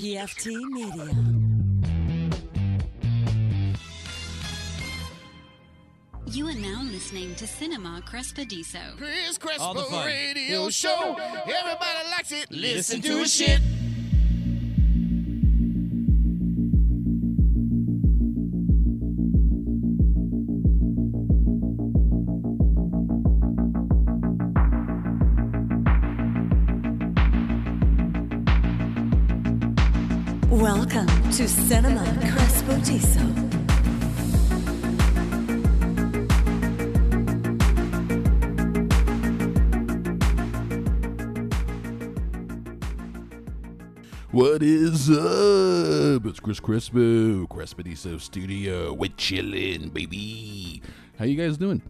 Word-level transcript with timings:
PFT 0.00 0.56
Media. 0.70 1.10
You 6.24 6.48
are 6.48 6.54
now 6.54 6.82
listening 6.84 7.34
to 7.34 7.46
Cinema 7.46 8.02
Crespediso. 8.10 8.96
Chris 8.96 9.60
All 9.60 9.74
the 9.74 9.80
Crespo 9.80 9.96
fun. 9.96 10.06
Radio 10.06 10.70
Show. 10.70 11.18
Everybody 11.44 12.08
likes 12.12 12.32
it. 12.32 12.50
Listen 12.50 13.02
to 13.02 13.18
his 13.18 13.34
shit. 13.34 13.60
To 31.40 31.48
Cinema 31.48 32.04
Crespodiso. 32.20 33.24
What 44.32 44.62
is 44.62 45.08
up? 45.08 46.26
It's 46.26 46.40
Chris 46.40 46.60
Crespo, 46.60 47.46
Crespediso 47.46 48.20
Studio. 48.20 48.92
We're 48.92 49.08
chillin', 49.08 49.94
baby. 49.94 50.82
How 51.18 51.24
you 51.24 51.36
guys 51.36 51.56
doing? 51.56 51.80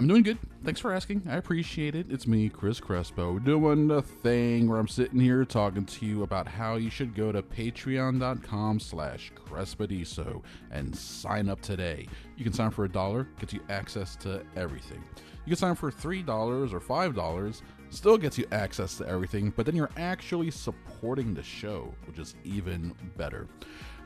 I'm 0.00 0.06
doing 0.06 0.22
good. 0.22 0.38
Thanks 0.62 0.78
for 0.78 0.92
asking. 0.92 1.22
I 1.28 1.38
appreciate 1.38 1.96
it. 1.96 2.06
It's 2.08 2.28
me, 2.28 2.48
Chris 2.48 2.78
Crespo, 2.78 3.40
doing 3.40 3.88
the 3.88 4.00
thing 4.00 4.68
where 4.68 4.78
I'm 4.78 4.86
sitting 4.86 5.18
here 5.18 5.44
talking 5.44 5.84
to 5.84 6.06
you 6.06 6.22
about 6.22 6.46
how 6.46 6.76
you 6.76 6.88
should 6.88 7.16
go 7.16 7.32
to 7.32 7.42
patreon.com 7.42 8.78
slash 8.78 9.32
Crespediso 9.34 10.44
and 10.70 10.94
sign 10.94 11.48
up 11.48 11.60
today. 11.62 12.06
You 12.36 12.44
can 12.44 12.52
sign 12.52 12.70
for 12.70 12.84
a 12.84 12.88
dollar, 12.88 13.26
gets 13.40 13.52
you 13.52 13.60
access 13.70 14.14
to 14.16 14.44
everything. 14.54 15.02
You 15.44 15.50
can 15.50 15.56
sign 15.56 15.74
for 15.74 15.90
$3 15.90 16.72
or 16.72 16.80
$5, 16.80 17.62
still 17.90 18.18
gets 18.18 18.38
you 18.38 18.46
access 18.52 18.98
to 18.98 19.08
everything, 19.08 19.52
but 19.56 19.66
then 19.66 19.74
you're 19.74 19.90
actually 19.96 20.52
supporting 20.52 21.34
the 21.34 21.42
show, 21.42 21.92
which 22.06 22.20
is 22.20 22.36
even 22.44 22.94
better. 23.16 23.48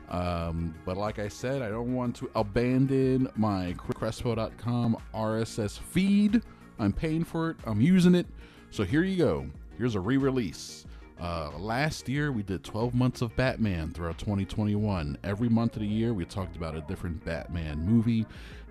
Um, 0.09 0.75
but 0.85 0.97
like 0.97 1.19
I 1.19 1.27
said, 1.27 1.61
I 1.61 1.69
don't 1.69 1.93
want 1.93 2.15
to 2.17 2.29
abandon 2.35 3.29
my 3.35 3.73
Crespo.com 3.77 4.97
RSS 5.13 5.79
feed. 5.79 6.41
I'm 6.79 6.93
paying 6.93 7.23
for 7.23 7.51
it, 7.51 7.57
I'm 7.65 7.81
using 7.81 8.15
it. 8.15 8.27
So 8.69 8.83
here 8.83 9.03
you 9.03 9.17
go. 9.17 9.47
Here's 9.77 9.95
a 9.95 9.99
re 9.99 10.17
release. 10.17 10.85
Uh, 11.19 11.51
last 11.57 12.09
year, 12.09 12.31
we 12.31 12.43
did 12.43 12.63
12 12.63 12.93
months 12.93 13.21
of 13.21 13.35
Batman 13.35 13.91
throughout 13.93 14.17
2021. 14.17 15.17
Every 15.23 15.47
month 15.47 15.75
of 15.75 15.81
the 15.81 15.87
year, 15.87 16.13
we 16.13 16.25
talked 16.25 16.55
about 16.57 16.75
a 16.75 16.81
different 16.81 17.23
Batman 17.23 17.79
movie. 17.79 18.25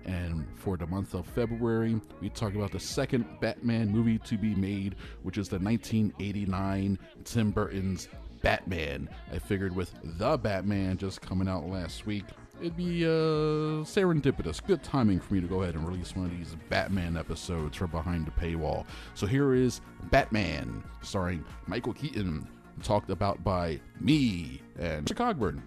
And 0.05 0.45
for 0.55 0.75
the 0.75 0.85
month 0.85 1.13
of 1.13 1.25
February, 1.25 1.99
we 2.21 2.29
talked 2.29 2.55
about 2.55 2.71
the 2.71 2.79
second 2.79 3.25
Batman 3.39 3.89
movie 3.89 4.19
to 4.19 4.37
be 4.37 4.53
made, 4.53 4.95
which 5.23 5.37
is 5.37 5.47
the 5.47 5.57
1989 5.59 6.99
Tim 7.23 7.51
Burton's 7.51 8.09
Batman. 8.43 9.09
I 9.31 9.39
figured 9.39 9.75
with 9.75 9.95
The 10.03 10.37
Batman 10.37 10.97
just 10.97 11.21
coming 11.21 11.47
out 11.47 11.67
last 11.67 12.05
week, 12.05 12.25
it'd 12.61 12.77
be 12.77 13.03
uh, 13.05 13.81
serendipitous. 13.83 14.63
Good 14.63 14.83
timing 14.83 15.19
for 15.19 15.33
me 15.33 15.41
to 15.41 15.47
go 15.47 15.63
ahead 15.63 15.73
and 15.73 15.87
release 15.87 16.15
one 16.15 16.25
of 16.25 16.31
these 16.31 16.55
Batman 16.69 17.17
episodes 17.17 17.75
from 17.75 17.89
behind 17.89 18.27
the 18.27 18.31
paywall. 18.31 18.85
So 19.15 19.25
here 19.25 19.55
is 19.55 19.81
Batman, 20.11 20.83
starring 21.01 21.43
Michael 21.65 21.93
Keaton, 21.93 22.47
talked 22.83 23.09
about 23.09 23.43
by 23.43 23.79
me 23.99 24.61
and. 24.77 25.07
Cogburn. 25.07 25.61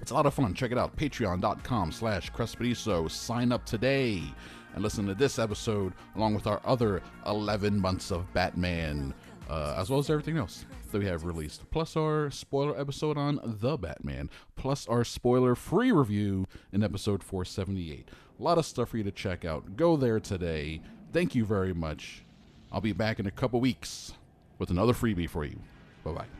It's 0.00 0.10
a 0.10 0.14
lot 0.14 0.26
of 0.26 0.32
fun. 0.32 0.54
Check 0.54 0.72
it 0.72 0.78
out. 0.78 0.96
Patreon.com 0.96 1.92
slash 1.92 2.32
Crespediso. 2.32 3.10
Sign 3.10 3.52
up 3.52 3.66
today 3.66 4.22
and 4.74 4.82
listen 4.82 5.06
to 5.06 5.14
this 5.14 5.38
episode 5.38 5.92
along 6.16 6.34
with 6.34 6.46
our 6.46 6.60
other 6.64 7.02
11 7.26 7.78
months 7.78 8.10
of 8.10 8.32
Batman, 8.32 9.12
uh, 9.50 9.74
as 9.76 9.90
well 9.90 9.98
as 9.98 10.08
everything 10.08 10.38
else 10.38 10.64
that 10.90 11.00
we 11.00 11.06
have 11.06 11.24
released. 11.24 11.70
Plus 11.70 11.96
our 11.96 12.30
spoiler 12.30 12.78
episode 12.78 13.16
on 13.16 13.40
The 13.42 13.76
Batman. 13.76 14.30
Plus 14.56 14.86
our 14.88 15.04
spoiler 15.04 15.54
free 15.54 15.92
review 15.92 16.46
in 16.72 16.82
episode 16.82 17.22
478. 17.22 18.08
A 18.38 18.42
lot 18.42 18.58
of 18.58 18.66
stuff 18.66 18.90
for 18.90 18.98
you 18.98 19.04
to 19.04 19.10
check 19.10 19.44
out. 19.44 19.76
Go 19.76 19.96
there 19.96 20.20
today. 20.20 20.80
Thank 21.12 21.34
you 21.34 21.44
very 21.44 21.74
much. 21.74 22.24
I'll 22.72 22.80
be 22.80 22.92
back 22.92 23.18
in 23.18 23.26
a 23.26 23.30
couple 23.30 23.60
weeks 23.60 24.12
with 24.58 24.70
another 24.70 24.92
freebie 24.92 25.28
for 25.28 25.44
you. 25.44 25.58
Bye 26.04 26.12
bye. 26.12 26.39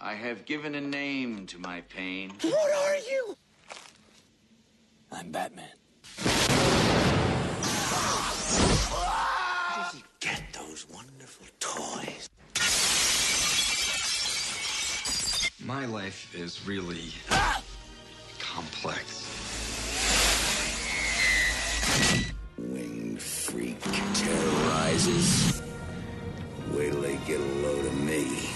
I 0.00 0.14
have 0.14 0.44
given 0.44 0.74
a 0.74 0.80
name 0.80 1.46
to 1.46 1.58
my 1.58 1.80
pain. 1.88 2.30
What 2.42 2.72
are 2.72 2.96
you? 2.96 3.36
I'm 5.10 5.30
Batman. 5.30 5.70
Where 8.92 9.90
did 9.90 9.98
you 9.98 10.04
get 10.20 10.42
those 10.52 10.86
wonderful 10.92 11.46
toys? 11.60 12.28
My 15.64 15.86
life 15.86 16.34
is 16.34 16.66
really 16.66 17.14
ah! 17.30 17.62
complex. 18.38 19.22
Winged 22.58 23.22
freak 23.22 23.80
terrorizes. 24.12 25.62
Wait 26.72 26.90
till 26.92 27.00
they 27.00 27.16
get 27.26 27.40
a 27.40 27.44
load 27.62 27.86
of 27.86 27.98
me. 28.02 28.55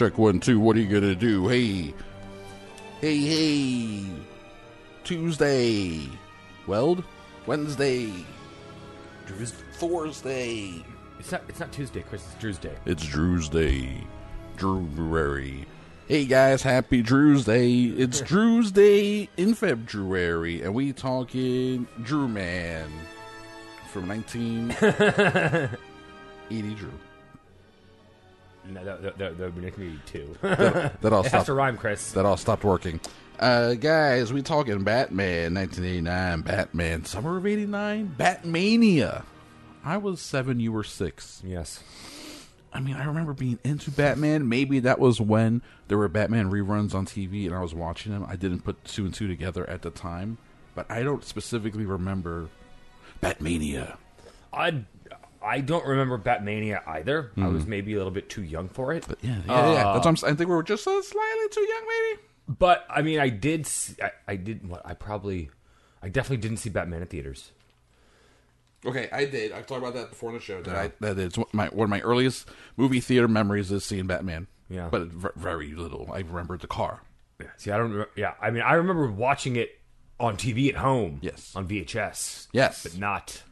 Check 0.00 0.16
one, 0.16 0.40
two. 0.40 0.58
What 0.58 0.76
are 0.76 0.80
you 0.80 0.88
gonna 0.88 1.14
do? 1.14 1.46
Hey, 1.46 1.92
hey, 3.02 3.18
hey. 3.18 4.06
Tuesday. 5.04 6.08
Weld. 6.66 7.04
Wednesday. 7.44 8.10
Drew's. 9.26 9.52
Thursday. 9.72 10.82
It's 11.18 11.30
not. 11.30 11.42
It's 11.50 11.60
not 11.60 11.70
Tuesday, 11.70 12.00
Chris. 12.00 12.24
It's 12.24 12.34
Drew's 12.40 12.56
day. 12.56 12.72
It's 12.86 13.04
Drew's 13.04 13.50
Day. 13.50 14.02
Drewberry. 14.56 15.66
Hey 16.08 16.24
guys, 16.24 16.62
happy 16.62 17.02
Drew's 17.02 17.44
Day. 17.44 17.82
It's 17.82 18.20
Drew's 18.22 18.72
Day 18.72 19.28
in 19.36 19.52
February, 19.52 20.62
and 20.62 20.72
we 20.72 20.94
talking 20.94 21.86
Drew 22.02 22.26
Man 22.26 22.90
from 23.92 24.08
1980 24.08 26.74
Drew. 26.74 26.90
No, 28.68 28.84
that, 28.84 29.02
that, 29.02 29.18
that, 29.18 29.38
would 29.38 29.54
be 29.54 29.62
1982. 29.62 30.38
That 31.00 31.12
all 31.12 31.24
stopped. 31.24 31.46
to 31.46 31.54
rhyme, 31.54 31.76
Chris. 31.76 32.12
That 32.12 32.26
all 32.26 32.36
stopped 32.36 32.64
working. 32.64 33.00
Uh, 33.38 33.74
guys, 33.74 34.32
we 34.32 34.42
talking 34.42 34.84
Batman 34.84 35.54
1989, 35.54 36.42
Batman 36.42 37.04
summer 37.06 37.38
of 37.38 37.46
89, 37.46 38.14
Batmania. 38.18 39.24
I 39.82 39.96
was 39.96 40.20
seven, 40.20 40.60
you 40.60 40.72
were 40.72 40.84
six. 40.84 41.42
Yes. 41.44 41.82
I 42.72 42.80
mean, 42.80 42.96
I 42.96 43.04
remember 43.04 43.32
being 43.32 43.58
into 43.64 43.90
Batman. 43.90 44.48
Maybe 44.48 44.78
that 44.80 44.98
was 44.98 45.20
when 45.20 45.62
there 45.88 45.98
were 45.98 46.08
Batman 46.08 46.50
reruns 46.50 46.94
on 46.94 47.06
TV 47.06 47.46
and 47.46 47.54
I 47.54 47.60
was 47.60 47.74
watching 47.74 48.12
them. 48.12 48.24
I 48.28 48.36
didn't 48.36 48.60
put 48.60 48.84
two 48.84 49.04
and 49.04 49.14
two 49.14 49.26
together 49.26 49.68
at 49.68 49.82
the 49.82 49.90
time, 49.90 50.38
but 50.74 50.88
I 50.90 51.02
don't 51.02 51.24
specifically 51.24 51.86
remember 51.86 52.48
Batmania. 53.22 53.96
I 54.52 54.84
I 55.42 55.60
don't 55.60 55.86
remember 55.86 56.18
Batmania 56.18 56.86
either. 56.86 57.30
I 57.36 57.48
was 57.48 57.66
maybe 57.66 57.94
a 57.94 57.96
little 57.96 58.10
bit 58.12 58.28
too 58.28 58.42
young 58.42 58.68
for 58.68 58.92
it. 58.92 59.06
But 59.08 59.18
yeah, 59.22 59.38
yeah, 59.46 59.72
yeah. 59.72 59.74
That's 59.92 59.98
what 59.98 60.06
I'm 60.06 60.16
saying. 60.16 60.34
I 60.34 60.36
think 60.36 60.50
we 60.50 60.56
were 60.56 60.62
just 60.62 60.86
uh, 60.86 61.02
slightly 61.02 61.48
too 61.50 61.62
young, 61.62 61.82
maybe. 61.86 62.20
But 62.58 62.84
I 62.90 63.02
mean, 63.02 63.18
I 63.20 63.28
did. 63.30 63.66
See, 63.66 63.94
I, 64.02 64.10
I 64.28 64.36
did. 64.36 64.68
What 64.68 64.82
I 64.84 64.94
probably, 64.94 65.50
I 66.02 66.08
definitely 66.08 66.38
didn't 66.38 66.58
see 66.58 66.68
Batman 66.70 67.00
at 67.02 67.10
theaters. 67.10 67.52
Okay, 68.84 69.08
I 69.12 69.26
did. 69.26 69.52
I've 69.52 69.66
talked 69.66 69.80
about 69.82 69.94
that 69.94 70.10
before 70.10 70.30
in 70.30 70.36
the 70.36 70.40
show. 70.40 70.62
That 70.62 70.74
I 70.76 70.92
that 71.00 71.18
it's 71.18 71.36
one- 71.36 71.46
my 71.52 71.66
one 71.68 71.84
of 71.84 71.90
my 71.90 72.00
earliest 72.00 72.48
movie 72.76 73.00
theater 73.00 73.28
memories 73.28 73.70
is 73.70 73.84
seeing 73.84 74.06
Batman. 74.06 74.46
Yeah. 74.68 74.88
but 74.90 75.08
very 75.36 75.72
little. 75.72 76.08
I 76.12 76.18
remember 76.20 76.56
the 76.56 76.66
car. 76.68 77.00
Yeah. 77.40 77.48
See, 77.56 77.70
I 77.70 77.76
don't. 77.76 77.90
remember- 77.90 78.10
Yeah, 78.16 78.34
I 78.40 78.50
mean, 78.50 78.62
I 78.62 78.74
remember 78.74 79.10
watching 79.10 79.56
it 79.56 79.80
on 80.20 80.36
TV 80.36 80.68
at 80.68 80.76
home. 80.76 81.18
Yes. 81.22 81.52
on 81.56 81.66
VHS. 81.66 82.46
Yes. 82.52 82.82
but 82.84 82.96
not. 82.98 83.42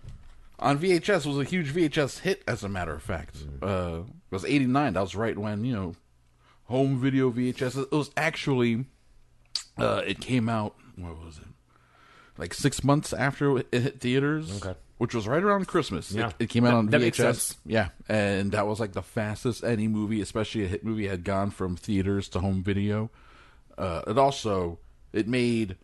On 0.58 0.78
VHS 0.78 1.24
was 1.26 1.38
a 1.38 1.44
huge 1.44 1.72
VHS 1.72 2.20
hit, 2.20 2.42
as 2.46 2.64
a 2.64 2.68
matter 2.68 2.92
of 2.94 3.02
fact. 3.02 3.36
Uh, 3.62 4.00
it 4.06 4.32
was 4.34 4.44
'89. 4.44 4.94
That 4.94 5.00
was 5.00 5.14
right 5.14 5.36
when 5.38 5.64
you 5.64 5.74
know, 5.74 5.94
home 6.64 6.98
video 7.00 7.30
VHS. 7.30 7.82
It 7.84 7.92
was 7.92 8.10
actually, 8.16 8.86
uh, 9.76 10.02
it 10.06 10.20
came 10.20 10.48
out. 10.48 10.74
What 10.96 11.18
was 11.24 11.38
it? 11.38 11.44
Like 12.36 12.54
six 12.54 12.82
months 12.84 13.12
after 13.12 13.58
it 13.58 13.66
hit 13.72 14.00
theaters. 14.00 14.64
Okay. 14.64 14.78
Which 14.98 15.14
was 15.14 15.28
right 15.28 15.42
around 15.42 15.68
Christmas. 15.68 16.10
Yeah. 16.10 16.28
It, 16.30 16.34
it 16.40 16.46
came 16.50 16.64
out 16.64 16.70
That- 16.70 16.76
on 16.76 16.86
that 16.86 16.96
VHS. 16.98 17.02
makes 17.02 17.16
sense. 17.18 17.56
Yeah, 17.64 17.88
and 18.08 18.50
that 18.52 18.66
was 18.66 18.80
like 18.80 18.92
the 18.92 19.02
fastest 19.02 19.62
any 19.62 19.86
movie, 19.86 20.20
especially 20.20 20.64
a 20.64 20.66
hit 20.66 20.84
movie, 20.84 21.06
had 21.06 21.22
gone 21.22 21.50
from 21.50 21.76
theaters 21.76 22.28
to 22.30 22.40
home 22.40 22.62
video. 22.64 23.10
Uh, 23.76 24.02
it 24.08 24.18
also 24.18 24.80
it 25.12 25.28
made 25.28 25.76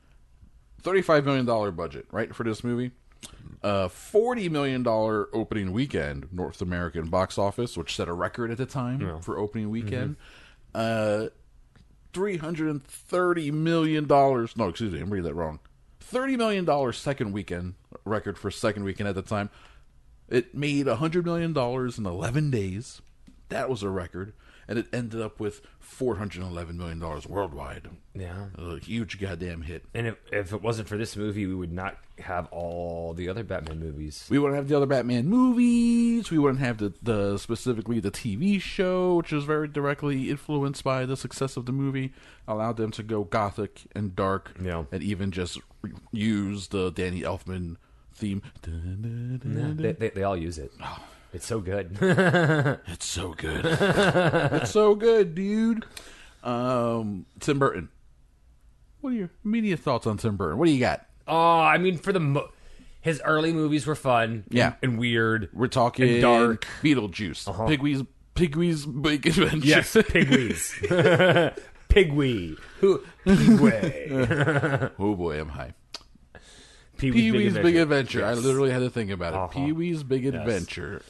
thirty-five 0.83 1.25
million 1.25 1.47
dollar 1.47 1.71
budget 1.71 2.07
right 2.11 2.35
for 2.35 2.43
this 2.43 2.65
movie. 2.65 2.91
Uh, 3.63 3.89
forty 3.89 4.49
million 4.49 4.83
dollar 4.83 5.29
opening 5.33 5.73
weekend 5.73 6.29
North 6.31 6.61
American 6.61 7.09
box 7.09 7.39
office, 7.39 7.77
which 7.79 7.97
set 7.97 8.09
a 8.09 8.13
record 8.13 8.51
at 8.51 8.59
the 8.59 8.67
time 8.67 9.21
for 9.23 9.39
opening 9.39 9.71
weekend. 9.71 10.17
Uh, 10.75 11.29
three 12.13 12.37
hundred 12.37 12.69
and 12.69 12.85
thirty 12.85 13.51
million 13.51 14.07
dollars. 14.07 14.57
No, 14.57 14.69
excuse 14.69 14.93
me, 14.93 15.01
I'm 15.01 15.09
reading 15.09 15.29
that 15.29 15.35
wrong. 15.35 15.61
Thirty 16.01 16.37
million 16.37 16.67
dollars 16.67 16.99
second 16.99 17.33
weekend 17.33 17.75
record 18.05 18.37
for 18.37 18.51
second 18.51 18.85
weekend 18.85 19.09
at 19.09 19.15
the 19.15 19.23
time. 19.23 19.49
It 20.29 20.55
made 20.55 20.87
a 20.87 20.97
hundred 20.97 21.25
million 21.25 21.53
dollars 21.55 21.97
in 21.99 22.05
eleven 22.05 22.51
days. 22.51 23.01
That 23.49 23.71
was 23.71 23.83
a 23.83 23.89
record, 23.89 24.35
and 24.69 24.79
it 24.79 24.87
ended 24.93 25.21
up 25.21 25.39
with 25.41 25.61
four 25.79 26.17
hundred 26.17 26.43
eleven 26.43 26.77
million 26.79 26.99
dollars 26.99 27.27
worldwide. 27.27 27.89
Yeah. 28.15 28.47
A 28.59 28.79
huge 28.79 29.21
goddamn 29.21 29.63
hit. 29.63 29.85
And 29.95 30.07
if, 30.07 30.17
if 30.33 30.53
it 30.53 30.63
wasn't 30.63 30.89
for 30.89 30.97
this 30.97 31.17
movie, 31.17 31.47
we 31.47 31.55
would 31.55 31.73
not 31.73 31.99
have 32.21 32.47
all 32.53 33.13
the 33.13 33.29
other 33.29 33.43
Batman 33.43 33.81
movies. 33.81 34.27
We 34.31 34.39
wouldn't 34.39 34.57
have 34.57 34.69
the 34.69 34.77
other 34.77 34.87
Batman 34.87 35.27
movies. 35.27 36.31
We 36.31 36.39
wouldn't 36.39 36.61
have 36.61 36.79
the, 36.79 36.93
the 37.03 37.39
specifically 37.39 37.99
the 38.01 38.11
TV 38.13 38.61
show, 38.61 39.17
which 39.17 39.33
is 39.33 39.45
very 39.45 39.67
directly 39.69 40.31
influenced 40.31 40.85
by 40.85 41.07
the 41.07 41.17
success 41.17 41.57
of 41.57 41.67
the 41.67 41.73
movie. 41.73 42.13
Allowed 42.47 42.77
them 42.77 42.91
to 42.93 43.03
go 43.03 43.25
gothic 43.25 43.83
and 43.95 44.15
dark, 44.15 44.53
Yeah. 44.63 44.85
and 44.93 45.03
even 45.03 45.31
just 45.33 45.59
re- 45.83 45.93
use 46.13 46.69
the 46.69 46.91
Danny 46.91 47.23
Elfman 47.23 47.77
theme. 48.15 48.43
They, 48.63 49.93
they, 49.93 50.09
they 50.11 50.23
all 50.23 50.37
use 50.37 50.59
it. 50.59 50.73
Oh, 50.83 50.99
It's 51.35 51.47
so 51.47 51.61
good. 51.61 51.99
It's 52.87 53.05
so 53.07 53.35
good. 53.35 53.65
it's 53.67 54.71
so 54.71 54.95
good, 54.95 55.35
dude. 55.35 55.85
Um, 56.43 57.27
Tim 57.41 57.59
Burton. 57.59 57.89
What 59.01 59.11
are 59.13 59.17
your 59.17 59.31
immediate 59.45 59.81
thoughts 59.81 60.07
on 60.07 60.17
Tim 60.17 60.37
Burton? 60.37 60.59
What 60.59 60.67
do 60.67 60.71
you 60.73 60.81
got? 60.81 61.07
oh, 61.27 61.61
I 61.61 61.79
mean, 61.79 61.97
for 61.99 62.13
the 62.13 62.21
mo- 62.21 62.51
his 63.01 63.21
early 63.25 63.53
movies 63.53 63.87
were 63.87 63.95
fun. 63.95 64.45
Yeah. 64.51 64.75
and, 64.83 64.99
weird. 64.99 65.49
We're 65.53 65.67
talking 65.69 66.09
And 66.09 66.23
dark. 66.23 66.67
Beetlejuice, 66.83 67.49
Uh-huh. 67.49 67.65
Pigwee's 67.67 68.03
Pigwee's 68.35 68.85
Big 68.87 69.27
Adventure. 69.27 69.67
Yes, 69.67 69.93
pigwees. 69.95 70.73
Pigwee. 71.89 72.57
Who? 72.81 73.03
Pigway. 73.27 74.91
oh 74.99 75.15
boy, 75.15 75.41
I'm 75.41 75.49
high. 75.51 75.75
Pee 76.99 77.11
Pee 77.11 77.33
Wee's 77.33 77.55
Big 77.59 77.77
Adventure. 77.77 78.25
I 78.25 78.35
Yes. 78.35 78.43
literally 78.43 78.71
had 78.71 78.79
to 78.81 78.91
think 78.91 79.11
about 79.11 79.33
it. 79.35 79.37
Uh-huh. 79.37 79.47
Pee 79.49 79.73
Wee's 79.73 80.03
Big 80.03 80.27
Adventure. 80.27 81.03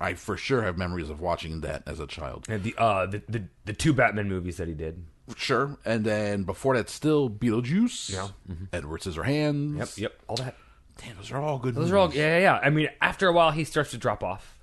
I 0.00 0.14
for 0.14 0.36
sure 0.36 0.62
have 0.62 0.78
memories 0.78 1.10
of 1.10 1.20
watching 1.20 1.60
that 1.60 1.82
as 1.86 2.00
a 2.00 2.06
child. 2.06 2.46
And 2.48 2.62
the 2.62 2.74
uh 2.78 3.06
the, 3.06 3.22
the 3.28 3.44
the 3.66 3.72
two 3.72 3.92
Batman 3.92 4.28
movies 4.28 4.56
that 4.56 4.68
he 4.68 4.74
did. 4.74 5.04
Sure. 5.36 5.76
And 5.84 6.04
then 6.04 6.42
before 6.44 6.76
that, 6.76 6.88
still 6.88 7.30
Beetlejuice. 7.30 8.12
Yeah. 8.12 8.28
Edward 8.72 9.02
Scissorhands. 9.02 9.78
Yep, 9.78 9.88
yep, 9.96 10.22
all 10.26 10.36
that. 10.36 10.56
Damn, 10.98 11.16
those 11.16 11.30
are 11.30 11.40
all 11.40 11.58
good. 11.58 11.74
Those 11.74 11.90
are 11.92 11.98
all 11.98 12.12
yeah, 12.12 12.38
yeah, 12.38 12.40
yeah. 12.40 12.60
I 12.62 12.70
mean, 12.70 12.88
after 13.00 13.28
a 13.28 13.32
while, 13.32 13.50
he 13.50 13.64
starts 13.64 13.90
to 13.92 13.98
drop 13.98 14.22
off. 14.22 14.56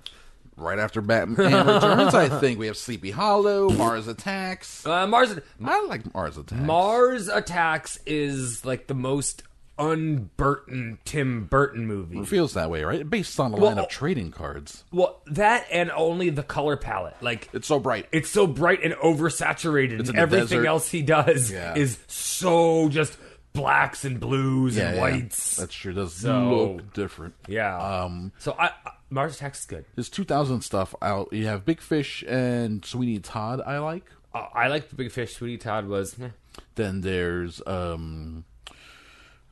Right 0.56 0.78
after 0.80 1.00
Batman 1.00 1.66
Returns, 1.66 2.14
I 2.14 2.28
think 2.28 2.58
we 2.58 2.66
have 2.66 2.76
Sleepy 2.76 3.12
Hollow, 3.12 3.68
Mars 3.68 4.08
Attacks. 4.08 4.84
Uh, 4.84 5.06
Mars 5.06 5.32
I 5.64 5.84
like 5.86 6.12
Mars 6.12 6.36
Attacks. 6.36 6.60
Mars 6.60 7.28
Attacks 7.28 8.00
is 8.06 8.64
like 8.64 8.88
the 8.88 8.94
most 8.94 9.44
un-Burton 9.78 10.98
Tim 11.04 11.44
Burton 11.46 11.86
movie. 11.86 12.18
It 12.18 12.28
feels 12.28 12.54
that 12.54 12.70
way, 12.70 12.84
right? 12.84 13.08
Based 13.08 13.38
on 13.40 13.52
a 13.52 13.56
Well, 13.56 13.70
line 13.70 13.78
of 13.78 13.88
trading 13.88 14.30
cards. 14.30 14.84
Well, 14.92 15.20
that 15.26 15.66
and 15.70 15.90
only 15.92 16.30
the 16.30 16.42
color 16.42 16.76
palette. 16.76 17.16
Like 17.20 17.48
It's 17.52 17.66
so 17.68 17.78
bright. 17.78 18.08
it's 18.12 18.28
so 18.30 18.46
bright 18.46 18.82
and 18.82 18.94
oversaturated. 18.94 20.00
It's 20.00 20.08
and 20.08 20.10
in 20.10 20.14
the 20.16 20.20
everything 20.20 20.66
else 20.66 20.88
he 20.90 21.02
does 21.02 21.50
Yeah. 21.50 21.74
is 21.76 21.98
so 22.06 22.88
just 22.88 23.16
blacks 23.52 24.04
and 24.04 24.20
blues 24.20 24.76
yeah, 24.76 24.88
and 24.88 24.96
yeah. 24.96 25.02
whites. 25.02 25.56
That 25.56 25.72
sure 25.72 25.92
does 25.92 26.14
So- 26.14 26.72
look 26.76 26.92
different. 26.94 27.34
yeah. 27.48 27.76
Um, 28.04 28.32
so 28.38 28.54
I, 28.58 28.66
I 28.66 28.92
Mars 29.10 29.36
Attacks 29.36 29.60
is 29.60 29.66
good. 29.66 29.84
his 29.96 30.10
2000 30.10 30.60
stuff 30.60 30.94
out. 31.00 31.32
You 31.32 31.46
have 31.46 31.64
Big 31.64 31.80
Fish 31.80 32.22
and 32.28 32.84
Sweeney 32.84 33.18
Todd. 33.20 33.62
I 33.64 33.78
like. 33.78 34.04
Uh, 34.34 34.46
I 34.52 34.68
like 34.68 34.90
the 34.90 34.96
Big 34.96 35.10
Fish. 35.10 35.34
Sweeney 35.36 35.56
Todd 35.56 35.86
was. 35.88 36.14
eh. 36.20 36.28
Then 36.74 37.00
there's 37.00 37.62
um, 37.66 38.44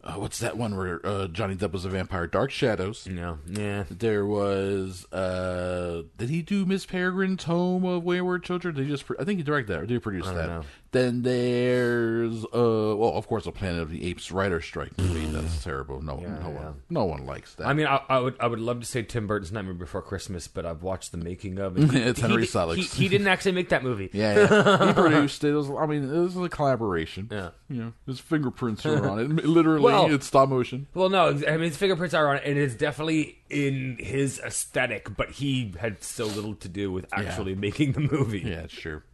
uh, 0.06 0.12
what's 0.14 0.38
that 0.38 0.56
one 0.56 0.76
where 0.76 1.04
uh, 1.04 1.26
Johnny 1.26 1.56
Depp 1.56 1.72
was 1.72 1.84
a 1.84 1.88
vampire? 1.88 2.26
Dark 2.26 2.50
Shadows. 2.50 3.06
No, 3.06 3.38
yeah. 3.46 3.84
There 3.90 4.24
was 4.24 5.10
uh, 5.12 6.02
did 6.16 6.30
he 6.30 6.42
do 6.42 6.64
Miss 6.64 6.86
Peregrine's 6.86 7.44
Home 7.44 7.84
of 7.84 8.04
Wayward 8.04 8.44
Children? 8.44 8.76
Did 8.76 8.84
he 8.84 8.90
just? 8.90 9.06
Pro- 9.06 9.16
I 9.18 9.24
think 9.24 9.38
he 9.38 9.42
directed 9.42 9.72
that 9.72 9.78
or 9.80 9.86
did 9.86 9.94
he 9.94 9.98
produce 9.98 10.26
that? 10.26 10.46
know. 10.48 10.62
Then 10.96 11.20
there's 11.20 12.42
uh, 12.46 12.96
well, 12.96 13.12
of 13.16 13.26
course, 13.26 13.44
a 13.44 13.52
Planet 13.52 13.82
of 13.82 13.90
the 13.90 14.06
Apes 14.06 14.32
writer 14.32 14.62
strike 14.62 14.96
movie. 14.96 15.26
That's 15.26 15.62
terrible. 15.62 16.00
No, 16.00 16.16
no 16.16 16.22
yeah. 16.22 16.48
one, 16.48 16.82
no 16.88 17.04
one 17.04 17.26
likes 17.26 17.54
that. 17.56 17.66
I 17.66 17.74
mean, 17.74 17.86
I, 17.86 18.00
I 18.08 18.18
would, 18.18 18.34
I 18.40 18.46
would 18.46 18.60
love 18.60 18.80
to 18.80 18.86
say 18.86 19.02
Tim 19.02 19.26
Burton's 19.26 19.52
Nightmare 19.52 19.74
Before 19.74 20.00
Christmas, 20.00 20.48
but 20.48 20.64
I've 20.64 20.82
watched 20.82 21.12
the 21.12 21.18
making 21.18 21.58
of 21.58 21.76
it. 21.76 21.92
It's 22.06 22.20
Henry 22.20 22.46
he, 22.46 22.48
Selick. 22.48 22.76
He, 22.76 22.82
he 22.84 23.08
didn't 23.10 23.26
actually 23.26 23.52
make 23.52 23.68
that 23.68 23.82
movie. 23.82 24.08
Yeah, 24.14 24.38
yeah. 24.38 24.86
he 24.86 24.92
produced 24.94 25.44
it. 25.44 25.50
it 25.50 25.54
was, 25.54 25.68
I 25.68 25.84
mean, 25.84 26.04
it 26.04 26.18
was 26.18 26.34
a 26.34 26.48
collaboration. 26.48 27.28
Yeah. 27.30 27.50
you 27.68 27.82
know, 27.82 27.92
his 28.06 28.18
fingerprints 28.18 28.86
are 28.86 29.06
on 29.10 29.18
it. 29.18 29.44
Literally, 29.44 29.82
Well- 29.82 30.10
it's 30.10 30.26
stop 30.26 30.48
motion. 30.48 30.86
Well, 30.94 31.10
no, 31.10 31.28
I 31.28 31.58
mean 31.58 31.60
his 31.60 31.76
fingerprints 31.76 32.14
are 32.14 32.26
on 32.30 32.36
it, 32.36 32.44
and 32.46 32.56
it's 32.56 32.74
definitely 32.74 33.36
in 33.50 33.98
his 34.00 34.38
aesthetic. 34.38 35.14
But 35.14 35.32
he 35.32 35.74
had 35.78 36.02
so 36.02 36.24
little 36.24 36.54
to 36.54 36.70
do 36.70 36.90
with 36.90 37.04
actually 37.12 37.54
making 37.54 37.92
the 37.92 38.00
movie. 38.00 38.40
Yeah, 38.40 38.66
sure. 38.68 39.04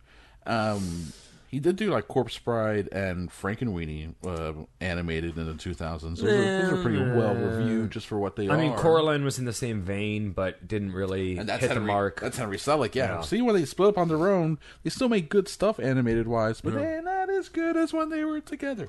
Um, 0.47 1.13
He 1.53 1.61
did 1.61 1.77
do 1.77 1.91
like 1.91 2.09
Corpse 2.09 2.39
Bride 2.39 2.89
and 2.93 3.31
Frankenweenie 3.31 4.15
uh, 4.27 4.55
animated 4.81 5.37
in 5.37 5.45
the 5.47 5.53
2000s. 5.53 6.01
Those, 6.01 6.23
are, 6.23 6.27
those 6.27 6.73
are 6.73 6.83
pretty 6.83 6.97
well 6.99 7.35
reviewed 7.35 7.91
just 7.91 8.07
for 8.07 8.19
what 8.19 8.37
they 8.37 8.49
I 8.49 8.55
are. 8.55 8.57
I 8.57 8.57
mean, 8.57 8.75
Coraline 8.75 9.23
was 9.23 9.39
in 9.39 9.45
the 9.45 9.53
same 9.53 9.83
vein, 9.83 10.31
but 10.31 10.67
didn't 10.67 10.93
really 10.93 11.37
and 11.37 11.47
that's 11.47 11.61
hit 11.61 11.69
the 11.69 11.75
Henry, 11.75 11.87
mark. 11.89 12.21
That's 12.21 12.39
Henry 12.39 12.57
Selick, 12.57 12.95
yeah. 12.95 13.17
Yeah. 13.17 13.21
See, 13.21 13.43
when 13.43 13.55
they 13.55 13.67
split 13.67 13.91
up 13.91 13.99
on 13.99 14.09
their 14.09 14.31
own, 14.31 14.59
they 14.83 14.89
still 14.89 15.11
make 15.11 15.29
good 15.29 15.47
stuff 15.47 15.79
animated 15.79 16.27
wise, 16.27 16.63
but 16.63 16.73
they're 16.73 17.03
not 17.03 17.29
as 17.29 17.51
good 17.51 17.77
as 17.77 17.93
when 17.93 18.09
they 18.09 18.25
were 18.25 18.41
together. 18.41 18.89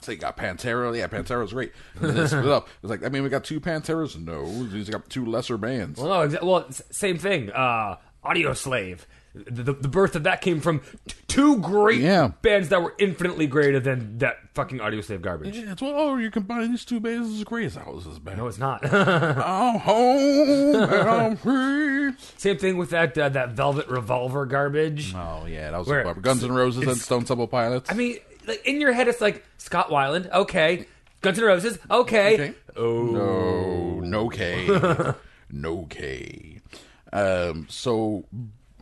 So 0.00 0.10
you 0.10 0.18
got 0.18 0.36
Pantera, 0.36 0.98
yeah, 0.98 1.06
Pantera's 1.06 1.52
great. 1.52 1.72
And 1.94 2.08
then 2.08 2.16
they 2.16 2.26
split 2.26 2.48
up. 2.48 2.68
It's 2.82 2.90
like, 2.90 3.04
I 3.04 3.08
mean, 3.08 3.22
we 3.22 3.28
got 3.28 3.44
two 3.44 3.60
Panteras. 3.60 4.18
No, 4.18 4.64
these 4.64 4.90
got 4.90 5.08
two 5.08 5.24
lesser 5.24 5.58
bands. 5.58 6.00
Well, 6.00 6.28
no, 6.28 6.38
well, 6.42 6.66
same 6.90 7.18
thing. 7.18 7.52
Uh, 7.52 7.98
Audioslave. 8.24 9.02
The, 9.34 9.72
the, 9.72 9.88
birth 9.88 10.14
of 10.14 10.22
that 10.22 10.42
came 10.42 10.60
from 10.60 10.80
t- 11.08 11.16
two 11.26 11.58
great 11.58 12.00
Yeah. 12.00 12.28
bands 12.42 12.68
that 12.68 12.80
were 12.80 12.94
infinitely 12.98 13.48
greater 13.48 13.80
than 13.80 14.18
that 14.18 14.36
fucking 14.54 14.78
Audioslave 14.78 15.22
garbage. 15.22 15.56
Yeah, 15.56 15.72
it's 15.72 15.82
well, 15.82 15.92
oh, 15.92 16.16
you're 16.18 16.30
combining 16.30 16.70
these 16.70 16.84
two 16.84 17.00
bands. 17.00 17.30
Is 17.30 17.42
great. 17.42 17.66
It's, 17.66 17.76
oh, 17.76 17.96
this 17.96 18.06
is 18.06 18.20
bad. 18.20 18.36
No, 18.38 18.46
it's 18.46 18.58
not. 18.58 18.84
I'm 18.94 19.80
home 19.80 20.74
and 20.84 21.08
I'm 21.08 21.36
free. 21.38 22.12
same 22.36 22.58
thing 22.58 22.76
with 22.76 22.90
that 22.90 23.18
uh, 23.18 23.28
that 23.30 23.50
Velvet 23.50 23.88
Revolver 23.88 24.46
garbage. 24.46 25.12
Oh 25.16 25.46
yeah, 25.46 25.72
that 25.72 25.78
was 25.78 25.88
Where- 25.88 26.08
a 26.08 26.14
Guns 26.14 26.44
N' 26.44 26.52
Roses 26.52 26.84
and 26.86 26.96
Stone 26.96 27.24
Temple 27.24 27.48
Pilots. 27.48 27.90
I 27.90 27.94
mean, 27.94 28.18
like 28.46 28.64
in 28.64 28.80
your 28.80 28.92
head, 28.92 29.08
it's 29.08 29.20
like 29.20 29.44
Scott 29.58 29.88
Weiland, 29.88 30.30
okay. 30.30 30.86
Guns 31.22 31.38
N' 31.40 31.44
Roses, 31.44 31.78
okay. 31.90 32.34
Okay. 32.34 32.54
Oh, 32.76 33.02
no, 33.04 34.00
no 34.00 34.28
K, 34.28 34.68
no 35.50 35.86
K. 35.90 36.60
Um, 37.12 37.66
so 37.68 38.26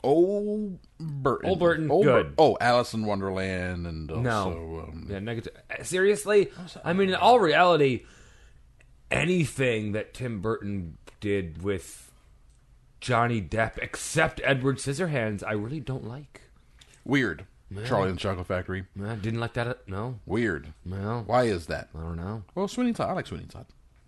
old 0.03 0.79
Burton, 0.99 1.49
Old 1.51 1.59
Burton, 1.59 1.91
Old 1.91 2.05
good. 2.05 2.37
Bur- 2.37 2.43
oh, 2.43 2.57
Alice 2.61 2.93
in 2.95 3.05
Wonderland, 3.07 3.87
and 3.87 4.11
also 4.11 4.21
No. 4.23 4.85
um, 4.89 5.07
Yeah, 5.11 5.19
negative. 5.21 5.53
Seriously, 5.83 6.51
I 6.85 6.93
mean, 6.93 7.09
in 7.11 7.15
all 7.15 7.39
reality, 7.41 8.05
anything 9.11 9.93
that 9.93 10.15
Tim 10.15 10.41
Burton 10.41 10.99
did 11.21 11.63
with 11.63 12.11
Johnny 13.01 13.41
Depp, 13.43 13.79
except 13.79 14.41
Edward 14.45 14.79
Scissorhands, 14.79 15.43
I 15.47 15.53
really 15.53 15.81
don't 15.81 16.05
like. 16.07 16.43
weird. 17.05 17.47
Charlie 17.87 18.11
and 18.11 18.19
the 18.19 18.21
Chocolate 18.21 18.47
Factory, 18.47 18.85
I 19.03 19.15
didn't 19.15 19.41
like 19.41 19.55
that. 19.55 19.89
No, 19.89 20.19
weird. 20.27 20.75
no, 20.85 21.23
Why 21.27 21.45
is 21.45 21.67
that? 21.69 21.89
I 21.97 22.01
don't 22.01 22.17
know. 22.17 22.43
Well, 22.55 22.69
Sweeney 22.69 22.93
Todd. 22.93 23.09
I 23.09 23.13
like 23.15 23.27
Sweeney 23.27 23.47
Todd. 23.47 23.65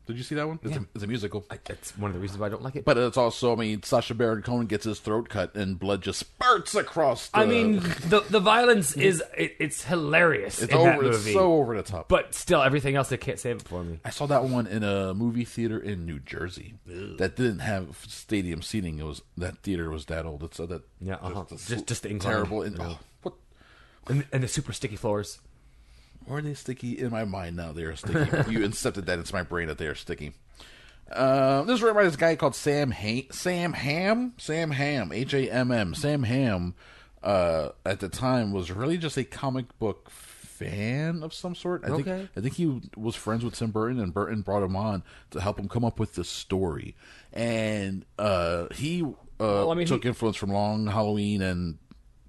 Did 0.07 0.19
you 0.19 0.23
see 0.23 0.35
that 0.35 0.47
one? 0.47 0.59
It's, 0.63 0.73
Yeah. 0.73 0.81
a, 0.81 0.85
it's 0.95 1.05
a 1.05 1.07
musical. 1.07 1.47
I, 1.51 1.59
that's 1.65 1.97
one 1.97 2.11
of 2.11 2.15
the 2.15 2.21
reasons 2.21 2.39
why 2.39 2.47
I 2.47 2.51
don't 2.51 2.63
like 2.63 2.77
it. 2.77 2.85
But 2.85 2.99
it's 2.99 3.17
also, 3.17 3.53
I 3.53 3.57
mean, 3.57 3.83
Sacha 3.83 4.13
Baron 4.15 4.43
Cohen 4.43 4.67
gets 4.67 4.85
his 4.85 4.99
throat 5.01 5.31
cut 5.31 5.55
and 5.55 5.79
blood 5.79 6.03
just 6.03 6.19
spurts 6.21 6.75
across. 6.75 7.29
The, 7.29 7.39
I 7.39 7.47
mean, 7.47 7.81
the 8.09 8.25
the 8.29 8.41
violence 8.41 8.95
is 8.97 9.23
it, 9.37 9.57
it's 9.59 9.85
hilarious 9.85 10.61
it's 10.63 10.73
in 10.73 10.79
over. 10.79 10.91
that 10.91 11.01
movie, 11.03 11.17
It's 11.17 11.33
so 11.33 11.55
over 11.55 11.77
the 11.77 11.83
top. 11.83 12.09
but 12.09 12.35
still, 12.35 12.63
everything 12.63 12.97
else 12.97 13.09
they 13.09 13.17
can't 13.17 13.39
save 13.39 13.57
it 13.57 13.63
for 13.69 13.83
me. 13.83 13.99
I 14.05 14.11
saw 14.11 14.27
that 14.27 14.45
one 14.45 14.67
in 14.67 14.83
a 14.85 15.15
movie 15.15 15.45
theater 15.47 15.79
in 15.79 16.05
New 16.05 16.19
Jersey 16.21 16.75
that 16.87 17.37
didn't 17.37 17.61
have 17.61 17.97
stadium 18.07 18.61
seating. 18.61 18.99
It 18.99 19.05
was 19.05 19.23
that 19.39 19.59
theater 19.59 19.89
was 19.91 20.05
that 20.07 20.27
old. 20.27 20.43
It's 20.43 20.61
uh, 20.61 20.67
that 20.67 20.83
Yeah, 21.01 21.15
uh-huh. 21.15 21.45
a 21.51 21.55
Just- 21.57 21.87
just 21.87 22.03
the 22.03 22.11
incline. 22.11 22.33
terrible. 22.35 22.61
And, 22.63 22.79
oh, 22.79 22.99
what? 23.23 23.35
And, 24.07 24.27
and 24.33 24.43
the 24.43 24.49
super 24.49 24.73
sticky 24.75 24.97
floors. 24.97 25.39
Why 26.27 26.37
are 26.39 26.43
they 26.43 26.55
sticky 26.55 26.99
in 26.99 27.11
my 27.11 27.25
mind 27.25 27.57
now? 27.57 27.73
They 27.73 27.83
are 27.85 27.97
sticky. 27.97 28.19
you 28.51 28.61
incepted 28.61 29.07
that 29.07 29.19
into 29.19 29.35
my 29.35 29.43
brain 29.43 29.69
that 29.69 29.79
they 29.79 29.87
are 29.87 29.95
sticky. 29.95 30.33
Uh, 31.11 31.63
this 31.65 31.75
is 31.77 31.83
written 31.83 31.97
by 31.97 32.05
this 32.05 32.17
guy 32.17 32.35
called 32.35 32.55
Sam 32.55 32.91
ha- 32.91 33.29
Sam 33.31 33.73
Hamm 33.75 34.33
Sam 34.39 34.71
Hamm 34.71 35.13
H 35.13 35.35
A 35.35 35.51
M 35.51 35.71
M 35.71 35.95
Sam 35.95 36.23
Hamm. 36.23 36.75
Uh, 37.23 37.71
at 37.87 38.01
the 38.01 38.09
time 38.09 38.53
was 38.53 38.71
really 38.71 38.97
just 38.99 39.17
a 39.17 39.25
comic 39.25 39.79
book 39.79 40.11
fan 40.11 41.23
of 41.23 41.35
some 41.35 41.55
sort. 41.55 41.83
I 41.85 41.89
think 41.89 42.07
Okay. 42.09 42.29
I 42.37 42.41
think 42.41 42.55
he 42.55 42.81
was 42.97 43.15
friends 43.17 43.45
with 43.45 43.55
Tim 43.55 43.71
Burton, 43.71 44.01
and 44.01 44.15
Burton 44.15 44.41
brought 44.43 44.63
him 44.63 44.77
on 44.77 45.03
to 45.31 45.41
help 45.41 45.59
him 45.59 45.69
come 45.69 45.85
up 45.85 45.99
with 45.99 46.15
this 46.15 46.29
story. 46.29 46.95
And 47.33 48.05
uh, 48.19 48.67
he 48.75 49.03
uh, 49.03 49.13
Well, 49.39 49.71
I 49.73 49.75
mean, 49.75 49.87
took 49.87 50.03
he- 50.05 50.09
influence 50.09 50.37
from 50.37 50.51
Long 50.53 50.87
Halloween 50.87 51.43
and 51.43 51.79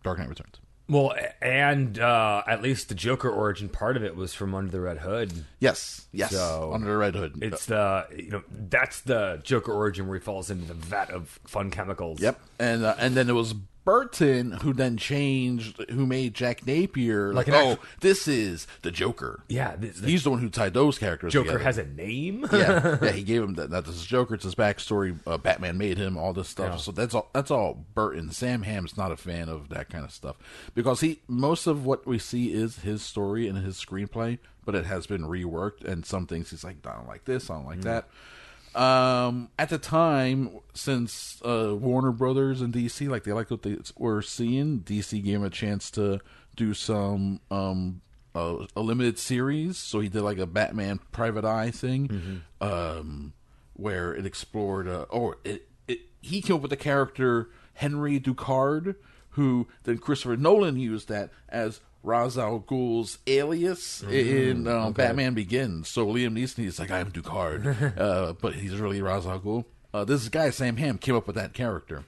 Dark 0.04 0.20
Knight 0.20 0.30
Returns. 0.30 0.60
Well, 0.88 1.16
and 1.42 1.98
uh, 1.98 2.44
at 2.48 2.62
least 2.62 2.90
the 2.90 2.96
Joker 2.96 3.30
origin 3.30 3.70
part 3.70 3.98
of 3.98 4.04
it 4.04 4.16
was 4.16 4.34
from 4.36 4.54
Under 4.54 4.72
the 4.72 4.80
Red 4.82 5.00
Hood. 5.00 5.46
Yes, 5.60 6.06
yes, 6.12 6.32
So, 6.32 6.72
under 6.74 6.88
the 6.88 6.98
Red 6.98 7.16
Hood. 7.16 7.40
It's 7.42 7.66
the 7.66 8.06
you 8.16 8.30
know 8.30 8.44
that's 8.50 9.02
the 9.02 9.42
Joker 9.44 9.74
origin 9.74 10.08
where 10.08 10.20
he 10.20 10.24
falls 10.24 10.52
into 10.52 10.66
the 10.66 10.76
vat 10.76 11.10
of 11.10 11.40
fun 11.48 11.72
chemicals. 11.72 12.22
Yep, 12.22 12.40
and 12.60 12.86
uh, 12.86 12.96
and 13.00 13.16
then 13.16 13.30
it 13.30 13.34
was 13.34 13.56
Burton 13.86 14.52
who 14.52 14.74
then 14.74 14.98
changed, 14.98 15.80
who 15.90 16.06
made 16.06 16.34
Jack 16.34 16.66
Napier 16.66 17.32
like, 17.34 17.48
Like 17.48 17.56
oh, 17.56 17.78
this 18.02 18.28
is 18.28 18.66
the 18.82 18.92
Joker. 18.92 19.44
Yeah, 19.48 19.76
this- 19.78 20.00
he's 20.00 20.24
the 20.24 20.32
one 20.32 20.40
who 20.40 20.50
tied 20.50 20.74
those 20.74 20.98
characters. 20.98 21.32
Joker 21.32 21.46
together. 21.52 21.64
has 21.64 21.78
a 21.78 21.86
name. 21.86 22.46
yeah, 22.52 22.98
yeah, 23.04 23.12
he 23.12 23.24
gave 23.24 23.44
him 23.44 23.54
that. 23.54 23.70
That 23.70 23.86
this 23.86 23.96
is 23.96 24.06
Joker. 24.06 24.34
It's 24.36 24.44
his 24.44 24.56
backstory. 24.56 25.18
Uh, 25.28 25.38
Batman 25.38 25.78
made 25.78 25.98
him. 25.98 26.18
All 26.18 26.34
this 26.34 26.50
stuff. 26.50 26.72
Yeah. 26.72 26.78
So 26.78 26.92
that's 26.92 27.14
all. 27.14 27.30
That's 27.34 27.52
all. 27.52 27.86
Burton. 27.94 28.32
Sam 28.32 28.64
Hamm's 28.64 28.98
not 28.98 29.12
a 29.12 29.18
fan 29.18 29.48
of 29.50 29.70
that 29.70 29.90
kind 29.90 30.04
of 30.04 30.12
stuff 30.12 30.36
because 30.74 31.02
he 31.02 31.20
most 31.28 31.68
of 31.68 31.86
what 31.86 32.06
we 32.08 32.18
see 32.20 32.52
is 32.54 32.80
his 32.80 33.02
story 33.04 33.48
and 33.48 33.58
his 33.60 33.76
screenplay, 33.78 34.40
but 34.66 34.74
it 34.74 34.86
has 34.86 35.06
been 35.06 35.22
reworked. 35.24 35.84
And 35.84 36.06
some 36.06 36.26
things 36.26 36.50
he's 36.50 36.64
like, 36.64 36.78
I 36.86 36.96
don't 36.96 37.08
like 37.08 37.26
this. 37.26 37.50
I 37.52 37.54
don't 37.56 37.66
like 37.68 37.82
that. 37.82 38.08
Um, 38.76 39.50
at 39.58 39.70
the 39.70 39.78
time, 39.78 40.50
since 40.74 41.42
uh, 41.46 41.76
Warner 41.76 42.12
Brothers 42.12 42.62
and 42.62 42.74
DC, 42.74 43.08
like 43.08 43.24
they 43.24 43.32
liked 43.32 43.50
what 43.50 43.64
they 43.64 43.78
were 43.98 44.22
seeing, 44.22 44.82
DC 44.82 45.24
gave 45.24 45.36
him 45.36 45.44
a 45.44 45.50
chance 45.50 45.90
to 45.92 46.20
do 46.56 46.74
some 46.74 47.40
um 47.52 48.02
uh, 48.36 48.66
a 48.76 48.82
limited 48.82 49.18
series. 49.18 49.78
So 49.78 50.02
he 50.02 50.10
did 50.10 50.22
like 50.22 50.38
a 50.38 50.46
Batman 50.46 51.00
Private 51.12 51.46
Eye 51.46 51.72
thing, 51.72 52.44
um, 52.60 53.34
where 53.74 54.14
it 54.14 54.26
explored. 54.26 54.88
Uh, 54.88 55.06
or 55.10 55.38
it, 55.46 55.70
it 55.88 56.00
he 56.22 56.42
came 56.42 56.58
up 56.58 56.62
with 56.62 56.72
the 56.72 56.78
character 56.78 57.50
Henry 57.76 58.20
Ducard, 58.20 58.96
who 59.30 59.68
then 59.84 60.00
Christopher 60.00 60.36
Nolan 60.36 60.78
used 60.78 61.08
that 61.08 61.30
as 61.48 61.80
Ra's 62.06 62.38
al 62.38 62.60
Ghul's 62.60 63.18
alias 63.28 64.04
in 64.04 64.68
um, 64.68 64.94
Batman 64.94 65.34
Begins. 65.34 65.90
So 65.90 66.06
Liam 66.06 66.34
Neeson, 66.38 66.58
he's 66.64 66.80
like, 66.80 66.92
I'm 66.92 67.12
Ducard, 67.12 67.98
uh, 68.00 68.34
but 68.34 68.54
he's 68.56 68.76
really 68.78 69.02
Ra's 69.02 69.26
al 69.26 69.40
Ghul. 69.40 69.66
Uh, 69.94 70.04
this 70.06 70.28
guy 70.30 70.50
Sam 70.50 70.78
Hamm 70.78 70.98
came 70.98 71.16
up 71.16 71.26
with 71.28 71.36
that 71.36 71.54
character. 71.54 72.04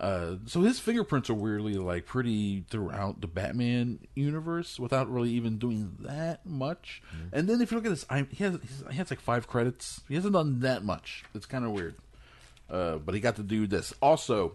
Uh, 0.00 0.36
so 0.46 0.60
his 0.62 0.80
fingerprints 0.80 1.30
are 1.30 1.34
weirdly 1.34 1.74
like 1.74 2.04
pretty 2.04 2.64
throughout 2.68 3.20
the 3.20 3.28
Batman 3.28 4.00
universe 4.14 4.78
without 4.78 5.08
really 5.10 5.30
even 5.30 5.56
doing 5.56 5.96
that 6.00 6.44
much. 6.44 7.00
And 7.32 7.48
then 7.48 7.60
if 7.60 7.70
you 7.70 7.76
look 7.78 7.86
at 7.86 7.90
this, 7.90 8.04
I, 8.10 8.26
he 8.30 8.42
has 8.44 8.54
he's- 8.54 8.82
he 8.90 8.96
has 8.96 9.10
like 9.10 9.20
five 9.20 9.46
credits. 9.46 10.00
He 10.08 10.16
hasn't 10.16 10.32
done 10.34 10.60
that 10.60 10.84
much. 10.84 11.24
It's 11.34 11.46
kind 11.46 11.64
of 11.64 11.70
weird. 11.70 11.94
Uh, 12.68 12.96
but 12.96 13.14
he 13.14 13.20
got 13.20 13.36
to 13.36 13.42
do 13.42 13.66
this. 13.66 13.92
Also, 14.02 14.54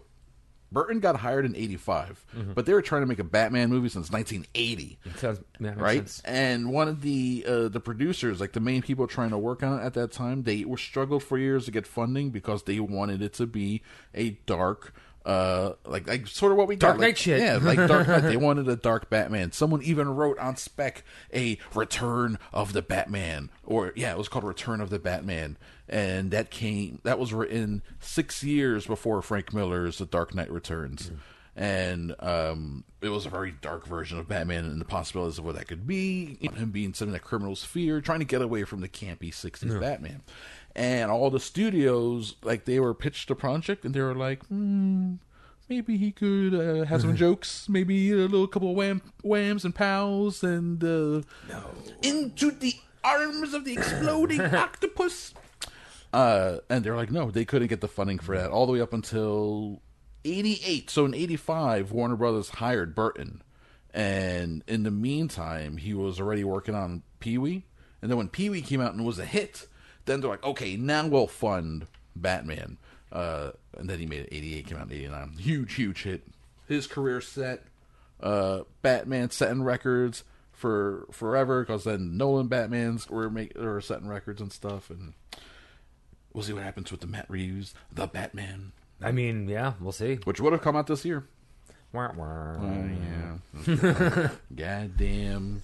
Burton 0.72 1.00
got 1.00 1.16
hired 1.16 1.44
in 1.44 1.56
'85, 1.56 2.24
but 2.54 2.66
they 2.66 2.72
were 2.74 2.82
trying 2.82 3.02
to 3.02 3.06
make 3.06 3.18
a 3.18 3.24
Batman 3.24 3.70
movie 3.70 3.88
since 3.88 4.10
1980 4.10 4.98
Sounds 5.16 5.40
right? 5.58 6.08
sense. 6.08 6.22
And 6.24 6.70
one 6.72 6.88
of 6.88 7.02
the 7.02 7.44
uh, 7.48 7.68
the 7.68 7.80
producers, 7.80 8.40
like 8.40 8.52
the 8.52 8.60
main 8.60 8.82
people 8.82 9.06
trying 9.06 9.30
to 9.30 9.38
work 9.38 9.62
on 9.62 9.80
it 9.80 9.84
at 9.84 9.94
that 9.94 10.12
time, 10.12 10.44
they 10.44 10.64
were 10.64 10.78
struggled 10.78 11.22
for 11.22 11.38
years 11.38 11.64
to 11.66 11.70
get 11.70 11.86
funding 11.86 12.30
because 12.30 12.62
they 12.64 12.78
wanted 12.80 13.22
it 13.22 13.32
to 13.34 13.46
be 13.46 13.82
a 14.14 14.30
dark, 14.46 14.94
uh, 15.26 15.72
like 15.84 16.06
like 16.06 16.26
sort 16.26 16.52
of 16.52 16.58
what 16.58 16.68
we 16.68 16.76
Dark 16.76 16.96
got, 16.96 17.00
like, 17.02 17.16
shit. 17.16 17.40
Yeah, 17.40 17.58
like 17.60 17.76
Dark 17.88 18.08
Knight. 18.08 18.20
They 18.22 18.36
wanted 18.36 18.68
a 18.68 18.76
dark 18.76 19.10
Batman. 19.10 19.52
Someone 19.52 19.82
even 19.82 20.08
wrote 20.08 20.38
on 20.38 20.56
spec 20.56 21.02
a 21.34 21.58
Return 21.74 22.38
of 22.52 22.72
the 22.72 22.82
Batman, 22.82 23.50
or 23.64 23.92
yeah, 23.96 24.12
it 24.12 24.18
was 24.18 24.28
called 24.28 24.44
Return 24.44 24.80
of 24.80 24.88
the 24.90 24.98
Batman, 24.98 25.56
and 25.90 26.30
that 26.30 26.50
came 26.50 27.00
that 27.02 27.18
was 27.18 27.34
written 27.34 27.82
six 27.98 28.42
years 28.42 28.86
before 28.86 29.20
Frank 29.20 29.52
Miller's 29.52 29.98
The 29.98 30.06
Dark 30.06 30.34
Knight 30.34 30.50
Returns. 30.50 31.10
And 31.56 32.14
um, 32.20 32.84
it 33.02 33.08
was 33.08 33.26
a 33.26 33.28
very 33.28 33.50
dark 33.50 33.86
version 33.86 34.18
of 34.18 34.28
Batman 34.28 34.64
and 34.64 34.80
the 34.80 34.84
possibilities 34.84 35.38
of 35.38 35.44
what 35.44 35.56
that 35.56 35.66
could 35.66 35.86
be. 35.86 36.38
You 36.40 36.48
know, 36.50 36.56
him 36.56 36.70
being 36.70 36.94
something 36.94 37.12
that 37.12 37.22
criminals 37.22 37.64
fear, 37.64 38.00
trying 38.00 38.20
to 38.20 38.24
get 38.24 38.40
away 38.40 38.62
from 38.62 38.80
the 38.80 38.88
campy 38.88 39.30
60s 39.30 39.78
Batman. 39.78 40.22
And 40.76 41.10
all 41.10 41.28
the 41.28 41.40
studios, 41.40 42.36
like, 42.44 42.64
they 42.64 42.78
were 42.78 42.94
pitched 42.94 43.28
the 43.28 43.34
project 43.34 43.84
and 43.84 43.92
they 43.92 44.00
were 44.00 44.14
like, 44.14 44.46
hmm, 44.46 45.14
maybe 45.68 45.96
he 45.96 46.12
could 46.12 46.54
uh, 46.54 46.84
have 46.84 47.00
some 47.00 47.16
jokes, 47.24 47.68
maybe 47.68 48.12
a 48.12 48.14
little 48.14 48.46
couple 48.46 48.70
of 48.70 48.76
wham, 48.76 49.02
whams 49.22 49.64
and 49.64 49.74
pows, 49.74 50.44
and 50.44 50.82
uh, 50.84 51.22
into 52.00 52.52
the 52.52 52.74
arms 53.02 53.54
of 53.54 53.64
the 53.64 53.72
exploding 53.72 54.40
octopus. 54.54 55.34
Uh, 56.12 56.58
and 56.68 56.84
they're 56.84 56.96
like, 56.96 57.10
no, 57.10 57.30
they 57.30 57.44
couldn't 57.44 57.68
get 57.68 57.80
the 57.80 57.88
funding 57.88 58.18
for 58.18 58.36
that 58.36 58.50
all 58.50 58.66
the 58.66 58.72
way 58.72 58.80
up 58.80 58.92
until 58.92 59.80
88. 60.24 60.90
So 60.90 61.04
in 61.04 61.14
85, 61.14 61.92
Warner 61.92 62.16
Brothers 62.16 62.48
hired 62.50 62.94
Burton. 62.94 63.42
And 63.94 64.62
in 64.66 64.82
the 64.82 64.90
meantime, 64.90 65.76
he 65.76 65.94
was 65.94 66.20
already 66.20 66.44
working 66.44 66.74
on 66.74 67.02
Pee 67.20 67.38
Wee. 67.38 67.64
And 68.02 68.10
then 68.10 68.18
when 68.18 68.28
Pee 68.28 68.50
Wee 68.50 68.62
came 68.62 68.80
out 68.80 68.94
and 68.94 69.04
was 69.04 69.18
a 69.18 69.24
hit, 69.24 69.66
then 70.04 70.20
they're 70.20 70.30
like, 70.30 70.44
okay, 70.44 70.76
now 70.76 71.06
we'll 71.06 71.26
fund 71.26 71.86
Batman. 72.16 72.78
Uh, 73.12 73.50
and 73.76 73.88
then 73.90 73.98
he 73.98 74.06
made 74.06 74.20
it 74.20 74.28
88, 74.32 74.66
came 74.66 74.78
out 74.78 74.86
in 74.90 74.92
89. 74.96 75.32
Huge, 75.38 75.74
huge 75.74 76.02
hit. 76.04 76.26
His 76.68 76.86
career 76.86 77.20
set. 77.20 77.64
uh, 78.20 78.62
Batman 78.82 79.30
setting 79.30 79.62
records 79.62 80.24
for 80.52 81.06
forever 81.10 81.62
because 81.62 81.84
then 81.84 82.16
Nolan 82.16 82.48
Batman's 82.48 83.08
were 83.08 83.30
make 83.30 83.56
were 83.56 83.80
setting 83.80 84.08
records 84.08 84.40
and 84.40 84.52
stuff, 84.52 84.90
and 84.90 85.14
we'll 86.32 86.44
see 86.44 86.52
what 86.52 86.62
happens 86.62 86.90
with 86.90 87.00
the 87.00 87.06
Matt 87.06 87.28
Reeves, 87.28 87.74
the 87.92 88.06
Batman, 88.06 88.72
I 89.02 89.12
mean, 89.12 89.48
yeah, 89.48 89.74
we'll 89.80 89.92
see. 89.92 90.18
which 90.24 90.40
would 90.40 90.52
have 90.52 90.62
come 90.62 90.76
out 90.76 90.86
this 90.86 91.04
year. 91.04 91.26
Wah, 91.92 92.12
wah. 92.14 92.56
Oh 92.60 92.90
yeah, 93.66 94.30
goddamn, 94.54 95.62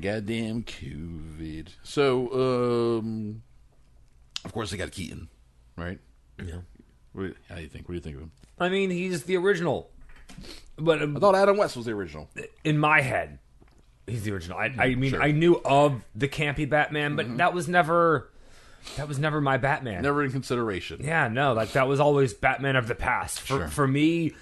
goddamn 0.00 0.64
COVID. 0.64 1.68
So, 1.82 2.98
um, 2.98 3.42
of 4.44 4.52
course 4.52 4.70
they 4.70 4.76
got 4.76 4.90
Keaton, 4.90 5.28
right? 5.76 6.00
Yeah. 6.42 6.60
What, 7.12 7.34
how 7.48 7.56
do 7.56 7.62
you 7.62 7.68
think? 7.68 7.88
What 7.88 7.92
do 7.92 7.96
you 7.96 8.00
think 8.00 8.16
of 8.16 8.22
him? 8.22 8.32
I 8.58 8.68
mean, 8.68 8.90
he's 8.90 9.24
the 9.24 9.36
original. 9.36 9.90
But 10.76 11.02
um, 11.02 11.16
I 11.16 11.20
thought 11.20 11.34
Adam 11.34 11.56
West 11.56 11.76
was 11.76 11.86
the 11.86 11.92
original. 11.92 12.28
in 12.64 12.78
my 12.78 13.00
head, 13.00 13.38
he's 14.06 14.24
the 14.24 14.32
original. 14.32 14.58
I, 14.58 14.74
I 14.78 14.94
mean, 14.94 15.12
sure. 15.12 15.22
I 15.22 15.30
knew 15.30 15.60
of 15.64 16.02
the 16.14 16.28
campy 16.28 16.68
Batman, 16.68 17.14
but 17.14 17.36
that 17.36 17.54
was 17.54 17.68
never 17.68 18.30
that 18.96 19.08
was 19.08 19.18
never 19.18 19.40
my 19.40 19.56
Batman. 19.56 20.02
Never 20.02 20.24
in 20.24 20.30
consideration. 20.32 21.00
Yeah, 21.04 21.28
no, 21.28 21.52
like 21.52 21.72
that 21.72 21.88
was 21.88 22.00
always 22.00 22.32
Batman 22.34 22.76
of 22.76 22.88
the 22.88 22.94
past. 22.94 23.40
For 23.40 23.46
Sure. 23.46 23.68
for 23.68 23.86
me, 23.86 24.32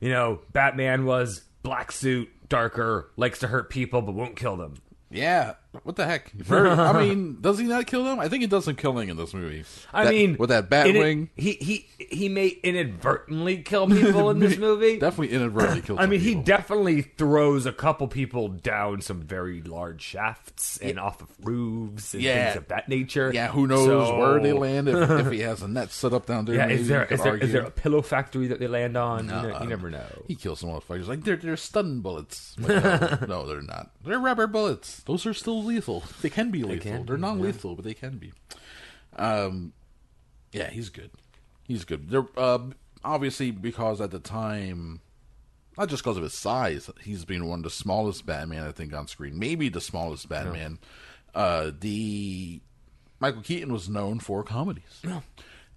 you 0.00 0.10
know, 0.10 0.40
Batman 0.52 1.04
was 1.06 1.42
black 1.62 1.92
suit, 1.92 2.28
darker, 2.48 3.10
likes 3.16 3.38
to 3.40 3.46
hurt 3.46 3.70
people 3.70 4.02
but 4.02 4.14
won't 4.14 4.36
kill 4.36 4.56
them. 4.56 4.74
Yeah, 5.10 5.54
what 5.82 5.96
the 5.96 6.06
heck? 6.06 6.30
Very, 6.32 6.70
I 6.70 6.92
mean, 7.00 7.38
does 7.40 7.58
he 7.58 7.64
not 7.66 7.86
kill 7.86 8.04
them? 8.04 8.20
I 8.20 8.28
think 8.28 8.42
he 8.42 8.46
does 8.46 8.64
some 8.64 8.76
killing 8.76 9.08
in 9.08 9.16
this 9.16 9.34
movie. 9.34 9.64
I 9.92 10.04
That- 10.04 10.10
mean, 10.12 10.36
with 10.38 10.50
that 10.50 10.70
bat 10.70 10.86
Batwing, 10.86 11.28
it- 11.36 11.42
he 11.42 11.52
he 11.98 12.06
he 12.14 12.28
may 12.28 12.48
inadvertently 12.62 13.58
kill 13.58 13.86
people 13.88 14.30
in 14.30 14.38
this 14.38 14.56
movie. 14.58 14.98
definitely 14.98 15.34
inadvertently 15.34 15.80
killed. 15.86 15.98
I 15.98 16.02
some 16.02 16.10
mean, 16.10 16.20
he 16.20 16.34
definitely 16.34 17.02
throws 17.02 17.66
a 17.66 17.72
couple 17.72 18.06
people 18.08 18.48
down 18.48 19.00
some 19.00 19.22
very 19.22 19.62
large 19.62 20.02
shafts 20.02 20.78
and 20.78 20.98
off 20.98 21.20
of 21.22 21.28
roofs 21.42 22.14
and 22.14 22.22
Yeah. 22.22 22.44
things 22.52 22.56
of 22.58 22.68
that 22.68 22.88
nature. 22.88 23.30
Yeah, 23.34 23.48
who 23.48 23.66
knows 23.66 23.86
So- 23.86 24.18
where 24.18 24.40
they 24.40 24.52
land 24.52 24.88
if, 24.88 25.10
if 25.10 25.30
he 25.32 25.40
has 25.40 25.62
a 25.62 25.68
net 25.68 25.90
set 25.90 26.12
up 26.12 26.26
down 26.26 26.44
there? 26.44 26.54
Yeah, 26.56 26.66
maybe 26.66 26.82
is 26.82 26.88
there 26.88 27.00
you 27.00 27.06
could 27.06 27.14
is 27.18 27.22
there, 27.24 27.34
is 27.36 27.40
argue. 27.42 27.52
there 27.52 27.66
a 27.66 27.70
pillow 27.70 28.02
factory 28.02 28.46
that 28.48 28.60
they 28.60 28.68
land 28.68 28.96
on? 28.96 29.24
you, 29.26 29.30
ne- 29.32 29.52
Uh, 29.52 29.62
you 29.62 29.68
never 29.68 29.90
know. 29.90 30.04
He 30.28 30.34
kills 30.34 30.60
some 30.60 30.70
motherfuckers 30.70 31.08
like 31.08 31.24
they're 31.24 31.36
they're 31.36 31.56
stun 31.56 32.00
bullets. 32.00 32.54
Like, 32.58 32.82
no, 32.84 33.26
no, 33.26 33.48
they're 33.48 33.62
not. 33.62 33.90
They're 34.04 34.18
rubber 34.18 34.46
bullets. 34.46 35.02
Those 35.06 35.26
are 35.26 35.34
still 35.34 35.63
lethal. 35.64 36.04
They 36.22 36.30
can 36.30 36.50
be 36.50 36.62
lethal. 36.62 37.04
They 37.04 37.12
are 37.12 37.16
be, 37.16 37.20
non-lethal, 37.20 37.74
but 37.74 37.84
they 37.84 37.94
can 37.94 38.18
be. 38.18 38.32
Um, 39.16 39.72
yeah, 40.52 40.70
he's 40.70 40.88
good. 40.88 41.10
He's 41.66 41.84
good. 41.84 42.10
They're 42.10 42.26
uh, 42.36 42.58
obviously 43.04 43.50
because 43.50 44.00
at 44.00 44.10
the 44.10 44.18
time, 44.18 45.00
not 45.76 45.88
just 45.88 46.02
because 46.02 46.16
of 46.16 46.22
his 46.22 46.34
size, 46.34 46.90
he's 47.02 47.24
been 47.24 47.48
one 47.48 47.60
of 47.60 47.64
the 47.64 47.70
smallest 47.70 48.26
Batman 48.26 48.66
I 48.66 48.72
think 48.72 48.94
on 48.94 49.08
screen. 49.08 49.38
Maybe 49.38 49.68
the 49.68 49.80
smallest 49.80 50.28
Batman. 50.28 50.78
Uh, 51.34 51.72
the 51.80 52.60
Michael 53.18 53.42
Keaton 53.42 53.72
was 53.72 53.88
known 53.88 54.20
for 54.20 54.44
comedies. 54.44 55.00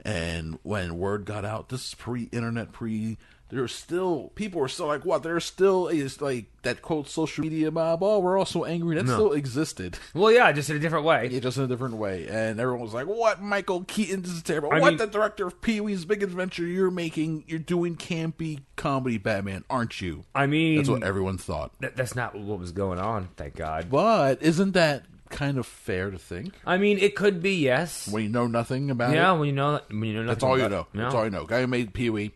And 0.05 0.59
when 0.63 0.97
word 0.97 1.25
got 1.25 1.43
out, 1.45 1.69
this 1.69 1.87
is 1.87 1.95
pre-internet, 1.95 2.71
pre. 2.71 3.17
There's 3.49 3.73
still 3.73 4.31
people 4.35 4.59
were 4.59 4.67
still 4.67 4.87
like, 4.87 5.05
"What?" 5.05 5.23
There 5.23 5.39
still 5.39 5.87
is 5.87 6.21
like 6.21 6.45
that 6.63 6.81
quote 6.81 7.07
social 7.07 7.43
media 7.43 7.71
mob. 7.71 8.03
Oh, 8.03 8.19
we're 8.19 8.37
all 8.37 8.45
so 8.45 8.65
angry. 8.65 8.95
That 8.97 9.05
still 9.05 9.33
existed. 9.33 9.97
Well, 10.13 10.31
yeah, 10.31 10.51
just 10.51 10.69
in 10.69 10.75
a 10.75 10.79
different 10.79 11.05
way. 11.05 11.29
Yeah, 11.31 11.39
just 11.39 11.57
in 11.57 11.63
a 11.63 11.67
different 11.67 11.95
way. 11.95 12.27
And 12.27 12.59
everyone 12.59 12.81
was 12.81 12.93
like, 12.93 13.05
"What, 13.05 13.41
Michael 13.41 13.83
Keaton? 13.83 14.23
This 14.23 14.31
is 14.31 14.41
terrible. 14.41 14.71
I 14.71 14.79
what, 14.79 14.89
mean- 14.89 14.97
the 14.97 15.07
director 15.07 15.45
of 15.47 15.61
Pee 15.61 15.79
Wee's 15.79 16.05
Big 16.05 16.23
Adventure? 16.23 16.65
You're 16.65 16.91
making, 16.91 17.43
you're 17.47 17.59
doing 17.59 17.95
campy 17.95 18.61
comedy 18.75 19.17
Batman, 19.17 19.63
aren't 19.69 20.01
you?" 20.01 20.25
I 20.33 20.47
mean, 20.47 20.77
That's 20.77 20.89
what 20.89 21.03
everyone 21.03 21.37
thought. 21.37 21.71
that, 21.81 21.95
that's 21.95 22.15
not 22.15 22.35
what 22.35 22.59
was 22.59 22.71
going 22.71 22.99
on. 22.99 23.29
Thank 23.37 23.55
God. 23.55 23.89
But 23.89 24.41
isn't 24.41 24.71
that 24.73 25.05
kind 25.29 25.57
of 25.57 25.65
fair 25.65 26.09
to 26.09 26.17
think 26.17 26.53
I 26.65 26.77
mean, 26.77 26.99
it 26.99 27.15
could 27.15 27.41
be 27.41 27.55
yes. 27.55 28.07
when 28.07 28.23
you 28.23 28.29
know 28.29 28.47
nothing 28.47 28.89
about 28.89 29.13
yeah, 29.13 29.33
it? 29.33 29.37
when 29.37 29.47
you 29.47 29.53
know 29.53 29.73
that, 29.73 29.89
when 29.89 30.03
you 30.05 30.13
know 30.13 30.27
That's 30.27 30.41
nothing 30.41 30.49
all 30.49 30.59
you 30.59 30.69
know. 30.69 30.87
Yeah. 30.93 31.01
That's 31.03 31.15
all 31.15 31.25
you 31.25 31.31
know. 31.31 31.45
Guy 31.45 31.61
who 31.61 31.67
made 31.67 31.93
Pee 31.93 32.09
Wee 32.09 32.31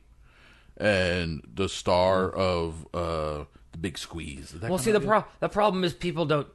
and 0.82 1.41
the 1.54 1.70
star 1.70 2.30
of 2.30 2.86
uh, 2.94 3.46
the 3.72 3.78
Big 3.80 3.98
Squeeze. 3.98 4.54
Well, 4.62 4.78
see, 4.78 4.91
the 4.91 5.00
pro- 5.00 5.26
the 5.39 5.48
problem 5.50 5.84
is 5.84 5.94
people 5.94 6.26
don't. 6.26 6.48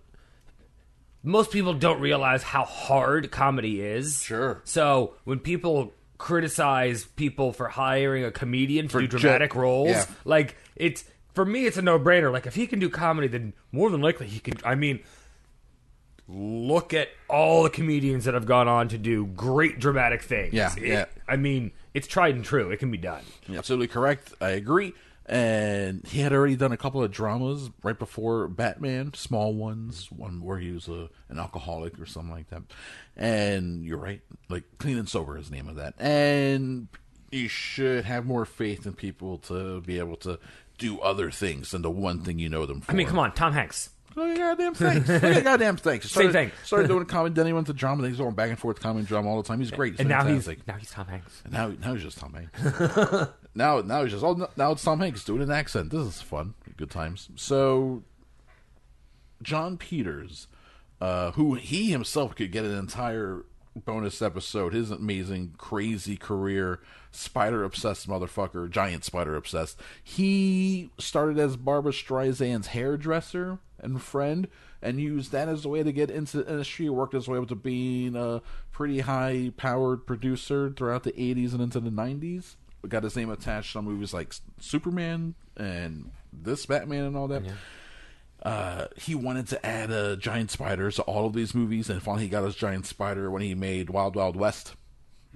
Most 1.22 1.50
people 1.50 1.74
don't 1.74 2.00
realize 2.00 2.42
how 2.42 2.64
hard 2.64 3.30
comedy 3.30 3.80
is. 3.80 4.22
Sure. 4.22 4.60
So 4.64 5.14
when 5.24 5.38
people 5.40 5.92
criticize 6.18 7.04
people 7.04 7.52
for 7.52 7.68
hiring 7.68 8.24
a 8.24 8.30
comedian 8.30 8.86
to 8.88 8.92
For 8.92 9.00
do 9.00 9.06
ju- 9.08 9.18
dramatic 9.18 9.54
roles, 9.54 9.90
yeah. 9.90 10.06
like 10.24 10.56
it's 10.76 11.04
for 11.34 11.44
me, 11.44 11.66
it's 11.66 11.76
a 11.76 11.82
no 11.82 11.98
brainer. 11.98 12.32
Like 12.32 12.46
if 12.46 12.54
he 12.54 12.66
can 12.66 12.78
do 12.78 12.88
comedy, 12.88 13.28
then 13.28 13.54
more 13.72 13.90
than 13.90 14.00
likely 14.00 14.26
he 14.26 14.38
can. 14.40 14.54
I 14.64 14.74
mean, 14.76 15.00
look 16.28 16.92
at 16.94 17.08
all 17.28 17.62
the 17.62 17.70
comedians 17.70 18.24
that 18.24 18.34
have 18.34 18.46
gone 18.46 18.68
on 18.68 18.88
to 18.88 18.98
do 18.98 19.26
great 19.26 19.78
dramatic 19.78 20.22
things. 20.22 20.52
Yeah, 20.52 20.72
It- 20.76 20.82
yeah. 20.84 21.04
I 21.28 21.36
mean, 21.36 21.72
it's 21.96 22.06
tried 22.06 22.34
and 22.34 22.44
true. 22.44 22.70
It 22.70 22.76
can 22.76 22.90
be 22.90 22.98
done. 22.98 23.22
Absolutely 23.50 23.88
correct. 23.88 24.34
I 24.38 24.50
agree. 24.50 24.92
And 25.24 26.06
he 26.06 26.20
had 26.20 26.30
already 26.30 26.54
done 26.54 26.70
a 26.70 26.76
couple 26.76 27.02
of 27.02 27.10
dramas 27.10 27.70
right 27.82 27.98
before 27.98 28.48
Batman, 28.48 29.14
small 29.14 29.54
ones, 29.54 30.12
one 30.12 30.44
where 30.44 30.58
he 30.58 30.72
was 30.72 30.88
a, 30.88 31.08
an 31.30 31.38
alcoholic 31.38 31.98
or 31.98 32.04
something 32.04 32.30
like 32.30 32.50
that. 32.50 32.64
And 33.16 33.82
you're 33.82 33.96
right, 33.96 34.20
like 34.50 34.64
Clean 34.76 34.98
and 34.98 35.08
Sober 35.08 35.38
is 35.38 35.48
the 35.48 35.56
name 35.56 35.68
of 35.68 35.76
that. 35.76 35.94
And 35.98 36.88
you 37.30 37.48
should 37.48 38.04
have 38.04 38.26
more 38.26 38.44
faith 38.44 38.86
in 38.86 38.92
people 38.92 39.38
to 39.38 39.80
be 39.80 39.98
able 39.98 40.16
to 40.16 40.38
do 40.76 41.00
other 41.00 41.30
things 41.30 41.70
than 41.70 41.80
the 41.80 41.90
one 41.90 42.20
thing 42.20 42.38
you 42.38 42.50
know 42.50 42.66
them 42.66 42.82
for. 42.82 42.92
I 42.92 42.94
mean, 42.94 43.06
come 43.06 43.18
on, 43.18 43.32
Tom 43.32 43.54
Hanks. 43.54 43.88
Look 44.16 44.30
at 44.30 44.38
goddamn 44.38 44.74
Hanks. 44.74 45.08
Look 45.08 45.22
at 45.22 45.44
goddamn 45.44 45.76
Hanks. 45.76 46.10
Same 46.10 46.32
thing. 46.32 46.50
Started 46.64 46.88
doing 46.88 47.04
comedy, 47.06 47.34
then 47.34 47.46
he 47.46 47.52
went 47.52 47.66
to 47.66 47.74
drama, 47.74 48.00
then 48.00 48.10
he's 48.10 48.18
going 48.18 48.34
back 48.34 48.48
and 48.48 48.58
forth 48.58 48.80
comedy 48.80 49.00
and 49.00 49.08
drama 49.08 49.28
all 49.28 49.42
the 49.42 49.46
time. 49.46 49.60
He's 49.60 49.70
great. 49.70 49.92
He's 49.92 50.00
and 50.00 50.08
now 50.08 50.24
he's 50.24 50.46
fantastic. 50.46 50.66
now 50.66 50.74
he's 50.74 50.90
Tom 50.90 51.06
Hanks. 51.06 51.42
And 51.44 51.52
now, 51.52 51.68
now 51.68 51.92
he's 51.92 52.02
just 52.02 52.18
Tom 52.18 52.32
Hanks. 52.32 53.30
now, 53.54 53.82
now 53.82 54.02
he's 54.02 54.12
just 54.12 54.24
oh, 54.24 54.48
now 54.56 54.72
it's 54.72 54.82
Tom 54.82 55.00
Hanks 55.00 55.22
doing 55.22 55.42
an 55.42 55.50
accent. 55.50 55.90
This 55.90 56.06
is 56.06 56.22
fun, 56.22 56.54
good 56.78 56.90
times. 56.90 57.28
So, 57.36 58.04
Jon 59.42 59.76
Peters, 59.76 60.48
uh, 60.98 61.32
who 61.32 61.54
he 61.54 61.90
himself 61.90 62.34
could 62.34 62.50
get 62.50 62.64
an 62.64 62.76
entire 62.76 63.44
bonus 63.84 64.22
episode. 64.22 64.72
His 64.72 64.90
amazing, 64.90 65.54
crazy 65.58 66.16
career, 66.16 66.80
spider 67.10 67.64
obsessed 67.64 68.08
motherfucker, 68.08 68.70
giant 68.70 69.04
spider 69.04 69.36
obsessed. 69.36 69.78
He 70.02 70.90
started 70.98 71.38
as 71.38 71.56
Barbra 71.56 71.92
Streisand's 71.92 72.68
hairdresser 72.68 73.58
and 73.80 74.00
friend, 74.02 74.48
and 74.82 75.00
used 75.00 75.32
that 75.32 75.48
as 75.48 75.64
a 75.64 75.68
way 75.68 75.82
to 75.82 75.92
get 75.92 76.10
into 76.10 76.38
the 76.38 76.50
industry. 76.50 76.88
Worked 76.88 77.14
his 77.14 77.28
way 77.28 77.38
up 77.38 77.48
to 77.48 77.54
being 77.54 78.16
a 78.16 78.42
pretty 78.72 79.00
high 79.00 79.52
powered 79.56 80.06
producer 80.06 80.70
throughout 80.70 81.02
the 81.02 81.12
80s 81.12 81.52
and 81.52 81.60
into 81.60 81.80
the 81.80 81.90
90s. 81.90 82.56
Got 82.88 83.02
his 83.02 83.16
name 83.16 83.30
attached 83.30 83.74
on 83.74 83.84
movies 83.84 84.14
like 84.14 84.34
Superman 84.60 85.34
and 85.56 86.10
this 86.32 86.66
Batman 86.66 87.04
and 87.04 87.16
all 87.16 87.28
that. 87.28 87.42
Uh, 88.42 88.86
he 88.96 89.14
wanted 89.14 89.48
to 89.48 89.66
add 89.66 89.90
a 89.90 90.16
giant 90.16 90.50
spider 90.52 90.90
to 90.90 91.02
all 91.02 91.26
of 91.26 91.32
these 91.32 91.54
movies, 91.54 91.90
and 91.90 92.00
finally 92.02 92.24
he 92.24 92.28
got 92.28 92.44
his 92.44 92.54
giant 92.54 92.86
spider 92.86 93.30
when 93.30 93.42
he 93.42 93.54
made 93.54 93.90
Wild 93.90 94.14
Wild 94.14 94.36
West. 94.36 94.74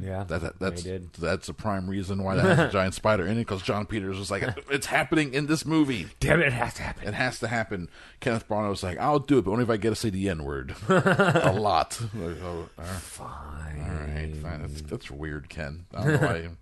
Yeah, 0.03 0.25
That, 0.25 0.41
that 0.41 0.59
that's 0.59 0.85
that's 1.19 1.49
a 1.49 1.55
prime 1.55 1.89
reason 1.89 2.23
why 2.23 2.37
that 2.37 2.45
has 2.57 2.69
a 2.69 2.73
giant 2.73 2.95
spider 2.95 3.27
in 3.27 3.33
it 3.37 3.41
because 3.47 3.63
Jon 3.63 3.87
Peters 3.87 4.19
was 4.19 4.31
like, 4.31 4.43
"It's 4.71 4.87
happening 4.87 5.35
in 5.35 5.47
this 5.47 5.65
movie. 5.67 6.07
Damn 6.21 6.41
it, 6.41 6.47
it 6.49 6.53
has 6.53 6.75
to 6.75 6.83
happen. 6.83 7.09
It 7.09 7.15
has 7.15 7.39
to 7.41 7.49
happen." 7.49 7.89
Kenneth 8.21 8.49
Branagh 8.49 8.71
was 8.71 8.83
like, 8.83 8.99
"I'll 8.99 9.19
do 9.19 9.39
it, 9.39 9.45
but 9.45 9.51
only 9.53 9.65
if 9.65 9.71
I 9.71 9.77
get 9.77 9.91
to 9.91 9.97
say 9.97 10.11
the 10.11 10.29
N 10.29 10.45
word 10.45 10.75
a 10.89 11.53
lot." 11.53 12.01
Like, 12.15 12.37
oh, 12.43 12.69
right. 12.77 12.87
Fine. 12.87 13.81
All 13.83 14.15
right, 14.15 14.37
fine. 14.37 14.63
That's, 14.63 14.83
that's 14.83 15.11
weird, 15.11 15.49
Ken. 15.49 15.87
I 15.95 16.05
don't 16.05 16.21
know 16.21 16.27
why 16.29 16.37
you, 16.39 16.57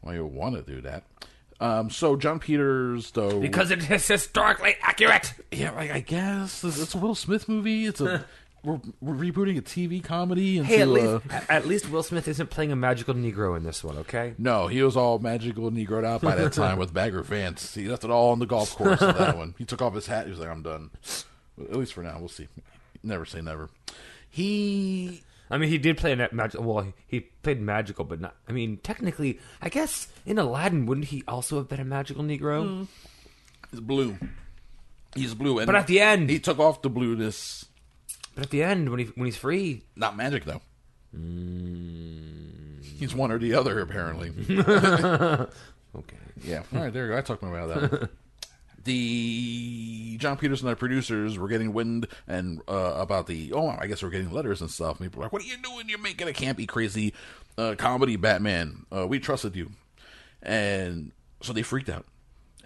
why 0.00 0.14
you 0.14 0.24
want 0.26 0.54
to 0.56 0.62
do 0.62 0.80
that. 0.82 1.04
Um, 1.58 1.88
so 1.90 2.16
Jon 2.16 2.38
Peters, 2.38 3.10
though, 3.12 3.40
Because 3.40 3.70
it 3.70 3.90
is 3.90 4.06
historically 4.06 4.76
accurate. 4.82 5.32
yeah, 5.50 5.70
like 5.70 5.90
I 5.90 6.00
guess 6.00 6.62
it's, 6.64 6.78
it's 6.78 6.94
a 6.94 6.98
Will 6.98 7.14
Smith 7.14 7.48
movie. 7.48 7.86
It's 7.86 8.00
a 8.00 8.24
we're, 8.66 8.80
we're 9.00 9.14
rebooting 9.14 9.56
a 9.56 9.62
TV 9.62 10.02
comedy 10.04 10.58
into 10.58 10.68
Hey, 10.68 10.82
at 10.82 10.88
least 10.88 11.22
a, 11.30 11.52
at 11.52 11.66
least 11.66 11.88
Will 11.90 12.02
Smith 12.02 12.28
isn't 12.28 12.50
playing 12.50 12.72
a 12.72 12.76
magical 12.76 13.14
Negro 13.14 13.56
in 13.56 13.62
this 13.62 13.82
one, 13.82 13.96
okay? 13.98 14.34
no. 14.36 14.66
He 14.66 14.82
was 14.82 14.96
all 14.96 15.18
magical 15.18 15.70
negroed 15.70 16.04
out 16.04 16.20
by 16.20 16.34
that 16.34 16.52
time 16.52 16.78
with 16.78 16.92
Bagger 16.92 17.22
Vance. 17.22 17.74
He 17.74 17.88
left 17.88 18.04
it 18.04 18.10
all 18.10 18.32
on 18.32 18.40
the 18.40 18.46
golf 18.46 18.74
course. 18.76 19.00
in 19.00 19.16
that 19.16 19.36
one, 19.36 19.54
he 19.56 19.64
took 19.64 19.80
off 19.80 19.94
his 19.94 20.06
hat. 20.06 20.24
He 20.26 20.30
was 20.30 20.40
like, 20.40 20.48
"I'm 20.50 20.62
done." 20.62 20.90
At 21.58 21.76
least 21.76 21.94
for 21.94 22.02
now, 22.02 22.18
we'll 22.18 22.28
see. 22.28 22.48
Never 23.02 23.24
say 23.24 23.40
never. 23.40 23.70
He 24.28 25.22
I 25.50 25.58
mean, 25.58 25.68
he 25.70 25.78
did 25.78 25.96
play 25.96 26.12
a 26.12 26.16
magical. 26.32 26.64
Well, 26.64 26.92
he- 27.06 27.20
played 27.20 27.60
magical, 27.60 28.04
but 28.04 28.20
not. 28.20 28.34
I 28.48 28.52
mean, 28.52 28.78
technically, 28.78 29.38
I 29.62 29.68
guess 29.68 30.08
in 30.24 30.38
Aladdin, 30.38 30.86
wouldn't 30.86 31.06
he 31.06 31.22
also 31.28 31.58
have 31.58 31.68
been 31.68 31.78
a 31.80 31.84
magical 31.84 32.24
Negro? 32.24 32.88
He's 33.70 33.80
blue. 33.80 34.18
He's 35.14 35.34
blue, 35.34 35.58
and 35.58 35.66
But 35.66 35.76
at 35.76 35.86
the 35.86 36.00
end- 36.00 36.28
he 36.28 36.38
took 36.40 36.58
off 36.58 36.82
the 36.82 36.90
blueness. 36.90 37.64
But 38.36 38.44
at 38.44 38.50
the 38.50 38.62
end, 38.62 38.90
when 38.90 39.00
he 39.00 39.06
when 39.06 39.24
he's 39.24 39.36
free, 39.36 39.82
Not 39.96 40.16
magic 40.16 40.44
though. 40.44 40.60
Mm. 41.16 42.84
He's 42.84 43.14
one 43.14 43.32
or 43.32 43.38
the 43.38 43.54
other, 43.54 43.80
apparently. 43.80 44.30
okay. 44.50 45.48
Yeah. 46.44 46.62
All 46.74 46.82
right, 46.82 46.92
there 46.92 47.06
you 47.06 47.12
go. 47.12 47.18
I 47.18 47.22
talked 47.22 47.42
about 47.42 47.68
that. 47.68 47.92
One. 47.92 48.08
the 48.84 50.18
John 50.18 50.36
Peterson, 50.36 50.68
the 50.68 50.76
producers, 50.76 51.38
were 51.38 51.48
getting 51.48 51.72
wind 51.72 52.08
and 52.28 52.60
uh, 52.68 52.92
about 52.96 53.26
the 53.26 53.54
oh, 53.54 53.68
I 53.68 53.86
guess 53.86 54.02
we're 54.02 54.10
getting 54.10 54.30
letters 54.30 54.60
and 54.60 54.70
stuff. 54.70 55.00
And 55.00 55.06
people 55.06 55.20
were 55.20 55.24
like, 55.24 55.32
"What 55.32 55.40
are 55.42 55.46
you 55.46 55.56
doing? 55.56 55.88
You're 55.88 55.98
making 55.98 56.28
a 56.28 56.32
campy, 56.32 56.68
crazy 56.68 57.14
uh, 57.56 57.74
comedy 57.78 58.16
Batman. 58.16 58.84
Uh, 58.94 59.06
we 59.06 59.18
trusted 59.18 59.56
you," 59.56 59.70
and 60.42 61.12
so 61.40 61.54
they 61.54 61.62
freaked 61.62 61.88
out. 61.88 62.04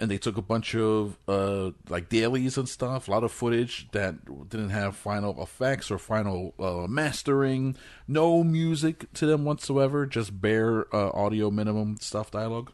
And 0.00 0.10
they 0.10 0.18
took 0.18 0.36
a 0.36 0.42
bunch 0.42 0.74
of 0.74 1.16
uh, 1.28 1.70
like 1.88 2.08
dailies 2.08 2.56
and 2.56 2.68
stuff, 2.68 3.06
a 3.06 3.10
lot 3.10 3.22
of 3.22 3.30
footage 3.30 3.86
that 3.92 4.48
didn't 4.48 4.70
have 4.70 4.96
final 4.96 5.40
effects 5.42 5.90
or 5.90 5.98
final 5.98 6.54
uh, 6.58 6.88
mastering, 6.88 7.76
no 8.08 8.42
music 8.42 9.12
to 9.12 9.26
them 9.26 9.44
whatsoever, 9.44 10.06
just 10.06 10.40
bare 10.40 10.92
uh, 10.92 11.10
audio 11.10 11.50
minimum 11.50 11.98
stuff 12.00 12.30
dialogue 12.30 12.72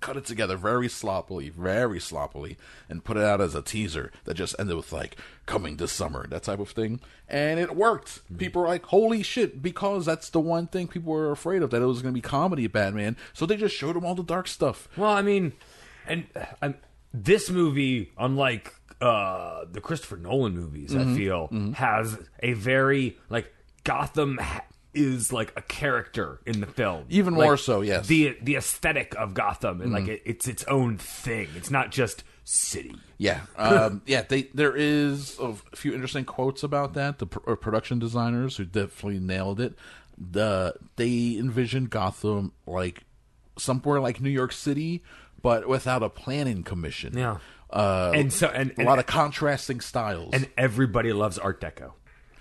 cut 0.00 0.16
it 0.16 0.24
together 0.24 0.56
very 0.56 0.88
sloppily, 0.88 1.48
very 1.48 2.00
sloppily, 2.00 2.56
and 2.88 3.04
put 3.04 3.16
it 3.16 3.24
out 3.24 3.40
as 3.40 3.54
a 3.54 3.62
teaser 3.62 4.12
that 4.24 4.34
just 4.34 4.54
ended 4.58 4.76
with 4.76 4.92
like 4.92 5.16
coming 5.46 5.76
this 5.76 5.92
summer, 5.92 6.26
that 6.28 6.42
type 6.44 6.60
of 6.60 6.70
thing. 6.70 7.00
And 7.28 7.58
it 7.58 7.74
worked. 7.74 8.20
People 8.36 8.62
were 8.62 8.68
like, 8.68 8.86
holy 8.86 9.22
shit, 9.22 9.62
because 9.62 10.06
that's 10.06 10.30
the 10.30 10.40
one 10.40 10.66
thing 10.66 10.88
people 10.88 11.12
were 11.12 11.32
afraid 11.32 11.62
of, 11.62 11.70
that 11.70 11.82
it 11.82 11.86
was 11.86 12.02
going 12.02 12.14
to 12.14 12.18
be 12.18 12.22
comedy 12.22 12.66
Batman. 12.66 13.16
So 13.32 13.46
they 13.46 13.56
just 13.56 13.74
showed 13.74 13.96
them 13.96 14.04
all 14.04 14.14
the 14.14 14.22
dark 14.22 14.48
stuff. 14.48 14.88
Well, 14.96 15.10
I 15.10 15.22
mean, 15.22 15.52
and 16.08 16.26
uh, 16.34 16.44
I'm, 16.62 16.74
this 17.12 17.50
movie, 17.50 18.10
unlike 18.18 18.74
uh, 19.00 19.64
the 19.70 19.80
Christopher 19.80 20.16
Nolan 20.16 20.54
movies, 20.54 20.90
Mm-hmm. 20.92 21.12
I 21.12 21.16
feel 21.16 21.72
has 21.74 22.18
a 22.42 22.52
very 22.54 23.16
like 23.30 23.52
Gotham 23.84 24.38
ha- 24.38 24.64
is 24.94 25.32
like 25.32 25.52
a 25.56 25.62
character 25.62 26.40
in 26.46 26.60
the 26.60 26.66
film, 26.66 27.04
Even 27.08 27.34
Like, 27.34 27.46
more 27.46 27.56
so, 27.56 27.80
yes. 27.82 28.06
Mm-hmm. 28.06 28.08
The 28.08 28.38
the 28.42 28.56
aesthetic 28.56 29.14
of 29.16 29.34
Gotham 29.34 29.80
and 29.80 29.92
like 29.92 30.08
it, 30.08 30.22
it's 30.24 30.48
its 30.48 30.64
own 30.64 30.98
thing. 30.98 31.48
It's 31.56 31.70
not 31.70 31.90
just 31.92 32.24
city. 32.44 32.94
Yeah, 33.18 33.40
um, 33.56 34.02
yeah. 34.06 34.22
They 34.22 34.42
there 34.54 34.74
is 34.74 35.38
a 35.38 35.54
few 35.76 35.92
interesting 35.94 36.24
quotes 36.24 36.62
about 36.62 36.94
that. 36.94 37.18
The 37.18 37.26
pr- 37.26 37.50
uh, 37.52 37.54
production 37.56 37.98
designers 37.98 38.56
who 38.56 38.64
definitely 38.64 39.20
nailed 39.20 39.60
it. 39.60 39.74
The 40.16 40.74
they 40.96 41.36
envisioned 41.38 41.90
Gotham 41.90 42.52
like 42.66 43.04
somewhere 43.56 44.00
like 44.00 44.20
New 44.20 44.30
York 44.30 44.52
City, 44.52 45.02
but 45.42 45.68
without 45.68 46.02
a 46.02 46.08
planning 46.10 46.62
commission. 46.62 47.16
Yeah. 47.16 47.38
uh, 47.70 48.12
And 48.14 48.32
so 48.32 48.48
and 48.48 48.70
a 48.70 48.74
and, 48.78 48.86
lot 48.86 48.98
of 48.98 49.06
contrasting 49.06 49.80
styles. 49.80 50.30
and 50.32 50.48
everybody 50.56 51.12
loves 51.12 51.38
Art 51.38 51.60
Deco. 51.60 51.92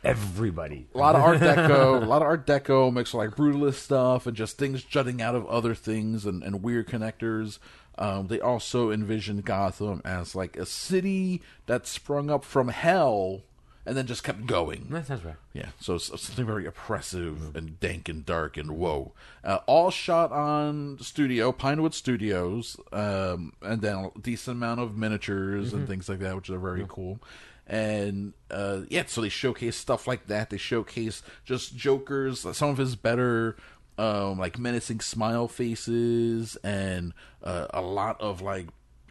Everybody. 0.03 0.87
a 0.93 0.97
lot 0.97 1.15
of 1.15 1.21
Art 1.21 1.39
Deco, 1.41 2.01
a 2.01 2.05
lot 2.05 2.21
of 2.21 2.27
Art 2.27 2.45
Deco 2.47 2.93
mixed 2.93 3.13
with 3.13 3.27
like 3.27 3.35
brutalist 3.35 3.75
stuff 3.75 4.25
and 4.27 4.37
just 4.37 4.57
things 4.57 4.83
jutting 4.83 5.21
out 5.21 5.35
of 5.35 5.45
other 5.47 5.75
things 5.75 6.25
and, 6.25 6.43
and 6.43 6.63
weird 6.63 6.87
connectors. 6.87 7.59
Um, 7.97 8.27
they 8.27 8.39
also 8.39 8.91
envisioned 8.91 9.43
Gotham 9.43 10.01
as 10.05 10.35
like 10.35 10.55
a 10.55 10.65
city 10.67 11.41
that 11.65 11.87
sprung 11.87 12.29
up 12.29 12.43
from 12.45 12.67
hell 12.69 13.41
and 13.87 13.95
then 13.95 14.05
just 14.05 14.21
kept 14.21 14.45
going. 14.45 14.87
That 14.89 15.07
sounds 15.07 15.23
right. 15.23 15.37
Yeah, 15.53 15.69
so 15.79 15.95
it's 15.95 16.09
it's 16.09 16.23
something 16.23 16.45
very 16.45 16.65
oppressive 16.65 17.55
and 17.55 17.79
dank 17.79 18.09
and 18.09 18.25
dark 18.25 18.57
and 18.57 18.71
whoa. 18.71 19.13
Uh, 19.45 19.59
all 19.65 19.89
shot 19.91 20.33
on 20.33 20.97
studio, 20.99 21.53
Pinewood 21.53 21.93
Studios, 21.93 22.75
um, 22.91 23.53
and 23.61 23.81
then 23.81 23.95
a 23.95 24.19
decent 24.19 24.57
amount 24.57 24.81
of 24.81 24.97
miniatures 24.97 25.71
and 25.71 25.87
things 25.87 26.09
like 26.09 26.19
that, 26.19 26.35
which 26.35 26.49
are 26.49 26.59
very 26.59 26.85
cool. 26.89 27.19
And 27.65 28.33
uh, 28.51 28.81
yeah, 28.89 29.03
so 29.07 29.21
they 29.21 29.29
showcase 29.29 29.77
stuff 29.77 30.05
like 30.05 30.27
that. 30.27 30.49
They 30.49 30.57
showcase 30.57 31.23
just 31.45 31.75
Joker's, 31.75 32.41
some 32.57 32.69
of 32.69 32.77
his 32.77 32.95
better. 32.95 33.55
Um, 33.99 34.37
like 34.37 34.59
menacing 34.59 34.99
smile 34.99 35.47
faces 35.47 36.55
and 36.63 37.15
uh, 37.43 37.65
a 37.71 37.81
lot 37.81 38.21
of 38.21 38.43
like 38.43 38.67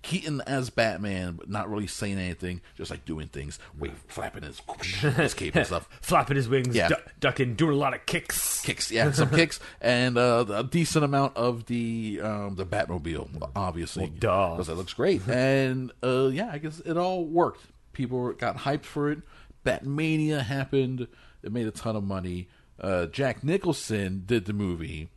Keaton 0.07 0.41
as 0.47 0.71
Batman, 0.71 1.33
but 1.35 1.51
not 1.51 1.69
really 1.69 1.89
saying 1.89 2.19
anything, 2.19 2.61
just 2.77 2.91
like 2.93 3.05
doing 3.05 3.27
things, 3.27 3.59
wave, 3.77 4.03
flapping 4.07 4.45
his, 4.45 4.61
his 5.17 5.35
cape 5.35 5.57
and 5.57 5.67
stuff. 5.67 5.89
Flapping 6.01 6.37
his 6.37 6.49
wings, 6.49 6.77
Yeah. 6.77 6.89
du- 6.89 7.03
ducking, 7.19 7.55
doing 7.57 7.73
a 7.75 7.77
lot 7.79 7.93
of 7.93 8.07
kicks. 8.07 8.63
Kicks, 8.63 8.93
yeah, 8.93 9.11
some 9.11 9.31
kicks, 9.35 9.59
and 9.81 10.17
uh, 10.17 10.45
a 10.49 10.63
decent 10.63 11.05
amount 11.05 11.37
of 11.37 11.67
the 11.67 12.21
um, 12.23 12.55
the 12.55 12.65
Batmobile, 12.65 13.51
obviously, 13.57 14.05
Well, 14.05 14.13
duh. 14.19 14.51
because 14.53 14.69
it 14.69 14.75
looks 14.75 14.93
great. 14.95 15.27
and 15.29 15.91
uh, 16.05 16.29
yeah, 16.33 16.51
I 16.53 16.59
guess 16.59 16.79
it 16.81 16.97
all 16.97 17.25
worked. 17.25 17.65
People 17.93 18.33
got 18.35 18.59
hyped 18.59 18.85
for 18.85 19.11
it. 19.11 19.19
Batmania 19.65 20.43
happened. 20.43 21.09
It 21.43 21.51
made 21.53 21.67
a 21.67 21.73
ton 21.73 21.97
of 21.97 22.05
money. 22.05 22.49
Uh, 22.81 23.07
Jack 23.07 23.43
Nicholson 23.43 24.23
did 24.27 24.45
the 24.45 24.53
movie 24.53 25.09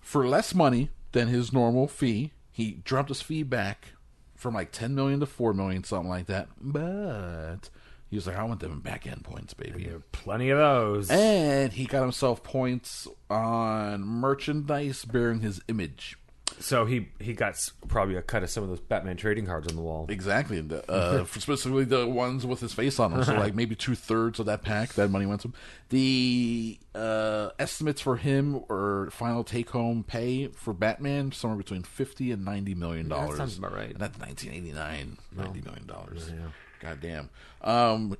for 0.00 0.26
less 0.26 0.54
money 0.54 0.90
than 1.12 1.28
his 1.28 1.52
normal 1.52 1.86
fee. 1.86 2.32
He 2.52 2.82
dropped 2.84 3.08
his 3.08 3.22
fee 3.22 3.42
back 3.42 3.94
from 4.36 4.54
like 4.54 4.70
ten 4.72 4.94
million 4.94 5.20
to 5.20 5.26
four 5.26 5.54
million, 5.54 5.84
something 5.84 6.08
like 6.08 6.26
that. 6.26 6.48
But 6.60 7.70
he 8.10 8.16
was 8.16 8.26
like, 8.26 8.36
"I 8.36 8.44
want 8.44 8.60
them 8.60 8.80
back 8.80 9.06
end 9.06 9.24
points, 9.24 9.54
baby." 9.54 9.90
Plenty 10.12 10.50
of 10.50 10.58
those. 10.58 11.10
And 11.10 11.72
he 11.72 11.86
got 11.86 12.02
himself 12.02 12.42
points 12.42 13.08
on 13.30 14.02
merchandise 14.02 15.04
bearing 15.04 15.40
his 15.40 15.60
image. 15.66 16.18
So 16.60 16.84
he 16.86 17.08
he 17.18 17.32
got 17.34 17.50
s- 17.50 17.72
probably 17.88 18.16
a 18.16 18.22
cut 18.22 18.42
of 18.42 18.50
some 18.50 18.62
of 18.62 18.68
those 18.68 18.80
Batman 18.80 19.16
trading 19.16 19.46
cards 19.46 19.68
on 19.68 19.76
the 19.76 19.82
wall. 19.82 20.06
Exactly. 20.08 20.60
The, 20.60 20.88
uh, 20.90 21.24
specifically 21.38 21.84
the 21.84 22.06
ones 22.06 22.46
with 22.46 22.60
his 22.60 22.72
face 22.72 22.98
on 22.98 23.12
them. 23.12 23.24
So, 23.24 23.34
like, 23.34 23.54
maybe 23.54 23.74
two 23.74 23.94
thirds 23.94 24.38
of 24.40 24.46
that 24.46 24.62
pack, 24.62 24.94
that 24.94 25.10
money 25.10 25.26
went 25.26 25.40
to 25.42 25.48
him. 25.48 25.54
The 25.90 26.78
uh, 26.94 27.50
estimates 27.58 28.00
for 28.00 28.16
him 28.16 28.62
or 28.68 29.08
final 29.10 29.44
take 29.44 29.70
home 29.70 30.04
pay 30.04 30.48
for 30.48 30.72
Batman, 30.72 31.32
somewhere 31.32 31.58
between 31.58 31.82
50 31.82 32.32
and 32.32 32.46
$90 32.46 32.76
million. 32.76 33.08
Yeah, 33.10 33.34
sounds 33.34 33.58
about 33.58 33.74
right. 33.74 33.90
And 33.90 33.98
that's 33.98 34.18
1989 34.18 35.18
$90 35.36 35.64
million. 35.64 35.90
Yeah. 36.28 36.48
God 36.80 37.00
damn. 37.00 37.30
Um, 37.60 38.16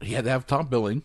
he 0.00 0.14
had 0.14 0.24
to 0.24 0.30
have 0.30 0.46
top 0.46 0.68
billing. 0.70 1.02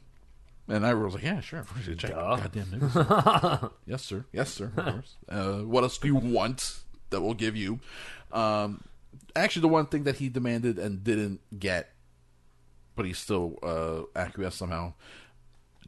And 0.69 0.86
I 0.86 0.93
was 0.93 1.15
like, 1.15 1.23
yeah, 1.23 1.41
sure. 1.41 1.60
Of 1.60 1.73
course, 1.73 1.88
you 1.88 1.95
check. 1.95 2.12
Duh. 2.12 2.36
Goddamn 2.38 2.65
niggas. 2.67 3.71
yes, 3.88 4.03
sir. 4.05 4.25
Yes, 4.32 4.49
sir. 4.51 4.71
Of 4.77 4.86
course. 4.86 5.15
Uh, 5.29 5.60
what 5.60 5.84
else 5.84 5.97
do 5.97 6.08
you 6.08 6.15
want 6.15 6.79
that 7.10 7.21
we'll 7.21 7.34
give 7.34 7.55
you? 7.55 7.79
Um, 8.32 8.84
actually, 9.36 9.62
the 9.63 9.67
one 9.67 9.88
thing 9.88 10.03
that 10.03 10.17
he 10.17 10.29
demanded 10.29 10.77
and 10.79 11.03
didn't 11.03 11.41
get, 11.60 11.91
but 12.95 13.05
he 13.05 13.13
still 13.13 13.58
uh, 13.63 14.03
acquiesced 14.19 14.58
somehow, 14.58 14.93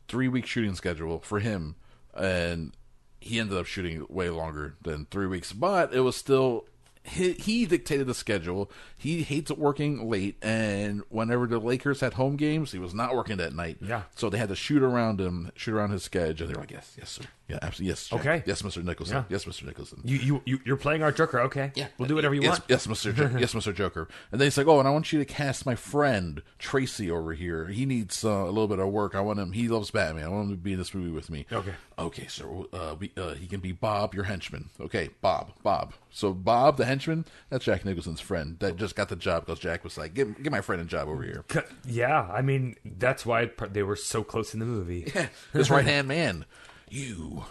three 0.08 0.28
week 0.28 0.46
shooting 0.46 0.76
schedule 0.76 1.20
for 1.20 1.40
him. 1.40 1.76
And 2.14 2.76
he 3.20 3.40
ended 3.40 3.58
up 3.58 3.66
shooting 3.68 4.06
way 4.10 4.30
longer 4.30 4.76
than 4.82 5.06
three 5.12 5.28
weeks, 5.28 5.54
but 5.54 5.94
it 5.94 6.02
was 6.02 6.16
still. 6.16 6.66
He, 7.04 7.34
he 7.34 7.66
dictated 7.66 8.06
the 8.06 8.14
schedule. 8.14 8.70
He 8.96 9.24
hates 9.24 9.52
working 9.52 10.08
late, 10.08 10.38
and 10.44 11.02
whenever 11.10 11.48
the 11.48 11.58
Lakers 11.60 12.00
had 12.00 12.14
home 12.14 12.36
games, 12.36 12.72
he 12.72 12.80
was 12.80 12.94
not 12.94 13.16
working 13.16 13.38
that 13.38 13.56
night. 13.56 13.78
Yeah. 13.82 14.04
So 14.16 14.30
they 14.30 14.38
had 14.38 14.50
to 14.50 14.56
shoot 14.56 14.84
around 14.84 15.20
him, 15.20 15.52
shoot 15.56 15.74
around 15.74 15.90
his 15.90 16.04
schedule. 16.04 16.48
They 16.48 16.54
were 16.54 16.60
like, 16.60 16.72
"Yes, 16.72 16.96
yes, 17.00 17.10
sir. 17.10 17.24
Yeah, 17.48 17.58
absolutely. 17.62 17.90
Yes, 17.90 18.08
Jack. 18.08 18.20
Okay. 18.20 18.44
Yes, 18.46 18.64
Mister 18.64 18.84
Nicholson. 18.84 19.16
Yeah. 19.16 19.24
Yes, 19.30 19.48
Mister 19.48 19.66
Nicholson. 19.66 20.02
You 20.04 20.18
you 20.18 20.42
you 20.46 20.60
you're 20.64 20.78
playing 20.78 21.02
our 21.02 21.12
Joker, 21.12 21.42
okay? 21.42 21.72
Yeah, 21.74 21.88
we'll 21.98 22.08
do 22.08 22.16
whatever 22.16 22.36
you 22.36 22.42
yes, 22.44 22.60
want. 22.60 22.64
Yes, 22.70 22.88
Mister. 22.88 23.12
Jo- 23.12 23.32
yes, 23.40 23.56
Mister 23.56 23.74
Joker. 23.74 24.08
And 24.32 24.40
then 24.40 24.46
he's 24.46 24.58
like, 24.58 24.68
"Oh, 24.68 24.78
and 24.78 24.88
I 24.88 24.92
want 24.92 25.12
you 25.12 25.18
to 25.18 25.26
cast 25.26 25.66
my 25.66 25.76
friend 25.76 26.44
Tracy 26.60 27.10
over 27.10 27.34
here. 27.34 27.66
He 27.68 27.88
needs 27.88 28.24
uh, 28.24 28.30
a 28.30 28.46
little 28.46 28.68
bit 28.68 28.80
of 28.80 28.90
work. 28.90 29.16
I 29.16 29.22
want 29.22 29.40
him. 29.40 29.54
He 29.54 29.68
loves 29.68 29.90
Batman. 29.90 30.26
I 30.26 30.30
want 30.30 30.50
him 30.50 30.56
to 30.56 30.62
be 30.62 30.74
in 30.74 30.78
this 30.78 30.94
movie 30.94 31.12
with 31.12 31.32
me." 31.32 31.48
Okay. 31.52 31.74
Okay, 31.98 32.28
so 32.28 32.68
uh, 32.74 32.96
we, 33.00 33.12
uh, 33.18 33.34
he 33.34 33.48
can 33.48 33.60
be 33.60 33.72
Bob, 33.72 34.14
your 34.14 34.24
henchman. 34.26 34.70
Okay, 34.80 35.10
Bob, 35.22 35.52
Bob. 35.64 35.94
So 36.12 36.34
Bob, 36.34 36.78
the 36.78 36.86
henchman, 36.86 37.26
that's 37.50 37.66
Jack 37.66 37.86
Nicholson's 37.86 38.20
friend 38.20 38.58
that 38.60 38.76
just 38.76 38.96
got 38.96 39.08
the 39.08 39.16
job 39.16 39.46
because 39.46 39.60
Jack 39.60 39.84
was 39.84 39.98
like, 39.98 40.14
"Get, 40.14 40.44
give 40.44 40.52
my 40.52 40.62
friend 40.62 40.82
a 40.82 40.86
job 40.86 41.08
over 41.08 41.24
here." 41.24 41.46
Yeah, 41.86 42.30
I 42.32 42.42
mean 42.42 42.76
that's 42.84 43.26
why 43.26 43.50
they 43.72 43.82
were 43.84 43.96
so 43.96 44.24
close 44.24 44.54
in 44.54 44.60
the 44.60 44.66
movie. 44.66 45.12
his 45.54 45.72
right 45.72 45.86
hand 45.86 46.10
man. 46.10 46.46
You. 46.90 47.46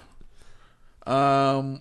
Um, 1.06 1.80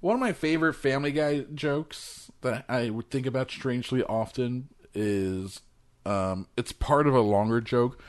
one 0.00 0.14
of 0.14 0.20
my 0.20 0.32
favorite 0.32 0.74
Family 0.74 1.12
Guy 1.12 1.44
jokes 1.54 2.30
that 2.40 2.64
I 2.68 2.88
would 2.88 3.10
think 3.10 3.26
about 3.26 3.50
strangely 3.50 4.02
often 4.02 4.68
is, 4.94 5.60
um, 6.06 6.48
it's 6.56 6.72
part 6.72 7.06
of 7.06 7.14
a 7.14 7.20
longer 7.20 7.60
joke 7.60 8.02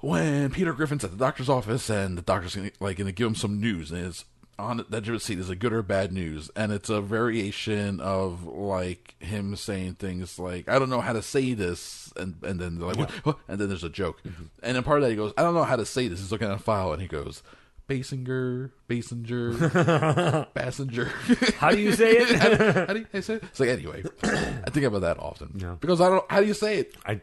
when 0.00 0.50
Peter 0.50 0.72
Griffin's 0.72 1.04
at 1.04 1.12
the 1.12 1.16
doctor's 1.16 1.48
office 1.48 1.88
and 1.88 2.18
the 2.18 2.22
doctor's 2.22 2.56
gonna, 2.56 2.72
like 2.80 2.96
going 2.96 3.06
to 3.06 3.12
give 3.12 3.28
him 3.28 3.34
some 3.34 3.60
news 3.60 3.92
and 3.92 4.06
it's 4.06 4.24
on 4.60 4.84
the 4.88 4.96
edge 4.96 5.08
of 5.08 5.14
his 5.14 5.22
seat 5.24 5.38
is 5.38 5.50
a 5.50 5.56
good 5.56 5.72
or 5.72 5.82
bad 5.82 6.12
news 6.12 6.50
and 6.54 6.72
it's 6.72 6.88
a 6.90 7.00
variation 7.00 8.00
of 8.00 8.44
like 8.46 9.14
him 9.20 9.56
saying 9.56 9.94
things 9.94 10.38
like 10.38 10.68
I 10.68 10.78
don't 10.78 10.90
know 10.90 11.00
how 11.00 11.12
to 11.12 11.22
say 11.22 11.54
this 11.54 12.12
and 12.16 12.36
and 12.42 12.60
then 12.60 12.78
they're 12.78 12.88
like 12.88 12.98
what? 12.98 13.10
What? 13.24 13.38
and 13.48 13.58
then 13.60 13.68
there's 13.68 13.84
a 13.84 13.88
joke 13.90 14.22
mm-hmm. 14.22 14.44
and 14.62 14.76
then 14.76 14.82
part 14.82 14.98
of 14.98 15.04
that 15.04 15.10
he 15.10 15.16
goes 15.16 15.32
I 15.36 15.42
don't 15.42 15.54
know 15.54 15.64
how 15.64 15.76
to 15.76 15.86
say 15.86 16.08
this 16.08 16.20
he's 16.20 16.30
looking 16.32 16.48
at 16.48 16.54
a 16.54 16.58
file 16.58 16.92
and 16.92 17.02
he 17.02 17.08
goes 17.08 17.42
Basinger, 17.90 18.70
Basinger, 18.88 20.46
Passenger. 20.54 21.06
How 21.56 21.72
do 21.72 21.80
you 21.80 21.90
say 21.90 22.12
it? 22.18 22.28
how, 22.40 22.48
do, 22.48 22.72
how 22.86 22.92
do 22.92 23.04
you 23.12 23.20
say 23.20 23.34
it? 23.34 23.42
It's 23.42 23.58
like 23.58 23.68
anyway, 23.68 24.04
I 24.22 24.70
think 24.70 24.86
about 24.86 25.00
that 25.00 25.18
often 25.18 25.54
Yeah. 25.56 25.74
because 25.80 26.00
I 26.00 26.08
don't. 26.08 26.24
How 26.30 26.38
do 26.40 26.46
you 26.46 26.54
say 26.54 26.78
it? 26.78 26.94
I 27.04 27.20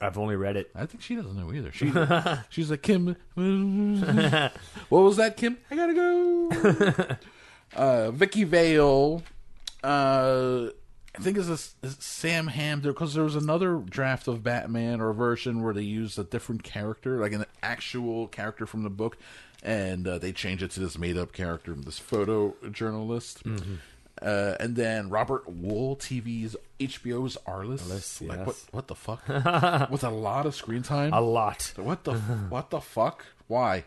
I've 0.00 0.18
only 0.18 0.36
read 0.36 0.56
it. 0.56 0.70
I 0.74 0.86
think 0.86 1.02
she 1.02 1.16
doesn't 1.16 1.36
know 1.36 1.52
either. 1.52 1.72
She 1.72 1.92
she's 2.50 2.70
like 2.70 2.82
Kim. 2.82 3.16
what 3.34 5.00
was 5.00 5.16
that, 5.16 5.36
Kim? 5.36 5.58
I 5.70 5.76
gotta 5.76 5.94
go. 5.94 7.16
uh, 7.76 8.10
Vicki 8.12 8.44
Vale 8.44 9.22
uh, 9.82 10.68
I 11.16 11.20
think 11.20 11.36
it's, 11.36 11.48
a, 11.48 11.86
it's 11.86 12.04
Sam 12.04 12.48
Hamm 12.48 12.80
there 12.80 12.92
because 12.92 13.14
there 13.14 13.24
was 13.24 13.36
another 13.36 13.78
draft 13.78 14.28
of 14.28 14.42
Batman 14.42 15.00
or 15.00 15.12
version 15.12 15.62
where 15.62 15.74
they 15.74 15.82
used 15.82 16.18
a 16.18 16.24
different 16.24 16.62
character, 16.62 17.18
like 17.18 17.32
an 17.32 17.44
actual 17.62 18.28
character 18.28 18.66
from 18.66 18.82
the 18.82 18.90
book, 18.90 19.18
and 19.62 20.06
uh, 20.06 20.18
they 20.18 20.32
changed 20.32 20.62
it 20.62 20.70
to 20.72 20.80
this 20.80 20.98
made 20.98 21.16
up 21.16 21.32
character, 21.32 21.74
this 21.74 21.98
photojournalist. 21.98 23.42
Mm-hmm. 23.42 23.74
Uh, 24.22 24.56
and 24.60 24.74
then 24.76 25.08
Robert 25.08 25.44
Wuhl, 25.46 25.98
TV's 25.98 26.56
HBO's 26.80 27.36
Arliss. 27.46 27.82
Arliss, 27.82 28.26
Like 28.28 28.38
yes. 28.38 28.46
what? 28.46 28.56
What 28.72 28.88
the 28.88 28.94
fuck? 28.94 29.28
With 29.90 30.04
a 30.04 30.10
lot 30.10 30.46
of 30.46 30.54
screen 30.54 30.82
time. 30.82 31.12
A 31.12 31.20
lot. 31.20 31.72
What 31.76 32.04
the 32.04 32.14
what 32.14 32.70
the 32.70 32.80
fuck? 32.80 33.24
Why? 33.46 33.84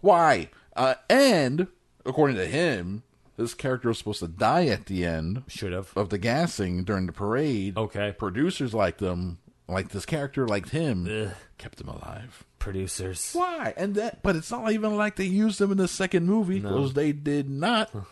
Why? 0.00 0.48
Uh, 0.76 0.94
and 1.08 1.66
according 2.06 2.36
to 2.36 2.46
him, 2.46 3.02
this 3.36 3.54
character 3.54 3.88
was 3.88 3.98
supposed 3.98 4.20
to 4.20 4.28
die 4.28 4.66
at 4.66 4.86
the 4.86 5.04
end. 5.04 5.42
Should 5.48 5.72
have. 5.72 5.92
of 5.96 6.10
the 6.10 6.18
gassing 6.18 6.84
during 6.84 7.06
the 7.06 7.12
parade. 7.12 7.76
Okay. 7.76 8.14
Producers 8.16 8.74
liked 8.74 8.98
them, 8.98 9.38
like 9.68 9.88
this 9.90 10.06
character 10.06 10.46
liked 10.46 10.70
him, 10.70 11.32
kept 11.58 11.80
him 11.80 11.88
alive. 11.88 12.44
Producers. 12.58 13.32
Why? 13.34 13.74
And 13.76 13.94
that, 13.96 14.22
but 14.22 14.36
it's 14.36 14.50
not 14.50 14.72
even 14.72 14.96
like 14.96 15.16
they 15.16 15.24
used 15.24 15.60
him 15.60 15.70
in 15.70 15.76
the 15.78 15.88
second 15.88 16.26
movie 16.26 16.60
because 16.60 16.94
they 16.94 17.12
did 17.12 17.48
not. 17.50 17.90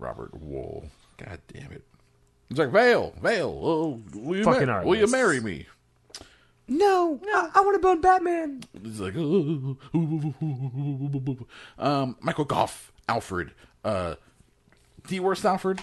Robert 0.00 0.32
Wuhl. 0.32 0.88
God 1.18 1.38
damn 1.52 1.70
it. 1.72 1.82
It's 2.50 2.58
like 2.58 2.70
Vale, 2.70 3.14
Vale. 3.22 3.60
Oh, 3.62 4.00
will 4.14 4.38
you, 4.38 4.44
Fucking 4.44 4.66
mar- 4.66 4.84
will 4.84 4.96
you 4.96 5.06
marry 5.06 5.40
me? 5.40 5.66
No, 6.66 7.20
I, 7.26 7.50
I 7.56 7.60
want 7.62 7.74
to 7.74 7.78
bone 7.80 8.00
Batman. 8.00 8.62
He's 8.82 9.00
like, 9.00 9.14
"Oh." 9.16 9.76
um, 11.78 12.16
Michael 12.20 12.44
Gough, 12.44 12.92
Alfred, 13.08 13.50
uh, 13.84 14.14
the 15.08 15.20
worst 15.20 15.44
Alfred. 15.44 15.80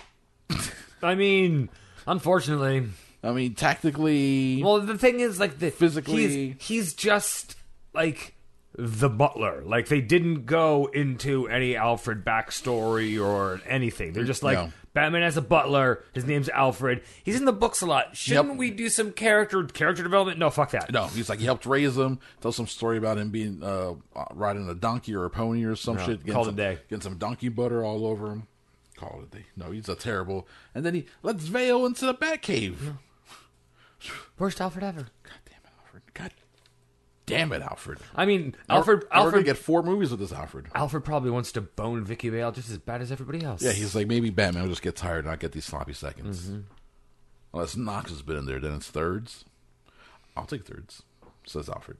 I 1.02 1.16
mean, 1.16 1.70
unfortunately. 2.06 2.88
I 3.24 3.32
mean, 3.32 3.56
tactically, 3.56 4.62
Well, 4.64 4.80
the 4.80 4.98
thing 4.98 5.20
is, 5.20 5.40
like, 5.40 5.60
the 5.60 5.72
Physically- 5.72 6.54
he's, 6.60 6.68
he's 6.68 6.94
just 6.94 7.56
like 7.94 8.36
the 8.78 9.10
butler. 9.10 9.64
Like, 9.66 9.88
they 9.88 10.02
didn't 10.02 10.46
go 10.46 10.86
into 10.94 11.48
any 11.48 11.76
Alfred 11.76 12.24
backstory 12.24 13.20
or 13.24 13.60
anything. 13.68 14.14
They're 14.14 14.24
just 14.24 14.44
like 14.44 14.58
No. 14.58 14.72
Batman 14.94 15.22
has 15.24 15.36
a 15.38 15.42
butler. 15.42 16.04
His 16.14 16.26
name's 16.26 16.50
Alfred. 16.50 17.02
He's 17.24 17.36
in 17.36 17.46
the 17.46 17.54
books 17.54 17.82
a 17.82 17.86
lot. 17.86 18.16
Shouldn't 18.18 18.50
Yep. 18.50 18.58
we 18.58 18.72
do 18.72 18.90
some 18.90 19.12
character 19.12 19.64
character 19.66 20.02
development? 20.04 20.40
No, 20.40 20.50
fuck 20.50 20.72
that. 20.72 20.92
no, 20.92 21.06
he's 21.08 21.30
like 21.30 21.38
he 21.40 21.46
helped 21.46 21.66
raise 21.68 21.96
him. 21.98 22.20
Tell 22.42 22.52
some 22.52 22.66
story 22.68 22.98
about 22.98 23.18
him 23.20 23.30
being 23.30 23.62
uh, 23.64 23.94
riding 24.34 24.68
a 24.70 24.74
donkey 24.74 25.14
or 25.16 25.26
a 25.26 25.30
pony 25.30 25.64
or 25.66 25.76
some 25.76 25.98
No, 25.98 26.06
shit. 26.06 26.20
Getting 26.20 26.34
call 26.34 26.44
it 26.44 26.46
some, 26.46 26.54
a 26.56 26.58
day. 26.58 26.78
Getting 26.90 27.02
some 27.02 27.18
donkey 27.18 27.50
butter 27.50 27.84
all 27.84 28.08
over 28.08 28.32
him. 28.32 28.48
Call 28.96 29.22
it 29.22 29.36
a 29.36 29.38
day. 29.40 29.46
No, 29.56 29.70
he's 29.72 29.88
a 29.90 29.96
terrible. 29.96 30.48
And 30.74 30.84
then 30.84 30.96
he 30.96 31.06
lets 31.22 31.44
Vale 31.46 31.86
into 31.86 32.06
the 32.08 32.16
Batcave. 32.16 32.98
Worst 34.40 34.60
Alfred 34.62 34.84
ever. 34.84 35.02
God 35.24 35.40
damn 35.46 35.60
it, 35.64 35.72
Alfred. 35.86 36.04
God 36.16 36.32
damn 37.28 37.52
it, 37.52 37.62
Alfred. 37.62 38.00
I 38.16 38.26
mean, 38.26 38.56
Alfred. 38.68 39.04
We're, 39.04 39.20
we're 39.20 39.26
Alfred. 39.26 39.46
get 39.46 39.58
four 39.58 39.84
movies 39.84 40.10
with 40.10 40.20
this 40.20 40.34
Alfred. 40.34 40.66
Alfred 40.74 41.04
probably 41.04 41.30
wants 41.30 41.52
to 41.52 41.62
bone 41.62 42.04
Vicki 42.04 42.30
Vale 42.30 42.52
just 42.52 42.72
as 42.72 42.80
bad 42.80 43.02
as 43.02 43.12
everybody 43.12 43.44
else. 43.44 43.62
Yeah, 43.62 43.74
he's 43.74 43.94
like 43.94 44.08
maybe 44.08 44.32
Batman 44.32 44.64
will 44.64 44.70
just 44.70 44.82
get 44.82 44.96
tired 44.96 45.20
and 45.20 45.28
not 45.28 45.40
get 45.40 45.52
these 45.52 45.66
sloppy 45.66 45.94
seconds. 45.94 46.48
Mm-hmm. 46.48 46.62
Unless 47.54 47.76
Knox 47.78 48.10
has 48.10 48.24
been 48.24 48.38
in 48.38 48.46
there, 48.46 48.60
then 48.60 48.74
it's 48.74 48.88
thirds. 48.90 49.46
I'll 50.36 50.46
take 50.46 50.66
thirds, 50.66 51.04
says 51.46 51.70
Alfred. 51.70 51.98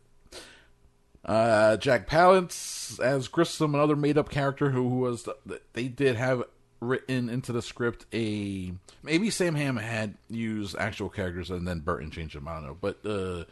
Uh, 1.26 1.76
Jack 1.78 2.08
Palance 2.08 3.00
as 3.00 3.28
Grissom, 3.28 3.76
another 3.76 3.96
made-up 3.96 4.30
character 4.30 4.70
who 4.70 5.00
was 5.00 5.28
they 5.74 5.88
did 5.88 6.16
have 6.16 6.44
written 6.80 7.28
into 7.28 7.52
the 7.52 7.62
script 7.62 8.06
a 8.14 8.72
maybe 9.02 9.30
Sam 9.32 9.56
Hamm 9.56 9.78
had 9.78 10.14
used 10.30 10.76
actual 10.78 11.10
characters 11.10 11.50
and 11.50 11.68
then 11.68 11.80
Burton 11.80 12.12
changed 12.12 12.36
them. 12.36 12.48
I 12.48 12.54
don't 12.54 12.66
know, 12.66 12.78
but 12.80 13.06
uh, 13.06 13.44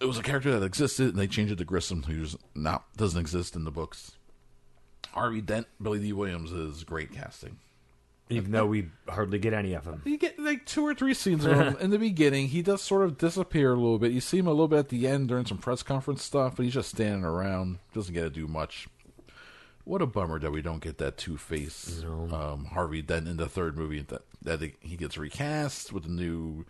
it 0.00 0.04
was 0.06 0.18
a 0.18 0.22
character 0.22 0.58
that 0.58 0.64
existed 0.64 1.08
and 1.10 1.18
they 1.18 1.26
changed 1.26 1.52
it 1.52 1.56
to 1.56 1.64
Grissom, 1.64 2.04
who's 2.04 2.36
not 2.54 2.84
doesn't 2.96 3.20
exist 3.20 3.54
in 3.56 3.64
the 3.64 3.70
books. 3.70 4.12
Harvey 5.12 5.40
Dent, 5.40 5.66
Billy 5.82 5.98
Dee 5.98 6.12
Williams 6.12 6.52
is 6.52 6.84
great 6.84 7.12
casting. 7.12 7.58
even 8.28 8.52
though 8.52 8.66
we 8.66 8.86
hardly 9.08 9.38
get 9.40 9.52
any 9.52 9.72
of 9.74 9.84
them. 9.84 10.00
You 10.04 10.16
get 10.16 10.38
like 10.38 10.64
two 10.64 10.86
or 10.86 10.94
three 10.94 11.14
scenes 11.14 11.44
of 11.44 11.56
him 11.58 11.76
in 11.80 11.90
the 11.90 11.98
beginning. 11.98 12.48
He 12.48 12.62
does 12.62 12.80
sort 12.80 13.04
of 13.04 13.18
disappear 13.18 13.72
a 13.72 13.76
little 13.76 13.98
bit. 13.98 14.12
You 14.12 14.20
see 14.20 14.38
him 14.38 14.46
a 14.46 14.50
little 14.50 14.68
bit 14.68 14.78
at 14.78 14.88
the 14.88 15.08
end 15.08 15.28
during 15.28 15.46
some 15.46 15.58
press 15.58 15.82
conference 15.82 16.22
stuff, 16.22 16.54
but 16.56 16.64
he's 16.64 16.74
just 16.74 16.90
standing 16.90 17.24
around. 17.24 17.78
Doesn't 17.92 18.14
get 18.14 18.22
to 18.22 18.30
do 18.30 18.46
much. 18.46 18.86
What 19.84 20.00
a 20.02 20.06
bummer 20.06 20.38
that 20.38 20.52
we 20.52 20.62
don't 20.62 20.82
get 20.82 20.98
that 20.98 21.16
Two 21.16 21.36
Face 21.36 22.04
um, 22.04 22.66
Harvey 22.72 23.02
Dent 23.02 23.26
in 23.26 23.36
the 23.36 23.48
third 23.48 23.76
movie. 23.76 24.02
That 24.02 24.22
that 24.42 24.60
he 24.80 24.96
gets 24.96 25.18
recast 25.18 25.92
with 25.92 26.04
a 26.04 26.10
new 26.10 26.64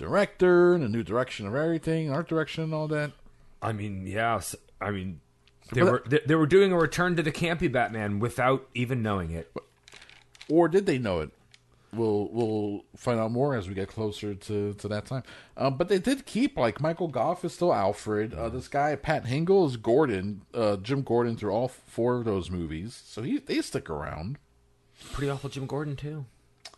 director 0.00 0.74
and 0.74 0.82
a 0.82 0.88
new 0.88 1.02
direction 1.02 1.46
of 1.46 1.54
everything, 1.54 2.10
art 2.10 2.28
direction, 2.28 2.64
and 2.64 2.74
all 2.74 2.88
that. 2.88 3.12
I 3.62 3.72
mean, 3.72 4.06
yeah. 4.06 4.40
I 4.80 4.90
mean, 4.90 5.20
they 5.72 5.82
were 5.82 6.02
they, 6.06 6.20
they 6.26 6.34
were 6.34 6.46
doing 6.46 6.72
a 6.72 6.78
return 6.78 7.16
to 7.16 7.22
the 7.22 7.30
campy 7.30 7.70
Batman 7.70 8.18
without 8.18 8.66
even 8.74 9.02
knowing 9.02 9.30
it. 9.30 9.52
or 10.48 10.68
did 10.68 10.86
they 10.86 10.98
know 10.98 11.20
it? 11.20 11.30
We'll 11.92 12.28
we'll 12.32 12.84
find 12.96 13.20
out 13.20 13.30
more 13.32 13.54
as 13.56 13.68
we 13.68 13.74
get 13.74 13.88
closer 13.88 14.34
to, 14.34 14.74
to 14.74 14.88
that 14.88 15.06
time. 15.06 15.24
Um, 15.56 15.76
but 15.76 15.88
they 15.88 15.98
did 15.98 16.24
keep 16.24 16.56
like 16.56 16.80
Michael 16.80 17.08
Gough 17.08 17.44
is 17.44 17.52
still 17.52 17.74
Alfred. 17.74 18.32
Uh, 18.32 18.48
this 18.48 18.68
guy 18.68 18.94
Pat 18.96 19.26
Hingle 19.26 19.66
is 19.66 19.76
Gordon, 19.76 20.42
uh, 20.54 20.76
Jim 20.76 21.02
Gordon 21.02 21.36
through 21.36 21.50
all 21.50 21.68
four 21.68 22.16
of 22.16 22.24
those 22.24 22.50
movies. 22.50 23.02
So 23.06 23.22
he 23.22 23.38
they 23.38 23.60
stick 23.60 23.90
around. 23.90 24.38
Pretty 25.12 25.30
awful, 25.30 25.50
Jim 25.50 25.66
Gordon 25.66 25.96
too. 25.96 26.24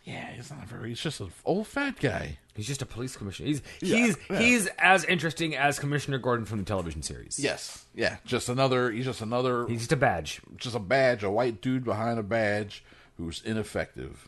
Yeah, 0.03 0.31
he's 0.31 0.51
not 0.51 0.67
very. 0.67 0.89
He's 0.89 0.99
just 0.99 1.21
an 1.21 1.31
old 1.45 1.65
fat 1.67 1.97
guy. 1.99 2.37
He's 2.55 2.67
just 2.67 2.81
a 2.81 2.85
police 2.85 3.15
commissioner. 3.15 3.47
He's 3.47 3.61
Yeah, 3.79 3.95
he's 3.95 4.17
yeah. 4.29 4.39
he's 4.39 4.67
as 4.77 5.05
interesting 5.05 5.55
as 5.55 5.79
Commissioner 5.79 6.17
Gordon 6.17 6.45
from 6.45 6.59
the 6.59 6.65
television 6.65 7.01
series. 7.01 7.39
Yes, 7.39 7.85
yeah, 7.95 8.17
just 8.25 8.49
another. 8.49 8.91
He's 8.91 9.05
just 9.05 9.21
another. 9.21 9.65
he's 9.67 9.79
just 9.79 9.93
a 9.93 9.97
badge. 9.97 10.41
just 10.57 10.75
a 10.75 10.79
badge, 10.79 11.23
a 11.23 11.31
white 11.31 11.61
dude 11.61 11.85
behind 11.85 12.19
a 12.19 12.23
badge 12.23 12.83
who's 13.17 13.41
ineffective. 13.45 14.27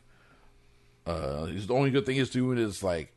Uh, 1.06 1.46
he's 1.46 1.68
the 1.68 1.74
only 1.74 1.92
good 1.92 2.06
thing 2.06 2.16
he's 2.16 2.30
doing 2.30 2.58
is 2.58 2.82
like 2.82 3.14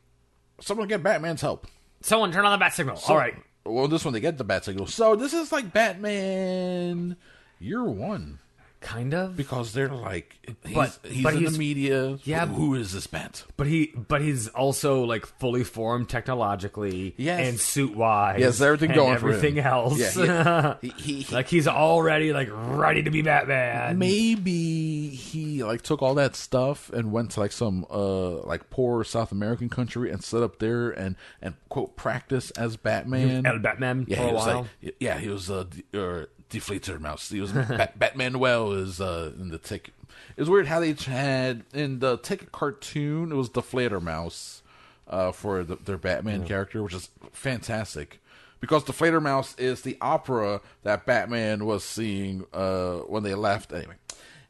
someone 0.59 0.87
get 0.87 1.01
Batman's 1.01 1.41
help. 1.41 1.65
Someone 2.01 2.31
turn 2.31 2.45
on 2.45 2.51
the 2.51 2.57
bat 2.57 2.73
signal. 2.73 2.99
All 3.07 3.17
right. 3.17 3.35
Well, 3.65 3.87
this 3.87 4.03
one 4.03 4.13
they 4.13 4.19
get 4.19 4.37
the 4.37 4.43
bat 4.43 4.65
signal. 4.65 4.87
So 4.87 5.15
this 5.15 5.33
is 5.33 5.51
like 5.51 5.71
Batman 5.73 7.15
year 7.59 7.83
one 7.83 8.39
Kind 8.81 9.13
of. 9.13 9.35
because 9.35 9.73
they're 9.73 9.89
like, 9.89 10.37
he's, 10.65 10.73
But- 10.75 10.97
he's 11.03 11.21
but 11.23 11.33
in 11.33 11.39
he's- 11.39 11.51
the 11.53 11.59
media. 11.59 12.17
Yeah. 12.23 12.45
who 12.45 12.75
is 12.75 12.93
this 12.93 13.07
Bat? 13.07 13.43
But 13.57 13.67
he, 13.67 13.87
but 13.87 14.21
he's 14.21 14.47
also 14.47 15.03
like 15.03 15.25
fully 15.25 15.63
formed 15.65 16.07
technologically, 16.09 17.13
Yes. 17.17 17.47
and 17.47 17.59
suit 17.59 17.95
wise, 17.95 18.39
Yes, 18.39 18.61
everything 18.61 18.93
going 18.93 19.17
for 19.17 19.27
him. 19.27 19.33
everything 19.35 19.59
else. 19.59 19.99
Yeah, 20.17 20.75
he- 20.81 20.93
he- 20.97 21.21
he- 21.23 21.35
like 21.35 21.47
he's 21.49 21.67
already 21.67 22.31
like 22.31 22.47
ready 22.51 23.03
to 23.03 23.11
be 23.11 23.21
Batman. 23.21 23.97
Maybe 23.99 25.09
he 25.09 25.63
like 25.63 25.81
took 25.81 26.01
all 26.01 26.15
that 26.15 26.35
stuff 26.35 26.89
and 26.91 27.11
went 27.11 27.31
to 27.31 27.39
like 27.41 27.51
some 27.51 27.85
uh 27.89 28.41
like 28.45 28.69
poor 28.69 29.03
South 29.03 29.31
American 29.31 29.69
country 29.69 30.09
and 30.11 30.23
set 30.23 30.41
up 30.41 30.59
there 30.59 30.89
and 30.89 31.15
and 31.41 31.55
quote 31.69 31.95
practice 31.95 32.51
as 32.51 32.77
Batman. 32.77 33.45
El 33.45 33.59
Batman 33.59 34.05
yeah, 34.07 34.17
for 34.17 34.23
he 34.23 34.29
a 34.29 34.33
while. 34.33 34.67
like 34.81 34.95
yeah, 34.99 35.17
he 35.17 35.27
was 35.29 35.49
uh, 35.51 35.65
uh 35.93 36.25
Die 36.49 36.59
Fledermaus. 36.59 37.31
He 37.31 37.39
was 37.41 37.51
Bat- 37.51 37.97
Batman. 37.99 38.39
Well, 38.39 38.71
is 38.73 38.99
uh 39.01 39.31
in 39.39 39.49
the 39.49 39.57
tick. 39.57 39.91
It 40.35 40.41
was 40.41 40.49
weird 40.49 40.67
how 40.67 40.79
they 40.79 40.93
had 40.93 41.63
in 41.73 41.99
the 41.99 42.17
ticket 42.17 42.51
cartoon. 42.51 43.31
It 43.31 43.35
was 43.35 43.49
Die 43.49 43.61
Fledermaus 43.61 44.61
uh 45.07 45.31
for 45.31 45.63
the, 45.63 45.75
their 45.75 45.97
Batman 45.97 46.45
character, 46.45 46.81
which 46.83 46.93
is 46.93 47.09
fantastic. 47.31 48.19
Because 48.59 48.83
Die 48.83 48.91
Fledermaus 48.93 49.57
is 49.59 49.81
the 49.83 49.97
opera 50.01 50.59
that 50.83 51.05
Batman 51.05 51.65
was 51.65 51.83
seeing 51.83 52.45
uh, 52.53 52.95
when 53.07 53.23
they 53.23 53.33
left. 53.33 53.71
Anyway, 53.71 53.93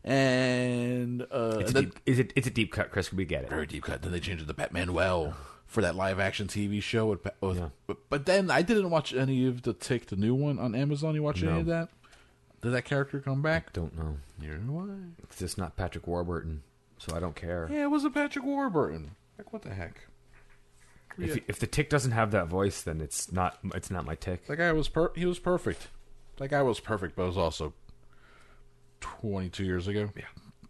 and 0.03 1.21
uh, 1.31 1.57
It's, 1.59 1.69
a 1.71 1.73
then- 1.73 1.83
deep, 1.85 1.99
is 2.05 2.19
it, 2.19 2.33
it's 2.35 2.47
a 2.47 2.51
deep 2.51 2.71
cut, 2.71 2.91
Chris. 2.91 3.13
We 3.13 3.25
get 3.25 3.43
it. 3.43 3.49
very 3.49 3.67
deep 3.67 3.83
cut. 3.83 4.01
Then 4.01 4.11
they 4.11 4.19
changed 4.19 4.43
it 4.43 4.47
to 4.47 4.53
Batmanuel 4.53 5.35
for 5.69 5.81
that 5.81 5.95
live 5.95 6.19
action 6.19 6.47
TV 6.47 6.81
show. 6.83 7.05
With, 7.05 7.25
with, 7.39 7.57
Yeah. 7.57 7.69
but, 7.87 7.97
but 8.09 8.25
then 8.25 8.51
I 8.51 8.61
didn't 8.61 8.89
watch 8.89 9.13
any 9.13 9.47
of 9.47 9.61
the 9.61 9.71
Tick, 9.73 10.07
the 10.07 10.17
new 10.17 10.35
one 10.35 10.59
on 10.59 10.75
Amazon. 10.75 11.15
You 11.15 11.23
watch 11.23 11.41
any 11.41 11.59
of 11.61 11.65
that? 11.67 11.87
Did 12.61 12.71
that 12.73 12.83
character 12.83 13.21
come 13.21 13.41
back? 13.41 13.71
Don't 13.71 13.97
know. 13.97 14.17
Neither 14.37 14.57
do 14.57 14.77
I. 14.79 15.23
It's 15.23 15.39
just 15.39 15.57
not 15.57 15.77
Patrick 15.77 16.05
Warburton, 16.07 16.61
so 16.97 17.15
I 17.15 17.21
don't 17.21 17.35
care. 17.35 17.69
Yeah, 17.71 17.83
it 17.83 17.91
was 17.91 18.03
a 18.03 18.09
Patrick 18.09 18.43
Warburton. 18.43 19.11
Like 19.37 19.53
what 19.53 19.61
the 19.61 19.73
heck? 19.73 20.01
If, 21.17 21.37
if 21.49 21.59
the 21.59 21.67
tick 21.67 21.89
doesn't 21.89 22.11
have 22.11 22.31
that 22.31 22.47
voice, 22.47 22.81
then 22.81 23.01
it's 23.01 23.31
not 23.31 23.57
it's 23.75 23.89
not 23.91 24.05
my 24.05 24.15
tick. 24.15 24.45
That 24.47 24.55
guy 24.57 24.71
was 24.73 24.87
per- 24.89 25.11
he 25.15 25.25
was 25.25 25.37
perfect. 25.39 25.87
That 26.37 26.49
guy 26.49 26.61
was 26.61 26.79
perfect, 26.79 27.15
but 27.17 27.23
it 27.23 27.27
was 27.27 27.37
also 27.37 27.73
twenty 29.01 29.49
two 29.49 29.65
years 29.65 29.87
ago. 29.87 30.09
Yeah, 30.15 30.23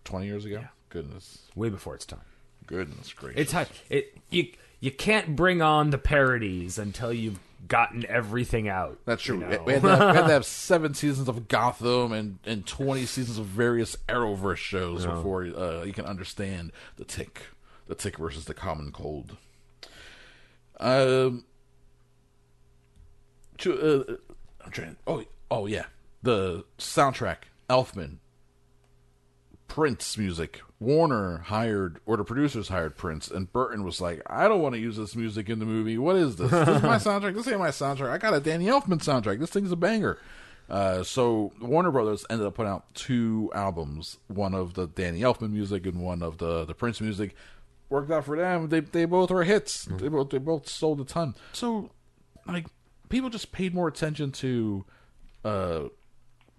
twenty 0.04 0.26
years 0.28 0.46
ago. 0.46 0.60
Yeah. 0.62 0.68
Goodness, 0.90 1.40
Way 1.56 1.70
before 1.70 1.94
its 1.96 2.06
time. 2.06 2.22
goodness 2.66 3.14
gracious. 3.14 3.40
It's 3.42 3.52
hard. 3.52 3.68
It 3.92 4.18
you 4.32 4.48
you 4.80 4.92
can't 4.92 5.36
bring 5.36 5.62
on 5.62 5.90
the 5.90 5.98
parodies 5.98 6.78
until 6.78 7.12
you've 7.12 7.40
gotten 7.68 8.06
everything 8.08 8.68
out. 8.70 9.00
That's 9.06 9.22
true. 9.22 9.40
you 9.40 9.46
know? 9.46 9.64
We, 9.64 9.74
had 9.74 9.82
to 9.82 9.90
have, 9.90 10.00
we 10.00 10.16
had 10.16 10.28
to 10.28 10.34
have 10.34 10.46
seven 10.46 10.94
seasons 10.94 11.28
of 11.28 11.48
Gotham 11.48 12.12
and, 12.12 12.40
and 12.46 12.66
20 12.66 13.06
seasons 13.06 13.38
of 13.38 13.46
various 13.46 13.96
Arrowverse 14.08 14.58
shows 14.58 15.06
before 15.06 15.44
uh, 15.44 15.84
you 15.84 15.94
can 15.94 16.06
understand 16.06 16.72
the 16.98 17.06
tick. 17.06 17.44
The 17.88 17.96
tick 17.96 18.18
versus 18.18 18.46
the 18.46 18.54
common 18.54 18.92
cold. 18.92 19.36
Um, 20.80 21.46
to, 23.58 23.74
uh, 24.10 24.16
I'm 24.64 24.72
trying. 24.72 24.96
Oh, 25.08 25.24
oh 25.50 25.66
yeah, 25.66 25.86
the 26.22 26.66
soundtrack. 26.78 27.38
Elfman, 27.68 28.18
Prince 29.68 30.18
music. 30.18 30.62
Warner 30.80 31.40
hired, 31.40 32.00
or 32.06 32.16
the 32.18 32.24
producers 32.24 32.70
hired 32.70 32.96
Prince, 32.96 33.30
and 33.30 33.52
Burton 33.52 33.84
was 33.84 34.00
like, 34.00 34.22
"I 34.28 34.48
don't 34.48 34.62
want 34.62 34.76
to 34.76 34.80
use 34.82 34.96
this 34.96 35.16
music 35.16 35.50
in 35.50 35.60
the 35.60 35.66
movie. 35.66 35.98
What 35.98 36.16
is 36.16 36.38
this? 36.38 36.50
This 36.52 36.68
is 36.70 36.84
my 36.84 36.96
soundtrack. 36.98 37.36
This 37.36 37.48
ain't 37.48 37.60
my 37.60 37.70
soundtrack. 37.70 38.10
I 38.10 38.18
got 38.18 38.34
a 38.34 38.40
Danny 38.40 38.66
Elfman 38.68 39.00
soundtrack. 39.00 39.40
This 39.40 39.50
thing's 39.50 39.72
a 39.72 39.76
banger." 39.76 40.18
Uh, 40.70 41.02
so 41.04 41.52
Warner 41.60 41.92
Brothers 41.92 42.26
ended 42.30 42.46
up 42.46 42.54
putting 42.54 42.72
out 42.72 42.94
two 42.94 43.52
albums, 43.56 44.18
one 44.28 44.54
of 44.54 44.76
the 44.76 44.88
Danny 44.88 45.22
Elfman 45.22 45.50
music 45.52 45.86
and 45.86 46.00
one 46.02 46.22
of 46.22 46.38
the 46.38 46.64
the 46.66 46.74
Prince 46.76 47.02
music. 47.02 47.36
Worked 47.90 48.12
out 48.12 48.24
for 48.26 48.38
them. 48.38 48.70
They 48.70 48.82
they 48.82 49.06
both 49.06 49.32
were 49.32 49.44
hits. 49.44 49.86
They 49.86 50.08
both 50.10 50.30
they 50.30 50.38
both 50.38 50.70
sold 50.70 51.02
a 51.02 51.06
ton. 51.06 51.34
So 51.54 51.90
like 52.48 52.68
people 53.10 53.32
just 53.32 53.52
paid 53.52 53.74
more 53.74 53.88
attention 53.88 54.32
to 54.34 54.86
uh 55.44 55.80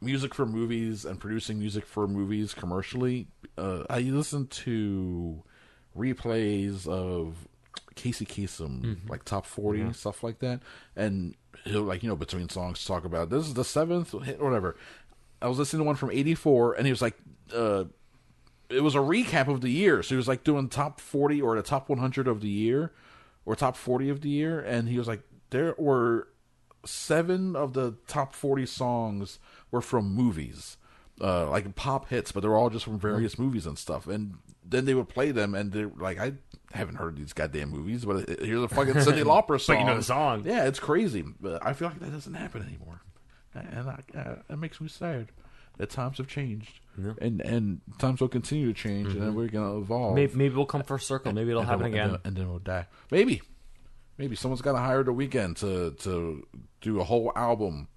music 0.00 0.35
for 0.35 0.44
movies 0.46 1.04
and 1.04 1.20
producing 1.20 1.59
music 1.61 1.87
for 1.87 2.09
movies 2.09 2.52
commercially. 2.52 3.28
Uh, 3.60 3.84
I 3.90 4.00
listened 4.00 4.50
to 4.64 5.42
replays 5.96 6.86
of 6.86 7.46
Casey 7.94 8.24
Kasem, 8.24 8.80
Mhm. 8.82 9.10
like 9.10 9.24
top 9.24 9.44
40 9.44 9.80
Yeah. 9.80 9.92
stuff 9.92 10.22
like 10.22 10.38
that, 10.38 10.62
and 10.96 11.34
he'll 11.64 11.82
like 11.82 12.02
you 12.02 12.08
know 12.08 12.16
between 12.16 12.48
songs 12.48 12.84
talk 12.84 13.04
about 13.04 13.28
this 13.28 13.46
is 13.46 13.54
the 13.54 13.64
seventh 13.64 14.12
hit, 14.24 14.40
or 14.40 14.44
whatever. 14.48 14.76
I 15.42 15.48
was 15.48 15.58
listening 15.58 15.80
to 15.80 15.84
one 15.84 15.96
from 15.96 16.10
'84, 16.10 16.74
and 16.74 16.86
he 16.86 16.92
was 16.92 17.02
like, 17.02 17.18
uh, 17.54 17.84
it 18.70 18.82
was 18.82 18.94
a 18.94 18.98
recap 18.98 19.48
of 19.48 19.60
the 19.60 19.70
year, 19.70 20.02
so 20.02 20.10
he 20.10 20.16
was 20.16 20.28
like 20.28 20.44
doing 20.44 20.68
top 20.68 21.00
40 21.00 21.42
or 21.42 21.56
the 21.56 21.62
top 21.62 21.88
100 21.90 22.26
of 22.28 22.40
the 22.40 22.48
year, 22.48 22.92
or 23.44 23.54
top 23.56 23.76
40 23.76 24.08
of 24.08 24.20
the 24.22 24.28
year, 24.30 24.60
and 24.60 24.88
he 24.88 24.96
was 24.98 25.08
like, 25.08 25.22
there 25.50 25.74
were 25.76 26.28
seven 26.86 27.54
of 27.56 27.74
the 27.74 27.94
top 28.06 28.34
40 28.34 28.64
songs 28.64 29.38
were 29.70 29.82
from 29.82 30.14
movies 30.14 30.76
uh 31.20 31.48
like 31.50 31.74
pop 31.74 32.09
hits 32.09 32.33
but 32.33 32.40
they're 32.40 32.56
all 32.56 32.70
just 32.70 32.85
from 32.85 32.98
various 32.98 33.38
movies 33.38 33.66
and 33.66 33.78
stuff 33.78 34.06
and 34.06 34.35
then 34.64 34.85
they 34.85 34.94
would 34.94 35.09
play 35.09 35.30
them 35.30 35.54
and 35.54 35.72
they're 35.72 35.90
like 35.98 36.18
i 36.18 36.33
haven't 36.72 36.96
heard 36.96 37.16
these 37.16 37.33
goddamn 37.33 37.70
movies 37.70 38.04
but 38.04 38.28
here's 38.40 38.62
a 38.62 38.68
fucking 38.68 38.94
Cyndi 38.94 39.22
Lauper 39.24 39.61
song 39.61 39.76
But 39.76 39.80
you 39.80 39.87
know 39.87 39.96
the 39.96 40.02
song. 40.02 40.42
yeah 40.46 40.64
it's 40.66 40.78
crazy 40.80 41.24
but 41.40 41.64
i 41.66 41.72
feel 41.72 41.88
like 41.88 42.00
that 42.00 42.12
doesn't 42.12 42.35
happen 42.35 42.62
anymore 42.62 43.00
and 43.54 43.90
I, 43.90 43.98
uh, 44.18 44.37
that 44.48 44.56
makes 44.59 44.80
me 44.80 44.88
sad 44.88 45.28
that 45.78 45.90
times 45.90 46.18
have 46.18 46.28
changed 46.28 46.78
Yeah. 46.96 47.12
and 47.20 47.40
and 47.40 47.80
times 47.98 48.20
will 48.20 48.28
continue 48.28 48.66
to 48.72 48.74
change 48.74 49.09
and 49.09 49.20
then 49.22 49.30
Mhm. 49.33 49.35
we're 49.35 49.48
gonna 49.48 49.78
evolve 49.78 50.14
Maybe, 50.14 50.35
maybe 50.37 50.54
we'll 50.54 50.66
come 50.66 50.83
full 50.83 50.98
circle. 50.98 51.33
Maybe 51.33 51.50
it'll 51.50 51.62
and 51.62 51.68
happen 51.70 51.90
then, 51.90 51.92
again. 51.92 52.04
and 52.04 52.12
then, 52.12 52.20
and 52.24 52.37
then 52.37 52.48
we'll 52.50 52.59
die. 52.59 52.87
Maybe, 53.11 53.40
maybe 54.18 54.37
someone's 54.37 54.61
got 54.62 54.72
to 54.72 54.78
hire 54.78 55.02
the 55.02 55.12
Weeknd 55.14 55.56
to 55.61 55.92
to 56.04 56.46
do 56.83 57.00
a 57.00 57.04
whole 57.04 57.33
album. 57.35 57.88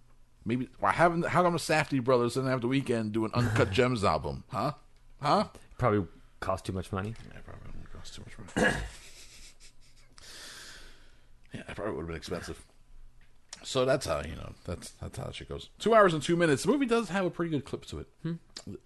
Maybe 0.45 0.67
why 0.79 0.91
haven't 0.91 1.25
how 1.27 1.43
come 1.43 1.53
the 1.53 1.59
Safdie 1.59 2.03
brothers 2.03 2.33
didn't 2.33 2.49
have 2.49 2.61
the 2.61 2.67
Weeknd 2.67 3.11
do 3.11 3.25
an 3.25 3.31
uncut 3.33 3.71
gems 3.77 4.03
album? 4.03 4.43
Huh? 4.49 4.73
Huh? 5.21 5.45
Probably 5.77 6.05
cost 6.39 6.65
too 6.65 6.73
much 6.73 6.91
money. 6.91 7.15
Yeah, 7.33 7.39
probably 7.45 7.71
would 7.79 7.93
cost 7.93 8.15
too 8.15 8.23
much 8.25 8.55
money. 8.55 8.75
yeah, 11.53 11.63
that 11.67 11.75
probably 11.75 11.93
would 11.93 12.01
have 12.01 12.07
been 12.07 12.17
expensive. 12.17 12.61
So 13.63 13.85
that's 13.85 14.05
how 14.05 14.21
you 14.21 14.35
know 14.35 14.53
that's 14.65 14.89
that's 15.01 15.17
how 15.17 15.25
that 15.25 15.35
shit 15.35 15.47
goes. 15.47 15.69
Two 15.79 15.95
hours 15.95 16.13
and 16.13 16.21
two 16.21 16.35
minutes. 16.35 16.63
The 16.63 16.71
movie 16.71 16.85
does 16.85 17.09
have 17.09 17.25
a 17.25 17.29
pretty 17.29 17.51
good 17.51 17.63
clip 17.63 17.85
to 17.85 17.99
it. 17.99 18.07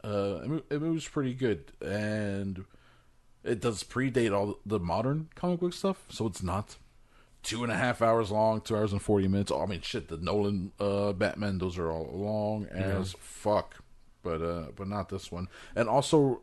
Uh, 0.03 0.41
it, 0.43 0.65
it 0.75 0.81
moves 0.81 1.07
pretty 1.07 1.33
good, 1.33 1.71
and 1.81 2.63
it 3.43 3.59
does 3.59 3.83
predate 3.83 4.31
all 4.35 4.59
the 4.65 4.79
modern 4.79 5.29
comic 5.33 5.59
book 5.59 5.73
stuff, 5.73 6.05
so 6.09 6.27
it's 6.27 6.43
not 6.43 6.75
two 7.47 7.63
and 7.63 7.71
a 7.71 7.75
half 7.77 8.01
hours 8.01 8.29
long, 8.29 8.59
two 8.59 8.75
hours 8.75 8.91
and 8.91 9.01
forty 9.01 9.27
minutes. 9.27 9.51
Oh, 9.51 9.61
I 9.61 9.65
mean, 9.65 9.81
shit, 9.81 10.09
the 10.09 10.17
Nolan 10.17 10.73
uh, 10.79 11.13
Batman, 11.13 11.57
those 11.57 11.77
are 11.77 11.89
all 11.89 12.09
long 12.13 12.65
as 12.67 13.15
fuck, 13.19 13.75
but 14.21 14.41
uh, 14.41 14.65
but 14.75 14.87
not 14.87 15.07
this 15.09 15.31
one. 15.31 15.47
And 15.75 15.87
also, 15.87 16.41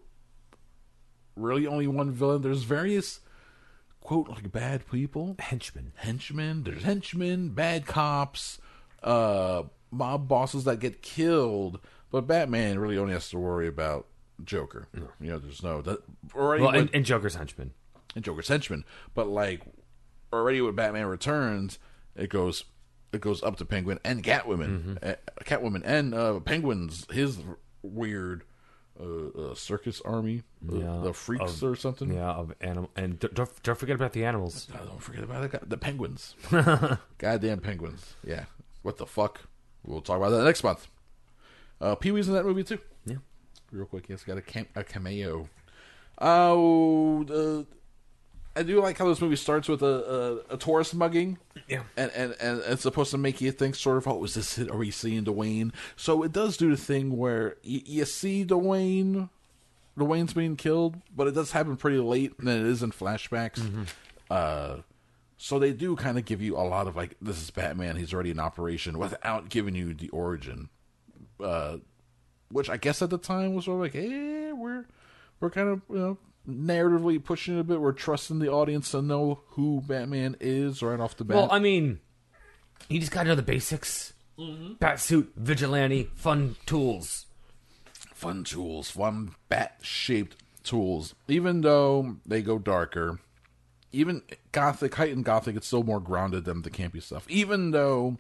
really 1.36 1.66
only 1.66 1.86
one 1.86 2.10
villain. 2.10 2.40
There's 2.40 2.62
various 2.62 3.20
quote 4.00 4.28
like 4.28 4.50
bad 4.50 4.90
people, 4.90 5.36
henchmen, 5.38 5.92
henchmen. 5.96 6.62
There's 6.62 6.82
henchmen, 6.84 7.50
bad 7.50 7.84
cops, 7.84 8.58
uh, 9.02 9.64
mob 9.90 10.26
bosses 10.26 10.64
that 10.64 10.80
get 10.80 11.02
killed. 11.02 11.80
But 12.10 12.26
Batman 12.26 12.78
really 12.78 12.96
only 12.96 13.12
has 13.12 13.28
to 13.30 13.38
worry 13.38 13.66
about 13.66 14.06
Joker. 14.42 14.88
You 15.20 15.32
know, 15.32 15.38
there's 15.38 15.62
no 15.62 15.82
that 15.82 15.98
already. 16.34 16.62
Well, 16.62 16.74
and, 16.74 16.88
and 16.94 17.04
Joker's 17.04 17.34
henchman. 17.34 17.72
and 18.14 18.24
Joker's 18.24 18.48
henchman. 18.48 18.84
But 19.14 19.28
like 19.28 19.62
already 20.40 20.60
with 20.60 20.76
Batman 20.76 21.06
Returns, 21.06 21.78
it 22.16 22.30
goes 22.30 22.64
it 23.12 23.20
goes 23.20 23.42
up 23.42 23.56
to 23.58 23.64
Penguin 23.64 24.00
and 24.04 24.22
Catwoman, 24.24 24.80
Mm-hmm. 24.80 24.94
uh, 25.02 25.14
Catwoman 25.44 25.82
and 25.84 26.14
uh, 26.14 26.40
Penguin's 26.40 27.06
his 27.12 27.38
weird 27.82 28.42
uh, 29.00 29.04
uh, 29.50 29.54
circus 29.54 30.00
army, 30.04 30.42
uh, 30.72 30.76
Yeah, 30.76 31.00
the 31.02 31.12
freaks 31.12 31.62
of- 31.62 31.70
or 31.70 31.76
something. 31.76 32.12
Yeah, 32.12 32.30
of 32.30 32.52
animal. 32.60 32.90
And 32.96 33.18
don't, 33.18 33.62
don't 33.62 33.78
forget 33.78 33.94
about 33.96 34.12
the 34.14 34.24
animals. 34.24 34.68
Oh, 34.74 34.84
don't 34.86 35.02
forget 35.02 35.22
about 35.24 35.50
the, 35.50 35.60
the 35.66 35.76
penguins. 35.76 36.34
Goddamn 37.18 37.60
penguins. 37.60 38.14
Yeah. 38.26 38.44
What 38.82 38.96
the 38.98 39.06
fuck? 39.06 39.42
We'll 39.84 40.00
talk 40.00 40.16
about 40.18 40.30
that 40.30 40.44
next 40.44 40.62
month. 40.64 40.88
Uh, 41.80 41.94
Pee 41.96 42.10
Wee's 42.12 42.28
in 42.28 42.34
that 42.34 42.44
movie 42.46 42.62
too. 42.64 42.78
Yeah. 43.06 43.16
Real 43.72 43.86
quick, 43.86 44.08
yes, 44.08 44.22
got 44.24 44.38
a, 44.38 44.42
cam- 44.42 44.68
a 44.76 44.82
cameo. 44.84 45.48
Oh, 46.20 47.24
uh, 47.24 47.64
I 48.56 48.62
do 48.62 48.80
like 48.80 48.98
how 48.98 49.08
this 49.08 49.20
movie 49.20 49.36
starts 49.36 49.68
with 49.68 49.82
a, 49.82 50.40
a, 50.50 50.54
a 50.54 50.56
tourist 50.56 50.94
mugging. 50.94 51.38
Yeah. 51.68 51.82
And, 51.96 52.10
and 52.12 52.36
and 52.40 52.62
it's 52.66 52.82
supposed 52.82 53.10
to 53.10 53.18
make 53.18 53.40
you 53.40 53.50
think 53.50 53.74
sort 53.74 53.96
of, 53.96 54.06
oh, 54.06 54.22
is 54.24 54.34
this 54.34 54.58
it? 54.58 54.70
Are 54.70 54.76
we 54.76 54.90
seeing 54.90 55.24
Dwayne? 55.24 55.72
So 55.96 56.22
it 56.22 56.32
does 56.32 56.56
do 56.56 56.70
the 56.70 56.76
thing 56.76 57.16
where 57.16 57.56
y- 57.64 57.82
you 57.84 58.04
see 58.04 58.44
Dwayne, 58.44 59.28
Dwayne's 59.98 60.34
being 60.34 60.56
killed, 60.56 60.96
but 61.16 61.26
it 61.26 61.34
does 61.34 61.52
happen 61.52 61.76
pretty 61.76 61.98
late, 61.98 62.32
and 62.38 62.48
it 62.48 62.62
is 62.62 62.82
in 62.82 62.92
flashbacks. 62.92 63.60
Uh, 64.30 64.76
so 65.36 65.58
they 65.58 65.72
do 65.72 65.96
kind 65.96 66.16
of 66.16 66.24
give 66.24 66.40
you 66.40 66.56
a 66.56 66.62
lot 66.62 66.86
of 66.86 66.94
like, 66.96 67.16
this 67.20 67.42
is 67.42 67.50
Batman. 67.50 67.96
He's 67.96 68.14
already 68.14 68.30
in 68.30 68.38
operation 68.38 68.98
without 68.98 69.48
giving 69.48 69.74
you 69.74 69.94
the 69.94 70.08
origin. 70.10 70.68
Uh, 71.40 71.78
which 72.50 72.70
I 72.70 72.76
guess 72.76 73.02
at 73.02 73.10
the 73.10 73.18
time 73.18 73.54
was 73.54 73.64
sort 73.64 73.76
of 73.76 73.80
like, 73.82 73.92
hey, 73.94 74.52
we're 74.52 74.84
we're 75.40 75.50
kind 75.50 75.68
of 75.68 75.82
you 75.90 75.96
know 75.96 76.18
narratively 76.48 77.22
pushing 77.22 77.57
it 77.57 77.61
a 77.61 77.64
bit. 77.64 77.80
We're 77.80 77.92
trusting 77.92 78.38
the 78.38 78.50
audience 78.50 78.90
to 78.90 79.00
know 79.02 79.40
who 79.50 79.83
Batman 79.87 80.37
is 80.40 80.83
right 80.83 81.00
off 81.00 81.16
the 81.16 81.24
bat. 81.24 81.37
Well, 81.37 81.48
I 81.50 81.59
mean, 81.59 82.00
you 82.88 83.00
just 83.00 83.12
gotta 83.12 83.28
know 83.28 83.35
the 83.35 83.42
basics. 83.42 84.12
Mm-hmm. 84.38 84.74
Batsuit, 84.74 85.28
vigilante, 85.37 86.11
fun 86.14 86.57
tools. 86.66 87.26
fun 88.24 88.42
tools, 88.44 88.90
fun 88.90 89.35
bat 89.48 89.76
shaped 89.83 90.37
tools. 90.62 91.14
Even 91.28 91.61
though 91.61 92.16
they 92.24 92.40
go 92.40 92.59
darker, 92.59 93.18
even 93.92 94.22
gothic, 94.52 94.94
heightened 94.94 95.24
gothic, 95.24 95.57
it's 95.57 95.66
still 95.66 95.83
more 95.83 96.00
grounded 96.00 96.44
than 96.44 96.62
the 96.62 96.70
campy 96.70 97.02
stuff. 97.02 97.26
Even 97.28 97.72
though 97.72 98.16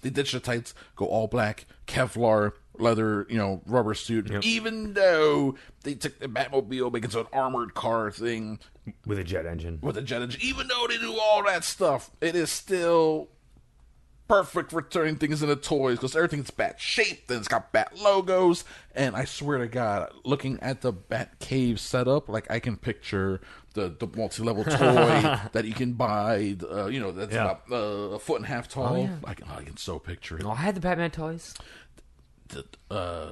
they 0.00 0.10
ditch 0.10 0.32
the 0.32 0.40
tights, 0.40 0.74
go 0.96 1.04
all 1.04 1.26
black, 1.26 1.66
Kevlar, 1.86 2.52
leather, 2.78 3.26
you 3.28 3.36
know, 3.38 3.62
rubber 3.66 3.94
suit. 3.94 4.30
Even 4.44 4.94
though 4.94 5.54
they 5.82 5.94
took 5.94 6.18
the 6.18 6.28
Batmobile, 6.28 6.92
make 6.92 7.04
it 7.04 7.14
an 7.14 7.26
armored 7.32 7.74
car 7.74 8.10
thing 8.10 8.58
with 9.06 9.18
a 9.18 9.24
jet 9.24 9.46
engine. 9.46 9.78
With 9.82 9.96
a 9.96 10.02
jet 10.02 10.22
engine, 10.22 10.40
even 10.42 10.68
though 10.68 10.86
they 10.88 10.98
do 10.98 11.16
all 11.20 11.44
that 11.44 11.64
stuff, 11.64 12.10
it 12.20 12.34
is 12.34 12.50
still 12.50 13.28
perfect 14.26 14.70
for 14.70 14.80
turning 14.80 15.16
things 15.16 15.42
into 15.42 15.54
toys 15.54 15.98
because 15.98 16.16
everything's 16.16 16.50
bat 16.50 16.80
shaped 16.80 17.30
and 17.30 17.38
it's 17.40 17.48
got 17.48 17.70
bat 17.72 17.92
logos. 18.00 18.64
And 18.94 19.14
I 19.14 19.26
swear 19.26 19.58
to 19.58 19.68
God, 19.68 20.12
looking 20.24 20.58
at 20.60 20.80
the 20.80 20.92
Bat 20.92 21.40
Cave 21.40 21.78
setup, 21.78 22.28
like 22.30 22.50
I 22.50 22.58
can 22.58 22.76
picture 22.78 23.42
the, 23.74 23.94
the 23.98 24.06
multi 24.16 24.42
level 24.42 24.64
toy 24.64 24.70
that 25.52 25.64
you 25.66 25.74
can 25.74 25.92
buy. 25.92 26.56
Uh, 26.70 26.86
you 26.86 27.00
know, 27.00 27.12
that's 27.12 27.34
Yeah. 27.34 27.42
about 27.50 27.62
uh, 27.70 28.14
a 28.14 28.18
foot 28.18 28.36
and 28.36 28.44
a 28.46 28.48
half 28.48 28.66
tall. 28.68 28.94
Oh, 28.94 29.02
yeah. 29.02 29.16
I 29.24 29.34
can, 29.34 29.46
I 29.48 29.62
can 29.62 29.76
so 29.76 29.98
picture 29.98 30.38
it. 30.38 30.44
Oh, 30.44 30.50
I 30.52 30.56
had 30.56 30.74
the 30.74 30.80
Batman 30.80 31.10
toys. 31.10 31.54
Did, 32.54 32.64
uh, 32.90 33.30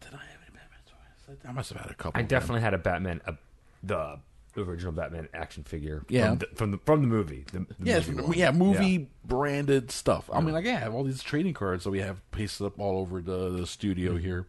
did 0.00 0.12
I 0.14 0.24
have 0.24 0.40
any 0.42 0.52
Batman 0.54 0.80
toys? 0.86 1.36
I 1.48 1.52
must 1.52 1.70
have 1.72 1.80
had 1.80 1.90
a 1.90 1.94
couple. 1.94 2.18
I 2.18 2.22
of 2.22 2.28
them. 2.28 2.38
definitely 2.38 2.60
had 2.62 2.74
a 2.74 2.78
Batman, 2.78 3.20
a, 3.26 3.34
the 3.82 4.18
original 4.56 4.92
Batman 4.92 5.28
action 5.34 5.62
figure. 5.62 6.04
Yeah. 6.08 6.30
from 6.30 6.38
the 6.38 6.46
from 6.54 6.70
the, 6.72 6.78
from 6.78 7.00
the 7.02 7.06
movie. 7.08 7.44
The, 7.52 7.60
the 7.60 7.66
yeah, 7.84 7.98
movie 7.98 8.10
it's- 8.12 8.26
one. 8.28 8.38
yeah, 8.38 8.50
movie 8.50 9.10
branded 9.24 9.90
stuff. 9.90 10.28
I 10.32 10.40
mean, 10.40 10.52
like, 10.54 10.64
yeah, 10.64 10.76
I 10.76 10.80
have 10.80 10.94
all 10.94 11.04
these 11.04 11.22
trading 11.22 11.54
cards 11.54 11.84
that 11.84 11.90
we 11.90 12.00
have 12.00 12.28
pasted 12.32 12.66
up 12.66 12.78
all 12.80 12.98
over 12.98 13.20
the, 13.22 13.50
the 13.50 13.66
studio 13.66 14.12
Mm-hmm. 14.14 14.24
here 14.24 14.46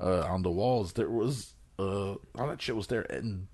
uh, 0.00 0.22
on 0.22 0.42
the 0.42 0.50
walls. 0.50 0.94
There 0.94 1.08
was 1.10 1.54
uh, 1.78 2.14
all 2.36 2.48
that 2.48 2.60
shit 2.60 2.74
was 2.76 2.86
there, 2.88 3.02
and 3.02 3.46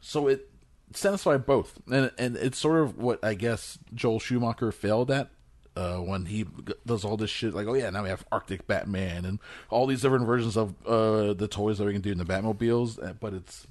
so 0.00 0.26
it 0.28 0.50
satisfied 0.92 1.46
both, 1.46 1.78
and 1.90 2.10
and 2.18 2.36
it's 2.36 2.58
sort 2.58 2.82
of 2.82 2.98
what 2.98 3.24
I 3.24 3.34
guess 3.34 3.78
Joel 3.94 4.20
Schumacher 4.20 4.70
failed 4.72 5.10
at 5.10 5.30
uh, 5.76 5.96
when 5.98 6.26
he 6.26 6.46
does 6.86 7.04
all 7.04 7.16
this 7.16 7.30
shit. 7.30 7.54
Like, 7.54 7.66
oh 7.66 7.74
yeah, 7.74 7.90
now 7.90 8.02
we 8.02 8.08
have 8.08 8.24
Arctic 8.32 8.66
Batman 8.66 9.24
and 9.24 9.38
all 9.70 9.86
these 9.86 10.00
different 10.02 10.26
versions 10.26 10.56
of 10.56 10.74
uh, 10.86 11.32
the 11.34 11.48
toys 11.48 11.78
that 11.78 11.84
we 11.86 11.92
can 11.92 12.02
do 12.02 12.12
in 12.12 12.18
the 12.18 12.24
Batmobiles. 12.24 13.02
uh, 13.02 13.12
But 13.14 13.34
it's 13.34 13.66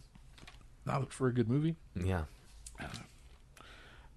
not 0.85 1.11
for 1.13 1.27
a 1.27 1.33
good 1.33 1.49
movie. 1.49 1.75
Yeah. 1.95 2.23
I 2.79 2.83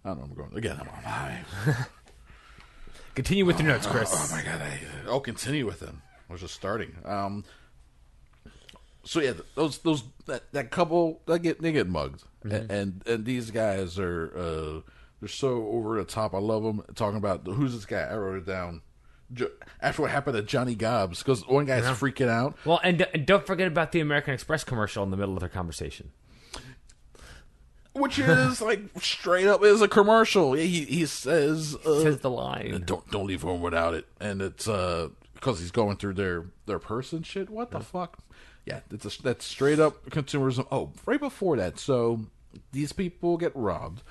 don't 0.05 0.19
know. 0.19 0.25
I'm 0.25 0.35
going 0.35 0.57
again. 0.57 0.77
I'm 0.81 0.89
on 0.89 1.03
high. 1.03 1.45
Continue 3.15 3.45
with 3.47 3.59
your 3.61 3.69
notes, 3.69 3.87
Chris. 3.87 4.13
Oh 4.15 4.37
my 4.37 4.43
god! 4.43 4.61
I, 4.61 4.79
I'll 5.11 5.21
continue 5.21 5.65
with 5.65 5.81
them. 5.81 6.03
I 6.29 6.33
was 6.33 6.43
just 6.43 6.55
starting. 6.55 6.95
Um. 7.05 7.45
So 9.05 9.21
yeah, 9.21 9.33
those 9.55 9.79
those 9.79 10.03
that, 10.27 10.43
that 10.53 10.71
couple 10.71 11.23
they 11.27 11.39
get 11.39 11.63
they 11.63 11.73
get 11.73 11.89
mugged, 11.89 12.25
Mhm. 12.45 12.69
and 12.71 13.03
and 13.07 13.25
these 13.25 13.51
guys 13.51 13.99
are 13.99 14.33
uh 14.37 14.81
they're 15.21 15.29
so 15.29 15.67
over 15.69 15.97
the 15.99 16.05
top. 16.05 16.35
I 16.35 16.39
love 16.39 16.63
them 16.63 16.83
talking 16.95 17.17
about 17.19 17.47
who's 17.47 17.75
this 17.75 17.87
guy. 17.87 18.03
I 18.03 18.17
wrote 18.17 18.39
it 18.39 18.47
down. 18.47 18.83
Jo- 19.33 19.51
After 19.81 20.03
what 20.03 20.11
happened 20.13 20.37
to 20.37 20.43
Johnny 20.43 20.75
Gobbs, 20.75 21.19
because 21.23 21.47
one 21.49 21.65
guy's 21.65 21.85
Yeah. 21.85 21.95
freaking 21.95 22.29
out. 22.29 22.57
Well, 22.65 22.81
and, 22.85 23.07
and 23.13 23.27
don't 23.27 23.45
forget 23.47 23.67
about 23.67 23.91
the 23.93 24.01
American 24.01 24.35
Express 24.35 24.63
commercial 24.63 25.03
in 25.03 25.11
the 25.11 25.17
middle 25.17 25.35
of 25.35 25.41
their 25.41 25.49
conversation. 25.49 26.13
which 27.93 28.19
is 28.19 28.61
like 28.61 28.81
straight 29.01 29.47
up 29.47 29.65
is 29.65 29.81
a 29.83 29.89
commercial. 29.89 30.53
He 30.53 30.85
he 30.85 31.07
says 31.07 31.77
uh, 31.87 32.03
Says 32.03 32.19
the 32.21 32.31
line. 32.31 32.83
Don't 32.87 33.11
don't 33.11 33.27
leave 33.27 33.43
home 33.43 33.61
without 33.63 33.95
it, 33.95 34.07
and 34.21 34.43
it's 34.43 34.69
uh 34.69 35.09
because 35.35 35.61
he's 35.61 35.71
going 35.71 35.97
through 35.97 36.15
their 36.15 36.47
their 36.67 36.79
purse 36.79 37.13
and 37.13 37.25
shit. 37.27 37.49
What 37.51 37.71
the 37.71 37.81
fuck? 37.81 38.19
Yeah, 38.67 38.81
it's 38.91 39.05
a, 39.19 39.23
that's 39.23 39.45
straight 39.45 39.79
up 39.79 40.05
consumerism. 40.11 40.67
Oh, 40.71 40.93
right 41.07 41.21
before 41.21 41.57
that, 41.57 41.79
so 41.79 42.21
these 42.73 42.93
people 42.93 43.37
get 43.39 43.53
robbed, 43.55 44.03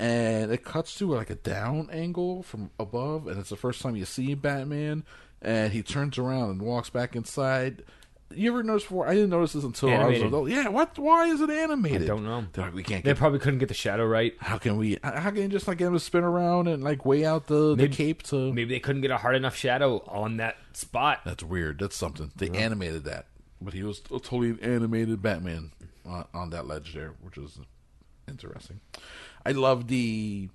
and 0.00 0.50
it 0.50 0.64
cuts 0.64 0.94
to 0.96 1.06
like 1.14 1.28
a 1.28 1.34
down 1.34 1.88
angle 1.92 2.42
from 2.42 2.70
above, 2.80 3.26
and 3.26 3.38
it's 3.38 3.50
the 3.50 3.56
first 3.56 3.82
time 3.82 3.96
you 3.96 4.06
see 4.06 4.34
Batman, 4.34 5.04
and 5.42 5.72
he 5.74 5.82
turns 5.82 6.16
around 6.18 6.50
and 6.50 6.62
walks 6.62 6.88
back 6.88 7.14
inside. 7.14 7.84
You 8.32 8.50
ever 8.52 8.62
notice 8.62 8.84
before? 8.84 9.08
I 9.08 9.14
didn't 9.14 9.30
notice 9.30 9.52
this 9.54 9.64
until 9.64 9.88
I 9.90 9.92
was 9.92 10.00
Animated. 10.04 10.26
adult. 10.28 10.48
Yeah, 10.50 10.68
what? 10.68 10.98
Why 10.98 11.26
is 11.26 11.40
it 11.40 11.50
animated? 11.50 12.02
I 12.04 12.06
don't 12.06 12.24
know. 12.24 12.46
They're 12.52 12.64
like, 12.66 12.74
we 12.74 12.82
can't. 12.84 13.04
They 13.04 13.10
Get, 13.10 13.18
probably 13.18 13.40
couldn't 13.40 13.58
get 13.58 13.66
the 13.68 13.74
shadow 13.74 14.06
right. 14.06 14.32
how 14.38 14.56
can 14.56 14.76
we? 14.76 14.98
How 15.02 15.30
can 15.30 15.36
you 15.42 15.48
just 15.48 15.66
like 15.68 15.78
get 15.78 15.88
him 15.88 15.94
to 15.94 16.00
spin 16.00 16.22
around 16.24 16.68
and 16.68 16.82
like 16.82 17.04
weigh 17.04 17.26
out 17.26 17.48
the, 17.48 17.74
the 17.74 17.88
cape 17.88 18.22
to? 18.24 18.52
Maybe 18.54 18.72
they 18.74 18.80
couldn't 18.80 19.02
get 19.02 19.10
a 19.10 19.18
hard 19.18 19.34
enough 19.36 19.56
shadow 19.56 20.02
on 20.06 20.36
that 20.38 20.56
spot. 20.72 21.20
That's 21.26 21.42
weird. 21.42 21.80
That's 21.80 21.96
something. 21.96 22.30
They 22.36 22.48
animated 22.50 23.02
that, 23.04 23.26
but 23.60 23.74
he 23.74 23.82
was 23.82 23.98
a 24.06 24.20
totally 24.20 24.56
animated 24.62 25.20
Batman 25.20 25.72
on, 26.06 26.24
on 26.32 26.50
that 26.50 26.66
ledge 26.68 26.94
there, 26.94 27.14
which 27.22 27.36
was 27.36 27.58
interesting. 28.28 28.80
I 29.44 29.52
love 29.52 29.88
the 29.88 30.48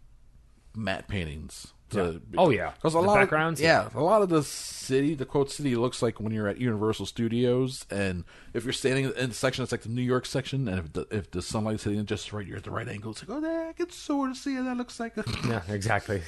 matte 0.75 1.07
paintings. 1.07 1.67
Yeah. 1.91 2.13
Oh, 2.37 2.49
yeah. 2.49 2.71
because 2.71 2.93
a 2.93 2.97
The 2.97 3.03
lot 3.03 3.15
backgrounds, 3.15 3.59
Of, 3.59 3.63
yeah, 3.63 3.89
a 3.93 4.01
lot 4.01 4.21
of 4.21 4.27
the 4.29 4.43
city, 4.43 5.13
the 5.13 5.23
quote 5.25 5.49
city, 5.51 5.75
looks 5.75 6.01
like 6.01 6.19
when 6.19 6.33
you're 6.33 6.47
at 6.47 6.57
Universal 6.57 7.05
Studios, 7.05 7.85
and 7.89 8.25
if 8.53 8.63
you're 8.65 8.73
standing 8.73 9.05
in 9.15 9.29
the 9.29 9.35
section, 9.35 9.63
it's 9.63 9.71
like 9.71 9.83
the 9.83 9.89
New 9.89 10.01
York 10.01 10.25
section, 10.25 10.67
and 10.67 10.79
if 10.79 10.91
the 10.93 11.07
if 11.11 11.31
the 11.31 11.41
sunlight's 11.41 11.83
hitting 11.83 11.99
it 11.99 12.05
just 12.07 12.33
right, 12.33 12.45
you're 12.45 12.57
at 12.57 12.63
the 12.63 12.71
right 12.71 12.87
angle. 12.87 13.11
It's 13.11 13.21
like, 13.25 13.37
oh, 13.37 13.39
there, 13.39 13.69
I 13.69 13.73
can 13.73 13.91
sort 13.91 14.31
of 14.31 14.37
see 14.37 14.57
it. 14.57 14.63
That 14.63 14.75
looks 14.77 14.99
like 14.99 15.15
a 15.15 15.23
Yeah, 15.47 15.61
exactly. 15.69 16.21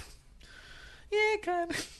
yeah, 1.12 1.36
kind 1.42 1.72
of. 1.72 2.00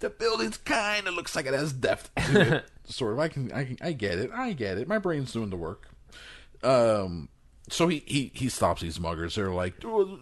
The 0.00 0.10
building's 0.10 0.56
kind 0.58 1.06
of 1.06 1.14
looks 1.14 1.34
like 1.36 1.46
it 1.46 1.54
has 1.54 1.72
depth 1.72 2.10
it. 2.16 2.64
sort 2.84 3.12
of. 3.14 3.18
I 3.20 3.28
can, 3.28 3.50
I 3.52 3.64
can, 3.64 3.78
I 3.80 3.92
get 3.92 4.18
it. 4.18 4.30
I 4.34 4.52
get 4.52 4.76
it. 4.76 4.88
My 4.88 4.98
brain's 4.98 5.32
doing 5.32 5.48
the 5.50 5.56
work. 5.56 5.88
Um, 6.62 7.28
so 7.68 7.88
he 7.88 8.02
he 8.06 8.30
he 8.34 8.48
stops 8.48 8.82
these 8.82 8.98
muggers. 8.98 9.34
They're 9.34 9.50
like, 9.50 9.74
"Oh, 9.84 10.18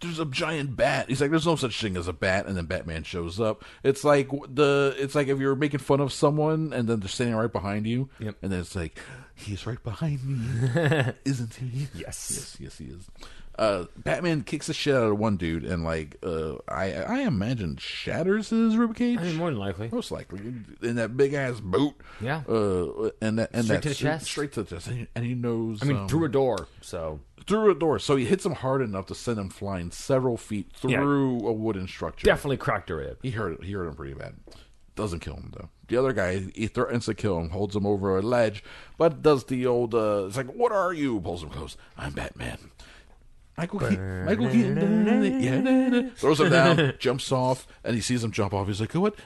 "There's 0.00 0.18
a 0.18 0.26
giant 0.26 0.76
bat." 0.76 1.08
He's 1.08 1.20
like, 1.20 1.30
"There's 1.30 1.46
no 1.46 1.56
such 1.56 1.80
thing 1.80 1.96
as 1.96 2.08
a 2.08 2.12
bat." 2.12 2.46
And 2.46 2.56
then 2.56 2.66
Batman 2.66 3.02
shows 3.04 3.40
up. 3.40 3.64
It's 3.82 4.04
like 4.04 4.28
the, 4.48 4.94
it's 4.98 5.14
like 5.14 5.28
if 5.28 5.38
you're 5.38 5.56
making 5.56 5.80
fun 5.80 6.00
of 6.00 6.12
someone 6.12 6.72
and 6.72 6.88
then 6.88 7.00
they're 7.00 7.08
standing 7.08 7.36
right 7.36 7.52
behind 7.52 7.86
you. 7.86 8.08
Yep. 8.20 8.36
And 8.42 8.52
then 8.52 8.60
it's 8.60 8.76
like, 8.76 8.98
he's 9.34 9.66
right 9.66 9.82
behind 9.82 10.24
me, 10.24 11.12
isn't 11.24 11.54
he? 11.54 11.88
Yes. 11.94 12.30
Yes, 12.30 12.56
yes, 12.60 12.78
he 12.78 12.84
is. 12.86 13.08
Uh, 13.58 13.86
Batman 13.96 14.42
kicks 14.42 14.68
the 14.68 14.72
shit 14.72 14.94
out 14.94 15.10
of 15.10 15.18
one 15.18 15.36
dude 15.36 15.64
and 15.64 15.82
like 15.82 16.16
uh, 16.22 16.54
I 16.68 16.92
I 16.92 17.18
imagine 17.22 17.76
shatters 17.76 18.50
his 18.50 18.74
ribcage. 18.74 19.18
I 19.18 19.22
mean, 19.24 19.34
more 19.36 19.50
than 19.50 19.58
likely. 19.58 19.88
Most 19.90 20.12
likely 20.12 20.38
in 20.80 20.94
that 20.94 21.16
big 21.16 21.34
ass 21.34 21.58
boot. 21.58 21.94
Yeah. 22.20 22.42
Uh, 22.48 23.10
and 23.20 23.40
that 23.40 23.50
and 23.52 23.64
Straight 23.64 23.74
that 23.76 23.82
to 23.82 23.88
the 23.88 23.94
chest. 23.96 24.26
straight 24.26 24.52
to 24.52 24.62
the 24.62 24.76
chest, 24.76 24.86
and 24.86 24.98
he, 25.00 25.06
and 25.16 25.24
he 25.24 25.34
knows. 25.34 25.80
I 25.82 25.86
mean, 25.86 25.96
um, 25.96 26.08
through 26.08 26.24
a 26.26 26.28
door. 26.28 26.68
So 26.82 27.18
through 27.48 27.72
a 27.72 27.74
door. 27.74 27.98
So 27.98 28.14
he 28.14 28.26
hits 28.26 28.46
him 28.46 28.52
hard 28.54 28.80
enough 28.80 29.06
to 29.06 29.14
send 29.16 29.38
him 29.40 29.48
flying 29.48 29.90
several 29.90 30.36
feet 30.36 30.70
Yeah. 30.84 30.98
through 31.00 31.46
a 31.48 31.52
wooden 31.52 31.88
structure. 31.88 32.26
definitely 32.26 32.58
cracked 32.58 32.90
a 32.90 32.94
rib. 32.94 33.18
He 33.22 33.30
hurt 33.32 33.64
he 33.64 33.72
hurt 33.72 33.88
him 33.88 33.94
pretty 33.96 34.14
bad. 34.14 34.36
Doesn't 34.94 35.18
kill 35.20 35.34
him 35.34 35.52
though. 35.56 35.68
The 35.88 35.96
other 35.96 36.12
guy 36.12 36.44
he 36.54 36.66
threatens 36.68 37.06
to 37.06 37.14
kill 37.14 37.38
him, 37.40 37.50
holds 37.50 37.74
him 37.74 37.86
over 37.86 38.18
a 38.18 38.22
ledge, 38.22 38.62
but 38.98 39.22
does 39.22 39.44
the 39.44 39.66
old 39.66 39.94
uh 39.94 40.26
it's 40.26 40.36
like, 40.36 40.46
What 40.52 40.70
are 40.70 40.92
you? 40.92 41.20
Pulls 41.20 41.42
him 41.42 41.50
close. 41.50 41.76
I'm 41.96 42.12
Batman. 42.12 42.58
Michael 43.58 43.80
Keaton, 43.80 44.24
Michael 44.24 44.48
Keaton, 44.48 45.42
yeah, 45.42 46.10
throws 46.14 46.40
him 46.40 46.50
down, 46.50 46.94
jumps 46.98 47.30
off, 47.32 47.66
and 47.84 47.94
he 47.94 48.00
sees 48.00 48.22
him 48.24 48.30
jump 48.30 48.54
off. 48.54 48.66
He's 48.68 48.80
like, 48.80 48.92
"What?" 48.94 49.16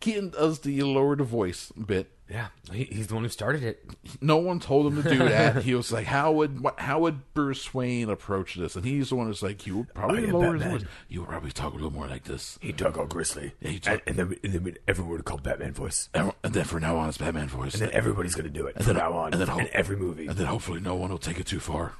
Keaton 0.00 0.30
does 0.30 0.60
the 0.60 0.82
lowered 0.82 1.20
voice 1.22 1.72
bit. 1.72 2.12
Yeah, 2.30 2.48
he, 2.70 2.84
he's 2.84 3.06
the 3.06 3.14
one 3.14 3.22
who 3.24 3.30
started 3.30 3.62
it. 3.62 3.84
No 4.20 4.36
one 4.36 4.60
told 4.60 4.92
him 4.92 5.02
to 5.02 5.08
do 5.08 5.18
that. 5.28 5.62
he 5.62 5.74
was 5.74 5.90
like, 5.90 6.06
"How 6.06 6.30
would 6.30 6.60
what, 6.60 6.78
how 6.78 7.00
would 7.00 7.32
Bruce 7.34 7.72
Wayne 7.74 8.08
approach 8.10 8.54
this?" 8.54 8.76
And 8.76 8.84
he's 8.84 9.08
the 9.08 9.16
one 9.16 9.26
who's 9.28 9.42
like, 9.42 9.66
"You 9.66 9.78
would 9.78 9.94
probably 9.94 10.26
lower 10.26 10.54
his 10.54 10.62
voice. 10.70 10.84
You 11.08 11.20
would 11.20 11.30
probably 11.30 11.50
talk 11.50 11.72
a 11.72 11.76
little 11.76 11.90
more 11.90 12.06
like 12.06 12.24
this." 12.24 12.58
He 12.60 12.72
talk 12.74 12.96
all 12.98 13.06
gristly. 13.06 13.54
Yeah, 13.60 13.70
he 13.70 13.78
talk- 13.80 14.02
and, 14.06 14.18
and 14.20 14.30
then, 14.30 14.38
and 14.44 14.52
then 14.66 14.76
everyone 14.86 15.12
would 15.14 15.24
call 15.24 15.38
Batman 15.38 15.72
voice. 15.72 16.10
And, 16.14 16.32
and 16.44 16.52
then 16.52 16.64
from 16.64 16.82
now 16.82 16.96
on, 16.98 17.08
it's 17.08 17.18
Batman 17.18 17.48
voice. 17.48 17.72
And 17.74 17.82
then 17.84 17.90
everybody's 17.92 18.34
going 18.34 18.44
to 18.44 18.50
do 18.56 18.66
it 18.66 18.76
And 18.76 18.84
from 18.84 18.94
then- 18.94 19.02
now 19.02 19.14
on. 19.14 19.32
and 19.32 19.40
then 19.40 19.48
ho- 19.48 19.58
in 19.58 19.68
every 19.72 19.96
movie. 19.96 20.26
and 20.26 20.36
then 20.36 20.46
hopefully 20.46 20.80
no 20.80 20.94
one 20.94 21.10
will 21.10 21.18
take 21.18 21.40
it 21.40 21.46
too 21.46 21.60
far. 21.60 21.94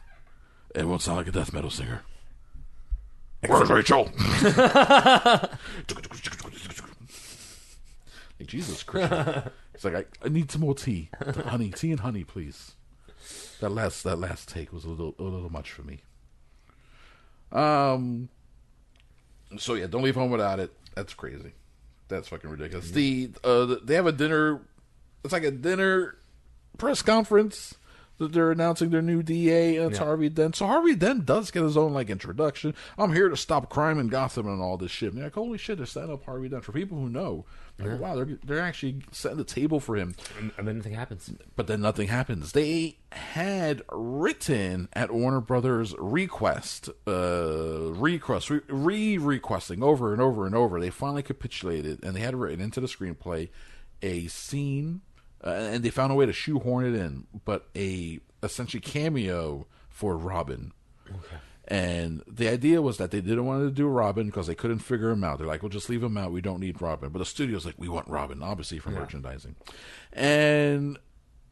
It 0.74 0.84
won't 0.86 1.02
sound 1.02 1.18
like 1.18 1.28
a 1.28 1.32
death 1.32 1.52
metal 1.52 1.70
singer. 1.70 2.02
Where's 3.46 3.70
Rachel? 3.70 4.10
like 4.42 5.50
Jesus 8.46 8.82
Christ! 8.82 9.48
It's 9.74 9.84
like 9.84 9.94
I, 9.94 10.04
I 10.24 10.28
need 10.28 10.50
some 10.50 10.62
more 10.62 10.74
tea, 10.74 11.10
honey, 11.46 11.70
tea 11.70 11.92
and 11.92 12.00
honey, 12.00 12.24
please. 12.24 12.72
That 13.60 13.70
last 13.70 14.02
that 14.02 14.18
last 14.18 14.48
take 14.48 14.72
was 14.72 14.84
a 14.84 14.88
little 14.88 15.14
a 15.18 15.22
little 15.22 15.50
much 15.50 15.70
for 15.70 15.82
me. 15.82 16.00
Um. 17.52 18.28
So 19.56 19.74
yeah, 19.74 19.86
don't 19.86 20.02
leave 20.02 20.16
home 20.16 20.30
without 20.30 20.58
it. 20.58 20.72
That's 20.94 21.14
crazy. 21.14 21.52
That's 22.08 22.28
fucking 22.28 22.50
ridiculous. 22.50 22.90
The 22.90 23.30
uh, 23.44 23.76
they 23.84 23.94
have 23.94 24.06
a 24.06 24.12
dinner. 24.12 24.62
It's 25.22 25.32
like 25.32 25.44
a 25.44 25.50
dinner 25.50 26.16
press 26.76 27.02
conference 27.02 27.74
that 28.18 28.32
they're 28.32 28.50
announcing 28.50 28.90
their 28.90 29.02
new 29.02 29.22
DA, 29.22 29.76
and 29.76 29.90
it's 29.90 29.98
Yeah. 30.00 30.06
Harvey 30.06 30.28
Dent. 30.28 30.56
So 30.56 30.66
Harvey 30.66 30.94
Dent 30.94 31.24
does 31.24 31.50
get 31.50 31.62
his 31.62 31.76
own 31.76 31.92
like 31.92 32.10
introduction. 32.10 32.74
I'm 32.98 33.12
here 33.12 33.28
to 33.28 33.36
stop 33.36 33.70
crime 33.70 33.98
in 33.98 34.08
Gotham 34.08 34.46
and 34.48 34.60
all 34.60 34.76
this 34.76 34.90
shit. 34.90 35.10
And 35.10 35.18
you're 35.18 35.26
like, 35.26 35.34
holy 35.34 35.58
shit, 35.58 35.76
they're 35.78 35.86
setting 35.86 36.12
up 36.12 36.24
Harvey 36.24 36.48
Dent 36.48 36.64
for 36.64 36.72
people 36.72 36.98
who 36.98 37.08
know. 37.08 37.44
Like, 37.80 38.00
wow, 38.00 38.16
they're 38.16 38.38
they're 38.44 38.60
actually 38.60 39.02
setting 39.12 39.38
the 39.38 39.44
table 39.44 39.78
for 39.78 39.94
him. 39.94 40.16
And, 40.36 40.50
and 40.58 40.66
then 40.66 40.78
nothing 40.78 40.94
happens. 40.94 41.30
But 41.54 41.68
then 41.68 41.80
nothing 41.80 42.08
happens. 42.08 42.50
They 42.50 42.98
had 43.12 43.82
written 43.92 44.88
at 44.94 45.12
Warner 45.12 45.40
Brothers 45.40 45.94
request, 45.96 46.88
uh, 47.06 47.92
request, 47.92 48.50
re 48.68 49.16
requesting 49.16 49.84
over 49.84 50.12
and 50.12 50.20
over 50.20 50.44
and 50.44 50.56
over. 50.56 50.80
They 50.80 50.90
finally 50.90 51.22
capitulated, 51.22 52.02
and 52.02 52.16
they 52.16 52.20
had 52.20 52.34
written 52.34 52.60
into 52.60 52.80
the 52.80 52.88
screenplay 52.88 53.48
a 54.02 54.26
scene, 54.26 55.02
uh, 55.44 55.50
and 55.50 55.84
they 55.84 55.90
found 55.90 56.12
a 56.12 56.14
way 56.14 56.26
to 56.26 56.32
shoehorn 56.32 56.84
it 56.86 56.94
in, 56.94 57.26
but 57.44 57.68
a 57.76 58.20
essentially 58.42 58.80
cameo 58.80 59.66
for 59.88 60.16
Robin. 60.16 60.72
Okay. 61.08 61.36
And 61.70 62.22
the 62.26 62.48
idea 62.48 62.80
was 62.80 62.96
that 62.96 63.10
they 63.10 63.20
didn't 63.20 63.44
want 63.44 63.62
to 63.62 63.70
do 63.70 63.86
Robin 63.86 64.26
because 64.26 64.46
they 64.46 64.54
couldn't 64.54 64.78
figure 64.78 65.10
him 65.10 65.22
out. 65.22 65.38
They're 65.38 65.46
like, 65.46 65.62
"We'll 65.62 65.68
just 65.68 65.90
leave 65.90 66.02
him 66.02 66.16
out. 66.16 66.32
We 66.32 66.40
don't 66.40 66.60
need 66.60 66.80
Robin." 66.80 67.10
But 67.10 67.18
the 67.18 67.26
studio's 67.26 67.66
like, 67.66 67.74
"We 67.76 67.88
want 67.88 68.08
Robin, 68.08 68.42
obviously 68.42 68.78
for 68.78 68.90
merchandising." 68.90 69.54
And 70.14 70.98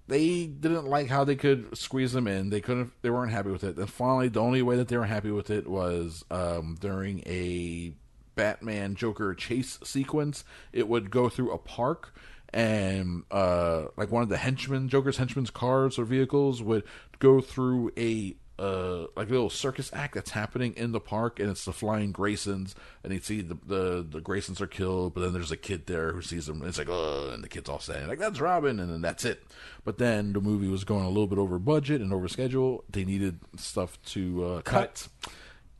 they 0.08 0.46
didn't 0.46 0.86
like 0.86 1.08
how 1.08 1.24
they 1.24 1.36
could 1.36 1.76
squeeze 1.76 2.12
them 2.12 2.26
in. 2.26 2.48
They 2.48 2.62
couldn't. 2.62 2.92
They 3.02 3.10
weren't 3.10 3.32
happy 3.32 3.50
with 3.50 3.62
it. 3.62 3.76
And 3.76 3.90
finally, 3.90 4.28
the 4.28 4.40
only 4.40 4.62
way 4.62 4.76
that 4.76 4.88
they 4.88 4.96
were 4.96 5.04
happy 5.04 5.30
with 5.30 5.50
it 5.50 5.68
was 5.68 6.24
um, 6.30 6.76
during 6.80 7.22
a 7.26 7.92
Batman 8.36 8.94
Joker 8.94 9.34
chase 9.34 9.78
sequence. 9.82 10.44
It 10.72 10.88
would 10.88 11.10
go 11.10 11.28
through 11.28 11.52
a 11.52 11.58
park, 11.58 12.14
and 12.56 13.24
uh, 13.30 13.84
like 13.98 14.10
one 14.10 14.22
of 14.22 14.30
the 14.30 14.38
henchmen, 14.38 14.88
Joker's 14.88 15.18
henchmen's 15.18 15.50
cars 15.50 15.98
or 15.98 16.06
vehicles 16.06 16.62
would 16.62 16.84
go 17.18 17.42
through 17.42 17.92
a 17.98 18.34
uh, 18.58 19.08
like 19.14 19.28
a 19.28 19.32
little 19.32 19.50
circus 19.50 19.90
act 19.92 20.14
that's 20.14 20.30
happening 20.30 20.72
in 20.74 20.92
the 20.92 21.00
park, 21.00 21.38
and 21.38 21.50
it's 21.50 21.66
the 21.66 21.72
flying 21.74 22.14
Graysons, 22.14 22.72
and 23.04 23.12
you 23.12 23.20
see 23.20 23.42
the, 23.42 23.58
the 23.66 24.06
the 24.08 24.20
Graysons 24.20 24.62
are 24.62 24.66
killed, 24.66 25.12
but 25.12 25.20
then 25.20 25.34
there's 25.34 25.52
a 25.52 25.56
kid 25.58 25.86
there 25.86 26.12
who 26.12 26.22
sees 26.22 26.46
them, 26.46 26.60
and 26.60 26.68
it's 26.68 26.78
like, 26.78 26.88
oh, 26.88 27.30
and 27.30 27.44
the 27.44 27.48
kid's 27.48 27.68
all 27.68 27.78
saying 27.78 28.08
like 28.08 28.18
that's 28.18 28.40
Robin, 28.40 28.80
and 28.80 28.90
then 28.90 29.02
that's 29.02 29.26
it. 29.26 29.42
But 29.84 29.98
then 29.98 30.32
the 30.32 30.40
movie 30.40 30.68
was 30.68 30.84
going 30.84 31.04
a 31.04 31.08
little 31.08 31.26
bit 31.26 31.38
over 31.38 31.58
budget 31.58 32.00
and 32.00 32.10
over 32.10 32.26
schedule. 32.26 32.84
They 32.88 33.04
needed 33.04 33.38
stuff 33.58 34.02
to 34.06 34.44
uh, 34.44 34.60
cut. 34.62 35.08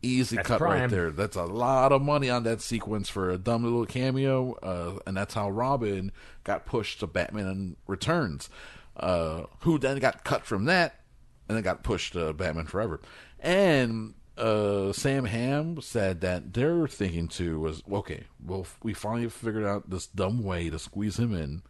Easy 0.06 0.36
That's 0.36 0.48
cut 0.48 0.60
right 0.60 0.88
there. 0.88 1.10
That's 1.10 1.36
a 1.36 1.44
lot 1.44 1.92
of 1.92 2.02
money 2.02 2.30
on 2.30 2.44
that 2.44 2.60
sequence 2.60 3.08
for 3.08 3.30
a 3.30 3.38
dumb 3.38 3.64
little 3.64 3.86
cameo, 3.86 4.54
uh, 4.62 4.98
and 5.06 5.16
that's 5.16 5.34
how 5.34 5.50
Robin 5.50 6.12
got 6.44 6.66
pushed 6.66 7.00
to 7.00 7.06
Batman 7.06 7.46
and 7.46 7.76
Returns, 7.86 8.48
uh, 8.96 9.44
who 9.60 9.78
then 9.78 9.98
got 9.98 10.24
cut 10.24 10.46
from 10.46 10.66
that, 10.66 11.00
and 11.48 11.56
then 11.56 11.64
got 11.64 11.82
pushed 11.82 12.12
to 12.14 12.32
Batman 12.32 12.66
Forever. 12.66 13.00
And 13.40 14.14
uh, 14.38 14.92
Sam 14.92 15.24
Hamm 15.24 15.80
said 15.80 16.20
that 16.20 16.52
their 16.54 16.86
thinking 16.86 17.28
too 17.28 17.60
was 17.60 17.82
okay. 17.90 18.24
Well, 18.44 18.66
we 18.82 18.94
finally 18.94 19.28
figured 19.28 19.64
out 19.64 19.90
this 19.90 20.06
dumb 20.06 20.42
way 20.42 20.70
to 20.70 20.78
squeeze 20.78 21.18
him 21.18 21.34
in, 21.34 21.62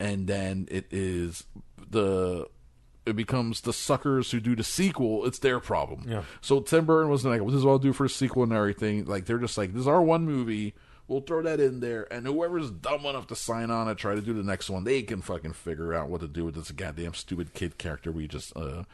and 0.00 0.26
then 0.26 0.68
it 0.70 0.86
is 0.90 1.44
the 1.90 2.46
it 3.04 3.16
becomes 3.16 3.62
the 3.62 3.72
suckers 3.72 4.30
who 4.30 4.40
do 4.40 4.54
the 4.54 4.64
sequel. 4.64 5.26
It's 5.26 5.38
their 5.38 5.60
problem. 5.60 6.04
Yeah. 6.08 6.22
So 6.40 6.60
Tim 6.60 6.84
Burton 6.84 7.10
was 7.10 7.24
like, 7.24 7.40
well, 7.40 7.50
"This 7.50 7.58
is 7.58 7.64
what 7.64 7.72
I'll 7.72 7.78
do 7.78 7.92
for 7.92 8.04
a 8.04 8.10
sequel 8.10 8.42
and 8.42 8.52
everything." 8.52 9.04
Like 9.04 9.26
they're 9.26 9.38
just 9.38 9.58
like, 9.58 9.72
"This 9.72 9.82
is 9.82 9.88
our 9.88 10.02
one 10.02 10.24
movie. 10.24 10.74
We'll 11.08 11.20
throw 11.20 11.42
that 11.42 11.60
in 11.60 11.80
there, 11.80 12.10
and 12.12 12.26
whoever's 12.26 12.70
dumb 12.70 13.04
enough 13.04 13.26
to 13.26 13.36
sign 13.36 13.70
on 13.70 13.88
and 13.88 13.98
try 13.98 14.14
to 14.14 14.20
do 14.20 14.32
the 14.32 14.44
next 14.44 14.70
one, 14.70 14.84
they 14.84 15.02
can 15.02 15.20
fucking 15.20 15.52
figure 15.52 15.92
out 15.92 16.08
what 16.08 16.20
to 16.20 16.28
do 16.28 16.44
with 16.44 16.54
this 16.54 16.70
goddamn 16.70 17.14
stupid 17.14 17.54
kid 17.54 17.76
character." 17.76 18.12
We 18.12 18.28
just 18.28 18.56
uh, 18.56 18.84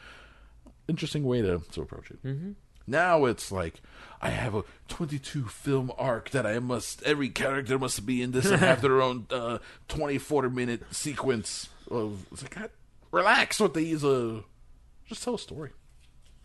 interesting 0.87 1.23
way 1.23 1.41
to 1.41 1.61
to 1.71 1.81
approach 1.81 2.11
it. 2.11 2.23
Mm-hmm. 2.23 2.51
Now 2.87 3.25
it's 3.25 3.51
like 3.51 3.81
I 4.21 4.31
have 4.31 4.55
a 4.55 4.63
22 4.87 5.45
film 5.45 5.91
arc 5.97 6.31
that 6.31 6.45
I 6.47 6.57
must 6.57 7.03
every 7.03 7.29
character 7.29 7.77
must 7.77 8.05
be 8.05 8.23
in 8.23 8.31
this 8.31 8.47
and 8.47 8.59
have 8.59 8.81
their 8.81 9.01
own 9.01 9.27
uh, 9.29 9.59
24 9.87 10.49
minute 10.49 10.81
sequence 10.91 11.69
of 11.91 12.25
it's 12.31 12.41
like 12.41 12.55
God, 12.55 12.69
relax 13.11 13.59
with 13.59 13.73
these 13.73 14.03
uh 14.03 14.41
just 15.07 15.23
tell 15.23 15.35
a 15.35 15.39
story. 15.39 15.71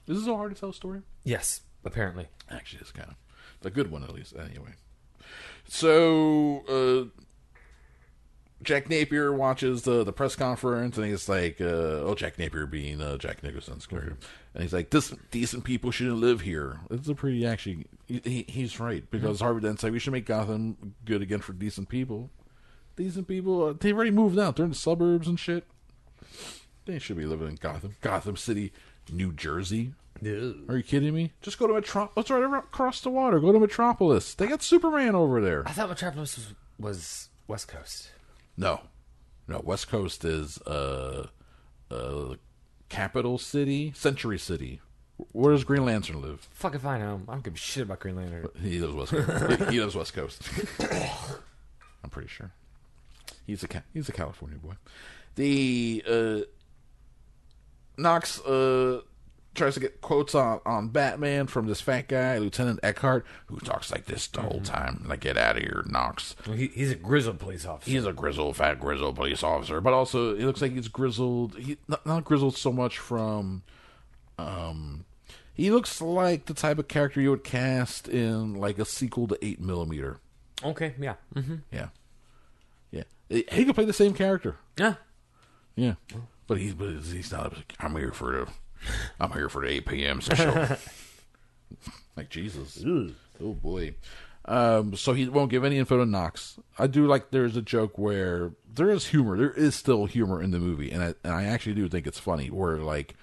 Is 0.07 0.17
this 0.19 0.25
so 0.25 0.37
hard 0.37 0.55
to 0.55 0.61
tell 0.61 0.71
a 0.71 0.75
story? 0.75 1.03
Yes, 1.23 1.61
apparently. 1.85 2.29
Actually, 2.51 2.81
it's 2.81 2.93
kind 2.93 3.11
of 3.11 3.17
a 3.67 3.71
good 3.71 3.91
one 3.91 4.03
at 4.03 4.13
least. 4.15 4.35
Anyway, 4.37 4.73
so 5.67 6.63
uh, 6.69 7.23
Jack 8.63 8.89
Napier 8.89 9.33
watches 9.33 9.83
the 9.83 10.05
the 10.05 10.13
press 10.13 10.37
conference, 10.37 10.97
and 10.97 11.07
he's 11.07 11.29
like, 11.29 11.61
uh, 11.61 11.65
"Oh, 12.05 12.15
Jack 12.15 12.39
Napier 12.39 12.67
being 12.67 13.01
uh, 13.01 13.17
Jack 13.19 13.43
Nicholson's 13.43 13.87
character," 13.87 14.17
and 14.55 14.63
he's 14.63 14.73
like, 14.73 14.91
"This 14.91 15.15
decent 15.31 15.65
people 15.65 15.91
shouldn't 15.91 16.17
live 16.17 16.43
here." 16.43 16.81
It's 16.91 17.09
a 17.09 17.15
pretty 17.15 17.47
actually. 17.47 17.87
He, 18.07 18.45
he's 18.49 18.79
right 18.81 19.11
because 19.11 19.41
Harvey 19.41 19.61
Dent's 19.61 19.83
like, 19.83 19.93
"We 19.93 19.99
should 19.99 20.13
make 20.13 20.27
Gotham 20.27 20.95
good 21.05 21.23
again 21.23 21.41
for 21.41 21.53
decent 21.53 21.89
people." 21.89 22.31
Decent 22.97 23.27
people, 23.27 23.65
uh, 23.65 23.75
they've 23.79 23.95
already 23.95 24.13
moved 24.13 24.39
out. 24.39 24.55
They're 24.55 24.67
in 24.67 24.71
the 24.71 24.77
suburbs 24.77 25.27
and 25.27 25.39
shit. 25.39 25.67
They 26.87 26.99
should 26.99 27.17
be 27.17 27.25
living 27.25 27.49
in 27.49 27.55
Gotham, 27.57 27.97
Gotham 28.01 28.37
City, 28.37 28.73
New 29.11 29.33
Jersey. 29.33 29.93
Are 30.23 30.77
you 30.77 30.83
kidding 30.83 31.15
me? 31.15 31.33
Just 31.43 31.59
go 31.59 31.67
to 31.67 31.75
Metropolis. 31.75 32.25
It's 32.25 32.31
right 32.31 32.59
across 32.59 33.01
the 33.01 33.11
water. 33.11 33.41
Go 33.41 33.53
to 33.53 33.59
Metropolis. 33.61 34.35
They 34.35 34.47
got 34.47 34.63
Superman 34.63 35.15
over 35.15 35.41
there. 35.41 35.67
I 35.67 35.73
thought 35.73 35.89
Metropolis 35.89 36.37
was, 36.37 36.55
was 36.79 37.29
West 37.49 37.69
Coast. 37.69 38.11
No, 38.57 38.83
no. 39.49 39.61
West 39.65 39.89
Coast 39.89 40.25
is 40.25 40.59
uh, 40.63 41.27
uh, 41.91 42.35
capital 42.89 43.39
city, 43.39 43.93
Century 43.97 44.39
City. 44.39 44.81
Where 45.33 45.53
does 45.53 45.65
Green 45.65 45.85
Lantern 45.85 46.21
live? 46.23 46.49
Fuck 46.53 46.75
if 46.75 46.85
I 46.87 46.99
know. 46.99 47.23
I 47.29 47.33
don't 47.33 47.45
give 47.45 47.55
a 47.55 47.57
shit 47.57 47.85
about 47.85 48.01
Green 48.01 48.17
Lantern. 48.17 48.49
He 48.61 48.79
lives 48.81 48.95
West 48.95 49.13
Coast. 49.13 49.61
he, 49.61 49.73
he 49.73 49.81
lives 49.81 49.95
West 49.95 50.15
Coast. 50.15 50.43
I'm 52.05 52.11
pretty 52.11 52.29
sure. 52.29 52.53
He's 53.47 53.63
a 53.63 53.69
Ca- 53.69 53.83
he's 53.93 54.09
a 54.09 54.13
California 54.13 54.59
boy. 54.59 54.75
The 55.37 56.03
uh, 56.09 56.41
Knox 57.97 58.41
uh, 58.41 59.01
tries 59.55 59.75
to 59.75 59.81
get 59.81 60.01
quotes 60.01 60.35
on, 60.35 60.61
on 60.67 60.89
Batman 60.89 61.47
from 61.47 61.67
this 61.67 61.81
fat 61.81 62.09
guy, 62.09 62.39
Lieutenant 62.39 62.81
Eckhardt, 62.83 63.25
who 63.47 63.59
talks 63.59 63.91
like 63.93 64.07
this 64.07 64.27
the 64.27 64.43
whole 64.43 64.61
time. 64.61 65.05
Like, 65.09 65.21
get 65.21 65.37
out 65.37 65.57
of 65.57 65.63
here, 65.63 65.85
Knox. 65.87 66.35
He, 66.47 66.69
he's 66.69 66.91
a 66.91 66.97
grizzled 66.97 67.39
police 67.39 67.65
officer. 67.67 67.91
He's 67.91 68.07
a 68.07 68.13
grizzled, 68.13 68.57
fat, 68.57 68.81
grizzled 68.81 69.17
police 69.17 69.43
officer, 69.43 69.81
but 69.81 69.93
also 69.93 70.37
he 70.37 70.45
looks 70.45 70.61
like 70.63 70.73
he's 70.73 70.89
grizzled. 70.89 71.57
He 71.57 71.77
not, 71.89 72.05
not 72.07 72.25
grizzled 72.25 72.57
so 72.57 72.73
much 72.73 72.99
from, 72.99 73.63
um, 74.39 75.05
he 75.53 75.71
looks 75.71 76.01
like 76.01 76.47
the 76.47 76.55
type 76.55 76.79
of 76.79 76.89
character 76.89 77.21
you 77.21 77.31
would 77.31 77.45
cast 77.45 78.09
in 78.09 78.55
like 78.55 78.79
a 78.81 78.85
sequel 78.85 79.29
to 79.29 79.39
Eight 79.45 79.61
Millimeter. 79.61 80.19
okay, 80.65 80.95
yeah. 81.01 81.15
hmm 81.33 81.57
Yeah, 81.71 81.89
yeah. 82.91 83.05
He 83.29 83.65
could 83.65 83.75
play 83.77 83.85
the 83.85 83.93
same 83.93 84.15
character. 84.15 84.57
Yeah. 84.77 84.95
Yeah, 85.77 85.95
but 86.47 86.59
he's 86.59 86.75
but 86.75 86.91
he's 86.91 87.33
not. 87.33 87.55
I'm 87.81 87.97
here 87.97 88.13
for 88.13 88.33
the, 88.33 88.49
I'm 89.21 89.33
here 89.33 89.49
for 89.49 89.63
the 89.63 89.73
8 89.73 89.87
p.m. 89.87 90.21
show. 90.21 90.77
like 92.17 92.31
Jesus. 92.31 92.83
Oh 92.87 93.53
boy. 93.53 93.95
Um, 94.47 94.95
so 94.95 95.15
he 95.15 95.29
won't 95.29 95.51
give 95.51 95.65
any 95.65 95.79
info 95.79 95.97
to 95.97 96.07
Knox. 96.07 96.59
I 96.79 96.87
do 96.87 97.07
like 97.07 97.31
there's 97.31 97.57
a 97.57 97.63
joke 97.63 97.97
where 97.97 98.53
there 98.73 98.91
is 98.91 99.07
humor. 99.07 99.37
There 99.37 99.51
is 99.51 99.75
still 99.75 100.05
humor 100.05 100.43
in 100.43 100.51
the 100.51 100.59
movie, 100.59 100.91
and 100.91 101.03
I 101.03 101.15
and 101.25 101.33
I 101.33 101.45
actually 101.45 101.75
do 101.75 101.89
think 101.89 102.07
it's 102.07 102.19
funny. 102.19 102.49
Where 102.51 102.77
like 102.77 103.15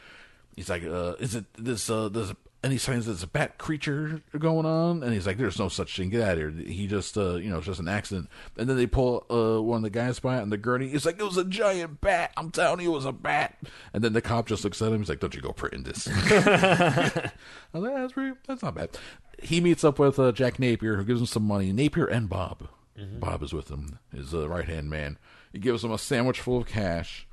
he's 0.56 0.70
like, 0.70 0.84
uh, 0.84 1.14
"Is 1.20 1.36
it 1.36 1.46
this? 1.54 1.90
Uh, 1.90 2.10
there's 2.10 2.34
any 2.64 2.78
signs 2.78 3.06
there's 3.06 3.24
a 3.24 3.28
bat 3.28 3.58
creature 3.58 4.22
going 4.38 4.66
on?" 4.66 5.04
And 5.04 5.14
he's 5.14 5.26
like, 5.26 5.38
"There's 5.38 5.60
no 5.60 5.68
such 5.70 5.96
thing. 5.96 6.10
Get 6.10 6.22
out 6.22 6.34
of 6.34 6.38
here." 6.38 6.52
He 6.52 6.88
just, 6.88 7.18
uh, 7.18 7.36
you 7.36 7.50
know, 7.50 7.58
it's 7.58 7.66
just 7.66 7.80
an 7.80 7.88
accident. 7.88 8.30
And 8.58 8.70
then 8.70 8.78
they 8.78 8.88
pull 8.88 9.26
uh, 9.30 9.62
one 9.62 9.78
of 9.78 9.84
the 9.84 9.90
guys 9.90 10.20
by 10.20 10.38
on 10.40 10.50
the 10.50 10.58
gurney. 10.58 10.90
He's 10.90 11.06
like, 11.06 11.20
"It 11.20 11.24
was 11.24 11.38
a 11.38 11.46
giant 11.46 12.02
bat. 12.02 12.32
I'm 12.38 12.52
telling 12.52 12.82
you, 12.82 12.92
it 12.92 12.96
was 12.96 13.06
a 13.06 13.12
bat." 13.12 13.58
And 13.94 14.04
then 14.04 14.14
the 14.14 14.22
cop 14.22 14.48
just 14.48 14.64
looks 14.64 14.82
at 14.82 14.92
him. 14.92 15.00
He's 15.00 15.10
like, 15.10 15.20
"Don't 15.20 15.36
you 15.36 15.42
go 15.42 15.54
print 15.54 15.86
this?" 15.86 16.08
I 16.08 17.32
was 17.74 17.84
like, 17.84 17.94
that's 17.96 18.14
pretty, 18.14 18.38
that's 18.48 18.62
not 18.64 18.76
bad. 18.76 18.90
He 19.42 19.62
meets 19.62 19.84
up 19.84 19.98
with 19.98 20.20
uh, 20.20 20.32
Jack 20.32 20.60
Napier, 20.60 20.98
who 20.98 21.04
gives 21.04 21.20
him 21.22 21.26
some 21.26 21.44
money. 21.44 21.72
Napier 21.72 22.06
and 22.06 22.30
Bob. 22.30 22.68
Bob 23.20 23.42
is 23.42 23.52
with 23.54 23.70
him, 23.70 23.98
his 24.14 24.32
uh, 24.34 24.48
right 24.48 24.66
hand 24.66 24.90
man. 24.90 25.18
He 25.52 25.58
gives 25.58 25.84
him 25.84 25.92
a 25.92 25.98
sandwich 25.98 26.40
full 26.40 26.58
of 26.60 26.68
cash 26.68 27.26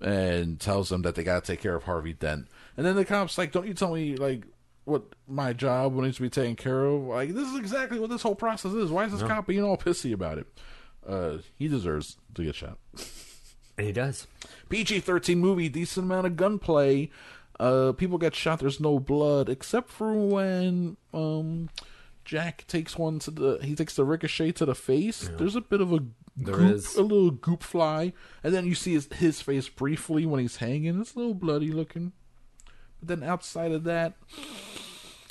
and 0.00 0.58
tells 0.58 0.88
them 0.88 1.02
that 1.02 1.14
they 1.14 1.22
got 1.22 1.44
to 1.44 1.52
take 1.52 1.60
care 1.60 1.74
of 1.74 1.84
Harvey 1.84 2.14
Dent. 2.14 2.48
And 2.76 2.86
then 2.86 2.96
the 2.96 3.04
cop's 3.04 3.36
like, 3.36 3.52
"Don't 3.52 3.66
you 3.66 3.74
tell 3.74 3.92
me 3.92 4.16
like 4.16 4.46
what 4.90 5.04
my 5.26 5.52
job 5.52 5.94
needs 5.94 6.16
to 6.16 6.22
be 6.22 6.28
taken 6.30 6.56
care 6.56 6.84
of? 6.84 7.02
Like 7.04 7.30
this 7.34 7.48
is 7.48 7.56
exactly 7.58 7.98
what 7.98 8.10
this 8.10 8.22
whole 8.22 8.34
process 8.34 8.72
is. 8.72 8.90
Why 8.90 9.04
is 9.04 9.12
this 9.12 9.22
cop 9.22 9.46
being 9.46 9.62
all 9.64 9.76
pissy 9.78 10.12
about 10.12 10.38
it? 10.38 10.46
Uh, 11.06 11.38
he 11.56 11.68
deserves 11.68 12.18
to 12.34 12.44
get 12.44 12.54
shot." 12.54 12.76
And 13.78 13.86
he 13.86 13.92
does. 13.92 14.26
PG 14.68 15.00
thirteen 15.00 15.38
movie, 15.38 15.68
decent 15.70 16.04
amount 16.04 16.26
of 16.26 16.36
gunplay. 16.36 17.10
Uh, 17.58 17.92
people 17.92 18.18
get 18.18 18.34
shot. 18.34 18.58
There's 18.58 18.80
no 18.80 18.98
blood 18.98 19.48
except 19.48 19.88
for 19.90 20.12
when 20.14 20.96
um, 21.14 21.68
Jack 22.24 22.64
takes 22.66 22.98
one 22.98 23.18
to 23.20 23.30
the. 23.30 23.58
He 23.62 23.74
takes 23.74 23.96
the 23.96 24.04
ricochet 24.04 24.52
to 24.52 24.66
the 24.66 24.74
face. 24.74 25.30
There's 25.38 25.56
a 25.56 25.60
bit 25.60 25.80
of 25.80 25.92
a 25.92 26.00
There 26.36 26.54
goop, 26.56 26.74
is. 26.76 26.96
a 26.96 27.02
little 27.02 27.30
goop 27.30 27.62
fly, 27.62 28.12
and 28.42 28.54
then 28.54 28.66
you 28.66 28.74
see 28.74 28.92
his, 28.94 29.08
his 29.14 29.40
face 29.40 29.68
briefly 29.68 30.26
when 30.26 30.40
he's 30.40 30.56
hanging. 30.56 31.00
It's 31.00 31.14
a 31.14 31.18
little 31.18 31.34
bloody 31.34 31.70
looking. 31.72 32.12
But 33.00 33.08
then 33.20 33.28
outside 33.28 33.72
of 33.72 33.84
that, 33.84 34.14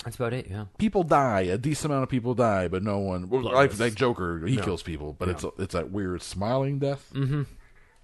That's 0.03 0.15
about 0.15 0.33
it, 0.33 0.47
yeah. 0.49 0.65
people 0.77 1.03
die. 1.03 1.41
A 1.41 1.57
decent 1.57 1.91
amount 1.91 2.03
of 2.03 2.09
people 2.09 2.33
die, 2.35 2.67
but 2.67 2.83
no 2.83 2.99
one. 2.99 3.29
Well, 3.29 3.43
like, 3.43 3.77
like 3.79 3.95
Joker, 3.95 4.45
he 4.45 4.57
kills 4.57 4.81
people, 4.83 5.15
but 5.17 5.29
it's 5.29 5.45
it's 5.57 5.73
that 5.73 5.91
weird 5.91 6.21
smiling 6.21 6.79
death. 6.79 7.09
Mm-hmm. 7.13 7.43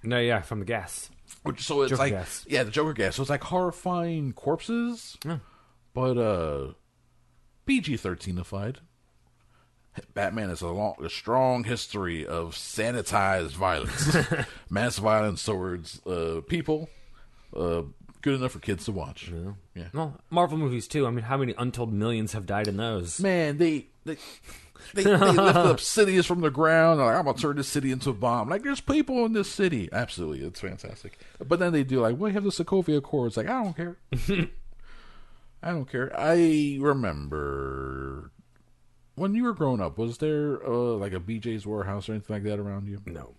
No, 0.03 0.19
yeah, 0.19 0.41
from 0.41 0.59
the 0.59 0.65
gas. 0.65 1.09
Which 1.43 1.61
so 1.63 1.81
it's 1.81 1.89
Joker 1.91 2.03
like 2.03 2.13
gas. 2.13 2.45
yeah, 2.47 2.63
the 2.63 2.71
Joker 2.71 2.93
gas. 2.93 3.15
So 3.15 3.21
it's 3.23 3.29
like 3.29 3.43
horrifying 3.43 4.33
corpses, 4.33 5.17
Yeah. 5.25 5.39
but 5.93 6.17
uh, 6.17 6.73
PG 7.65 7.97
thirteenified. 7.97 8.77
Batman 10.13 10.49
has 10.49 10.61
a 10.61 10.67
long, 10.67 10.95
a 11.03 11.09
strong 11.09 11.63
history 11.63 12.27
of 12.27 12.53
sanitized 12.53 13.51
violence, 13.53 14.15
mass 14.69 14.97
violence 14.97 15.43
towards 15.45 16.05
uh, 16.05 16.41
people. 16.49 16.89
Uh, 17.55 17.83
good 18.25 18.39
enough 18.39 18.53
for 18.53 18.59
kids 18.59 18.85
to 18.85 18.91
watch. 18.91 19.31
Yeah, 19.75 19.83
Well, 19.93 20.19
Marvel 20.31 20.57
movies 20.57 20.87
too. 20.87 21.05
I 21.05 21.11
mean, 21.11 21.23
how 21.23 21.37
many 21.37 21.53
untold 21.59 21.93
millions 21.93 22.33
have 22.33 22.47
died 22.47 22.67
in 22.67 22.75
those? 22.75 23.19
man, 23.21 23.59
they 23.59 23.85
they. 24.03 24.17
They, 24.93 25.03
they 25.03 25.17
lifted 25.17 25.39
up 25.39 25.79
cities 25.79 26.25
from 26.27 26.41
the 26.41 26.51
ground. 26.51 26.99
They're 26.99 27.07
like, 27.07 27.15
I'm 27.15 27.25
gonna 27.25 27.37
turn 27.37 27.55
this 27.55 27.67
city 27.67 27.91
into 27.91 28.09
a 28.11 28.13
bomb. 28.13 28.49
Like, 28.49 28.61
there's 28.61 28.81
people 28.81 29.25
in 29.25 29.33
this 29.33 29.49
city. 29.49 29.89
Absolutely, 29.91 30.45
it's 30.45 30.59
fantastic. 30.59 31.17
But 31.47 31.57
then 31.59 31.71
they 31.71 31.83
do 31.83 32.01
like, 32.01 32.17
we 32.19 32.33
have 32.33 32.43
the 32.43 32.49
Sokovia 32.51 32.97
Accords. 32.97 33.35
Like, 33.37 33.47
I 33.47 33.63
don't 33.63 33.75
care. 33.75 33.97
I 35.63 35.69
don't 35.71 35.89
care. 35.89 36.11
I 36.15 36.77
remember 36.79 38.31
when 39.15 39.33
you 39.33 39.43
were 39.43 39.53
growing 39.53 39.81
up. 39.81 39.97
Was 39.97 40.17
there 40.19 40.63
uh, 40.65 40.69
like 40.97 41.13
a 41.13 41.19
BJ's 41.19 41.65
warehouse 41.65 42.07
or 42.09 42.13
anything 42.13 42.35
like 42.35 42.43
that 42.43 42.59
around 42.59 42.87
you? 42.87 43.01
No. 43.05 43.33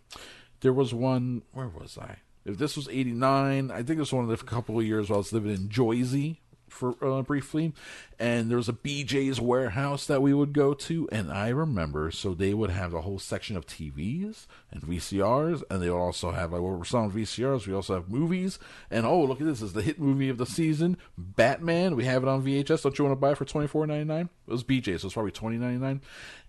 There 0.60 0.72
was 0.72 0.92
one. 0.94 1.42
Where 1.52 1.68
was 1.68 1.96
I? 2.00 2.16
If 2.46 2.58
this 2.58 2.76
was 2.76 2.88
'89, 2.88 3.70
I 3.70 3.76
think 3.78 3.90
it 3.90 3.98
was 3.98 4.12
one 4.12 4.24
of 4.24 4.30
the 4.30 4.44
couple 4.44 4.78
of 4.78 4.84
years 4.86 5.10
while 5.10 5.16
I 5.16 5.18
was 5.18 5.32
living 5.32 5.52
in 5.52 5.68
Jersey. 5.68 6.40
for 6.68 6.94
uh, 7.02 7.22
briefly, 7.22 7.72
and 8.18 8.50
there 8.50 8.56
was 8.56 8.68
a 8.68 8.72
BJ's 8.72 9.40
warehouse 9.40 10.06
that 10.06 10.20
we 10.20 10.34
would 10.34 10.52
go 10.52 10.74
to, 10.74 11.08
and 11.10 11.32
I 11.32 11.48
remember 11.48 12.10
so 12.10 12.34
they 12.34 12.54
would 12.54 12.70
have 12.70 12.92
a 12.92 13.00
whole 13.02 13.18
section 13.18 13.56
of 13.56 13.66
TVs 13.66 14.46
and 14.70 14.82
VCRs, 14.82 15.62
and 15.70 15.82
they 15.82 15.90
would 15.90 15.96
also 15.98 16.32
have 16.32 16.52
like 16.52 16.60
what 16.60 16.80
VCRs. 16.80 17.66
We 17.66 17.74
also 17.74 17.94
have 17.94 18.08
movies, 18.10 18.58
and 18.90 19.06
oh 19.06 19.22
look 19.24 19.40
at 19.40 19.46
this! 19.46 19.60
This 19.60 19.68
is 19.68 19.72
the 19.74 19.82
hit 19.82 19.98
movie 19.98 20.28
of 20.28 20.38
the 20.38 20.46
season, 20.46 20.98
Batman. 21.16 21.96
We 21.96 22.04
have 22.04 22.22
it 22.22 22.28
on 22.28 22.44
VHS. 22.44 22.82
Don't 22.82 22.98
you 22.98 23.04
want 23.04 23.16
to 23.16 23.20
buy 23.20 23.32
it 23.32 23.38
for 23.38 23.44
twenty 23.44 23.68
four 23.68 23.86
ninety 23.86 24.04
nine? 24.04 24.28
It 24.46 24.52
was 24.52 24.64
BJ's, 24.64 25.00
so 25.00 25.06
it's 25.06 25.14
probably 25.14 25.32
twenty 25.32 25.56
ninety 25.56 25.78
nine, 25.78 26.00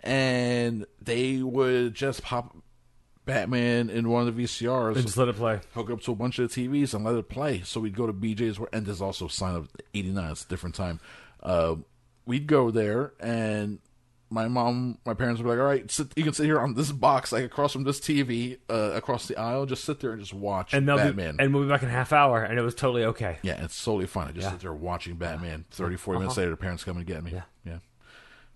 and 0.02 0.86
they 1.02 1.42
would 1.42 1.94
just 1.94 2.22
pop. 2.24 2.56
Batman 3.28 3.92
in 3.92 4.10
one 4.10 4.28
of 4.28 4.36
the 4.36 4.44
VCRs 4.44 4.96
And 4.96 5.06
just 5.06 5.18
let 5.18 5.28
it 5.28 5.36
play. 5.36 5.60
hook 5.76 5.90
it 5.92 5.94
up 5.94 6.02
to 6.02 6.12
a 6.14 6.16
bunch 6.16 6.40
of 6.40 6.52
the 6.52 6.68
TVs 6.68 6.96
and 6.96 7.04
let 7.06 7.14
it 7.14 7.30
play. 7.30 7.62
So 7.64 7.80
we'd 7.80 7.96
go 7.96 8.08
to 8.08 8.14
BJ's, 8.14 8.58
where- 8.60 8.70
and 8.74 8.86
there's 8.88 9.02
also 9.02 9.28
sign 9.28 9.56
up 9.56 9.66
eighty 9.94 10.10
nine. 10.12 10.32
It's 10.32 10.44
a 10.44 10.48
different 10.48 10.74
time. 10.74 11.00
Uh, 11.44 11.76
we'd 12.26 12.48
go 12.48 12.72
there, 12.72 13.14
and 13.20 13.78
my 14.30 14.48
mom, 14.50 14.98
my 15.06 15.14
parents 15.14 15.40
would 15.40 15.46
be 15.46 15.52
like, 15.52 15.60
"All 15.60 15.66
right, 15.66 15.90
sit, 15.90 16.08
you 16.18 16.24
can 16.24 16.34
sit 16.34 16.46
here 16.46 16.60
on 16.60 16.74
this 16.74 16.92
box, 16.92 17.32
like 17.32 17.46
across 17.46 17.72
from 17.72 17.84
this 17.86 18.00
TV, 18.02 18.58
uh, 18.70 18.92
across 18.96 19.26
the 19.28 19.38
aisle. 19.38 19.66
Just 19.66 19.86
sit 19.86 20.00
there 20.02 20.12
and 20.12 20.20
just 20.20 20.34
watch 20.34 20.74
And 20.74 20.86
Batman." 20.86 21.38
be, 21.38 21.44
and 21.44 21.54
we'll 21.54 21.64
be 21.64 21.70
back 21.70 21.84
in 21.84 21.88
a 21.90 21.92
half 21.94 22.12
hour, 22.12 22.44
and 22.44 22.58
it 22.60 22.62
was 22.62 22.76
totally 22.76 23.06
okay. 23.06 23.38
yeah, 23.42 23.64
it's 23.64 23.82
totally 23.86 24.08
fine. 24.08 24.28
I 24.30 24.32
just 24.32 24.46
Yeah. 24.46 24.52
sit 24.52 24.60
there 24.62 24.74
watching 24.74 25.16
Batman. 25.16 25.64
30, 25.72 25.96
40 25.96 26.20
minutes 26.20 26.34
Uh-huh. 26.38 26.42
later, 26.42 26.52
the 26.52 26.58
parents 26.58 26.84
come 26.84 26.98
and 26.98 27.06
get 27.06 27.24
me. 27.24 27.32
Yeah. 27.34 27.44
yeah. 27.66 27.78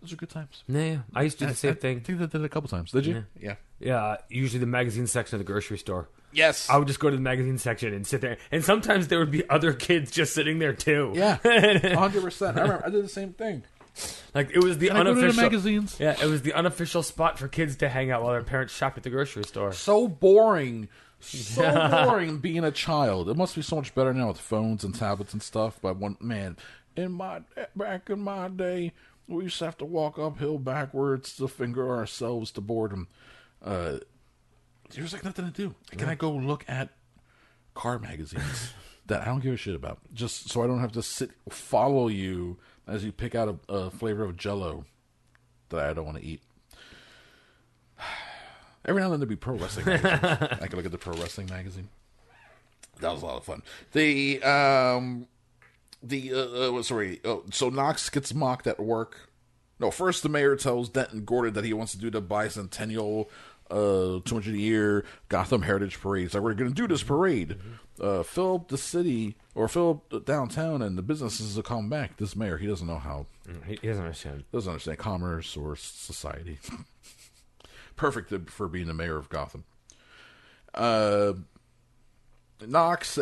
Those 0.01 0.13
are 0.13 0.15
good 0.15 0.29
times. 0.29 0.63
Yeah, 0.67 0.81
yeah. 0.83 0.97
I 1.13 1.21
used 1.23 1.37
to 1.39 1.45
do 1.45 1.47
the 1.47 1.51
I- 1.51 1.55
same 1.55 1.71
I 1.71 1.75
thing. 1.75 1.99
think 2.01 2.19
that 2.19 2.31
did 2.31 2.41
it 2.41 2.45
a 2.45 2.49
couple 2.49 2.69
times. 2.69 2.91
Did 2.91 3.05
you? 3.05 3.25
Yeah. 3.39 3.49
Yeah. 3.49 3.55
Yeah, 3.79 4.17
usually 4.29 4.59
the 4.59 4.65
magazine 4.67 5.07
section 5.07 5.35
of 5.39 5.45
the 5.45 5.51
grocery 5.51 5.77
store. 5.79 6.07
Yes. 6.33 6.69
I 6.69 6.77
would 6.77 6.87
just 6.87 6.99
go 6.99 7.09
to 7.09 7.15
the 7.15 7.21
magazine 7.21 7.57
section 7.57 7.93
and 7.93 8.05
sit 8.05 8.21
there, 8.21 8.37
and 8.51 8.63
sometimes 8.63 9.07
there 9.07 9.17
would 9.19 9.31
be 9.31 9.47
other 9.49 9.73
kids 9.73 10.11
just 10.11 10.33
sitting 10.33 10.59
there 10.59 10.73
too. 10.73 11.11
Yeah. 11.15 11.37
hundred 11.95 12.21
percent. 12.21 12.57
I 12.57 12.61
remember. 12.61 12.85
I 12.85 12.89
did 12.89 13.03
the 13.03 13.09
same 13.09 13.33
thing. 13.33 13.63
like 14.35 14.51
it 14.53 14.63
was 14.63 14.77
the 14.77 14.87
Can 14.87 14.97
I 14.97 15.03
go 15.03 15.09
to 15.09 15.13
the 15.15 15.21
unofficial 15.21 15.43
magazines? 15.43 15.97
Yeah, 15.99 16.15
it 16.21 16.27
was 16.27 16.43
the 16.43 16.53
unofficial 16.53 17.03
spot 17.03 17.37
for 17.39 17.47
kids 17.47 17.75
to 17.77 17.89
hang 17.89 18.11
out 18.11 18.21
while 18.23 18.31
their 18.33 18.43
parents 18.43 18.73
shopped 18.73 18.97
at 18.97 19.03
the 19.03 19.09
grocery 19.09 19.43
store. 19.43 19.73
so 19.73 20.07
boring. 20.07 20.87
So 21.19 21.61
boring 22.05 22.37
being 22.37 22.63
a 22.63 22.71
child. 22.71 23.29
It 23.29 23.35
must 23.35 23.55
be 23.55 23.61
so 23.63 23.75
much 23.75 23.93
better 23.95 24.13
now 24.13 24.27
with 24.29 24.39
phones 24.39 24.83
and 24.83 24.93
tablets 24.95 25.33
and 25.33 25.41
stuff. 25.43 25.79
But 25.81 25.97
one 25.97 26.17
man, 26.21 26.55
in 26.95 27.11
my 27.11 27.41
back 27.75 28.09
in 28.09 28.21
my 28.21 28.47
day, 28.47 28.93
we 29.31 29.45
just 29.45 29.59
have 29.59 29.77
to 29.77 29.85
walk 29.85 30.19
uphill 30.19 30.57
backwards 30.59 31.35
to 31.37 31.47
finger 31.47 31.89
ourselves 31.89 32.51
to 32.51 32.61
boredom. 32.61 33.07
Uh, 33.63 33.97
there 34.93 35.03
was 35.03 35.13
like 35.13 35.23
nothing 35.23 35.45
to 35.45 35.51
do. 35.51 35.75
Can 35.91 36.09
I 36.09 36.15
go 36.15 36.31
look 36.31 36.65
at 36.67 36.89
car 37.73 37.99
magazines 37.99 38.73
that 39.05 39.21
I 39.21 39.25
don't 39.25 39.39
give 39.39 39.53
a 39.53 39.57
shit 39.57 39.75
about? 39.75 39.99
Just 40.13 40.49
so 40.49 40.63
I 40.63 40.67
don't 40.67 40.79
have 40.79 40.91
to 40.93 41.03
sit 41.03 41.31
follow 41.49 42.07
you 42.07 42.57
as 42.87 43.03
you 43.05 43.11
pick 43.11 43.35
out 43.35 43.59
a, 43.69 43.73
a 43.73 43.89
flavor 43.89 44.23
of 44.23 44.37
Jello 44.37 44.85
that 45.69 45.89
I 45.89 45.93
don't 45.93 46.05
want 46.05 46.17
to 46.17 46.25
eat. 46.25 46.41
Every 48.85 48.99
now 48.99 49.05
and 49.05 49.13
then 49.13 49.19
there'd 49.19 49.29
be 49.29 49.35
pro 49.35 49.55
wrestling 49.55 49.85
magazines. 50.01 50.59
I 50.61 50.67
could 50.67 50.73
look 50.73 50.85
at 50.85 50.91
the 50.91 50.97
pro 50.97 51.13
wrestling 51.13 51.47
magazine. 51.47 51.89
That 52.99 53.13
was 53.13 53.21
a 53.21 53.25
lot 53.25 53.37
of 53.37 53.43
fun. 53.45 53.63
The 53.93 54.41
um, 54.43 55.27
the 56.01 56.33
uh, 56.33 56.77
uh 56.77 56.83
sorry. 56.83 57.19
Oh, 57.25 57.43
so 57.51 57.69
Knox 57.69 58.09
gets 58.09 58.33
mocked 58.33 58.67
at 58.67 58.79
work. 58.79 59.29
No, 59.79 59.89
first 59.89 60.23
the 60.23 60.29
mayor 60.29 60.55
tells 60.55 60.89
Dent 60.89 61.11
and 61.11 61.25
Gordon 61.25 61.53
that 61.53 61.65
he 61.65 61.73
wants 61.73 61.91
to 61.93 61.97
do 61.97 62.11
the 62.11 62.21
bicentennial, 62.21 63.27
uh, 63.71 64.19
200 64.23 64.53
year 64.55 65.03
Gotham 65.27 65.63
Heritage 65.63 65.99
Parade. 65.99 66.31
So 66.31 66.41
we're 66.41 66.53
going 66.53 66.69
to 66.69 66.75
do 66.75 66.87
this 66.87 67.01
parade. 67.01 67.57
Uh, 67.99 68.21
fill 68.21 68.55
up 68.55 68.67
the 68.67 68.77
city 68.77 69.35
or 69.55 69.67
fill 69.67 70.03
up 70.11 70.25
downtown, 70.25 70.81
and 70.81 70.97
the 70.97 71.01
businesses 71.01 71.55
will 71.55 71.63
come 71.63 71.89
back. 71.89 72.17
This 72.17 72.35
mayor, 72.35 72.57
he 72.57 72.67
doesn't 72.67 72.85
know 72.85 72.99
how 72.99 73.25
He, 73.65 73.77
he 73.81 73.87
doesn't 73.87 74.03
understand. 74.03 74.43
doesn't 74.51 74.71
understand 74.71 74.97
commerce 74.99 75.57
or 75.57 75.75
society. 75.75 76.59
Perfect 77.95 78.49
for 78.49 78.67
being 78.67 78.87
the 78.87 78.93
mayor 78.93 79.17
of 79.17 79.29
Gotham. 79.29 79.63
Uh, 80.73 81.33
Knox 82.67 83.17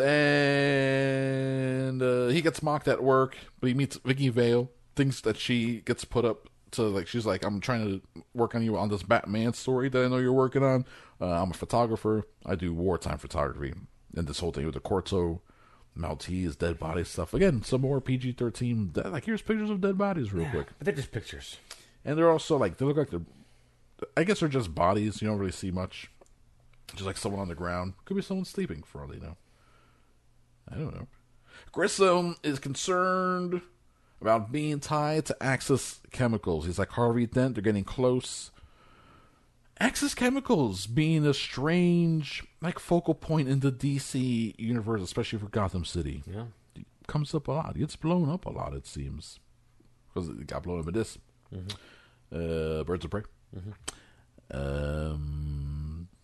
and 0.70 2.02
uh, 2.02 2.26
he 2.28 2.40
gets 2.42 2.62
mocked 2.62 2.88
at 2.88 3.02
work, 3.02 3.36
but 3.60 3.68
he 3.68 3.74
meets 3.74 3.96
Vicki 4.04 4.28
Vale. 4.28 4.70
Thinks 4.96 5.20
that 5.22 5.36
she 5.38 5.80
gets 5.84 6.04
put 6.04 6.24
up 6.24 6.48
to 6.72 6.82
like 6.82 7.06
she's 7.06 7.24
like, 7.26 7.44
I'm 7.44 7.60
trying 7.60 7.84
to 7.86 8.22
work 8.34 8.54
on 8.54 8.62
you 8.62 8.76
on 8.76 8.88
this 8.88 9.02
Batman 9.02 9.52
story 9.54 9.88
that 9.88 10.04
I 10.04 10.08
know 10.08 10.18
you're 10.18 10.32
working 10.32 10.62
on. 10.62 10.84
Uh, 11.20 11.42
I'm 11.42 11.50
a 11.50 11.54
photographer. 11.54 12.26
I 12.44 12.54
do 12.54 12.74
wartime 12.74 13.18
photography, 13.18 13.72
and 14.16 14.26
this 14.26 14.40
whole 14.40 14.52
thing 14.52 14.66
with 14.66 14.74
the 14.74 14.80
Corto 14.80 15.40
Maltese 15.94 16.56
dead 16.56 16.78
body 16.78 17.04
stuff. 17.04 17.32
Again, 17.34 17.62
some 17.62 17.80
more 17.82 18.00
PG-13. 18.00 18.92
de- 18.92 19.08
Like 19.08 19.24
here's 19.24 19.42
pictures 19.42 19.70
of 19.70 19.80
dead 19.80 19.96
bodies, 19.96 20.32
real 20.32 20.48
quick. 20.50 20.66
But 20.78 20.84
they're 20.86 20.94
just 20.94 21.12
pictures. 21.12 21.56
And 22.04 22.18
they're 22.18 22.30
also 22.30 22.56
like 22.56 22.76
they 22.78 22.84
look 22.84 22.96
like 22.96 23.10
they're. 23.10 23.22
I 24.16 24.24
guess 24.24 24.40
they're 24.40 24.48
just 24.48 24.74
bodies. 24.74 25.20
You 25.22 25.28
don't 25.28 25.38
really 25.38 25.52
see 25.52 25.70
much. 25.70 26.10
Just 26.94 27.06
like 27.06 27.16
someone 27.16 27.40
on 27.40 27.48
the 27.48 27.54
ground. 27.54 27.94
Could 28.04 28.16
be 28.16 28.22
someone 28.22 28.44
sleeping 28.44 28.82
for 28.82 29.00
all 29.02 29.08
they 29.08 29.18
know. 29.18 29.36
I 30.70 30.74
don't 30.76 30.94
know. 30.94 31.06
Grissom 31.72 32.36
is 32.42 32.58
concerned 32.58 33.60
about 34.20 34.52
being 34.52 34.80
tied 34.80 35.26
to 35.26 35.36
Axis 35.42 36.00
Chemicals. 36.10 36.66
He's 36.66 36.78
like 36.78 36.90
Harvey 36.90 37.26
Dent. 37.26 37.54
They're 37.54 37.62
getting 37.62 37.84
close. 37.84 38.50
Axis 39.78 40.14
Chemicals 40.14 40.86
being 40.86 41.26
a 41.26 41.32
strange 41.32 42.44
like 42.60 42.78
focal 42.78 43.14
point 43.14 43.48
in 43.48 43.60
the 43.60 43.72
DC 43.72 44.54
universe, 44.58 45.00
especially 45.00 45.38
for 45.38 45.48
Gotham 45.48 45.84
City. 45.84 46.22
Yeah. 46.26 46.44
comes 47.06 47.34
up 47.34 47.48
a 47.48 47.52
lot. 47.52 47.76
It 47.76 47.80
gets 47.80 47.96
blown 47.96 48.28
up 48.28 48.44
a 48.44 48.50
lot. 48.50 48.74
It 48.74 48.86
seems 48.86 49.38
because 50.12 50.28
it 50.28 50.46
got 50.46 50.62
blown 50.64 50.80
up 50.80 50.88
in 50.88 50.94
this. 50.94 51.18
Uh, 52.32 52.84
Birds 52.84 53.04
of 53.04 53.10
Prey. 53.10 53.22
Um, 54.52 55.49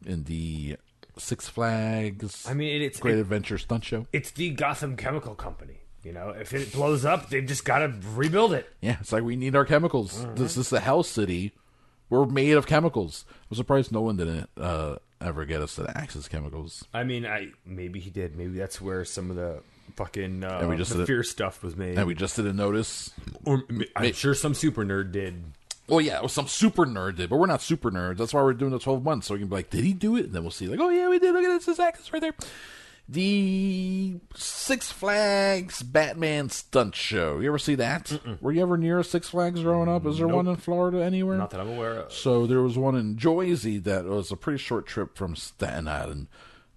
in 0.07 0.25
the 0.25 0.77
Six 1.19 1.49
Flags. 1.49 2.47
I 2.49 2.55
mean, 2.55 2.83
it's 2.83 3.01
Great 3.01 3.17
it- 3.17 3.21
Adventure 3.21 3.59
stunt 3.59 3.85
show. 3.85 4.07
it's 4.13 4.31
the 4.31 4.51
Gotham 4.51 4.97
Chemical 4.97 5.35
Company. 5.35 5.81
You 6.03 6.13
know, 6.13 6.29
if 6.31 6.53
it 6.55 6.73
blows 6.73 7.05
up, 7.05 7.31
they've 7.31 7.45
just 7.47 7.65
got 7.65 7.79
to 7.81 7.93
rebuild 8.15 8.53
it. 8.53 8.73
Yeah, 8.81 8.97
it's 9.01 9.13
like 9.13 9.25
we 9.25 9.35
need 9.35 9.57
our 9.57 9.65
chemicals. 9.65 10.25
This 10.37 10.57
is 10.57 10.71
the 10.71 10.79
Hell 10.79 11.03
City. 11.03 11.53
We're 12.11 12.27
made 12.27 12.53
of 12.53 12.67
chemicals. 12.67 13.25
I'm 13.51 13.57
surprised 13.57 13.91
no 13.91 14.03
one 14.03 14.17
didn't 14.17 14.49
uh, 14.57 14.97
ever 15.21 15.45
get 15.45 15.63
us 15.63 15.75
to 15.75 15.83
the 15.83 15.99
Axis 15.99 16.29
chemicals. 16.29 16.85
I 16.95 17.03
mean, 17.03 17.27
I 17.27 17.49
maybe 17.65 17.99
he 17.99 18.11
did. 18.11 18.37
Maybe 18.37 18.57
that's 18.57 18.81
where 18.81 19.05
some 19.05 19.31
of 19.31 19.37
the 19.37 19.61
fucking 19.97 20.45
uh, 20.45 20.59
And 20.61 20.69
we 20.69 20.77
just 20.77 20.97
the 20.97 21.07
fear 21.07 21.25
stuff 21.25 21.65
was 21.65 21.75
made. 21.77 21.99
And 21.99 22.07
we 22.07 22.15
just 22.15 22.37
didn't 22.37 22.55
notice. 22.57 23.11
or 23.45 23.65
I'm 23.97 24.13
sure 24.13 24.35
some 24.35 24.55
super 24.55 24.85
nerd 24.85 25.11
did. 25.11 25.43
Well, 25.89 26.01
yeah, 26.01 26.17
it 26.17 26.23
was 26.23 26.33
some 26.33 26.49
super 26.49 26.85
nerd 26.85 27.17
did, 27.17 27.31
but 27.31 27.37
we're 27.37 27.47
not 27.47 27.63
super 27.63 27.91
nerds. 27.91 28.19
That's 28.19 28.35
why 28.35 28.43
we're 28.43 28.55
doing 28.55 28.73
the 28.73 28.79
12 28.79 29.05
months. 29.05 29.29
So 29.29 29.35
we 29.35 29.41
can 29.41 29.49
be 29.49 29.55
like, 29.55 29.71
did 29.71 29.85
he 29.85 29.93
do 29.93 30.17
it? 30.17 30.27
And 30.27 30.33
then 30.33 30.43
we'll 30.43 30.51
see, 30.51 30.67
like, 30.67 30.81
oh, 30.81 30.89
yeah, 30.89 31.09
we 31.09 31.19
did. 31.19 31.33
Look 31.33 31.45
at 31.45 31.65
this. 31.65 31.79
Axis 31.79 32.13
right 32.13 32.21
there. 32.21 32.35
The 33.09 34.17
Six 34.35 34.91
Flags 34.91 35.83
Batman 35.85 36.49
stunt 36.49 36.97
show. 36.97 37.39
You 37.39 37.47
ever 37.49 37.59
see 37.59 37.77
that? 37.77 38.19
Were 38.41 38.51
you 38.51 38.63
ever 38.63 38.77
near 38.77 38.99
a 38.99 39.05
Six 39.05 39.29
Flags 39.29 39.63
growing 39.63 39.89
up? 39.89 40.05
Is 40.07 40.19
there 40.19 40.27
one 40.27 40.49
in 40.49 40.57
Florida 40.57 41.05
anywhere? 41.05 41.37
Not 41.39 41.51
that 41.51 41.61
I'm 41.61 41.69
aware 41.69 42.01
of. 42.01 42.13
So 42.13 42.49
there 42.49 42.63
was 42.63 42.77
one 42.77 42.97
in 42.97 43.15
Joyzy 43.15 43.83
that 43.85 44.07
was 44.07 44.33
a 44.33 44.37
pretty 44.37 44.59
short 44.59 44.87
trip 44.89 45.17
from 45.17 45.37
Staten 45.37 45.87
Island. 45.87 46.27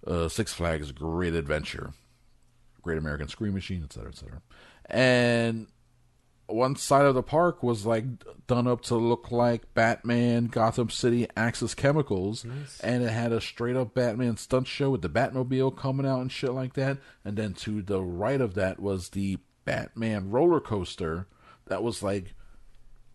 Uh, 0.06 0.28
Six 0.28 0.52
Flags 0.52 0.92
Great 0.92 1.34
Adventure, 1.34 1.92
Great 2.80 2.96
American 2.96 3.26
Scream 3.26 3.52
Machine, 3.54 3.82
et 3.84 3.92
cetera, 3.92 4.10
et 4.10 4.16
cetera. 4.16 4.40
And 4.88 5.66
one 6.54 6.76
side 6.76 7.04
of 7.04 7.14
the 7.14 7.22
park 7.22 7.62
was 7.62 7.86
like 7.86 8.04
done 8.46 8.66
up 8.66 8.82
to 8.82 8.96
look 8.96 9.30
like 9.30 9.72
Batman, 9.74 10.46
Gotham 10.46 10.90
City, 10.90 11.26
Axis 11.36 11.74
Chemicals, 11.74 12.44
and 12.82 13.02
it 13.02 13.10
had 13.10 13.32
a 13.32 13.40
straight 13.40 13.76
up 13.76 13.94
Batman 13.94 14.36
stunt 14.36 14.66
show 14.66 14.90
with 14.90 15.02
the 15.02 15.08
Batmobile 15.08 15.76
coming 15.76 16.06
out 16.06 16.20
and 16.20 16.30
shit 16.32 16.52
like 16.52 16.74
that. 16.74 16.98
And 17.24 17.36
then 17.36 17.54
to 17.54 17.82
the 17.82 18.00
right 18.02 18.40
of 18.40 18.54
that 18.54 18.80
was 18.80 19.10
the 19.10 19.38
Batman 19.64 20.30
roller 20.30 20.60
coaster 20.60 21.26
that 21.66 21.82
was 21.82 22.02
like 22.02 22.34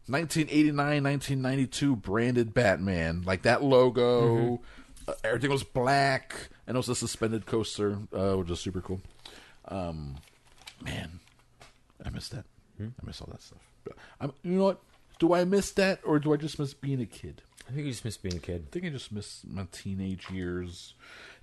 1989, 0.08 0.76
1992 1.04 1.96
branded 1.96 2.54
Batman, 2.54 3.24
like 3.26 3.42
that 3.44 3.64
logo. 3.64 4.62
Uh, 5.08 5.14
everything 5.24 5.52
was 5.52 5.64
black, 5.64 6.50
and 6.66 6.76
it 6.76 6.80
was 6.80 6.90
a 6.90 6.96
suspended 6.96 7.46
coaster, 7.46 8.00
uh, 8.14 8.34
which 8.34 8.50
is 8.50 8.60
super 8.60 8.82
cool. 8.82 9.02
Um, 9.68 10.16
man, 10.84 11.20
I 12.04 12.10
miss 12.10 12.30
that. 12.30 12.46
I 12.80 13.06
miss 13.06 13.22
all 13.22 13.30
that 13.32 13.42
stuff. 13.42 13.62
But 13.84 13.94
I'm, 14.20 14.34
you 14.44 14.58
know 14.58 14.66
what? 14.66 14.82
Do 15.20 15.34
I 15.34 15.46
miss 15.46 15.72
that, 15.72 16.02
or 16.04 16.20
do 16.20 16.34
I 16.34 16.38
just 16.38 16.60
miss 16.60 16.74
being 16.74 17.02
a 17.02 17.06
kid? 17.06 17.42
I 17.68 17.72
think 17.72 17.86
you 17.86 17.92
just 17.92 18.06
miss 18.06 18.18
being 18.18 18.36
a 18.36 18.40
kid. 18.40 18.68
I 18.68 18.72
think 18.72 18.86
I 18.86 18.90
just 18.90 19.12
miss 19.12 19.42
my 19.48 19.66
teenage 19.72 20.30
years. 20.30 20.94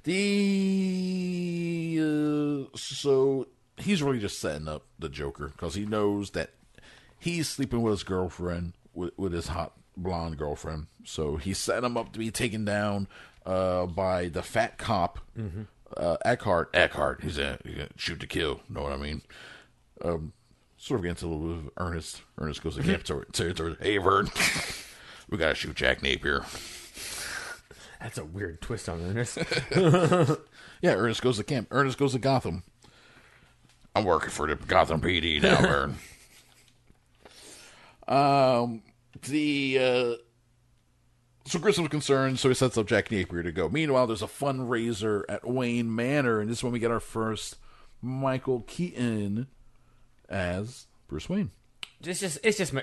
The 0.04 1.98
uh, 2.00 2.66
so 2.76 3.48
he's 3.76 4.02
really 4.02 4.18
just 4.18 4.40
setting 4.40 4.68
up 4.68 4.84
the 4.98 5.08
Joker 5.08 5.48
because 5.48 5.74
he 5.74 5.86
knows 5.86 6.30
that 6.32 6.50
he's 7.18 7.48
sleeping 7.48 7.82
with 7.82 7.92
his 7.92 8.02
girlfriend, 8.02 8.74
with, 8.94 9.16
with 9.16 9.32
his 9.32 9.48
hot 9.48 9.72
blonde 9.96 10.36
girlfriend. 10.38 10.86
So 11.04 11.36
he's 11.36 11.58
setting 11.58 11.84
him 11.84 11.96
up 11.96 12.12
to 12.12 12.18
be 12.18 12.30
taken 12.30 12.64
down 12.64 13.08
uh, 13.46 13.86
by 13.86 14.28
the 14.28 14.42
fat 14.42 14.78
cop, 14.78 15.18
uh, 15.96 16.16
Eckhardt. 16.24 16.70
Eckhardt. 16.74 17.22
He's 17.22 17.38
a, 17.38 17.58
he's 17.64 17.78
a 17.78 17.88
shoot 17.96 18.20
to 18.20 18.26
kill. 18.26 18.60
Know 18.68 18.82
what 18.82 18.92
I 18.92 18.96
mean? 18.96 19.22
Um, 20.04 20.32
sort 20.82 20.98
of 20.98 21.04
gets 21.04 21.22
a 21.22 21.28
little 21.28 21.46
bit 21.54 21.66
of 21.66 21.70
Ernest. 21.76 22.22
Ernest 22.38 22.62
goes 22.62 22.74
to 22.76 22.82
camp 22.82 23.04
toward 23.04 23.78
Hey, 23.80 23.98
Vern, 23.98 24.28
we 25.30 25.38
gotta 25.38 25.54
shoot 25.54 25.76
Jack 25.76 26.02
Napier. 26.02 26.44
That's 28.00 28.18
a 28.18 28.24
weird 28.24 28.60
twist 28.60 28.88
on 28.88 29.00
Ernest. 29.00 29.38
Yeah, 30.82 30.94
Ernest 30.94 31.22
goes 31.22 31.36
to 31.36 31.44
camp. 31.44 31.68
Ernest 31.70 31.96
goes 31.96 32.10
to 32.10 32.18
Gotham. 32.18 32.64
I'm 33.94 34.02
working 34.02 34.30
for 34.30 34.48
the 34.48 34.56
Gotham 34.56 35.00
PD 35.00 35.40
now, 35.40 35.60
Vern. 35.60 35.96
um, 38.08 38.82
the 39.28 39.78
uh, 39.78 40.14
so 41.46 41.60
Grissom's 41.60 41.88
concerned, 41.88 42.40
so 42.40 42.48
he 42.48 42.56
sets 42.56 42.76
up 42.76 42.88
Jack 42.88 43.12
Napier 43.12 43.44
to 43.44 43.52
go. 43.52 43.68
Meanwhile, 43.68 44.08
there's 44.08 44.22
a 44.22 44.26
fundraiser 44.26 45.22
at 45.28 45.46
Wayne 45.46 45.94
Manor, 45.94 46.40
and 46.40 46.50
this 46.50 46.58
is 46.58 46.64
when 46.64 46.72
we 46.72 46.80
get 46.80 46.90
our 46.90 46.98
first 46.98 47.58
Michael 48.00 48.62
Keaton 48.62 49.46
as 50.32 50.86
Bruce 51.08 51.28
Wayne. 51.28 51.50
it's 52.04 52.20
just 52.20 52.38
it's 52.42 52.58
just 52.58 52.74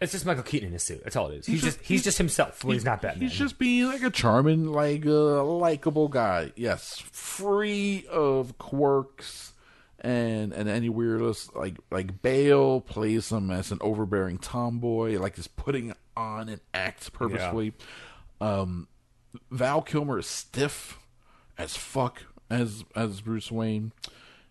it's 0.00 0.12
just 0.12 0.24
Michael 0.24 0.44
Keaton 0.44 0.68
in 0.68 0.74
a 0.74 0.78
suit. 0.78 1.02
That's 1.02 1.16
all 1.16 1.28
it 1.28 1.38
is. 1.38 1.46
He's, 1.46 1.62
just 1.62 1.80
he's 1.80 2.04
just 2.04 2.18
himself 2.18 2.62
when 2.62 2.74
he's 2.74 2.84
not 2.84 3.02
Batman. 3.02 3.28
He's 3.28 3.36
just 3.36 3.58
being 3.58 3.86
like 3.86 4.02
a 4.02 4.10
charming, 4.10 4.66
like 4.66 5.04
a 5.04 5.10
likable 5.10 6.08
guy. 6.08 6.52
Yes, 6.56 6.98
free 6.98 8.06
of 8.10 8.58
quirks 8.58 9.54
and 10.00 10.52
and 10.52 10.68
any 10.68 10.88
weirdness. 10.88 11.52
Like 11.54 11.78
like 11.90 12.22
Bale 12.22 12.80
plays 12.80 13.32
him 13.32 13.50
as 13.50 13.72
an 13.72 13.78
overbearing 13.80 14.38
tomboy, 14.38 15.18
like 15.18 15.36
he's 15.36 15.48
putting 15.48 15.94
on 16.16 16.48
an 16.48 16.60
act 16.72 17.12
purposefully. 17.12 17.72
Um, 18.40 18.86
Val 19.50 19.82
Kilmer 19.82 20.20
is 20.20 20.26
stiff 20.26 20.98
as 21.56 21.76
fuck 21.76 22.22
as 22.48 22.84
as 22.94 23.20
Bruce 23.20 23.50
Wayne. 23.50 23.92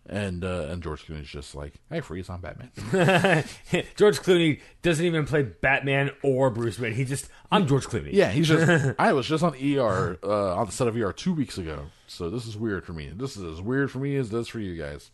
And 0.10 0.46
uh, 0.46 0.68
and 0.70 0.82
George 0.82 1.06
Clooney's 1.06 1.28
just 1.28 1.54
like, 1.54 1.74
hey, 1.90 2.00
freeze 2.00 2.30
on 2.30 2.40
Batman. 2.40 2.72
George 3.98 4.20
Clooney 4.22 4.62
doesn't 4.82 5.06
even 5.06 5.26
play 5.26 5.44
Batman 5.44 6.12
or 6.24 6.50
Bruce 6.50 6.80
Wayne. 6.80 6.94
He 6.94 7.04
just 7.04 7.28
I'm 7.52 7.68
George 7.68 7.88
Clooney. 7.88 8.14
Yeah, 8.14 8.30
he's 8.32 8.48
just. 8.48 8.96
I 9.00 9.12
was 9.12 9.28
just 9.28 9.44
on 9.44 9.54
ER 9.56 10.18
uh, 10.24 10.56
on 10.56 10.68
the 10.68 10.72
set 10.72 10.88
of 10.88 10.96
ER 10.96 11.12
two 11.12 11.34
weeks 11.34 11.58
ago, 11.58 11.88
so 12.08 12.30
this 12.30 12.48
is 12.48 12.56
weird 12.56 12.86
for 12.86 12.94
me. 12.94 13.12
This 13.14 13.36
is 13.36 13.44
as 13.44 13.62
weird 13.62 13.92
for 13.92 14.00
me 14.00 14.16
as 14.16 14.30
this 14.30 14.48
for 14.48 14.60
you 14.60 14.82
guys. 14.82 15.12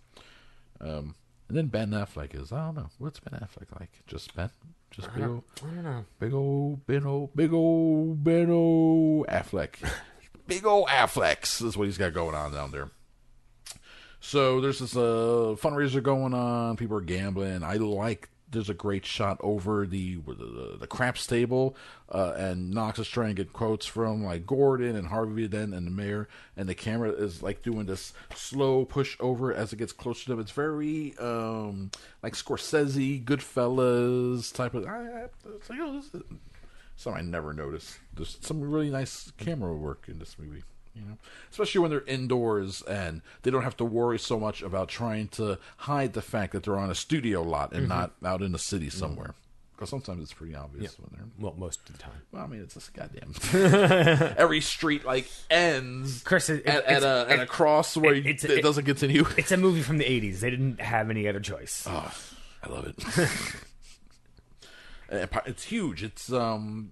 Um, 0.79 1.15
and 1.49 1.57
then 1.57 1.67
Ben 1.67 1.89
Affleck 1.89 2.39
is. 2.39 2.51
I 2.51 2.65
don't 2.65 2.75
know 2.75 2.89
what's 2.99 3.19
Ben 3.19 3.39
Affleck 3.39 3.79
like. 3.79 4.03
Just 4.05 4.35
Ben, 4.35 4.51
just 4.91 5.11
big 5.15 5.23
old, 5.23 5.43
I 5.63 5.73
don't 5.73 5.83
know. 5.83 6.05
big 6.19 6.33
old 6.33 6.85
Ben 6.85 7.05
old, 7.05 7.35
big 7.35 7.51
old 7.51 8.23
Ben 8.23 8.51
old 8.51 9.25
Affleck, 9.25 9.75
big 10.45 10.67
old 10.67 10.87
Afflecks 10.87 11.63
is 11.63 11.75
what 11.75 11.85
he's 11.85 11.97
got 11.97 12.13
going 12.13 12.35
on 12.35 12.53
down 12.53 12.69
there. 12.69 12.91
So 14.25 14.61
there's 14.61 14.79
this 14.79 14.95
uh, 14.95 15.53
fundraiser 15.59 16.01
going 16.01 16.33
on. 16.33 16.77
People 16.77 16.97
are 16.97 17.01
gambling. 17.01 17.61
I 17.61 17.75
like. 17.75 18.29
There's 18.49 18.69
a 18.69 18.73
great 18.73 19.05
shot 19.05 19.37
over 19.41 19.85
the 19.85 20.15
the, 20.15 20.77
the 20.79 20.87
craps 20.87 21.27
table, 21.27 21.75
uh, 22.09 22.33
and 22.37 22.71
Knox 22.71 22.99
is 22.99 23.07
trying 23.09 23.35
to 23.35 23.43
get 23.43 23.51
quotes 23.51 23.85
from 23.85 24.23
like 24.23 24.47
Gordon 24.47 24.95
and 24.95 25.07
Harvey 25.09 25.47
Dent 25.49 25.73
and 25.73 25.85
the 25.85 25.91
mayor, 25.91 26.29
and 26.55 26.69
the 26.69 26.73
camera 26.73 27.11
is 27.11 27.43
like 27.43 27.63
doing 27.63 27.85
this 27.85 28.13
slow 28.33 28.85
push 28.85 29.17
over 29.19 29.53
as 29.53 29.73
it 29.73 29.75
gets 29.75 29.91
closer 29.91 30.23
to 30.23 30.29
them. 30.31 30.39
It's 30.39 30.51
very 30.51 31.15
um, 31.19 31.91
like 32.23 32.33
Scorsese, 32.33 33.23
Goodfellas 33.25 34.53
type 34.53 34.73
of. 34.73 34.85
I, 34.87 34.89
I, 34.89 35.25
it's 35.55 35.69
like, 35.69 35.79
oh, 35.81 35.93
this 35.93 36.05
is 36.13 36.21
something 36.95 37.19
I 37.19 37.25
never 37.29 37.53
noticed. 37.53 37.99
There's 38.15 38.37
some 38.39 38.61
really 38.61 38.89
nice 38.89 39.33
camera 39.37 39.75
work 39.75 40.05
in 40.07 40.19
this 40.19 40.37
movie. 40.39 40.63
You 40.95 41.01
know, 41.01 41.17
especially 41.49 41.81
when 41.81 41.89
they're 41.89 42.03
indoors 42.05 42.83
and 42.83 43.21
they 43.41 43.49
don't 43.49 43.63
have 43.63 43.77
to 43.77 43.85
worry 43.85 44.19
so 44.19 44.39
much 44.39 44.61
about 44.61 44.89
trying 44.89 45.27
to 45.29 45.57
hide 45.77 46.13
the 46.13 46.21
fact 46.21 46.53
that 46.53 46.63
they're 46.63 46.77
on 46.77 46.91
a 46.91 46.95
studio 46.95 47.41
lot 47.41 47.71
and 47.71 47.87
mm-hmm. 47.87 47.89
not 47.89 48.11
out 48.23 48.43
in 48.43 48.51
the 48.51 48.59
city 48.59 48.87
mm-hmm. 48.87 48.99
somewhere. 48.99 49.33
Because 49.75 49.89
sometimes 49.89 50.21
it's 50.21 50.33
pretty 50.33 50.53
obvious 50.53 50.99
when 50.99 51.09
they're. 51.13 51.25
Well, 51.39 51.55
most 51.57 51.79
of 51.89 51.97
the 51.97 52.03
time. 52.03 52.21
Well, 52.31 52.43
I 52.43 52.47
mean, 52.47 52.61
it's 52.61 52.75
just 52.75 52.93
goddamn. 52.93 53.33
Every 54.37 54.61
street 54.61 55.03
like 55.03 55.27
ends 55.49 56.21
Chris, 56.21 56.49
it- 56.49 56.65
at, 56.67 56.85
at 56.85 57.03
a 57.03 57.25
at 57.27 57.39
a 57.39 57.47
cross 57.47 57.97
where 57.97 58.13
it- 58.13 58.25
it's- 58.25 58.43
it, 58.43 58.59
it- 58.59 58.61
doesn't 58.61 58.85
continue. 58.85 59.25
It's 59.35 59.51
a 59.51 59.57
movie 59.57 59.81
from 59.81 59.97
the 59.97 60.05
80s. 60.21 60.41
They 60.41 60.51
didn't 60.51 60.79
have 60.79 61.09
any 61.09 61.27
other 61.27 61.39
choice. 61.39 61.87
Oh, 61.89 62.13
I 62.61 62.69
love 62.69 62.85
it- 62.85 63.03
it's 65.45 65.63
huge. 65.63 66.03
It's 66.03 66.31
um 66.31 66.91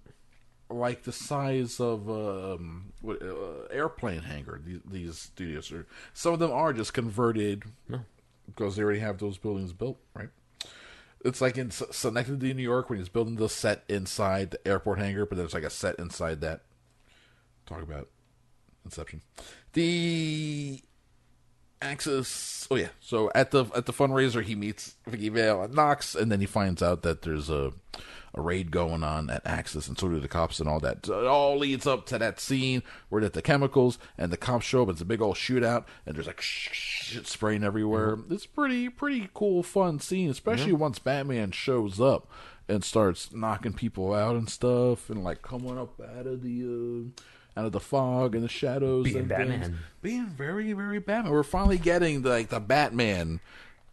like 0.71 1.03
the 1.03 1.11
size 1.11 1.79
of 1.79 2.09
um 2.09 2.93
uh, 3.07 3.65
airplane 3.71 4.21
hangar. 4.21 4.61
These, 4.65 4.81
these 4.89 5.17
studios 5.17 5.71
are. 5.71 5.85
Some 6.13 6.33
of 6.33 6.39
them 6.39 6.51
are 6.51 6.73
just 6.73 6.93
converted 6.93 7.63
because 8.45 8.75
they 8.75 8.83
already 8.83 8.99
have 8.99 9.17
those 9.17 9.37
buildings 9.37 9.73
built, 9.73 9.97
right? 10.13 10.29
It's 11.23 11.41
like 11.41 11.57
in 11.57 11.69
Schenectady, 11.69 12.53
New 12.53 12.63
York, 12.63 12.89
when 12.89 12.97
he's 12.97 13.09
building 13.09 13.35
the 13.35 13.47
set 13.47 13.83
inside 13.87 14.51
the 14.51 14.67
airport 14.67 14.97
hangar, 14.97 15.25
but 15.25 15.37
there's 15.37 15.53
like 15.53 15.63
a 15.63 15.69
set 15.69 15.99
inside 15.99 16.41
that. 16.41 16.61
Talk 17.67 17.83
about 17.83 18.09
Inception. 18.83 19.21
The 19.73 20.81
Axis. 21.81 22.67
Oh 22.71 22.75
yeah. 22.75 22.89
So 22.99 23.31
at 23.35 23.51
the 23.51 23.65
at 23.75 23.85
the 23.85 23.93
fundraiser, 23.93 24.43
he 24.43 24.55
meets 24.55 24.95
Vicki 25.07 25.29
Vale 25.29 25.63
at 25.63 25.73
Knox, 25.73 26.15
and 26.15 26.31
then 26.31 26.39
he 26.39 26.45
finds 26.45 26.81
out 26.81 27.03
that 27.03 27.21
there's 27.21 27.49
a 27.49 27.73
a 28.33 28.41
raid 28.41 28.71
going 28.71 29.03
on 29.03 29.29
at 29.29 29.45
Axis, 29.45 29.87
and 29.87 29.97
so 29.97 30.07
do 30.07 30.19
the 30.19 30.27
cops 30.27 30.59
and 30.59 30.69
all 30.69 30.79
that. 30.79 31.05
So 31.05 31.19
it 31.21 31.27
all 31.27 31.57
leads 31.57 31.85
up 31.85 32.05
to 32.07 32.17
that 32.19 32.39
scene 32.39 32.81
where 33.09 33.21
that 33.21 33.33
the 33.33 33.41
chemicals 33.41 33.97
and 34.17 34.31
the 34.31 34.37
cops 34.37 34.65
show 34.65 34.83
up. 34.83 34.89
It's 34.89 35.01
a 35.01 35.05
big 35.05 35.21
old 35.21 35.35
shootout, 35.35 35.85
and 36.05 36.15
there's 36.15 36.27
like 36.27 36.41
shit 36.41 37.27
spraying 37.27 37.63
everywhere. 37.63 38.17
It's 38.29 38.45
pretty 38.45 38.89
pretty 38.89 39.29
cool, 39.33 39.63
fun 39.63 39.99
scene, 39.99 40.29
especially 40.29 40.73
once 40.73 40.99
Batman 40.99 41.51
shows 41.51 41.99
up 41.99 42.29
and 42.69 42.83
starts 42.83 43.33
knocking 43.33 43.73
people 43.73 44.13
out 44.13 44.35
and 44.35 44.49
stuff, 44.49 45.09
and 45.09 45.23
like 45.23 45.41
coming 45.41 45.77
up 45.77 45.99
out 45.99 46.27
of 46.27 46.41
the. 46.41 46.63
Uh, 46.63 47.21
out 47.57 47.65
of 47.65 47.73
the 47.73 47.81
fog 47.81 48.33
and 48.33 48.45
the 48.45 48.49
shadows 48.49 49.03
Being 49.03 49.17
and 49.17 49.27
Batman. 49.27 49.61
things 49.61 49.77
being 50.01 50.27
very, 50.27 50.71
very 50.71 50.99
Batman. 50.99 51.33
We're 51.33 51.43
finally 51.43 51.77
getting 51.77 52.21
the, 52.21 52.29
like 52.29 52.47
the 52.47 52.61
Batman. 52.61 53.41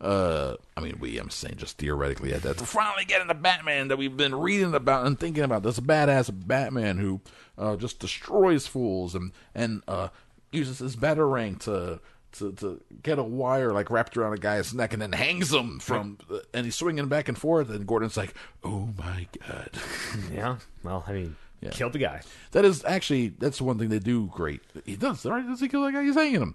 Uh, 0.01 0.55
I 0.77 0.81
mean, 0.81 0.97
we. 1.01 1.19
I'm 1.19 1.31
saying 1.31 1.57
just 1.57 1.79
theoretically 1.79 2.33
at 2.33 2.43
that. 2.43 2.61
We're 2.61 2.67
finally 2.67 3.05
getting 3.05 3.27
the 3.27 3.35
Batman 3.35 3.89
that 3.89 3.97
we've 3.99 4.17
been 4.17 4.35
reading 4.35 4.75
about 4.75 5.07
and 5.07 5.19
thinking 5.19 5.43
about. 5.43 5.63
This 5.65 5.81
badass 5.81 6.31
Batman 6.47 6.99
who 6.99 7.21
uh, 7.57 7.75
just 7.77 7.99
destroys 7.99 8.67
fools 8.67 9.15
and 9.17 9.33
and 9.55 9.83
uh, 9.89 10.09
uses 10.53 10.79
his 10.79 10.97
batarang 10.97 11.59
to. 11.61 12.01
To, 12.33 12.53
to 12.53 12.81
get 13.03 13.19
a 13.19 13.23
wire 13.23 13.73
like 13.73 13.91
wrapped 13.91 14.15
around 14.15 14.35
a 14.35 14.37
guy's 14.37 14.75
neck 14.75 14.93
and 14.93 15.01
then 15.01 15.13
hangs 15.13 15.51
him 15.53 15.79
from 15.81 16.19
and 16.53 16.67
he's 16.67 16.75
swinging 16.77 17.09
back 17.09 17.27
and 17.27 17.39
forth 17.39 17.71
and 17.71 17.87
Gordon's 17.87 18.19
like 18.19 18.35
oh 18.63 18.91
my 18.99 19.27
god 19.49 19.71
Yeah. 20.33 20.59
Well, 20.85 21.05
I 21.09 21.13
mean, 21.13 21.37
Yeah. 21.63 21.71
killed 21.71 21.95
the 21.95 21.99
guy. 22.01 22.21
That 22.53 22.67
is 22.67 22.85
actually 22.85 23.29
that's 23.31 23.63
one 23.63 23.79
thing 23.79 23.89
they 23.89 23.99
do 23.99 24.27
great. 24.27 24.61
He 24.85 24.95
does 24.95 25.25
right. 25.25 25.45
Does 25.45 25.61
he 25.61 25.69
kill 25.69 25.83
that 25.85 25.93
guy? 25.93 26.05
He's 26.05 26.15
hanging 26.17 26.43
him. 26.43 26.55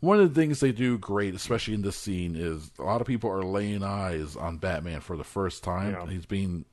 One 0.00 0.20
of 0.20 0.32
the 0.32 0.40
things 0.40 0.60
they 0.60 0.72
do 0.72 0.96
great, 0.96 1.34
especially 1.34 1.74
in 1.74 1.82
this 1.82 1.96
scene, 1.96 2.36
is 2.36 2.70
a 2.78 2.84
lot 2.84 3.00
of 3.00 3.06
people 3.06 3.30
are 3.30 3.42
laying 3.42 3.82
eyes 3.82 4.36
on 4.36 4.58
Batman 4.58 5.00
for 5.00 5.16
the 5.16 5.24
first 5.24 5.64
time. 5.64 5.92
Yeah. 5.92 6.06
He's 6.06 6.26
being 6.26 6.64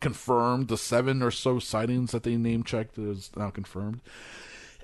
confirmed. 0.00 0.68
The 0.68 0.78
seven 0.78 1.22
or 1.22 1.32
so 1.32 1.58
sightings 1.58 2.12
that 2.12 2.22
they 2.22 2.36
name 2.36 2.62
checked 2.62 2.98
is 2.98 3.30
now 3.36 3.50
confirmed. 3.50 4.00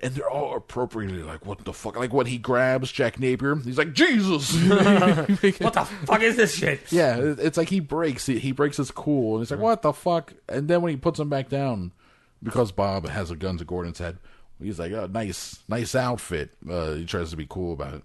And 0.01 0.15
they're 0.15 0.31
all 0.31 0.57
appropriately 0.57 1.23
like, 1.25 1.45
what 1.45 1.65
the 1.65 1.73
fuck? 1.73 1.97
Like 1.97 2.13
when 2.13 2.27
he 2.27 2.39
grabs 2.39 2.91
Jack 2.91 3.19
Napier, 3.19 3.57
he's 3.57 3.79
like, 3.79 3.93
Jesus! 3.93 4.55
What 5.61 5.75
the 5.75 5.89
fuck 6.07 6.23
is 6.23 6.37
this 6.37 6.55
shit? 6.55 6.81
Yeah, 6.91 7.19
it's 7.39 7.57
like 7.57 7.69
he 7.69 7.81
breaks 7.81 8.27
he, 8.27 8.39
he 8.39 8.53
breaks 8.53 8.77
his 8.77 8.93
cool, 8.93 9.35
and 9.37 9.45
he's 9.45 9.51
like, 9.51 9.61
"What 9.61 9.83
the 9.83 9.93
fuck?" 9.93 10.35
And 10.49 10.69
then 10.69 10.83
when 10.83 10.91
he 10.91 10.97
puts 10.97 11.19
him 11.19 11.29
back 11.29 11.49
down, 11.49 11.93
because 12.43 12.71
Bob 12.71 13.09
has 13.09 13.33
a 13.33 13.37
gun 13.37 13.59
to 13.59 13.65
Gordon's 13.65 13.99
head, 13.99 14.19
he's 14.61 14.79
like, 14.79 14.93
"Oh, 14.93 15.07
nice, 15.07 15.59
nice 15.69 15.95
outfit." 15.95 16.51
Uh, 16.69 16.95
he 16.95 17.05
tries 17.05 17.31
to 17.31 17.37
be 17.37 17.47
cool 17.49 17.73
about 17.73 17.95
it. 17.95 18.03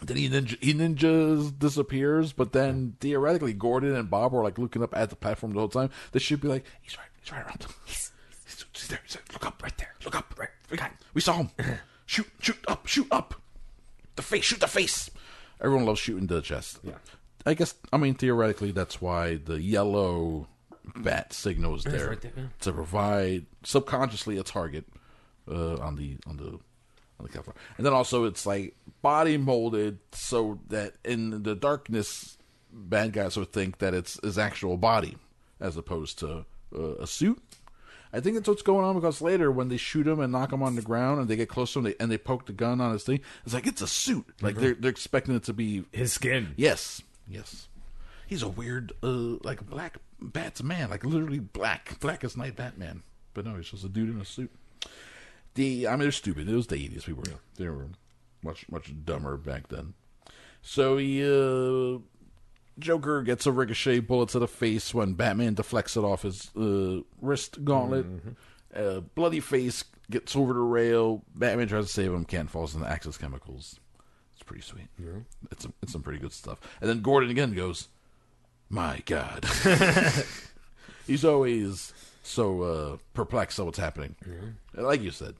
Then 0.00 0.16
he 0.16 0.28
ninja, 0.28 0.62
he 0.62 0.74
ninjas 0.74 1.56
disappears, 1.58 2.32
but 2.32 2.52
then 2.52 2.96
theoretically, 3.00 3.52
Gordon 3.52 3.94
and 3.94 4.10
Bob 4.10 4.34
are 4.34 4.42
like 4.42 4.58
looking 4.58 4.82
up 4.82 4.96
at 4.96 5.10
the 5.10 5.16
platform 5.16 5.52
the 5.52 5.60
whole 5.60 5.68
time. 5.68 5.90
They 6.12 6.18
should 6.18 6.40
be 6.40 6.48
like, 6.48 6.64
"He's 6.80 6.96
right, 6.98 7.06
he's 7.20 7.32
right 7.32 7.44
around. 7.44 7.66
He's, 7.84 8.10
he's, 8.44 8.64
he's 8.72 8.88
there, 8.88 9.00
he's 9.04 9.14
there. 9.14 9.22
Look 9.32 9.46
up, 9.46 9.62
right 9.62 9.76
there. 9.78 9.94
Look 10.04 10.16
up, 10.16 10.34
right. 10.36 10.48
We 10.70 10.76
got, 10.76 10.90
him. 10.90 10.98
we 11.14 11.20
saw 11.20 11.34
him. 11.34 11.50
shoot, 12.06 12.26
shoot 12.40 12.58
up, 12.66 12.86
shoot 12.86 13.06
up. 13.10 13.34
The 14.16 14.22
face, 14.22 14.44
shoot 14.44 14.60
the 14.60 14.68
face." 14.68 15.10
Everyone 15.60 15.86
loves 15.86 16.00
shooting 16.00 16.26
the 16.26 16.40
chest. 16.40 16.80
Yeah. 16.82 16.94
I 17.46 17.54
guess 17.54 17.74
I 17.92 17.96
mean 17.96 18.14
theoretically 18.14 18.72
that's 18.72 19.00
why 19.00 19.36
the 19.36 19.60
yellow 19.60 20.48
bat 20.96 21.32
signal 21.32 21.76
is 21.76 21.84
there 21.84 22.08
right 22.10 22.20
there, 22.20 22.32
yeah. 22.36 22.42
to 22.60 22.72
provide 22.72 23.46
subconsciously 23.62 24.38
a 24.38 24.42
target 24.42 24.84
uh, 25.50 25.76
on 25.78 25.96
the 25.96 26.16
on 26.26 26.36
the 26.36 26.48
on 26.48 27.22
the 27.22 27.28
cover, 27.28 27.52
and 27.76 27.86
then 27.86 27.92
also 27.92 28.24
it's 28.24 28.46
like 28.46 28.74
body 29.00 29.36
molded 29.36 29.98
so 30.12 30.58
that 30.68 30.94
in 31.04 31.42
the 31.42 31.54
darkness, 31.54 32.36
bad 32.72 33.12
guys 33.12 33.36
would 33.36 33.52
think 33.52 33.78
that 33.78 33.94
it's 33.94 34.18
his 34.22 34.38
actual 34.38 34.76
body 34.76 35.16
as 35.60 35.76
opposed 35.76 36.18
to 36.20 36.44
uh, 36.76 36.94
a 37.00 37.06
suit. 37.06 37.40
I 38.14 38.20
think 38.20 38.36
that's 38.36 38.48
what's 38.48 38.62
going 38.62 38.84
on 38.84 38.94
because 38.94 39.22
later 39.22 39.50
when 39.50 39.68
they 39.68 39.78
shoot 39.78 40.06
him 40.06 40.20
and 40.20 40.30
knock 40.32 40.52
him 40.52 40.62
on 40.62 40.76
the 40.76 40.82
ground 40.82 41.20
and 41.20 41.28
they 41.28 41.36
get 41.36 41.48
close 41.48 41.72
to 41.72 41.78
him 41.78 41.86
they, 41.86 41.94
and 41.98 42.10
they 42.10 42.18
poke 42.18 42.44
the 42.44 42.52
gun 42.52 42.78
on 42.80 42.92
his 42.92 43.04
thing, 43.04 43.20
it's 43.44 43.54
like 43.54 43.66
it's 43.66 43.80
a 43.80 43.86
suit. 43.86 44.26
Like 44.42 44.56
they're 44.56 44.74
they're 44.74 44.90
expecting 44.90 45.34
it 45.34 45.44
to 45.44 45.54
be 45.54 45.84
His 45.92 46.12
skin. 46.12 46.52
Yes, 46.56 47.00
yes. 47.26 47.68
he's 48.26 48.42
a 48.42 48.48
weird, 48.48 48.92
uh, 49.02 49.36
like 49.42 49.64
black 49.68 49.96
Bat's 50.20 50.62
man, 50.62 50.90
like 50.90 51.04
literally 51.04 51.38
black, 51.38 51.98
black 52.00 52.22
as 52.22 52.36
night 52.36 52.54
Batman. 52.56 53.02
But 53.34 53.46
no, 53.46 53.56
he's 53.56 53.70
just 53.70 53.84
a 53.84 53.88
dude 53.88 54.10
in 54.10 54.20
a 54.20 54.24
suit. 54.24 54.50
The 55.54 55.86
I 55.86 55.92
mean, 55.92 56.00
they're 56.00 56.12
stupid. 56.12 56.48
It 56.48 56.54
was 56.54 56.66
the 56.66 56.76
eighties. 56.76 57.06
We 57.06 57.12
were 57.12 57.24
they 57.56 57.68
were 57.68 57.88
much 58.42 58.66
much 58.70 58.92
dumber 59.04 59.36
back 59.36 59.68
then. 59.68 59.94
So 60.62 60.96
he 60.96 61.22
uh, 61.22 61.98
Joker 62.78 63.22
gets 63.22 63.46
a 63.46 63.52
ricochet 63.52 64.00
bullet 64.00 64.30
to 64.30 64.38
the 64.38 64.48
face 64.48 64.94
when 64.94 65.14
Batman 65.14 65.54
deflects 65.54 65.96
it 65.96 66.04
off 66.04 66.22
his 66.22 66.50
uh, 66.56 67.00
wrist 67.20 67.64
gauntlet. 67.64 68.06
Uh, 68.74 69.00
bloody 69.00 69.40
face 69.40 69.84
gets 70.10 70.34
over 70.34 70.54
the 70.54 70.60
rail. 70.60 71.22
Batman 71.34 71.68
tries 71.68 71.86
to 71.86 71.92
save 71.92 72.12
him, 72.12 72.24
can't 72.24 72.48
falls 72.50 72.74
into 72.74 72.86
Axis 72.88 73.18
chemicals. 73.18 73.78
It's 74.32 74.42
pretty 74.42 74.62
sweet. 74.62 74.88
It's 75.50 75.62
some, 75.64 75.74
it's 75.82 75.92
some 75.92 76.02
pretty 76.02 76.18
good 76.18 76.32
stuff. 76.32 76.58
And 76.80 76.88
then 76.88 77.00
Gordon 77.02 77.30
again 77.30 77.52
goes, 77.52 77.88
"My 78.70 79.02
God." 79.04 79.44
He's 81.06 81.24
always 81.24 81.92
so 82.22 82.62
uh, 82.62 82.96
perplexed 83.14 83.58
at 83.58 83.66
what's 83.66 83.78
happening. 83.78 84.14
Like 84.74 85.02
you 85.02 85.10
said, 85.10 85.34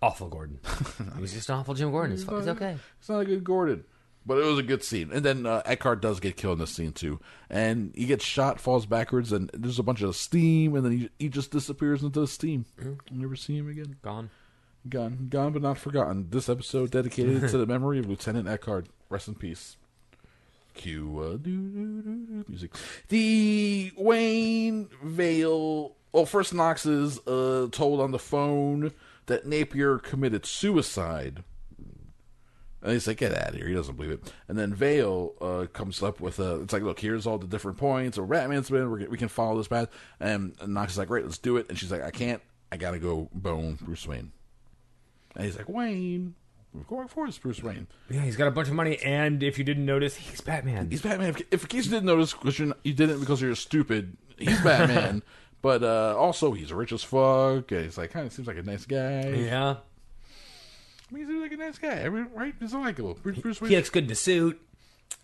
Awful 0.00 0.28
Gordon. 0.28 0.60
he 1.16 1.20
was 1.20 1.32
just 1.32 1.50
awful 1.50 1.74
Jim 1.74 1.90
Gordon. 1.90 2.12
It's, 2.12 2.24
fu- 2.24 2.36
it's 2.36 2.46
okay. 2.48 2.76
It's 2.98 3.08
not 3.08 3.20
a 3.20 3.24
good 3.24 3.42
Gordon. 3.42 3.84
But 4.24 4.38
it 4.38 4.44
was 4.44 4.58
a 4.58 4.62
good 4.62 4.84
scene. 4.84 5.10
And 5.10 5.24
then 5.24 5.46
uh, 5.46 5.62
Eckhardt 5.64 6.02
does 6.02 6.20
get 6.20 6.36
killed 6.36 6.54
in 6.54 6.58
this 6.60 6.70
scene 6.74 6.92
too. 6.92 7.18
And 7.48 7.92
he 7.96 8.04
gets 8.04 8.24
shot, 8.24 8.60
falls 8.60 8.84
backwards, 8.84 9.32
and 9.32 9.50
there's 9.54 9.78
a 9.78 9.82
bunch 9.82 10.02
of 10.02 10.14
steam, 10.14 10.76
and 10.76 10.84
then 10.84 10.92
he, 10.92 11.10
he 11.18 11.28
just 11.28 11.50
disappears 11.50 12.02
into 12.02 12.20
the 12.20 12.26
steam. 12.26 12.66
You 12.78 12.98
never 13.10 13.36
see 13.36 13.56
him 13.56 13.70
again. 13.70 13.96
Gone. 14.02 14.30
Gone. 14.88 15.28
Gone 15.30 15.52
but 15.52 15.62
not 15.62 15.78
forgotten. 15.78 16.28
This 16.30 16.48
episode 16.48 16.90
dedicated 16.90 17.48
to 17.48 17.58
the 17.58 17.66
memory 17.74 17.98
of 17.98 18.06
Lieutenant 18.08 18.48
Eckhardt. 18.48 18.86
Rest 19.08 19.28
in 19.28 19.34
peace. 19.34 19.76
Cue 20.74 21.18
uh, 21.18 21.30
doo, 21.38 21.70
doo, 21.70 22.02
doo, 22.02 22.26
doo, 22.26 22.44
music. 22.48 22.72
The 23.08 23.92
Wayne 23.96 24.88
Vale. 25.02 25.96
Well, 26.12 26.26
first 26.26 26.54
Knox 26.54 26.86
is 26.86 27.18
uh, 27.26 27.68
told 27.72 28.00
on 28.00 28.12
the 28.12 28.18
phone 28.18 28.92
that 29.28 29.46
Napier 29.46 29.98
committed 29.98 30.44
suicide. 30.44 31.44
And 32.82 32.92
he's 32.92 33.06
like, 33.06 33.16
get 33.16 33.32
out 33.32 33.50
of 33.50 33.54
here. 33.54 33.66
He 33.66 33.74
doesn't 33.74 33.96
believe 33.96 34.12
it. 34.12 34.32
And 34.46 34.56
then 34.56 34.72
Vale 34.72 35.34
uh, 35.40 35.66
comes 35.72 36.02
up 36.02 36.20
with 36.20 36.38
a, 36.38 36.60
it's 36.60 36.72
like, 36.72 36.82
look, 36.82 37.00
here's 37.00 37.26
all 37.26 37.38
the 37.38 37.46
different 37.46 37.78
points. 37.78 38.18
Or 38.18 38.26
Batman's 38.26 38.70
been, 38.70 38.90
we're, 38.90 39.08
we 39.08 39.18
can 39.18 39.28
follow 39.28 39.56
this 39.56 39.68
path. 39.68 39.88
And, 40.20 40.54
and 40.60 40.74
Knox 40.74 40.92
is 40.92 40.98
like, 40.98 41.08
great, 41.08 41.24
let's 41.24 41.38
do 41.38 41.56
it. 41.56 41.66
And 41.68 41.78
she's 41.78 41.90
like, 41.90 42.02
I 42.02 42.10
can't. 42.10 42.42
I 42.70 42.76
got 42.76 42.92
to 42.92 42.98
go 42.98 43.28
bone 43.32 43.78
Bruce 43.80 44.06
Wayne. 44.06 44.32
And 45.34 45.44
he's 45.44 45.56
like, 45.56 45.68
Wayne. 45.68 46.34
Of 46.78 46.86
course, 46.86 47.06
of 47.06 47.14
course, 47.14 47.38
Bruce 47.38 47.62
Wayne. 47.62 47.86
Yeah, 48.10 48.20
he's 48.20 48.36
got 48.36 48.46
a 48.46 48.50
bunch 48.50 48.68
of 48.68 48.74
money, 48.74 48.98
and 48.98 49.42
if 49.42 49.56
you 49.56 49.64
didn't 49.64 49.86
notice, 49.86 50.16
he's 50.16 50.42
Batman. 50.42 50.90
He's 50.90 51.00
Batman. 51.00 51.30
If, 51.30 51.42
if 51.50 51.62
in 51.62 51.68
case 51.68 51.86
you 51.86 51.90
didn't 51.90 52.06
notice, 52.06 52.34
because 52.34 52.58
you 52.58 52.74
didn't 52.84 53.20
because 53.20 53.40
you're 53.40 53.54
stupid, 53.54 54.16
he's 54.36 54.60
Batman. 54.60 55.22
but 55.62 55.82
uh, 55.82 56.14
also, 56.16 56.52
he's 56.52 56.72
rich 56.72 56.92
as 56.92 57.02
fuck. 57.02 57.70
And 57.72 57.84
he's 57.84 57.98
like, 57.98 58.10
kind 58.10 58.26
of 58.26 58.32
seems 58.32 58.48
like 58.48 58.58
a 58.58 58.62
nice 58.62 58.84
guy. 58.86 59.28
yeah. 59.28 59.76
I 61.10 61.14
mean, 61.14 61.24
he 61.24 61.30
seems 61.30 61.42
like 61.42 61.52
a 61.52 61.56
nice 61.56 61.78
guy. 61.78 62.04
I 62.04 62.08
mean, 62.08 62.28
right? 62.34 62.54
He's 62.60 62.74
likable. 62.74 63.14
Bruce, 63.22 63.38
Bruce 63.38 63.60
Wayne. 63.60 63.70
He 63.70 63.76
looks 63.76 63.90
good 63.90 64.04
in 64.04 64.10
a 64.10 64.14
suit. 64.14 64.60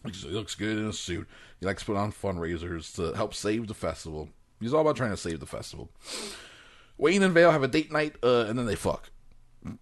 He 0.04 0.28
looks 0.28 0.54
good 0.54 0.78
in 0.78 0.86
a 0.86 0.92
suit. 0.92 1.28
He 1.60 1.66
likes 1.66 1.82
to 1.82 1.86
put 1.86 1.96
on 1.96 2.12
fundraisers 2.12 2.94
to 2.96 3.14
help 3.16 3.34
save 3.34 3.66
the 3.68 3.74
festival. 3.74 4.28
He's 4.60 4.72
all 4.72 4.80
about 4.80 4.96
trying 4.96 5.10
to 5.10 5.16
save 5.16 5.40
the 5.40 5.46
festival. 5.46 5.90
Wayne 6.96 7.22
and 7.22 7.34
Vale 7.34 7.50
have 7.50 7.62
a 7.62 7.68
date 7.68 7.92
night, 7.92 8.16
uh, 8.22 8.46
and 8.48 8.58
then 8.58 8.66
they 8.66 8.76
fuck. 8.76 9.10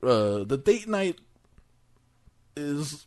Uh, 0.02 0.44
the 0.44 0.60
date 0.64 0.88
night 0.88 1.20
is 2.56 3.06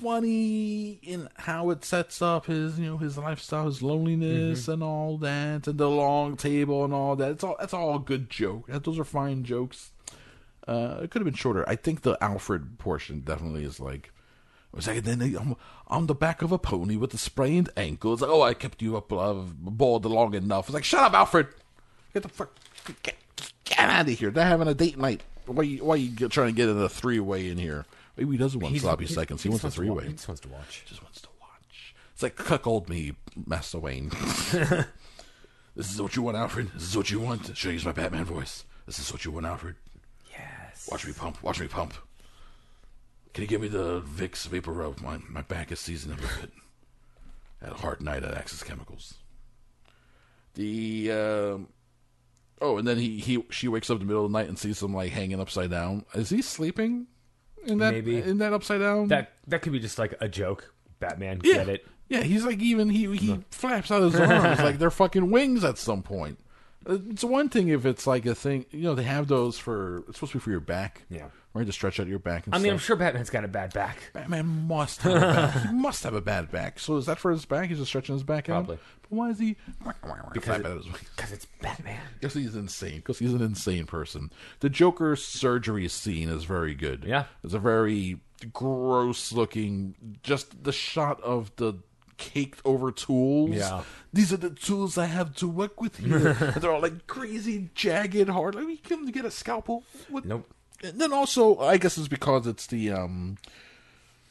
funny 0.00 0.98
in 1.02 1.28
how 1.36 1.70
it 1.70 1.84
sets 1.84 2.22
up 2.22 2.46
his, 2.46 2.78
you 2.78 2.86
know, 2.86 2.96
his 2.98 3.18
lifestyle, 3.18 3.66
his 3.66 3.82
loneliness, 3.82 4.68
and 4.68 4.82
all 4.82 5.18
that, 5.18 5.66
and 5.66 5.78
the 5.78 5.88
long 5.88 6.36
table 6.36 6.84
and 6.84 6.94
all 6.94 7.16
that. 7.16 7.32
It's 7.32 7.44
all 7.44 7.56
that's 7.58 7.74
all 7.74 7.96
a 7.96 8.00
good 8.00 8.30
joke. 8.30 8.66
Those 8.68 8.98
are 8.98 9.04
fine 9.04 9.44
jokes. 9.44 9.92
Uh, 10.66 11.00
it 11.02 11.10
could 11.10 11.20
have 11.20 11.24
been 11.24 11.34
shorter. 11.34 11.68
I 11.68 11.76
think 11.76 12.02
the 12.02 12.16
Alfred 12.22 12.78
portion 12.78 13.20
definitely 13.20 13.64
is 13.64 13.80
like. 13.80 14.12
It 14.72 14.76
was 14.76 14.86
like, 14.86 15.02
then 15.02 15.22
I'm 15.22 15.56
on 15.86 16.08
the 16.08 16.14
back 16.14 16.42
of 16.42 16.52
a 16.52 16.58
pony 16.58 16.96
with 16.96 17.14
a 17.14 17.18
sprained 17.18 17.70
ankle. 17.74 18.12
It's 18.12 18.20
like, 18.20 18.30
oh, 18.30 18.42
I 18.42 18.52
kept 18.52 18.82
you 18.82 18.98
up 18.98 19.10
uh, 19.10 19.32
bored 19.32 20.04
long 20.04 20.34
enough. 20.34 20.66
It's 20.66 20.74
like, 20.74 20.84
shut 20.84 21.00
up, 21.00 21.14
Alfred. 21.14 21.46
Get 22.12 22.22
the 22.22 22.28
fuck, 22.28 22.50
get, 23.02 23.16
get 23.64 23.78
out 23.78 24.06
of 24.06 24.18
here. 24.18 24.30
They're 24.30 24.44
having 24.44 24.68
a 24.68 24.74
date 24.74 24.98
night. 24.98 25.22
Why 25.46 25.62
you, 25.62 25.84
why 25.84 25.94
you 25.96 26.28
trying 26.28 26.48
to 26.48 26.52
get 26.52 26.68
in 26.68 26.76
a 26.76 26.88
three 26.88 27.18
way 27.18 27.48
in 27.48 27.56
here? 27.56 27.86
Maybe 28.18 28.32
he 28.32 28.36
doesn't 28.36 28.60
want 28.60 28.72
He's- 28.72 28.82
sloppy 28.82 29.06
he- 29.06 29.14
seconds. 29.14 29.42
He, 29.42 29.48
he 29.48 29.50
wants 29.50 29.64
a 29.64 29.70
three 29.70 29.88
wa- 29.88 29.96
way. 29.96 30.06
he 30.08 30.12
just 30.12 30.28
wants 30.28 30.40
to 30.42 30.48
watch. 30.48 30.84
Just 30.86 31.02
wants 31.02 31.20
to 31.22 31.28
watch. 31.40 31.94
It's 32.12 32.22
like 32.22 32.36
cuckold 32.36 32.88
me, 32.88 33.14
Master 33.46 33.78
Wayne. 33.78 34.08
this 35.76 35.90
is 35.92 36.02
what 36.02 36.16
you 36.16 36.22
want, 36.22 36.36
Alfred. 36.36 36.70
This 36.74 36.82
is 36.82 36.96
what 36.96 37.10
you 37.10 37.20
want. 37.20 37.56
Should 37.56 37.70
I 37.70 37.72
use 37.72 37.84
my 37.86 37.92
Batman 37.92 38.24
voice? 38.24 38.64
This 38.86 38.98
is 38.98 39.12
what 39.12 39.24
you 39.24 39.30
want, 39.30 39.46
Alfred. 39.46 39.76
Yes. 40.32 40.88
Watch 40.90 41.06
me 41.06 41.12
pump. 41.12 41.42
Watch 41.42 41.60
me 41.60 41.68
pump. 41.68 41.94
Can 43.34 43.42
you 43.42 43.48
give 43.48 43.60
me 43.60 43.68
the 43.68 44.00
Vicks 44.02 44.48
Vapor 44.48 44.72
Rub? 44.72 45.00
My 45.00 45.18
my 45.28 45.42
back 45.42 45.70
is 45.70 45.78
seasoned 45.78 46.14
up 46.14 46.18
a 46.20 46.40
bit. 46.40 46.50
Had 47.62 47.70
a 47.72 47.74
hard 47.76 48.00
night 48.02 48.24
at 48.24 48.34
Axis 48.34 48.64
Chemicals. 48.64 49.14
The 50.54 51.12
um, 51.12 51.68
oh, 52.60 52.78
and 52.78 52.88
then 52.88 52.98
he 52.98 53.18
he 53.20 53.44
she 53.50 53.68
wakes 53.68 53.90
up 53.90 53.96
in 53.96 54.00
the 54.00 54.06
middle 54.06 54.24
of 54.24 54.32
the 54.32 54.38
night 54.38 54.48
and 54.48 54.58
sees 54.58 54.82
him 54.82 54.92
like 54.94 55.12
hanging 55.12 55.40
upside 55.40 55.70
down. 55.70 56.04
Is 56.14 56.30
he 56.30 56.42
sleeping 56.42 57.06
in 57.66 57.78
that 57.78 57.92
Maybe. 57.94 58.18
in 58.18 58.38
that 58.38 58.52
upside 58.52 58.80
down? 58.80 59.08
That 59.08 59.32
that 59.46 59.62
could 59.62 59.72
be 59.72 59.78
just 59.80 59.98
like 59.98 60.14
a 60.20 60.28
joke. 60.28 60.72
Batman, 61.00 61.40
yeah, 61.44 61.54
get 61.54 61.68
it? 61.68 61.86
yeah. 62.08 62.22
He's 62.22 62.44
like 62.44 62.60
even 62.60 62.88
he 62.88 63.14
he 63.16 63.40
flaps 63.50 63.90
out 63.90 64.02
his 64.02 64.14
arms 64.16 64.58
like 64.60 64.78
they're 64.78 64.90
fucking 64.90 65.30
wings 65.30 65.62
at 65.64 65.78
some 65.78 66.02
point. 66.02 66.38
It's 66.86 67.22
one 67.24 67.48
thing 67.48 67.68
if 67.68 67.84
it's 67.86 68.06
like 68.06 68.24
a 68.26 68.34
thing, 68.34 68.64
you 68.70 68.82
know. 68.82 68.94
They 68.94 69.02
have 69.04 69.28
those 69.28 69.58
for 69.58 69.98
it's 70.08 70.16
supposed 70.18 70.32
to 70.32 70.38
be 70.38 70.42
for 70.42 70.50
your 70.50 70.60
back, 70.60 71.02
Yeah. 71.10 71.26
Right? 71.58 71.66
To 71.66 71.72
stretch 71.72 72.00
out 72.00 72.06
your 72.06 72.18
back. 72.18 72.46
And 72.46 72.54
I 72.54 72.58
mean, 72.58 72.72
I'm 72.72 72.78
stuff. 72.78 72.86
sure 72.86 72.96
Batman's 72.96 73.30
got 73.30 73.44
a 73.44 73.48
bad 73.48 73.72
back. 73.74 74.10
Batman 74.12 74.46
must 74.66 75.02
have 75.02 75.16
a 75.16 75.20
bad, 75.20 75.66
he 75.68 75.72
must 75.74 76.02
have 76.04 76.14
a 76.14 76.20
bad 76.20 76.50
back. 76.50 76.78
So 76.78 76.96
is 76.96 77.06
that 77.06 77.18
for 77.18 77.30
his 77.30 77.44
back? 77.44 77.68
He's 77.68 77.78
just 77.78 77.88
stretching 77.90 78.14
his 78.14 78.22
back 78.22 78.48
out. 78.48 78.66
Probably. 78.66 78.74
out. 78.76 78.80
But 79.02 79.12
why 79.16 79.30
is 79.30 79.38
he? 79.38 79.56
Because 79.84 80.44
Flap 80.44 80.60
it- 80.60 80.66
out 80.66 80.76
his 80.76 80.86
wings? 80.86 81.08
Because 81.16 81.32
it's 81.32 81.46
Batman. 81.60 82.00
Because 82.20 82.34
he's 82.34 82.54
insane. 82.54 82.96
Because 82.96 83.18
he's 83.18 83.32
an 83.34 83.42
insane 83.42 83.86
person. 83.86 84.30
The 84.60 84.70
Joker 84.70 85.16
surgery 85.16 85.88
scene 85.88 86.28
is 86.28 86.44
very 86.44 86.74
good. 86.74 87.04
Yeah. 87.06 87.24
it's 87.42 87.54
a 87.54 87.58
very 87.58 88.20
gross 88.52 89.32
looking. 89.32 89.94
Just 90.22 90.62
the 90.64 90.72
shot 90.72 91.20
of 91.22 91.50
the 91.56 91.74
caked 92.18 92.60
over 92.64 92.90
tools. 92.90 93.54
Yeah. 93.54 93.82
these 94.12 94.32
are 94.32 94.36
the 94.36 94.50
tools 94.50 94.98
I 94.98 95.06
have 95.06 95.34
to 95.36 95.46
work 95.48 95.80
with 95.80 95.98
here. 95.98 96.34
they're 96.60 96.72
all 96.72 96.82
like 96.82 97.06
crazy, 97.06 97.70
jagged, 97.74 98.28
hard. 98.28 98.56
Like, 98.56 98.66
you 98.68 98.78
come 98.78 99.06
to 99.06 99.12
get 99.12 99.24
a 99.24 99.30
scalpel. 99.30 99.84
What? 100.08 100.24
Nope. 100.24 100.52
And 100.82 101.00
then 101.00 101.12
also, 101.12 101.58
I 101.58 101.76
guess 101.76 101.98
it's 101.98 102.08
because 102.08 102.46
it's 102.46 102.66
the 102.66 102.92
um 102.92 103.36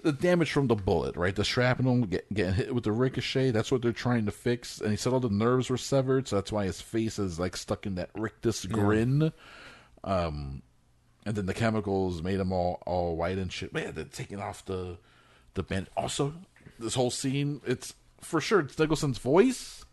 the 0.04 0.12
damage 0.12 0.52
from 0.52 0.68
the 0.68 0.76
bullet, 0.76 1.16
right? 1.18 1.36
The 1.36 1.44
shrapnel 1.44 2.06
get, 2.06 2.32
getting 2.34 2.54
hit 2.54 2.74
with 2.74 2.84
the 2.84 2.92
ricochet. 2.92 3.52
That's 3.52 3.72
what 3.72 3.82
they're 3.82 3.92
trying 3.92 4.26
to 4.26 4.32
fix. 4.32 4.80
And 4.80 4.92
he 4.92 4.96
said 4.96 5.12
all 5.12 5.20
the 5.20 5.30
nerves 5.30 5.70
were 5.70 5.78
severed, 5.78 6.28
so 6.28 6.38
that's 6.38 6.52
why 6.52 6.66
his 6.66 6.80
face 6.80 7.20
is 7.20 7.40
like 7.40 7.58
stuck 7.58 7.86
in 7.86 7.96
that 7.96 8.12
rictus 8.16 8.66
grin. 8.66 9.34
Um, 10.04 10.62
and 11.26 11.36
then 11.36 11.46
the 11.46 11.54
chemicals 11.54 12.24
made 12.24 12.40
him 12.40 12.54
all 12.54 12.82
all 12.86 13.16
white 13.18 13.38
and 13.38 13.52
shit. 13.52 13.74
Man, 13.74 13.94
they're 13.94 14.06
taking 14.06 14.40
off 14.40 14.64
the 14.66 14.98
the 15.56 15.64
band. 15.64 15.90
Also, 15.98 16.34
this 16.80 16.96
whole 16.96 17.12
scene, 17.12 17.60
it's 17.66 17.94
for 18.22 18.40
sure 18.40 18.62
it's 18.62 18.80
Nicholson's 18.80 19.18
voice. 19.18 19.84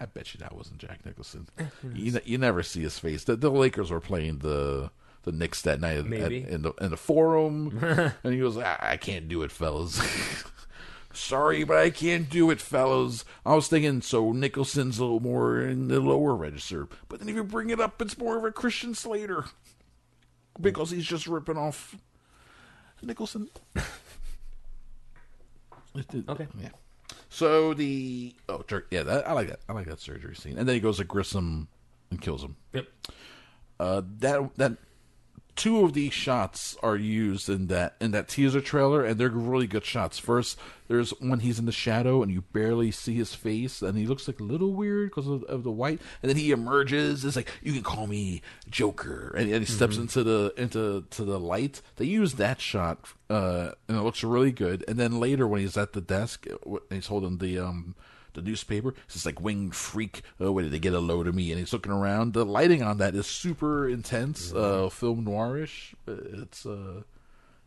I 0.00 0.06
bet 0.06 0.32
you 0.32 0.38
that 0.38 0.54
wasn't 0.54 0.78
Jack 0.78 1.04
Nicholson. 1.04 1.48
you, 1.92 2.18
you 2.24 2.38
never 2.38 2.62
see 2.62 2.82
his 2.82 2.98
face. 2.98 3.24
The, 3.24 3.34
the 3.34 3.50
Lakers 3.50 3.90
were 3.90 4.00
playing 4.00 4.38
the 4.38 4.90
the 5.22 5.32
Knicks 5.32 5.62
that 5.62 5.80
night 5.80 5.98
at, 5.98 6.32
in 6.32 6.62
the 6.62 6.72
in 6.80 6.90
the 6.90 6.96
forum, 6.96 7.78
and 8.22 8.32
he 8.32 8.40
goes, 8.40 8.56
I, 8.56 8.78
I 8.80 8.96
can't 8.96 9.28
do 9.28 9.42
it, 9.42 9.50
fellas. 9.50 10.00
Sorry, 11.12 11.64
but 11.64 11.78
I 11.78 11.90
can't 11.90 12.30
do 12.30 12.50
it, 12.50 12.60
fellas. 12.60 13.24
I 13.44 13.54
was 13.54 13.68
thinking 13.68 14.02
so 14.02 14.32
Nicholson's 14.32 14.98
a 14.98 15.04
little 15.04 15.20
more 15.20 15.60
in 15.60 15.88
the 15.88 16.00
lower 16.00 16.34
register, 16.34 16.88
but 17.08 17.18
then 17.18 17.28
if 17.28 17.34
you 17.34 17.44
bring 17.44 17.70
it 17.70 17.80
up, 17.80 18.00
it's 18.00 18.18
more 18.18 18.36
of 18.36 18.44
a 18.44 18.52
Christian 18.52 18.94
Slater 18.94 19.46
because 20.60 20.90
he's 20.90 21.06
just 21.06 21.26
ripping 21.26 21.56
off 21.56 21.96
Nicholson. 23.02 23.48
Okay. 26.28 26.46
Yeah. 26.60 26.68
So 27.30 27.74
the 27.74 28.34
oh 28.48 28.62
jerk 28.66 28.86
yeah 28.90 29.02
that, 29.02 29.28
I 29.28 29.32
like 29.32 29.48
that 29.48 29.60
I 29.68 29.72
like 29.72 29.86
that 29.86 30.00
surgery 30.00 30.34
scene 30.36 30.58
and 30.58 30.68
then 30.68 30.74
he 30.74 30.80
goes 30.80 30.98
to 30.98 31.04
Grissom 31.04 31.68
and 32.10 32.20
kills 32.20 32.42
him. 32.42 32.56
Yep. 32.72 32.86
Uh, 33.80 34.02
that 34.18 34.56
that 34.56 34.72
two 35.58 35.84
of 35.84 35.92
these 35.92 36.12
shots 36.12 36.76
are 36.84 36.96
used 36.96 37.48
in 37.48 37.66
that 37.66 37.96
in 38.00 38.12
that 38.12 38.28
teaser 38.28 38.60
trailer, 38.60 39.04
and 39.04 39.18
they're 39.20 39.28
really 39.28 39.66
good 39.66 39.84
shots. 39.84 40.18
First, 40.18 40.56
there's 40.86 41.10
when 41.20 41.40
he's 41.40 41.58
in 41.58 41.66
the 41.66 41.72
shadow 41.72 42.22
and 42.22 42.32
you 42.32 42.42
barely 42.52 42.90
see 42.92 43.16
his 43.16 43.34
face, 43.34 43.82
and 43.82 43.98
he 43.98 44.06
looks 44.06 44.28
like 44.28 44.38
a 44.40 44.44
little 44.44 44.72
weird 44.72 45.10
because 45.10 45.26
of, 45.26 45.42
of 45.44 45.64
the 45.64 45.72
white, 45.72 46.00
and 46.22 46.30
then 46.30 46.36
he 46.36 46.52
emerges. 46.52 47.24
It's 47.24 47.36
like 47.36 47.50
you 47.60 47.72
can 47.72 47.82
call 47.82 48.06
me 48.06 48.40
Joker, 48.70 49.34
and, 49.36 49.50
and 49.50 49.66
he 49.66 49.70
steps 49.70 49.96
into 49.96 50.22
the 50.22 50.54
into 50.56 51.04
to 51.10 51.24
the 51.24 51.40
light. 51.40 51.82
They 51.96 52.06
use 52.06 52.34
that 52.34 52.60
shot, 52.60 53.00
uh, 53.28 53.72
and 53.88 53.98
it 53.98 54.02
looks 54.02 54.22
really 54.22 54.52
good. 54.52 54.84
And 54.86 54.96
then 54.98 55.18
later 55.18 55.46
when 55.46 55.60
he's 55.60 55.76
at 55.76 55.92
the 55.92 56.00
desk, 56.00 56.46
uh, 56.48 56.56
and 56.70 56.80
he's 56.92 57.08
holding 57.08 57.38
the 57.38 57.58
um 57.58 57.96
the 58.34 58.42
newspaper. 58.42 58.94
It's 59.06 59.26
like 59.26 59.40
winged 59.40 59.74
freak. 59.74 60.22
Oh, 60.40 60.52
where 60.52 60.64
did 60.64 60.72
they 60.72 60.78
get 60.78 60.94
a 60.94 61.00
load 61.00 61.26
of 61.26 61.34
me? 61.34 61.50
And 61.50 61.58
he's 61.58 61.72
looking 61.72 61.92
around. 61.92 62.34
The 62.34 62.44
lighting 62.44 62.82
on 62.82 62.98
that 62.98 63.14
is 63.14 63.26
super 63.26 63.88
intense, 63.88 64.52
uh, 64.52 64.88
film 64.88 65.24
noirish. 65.24 65.94
It's 66.06 66.64
uh, 66.66 67.02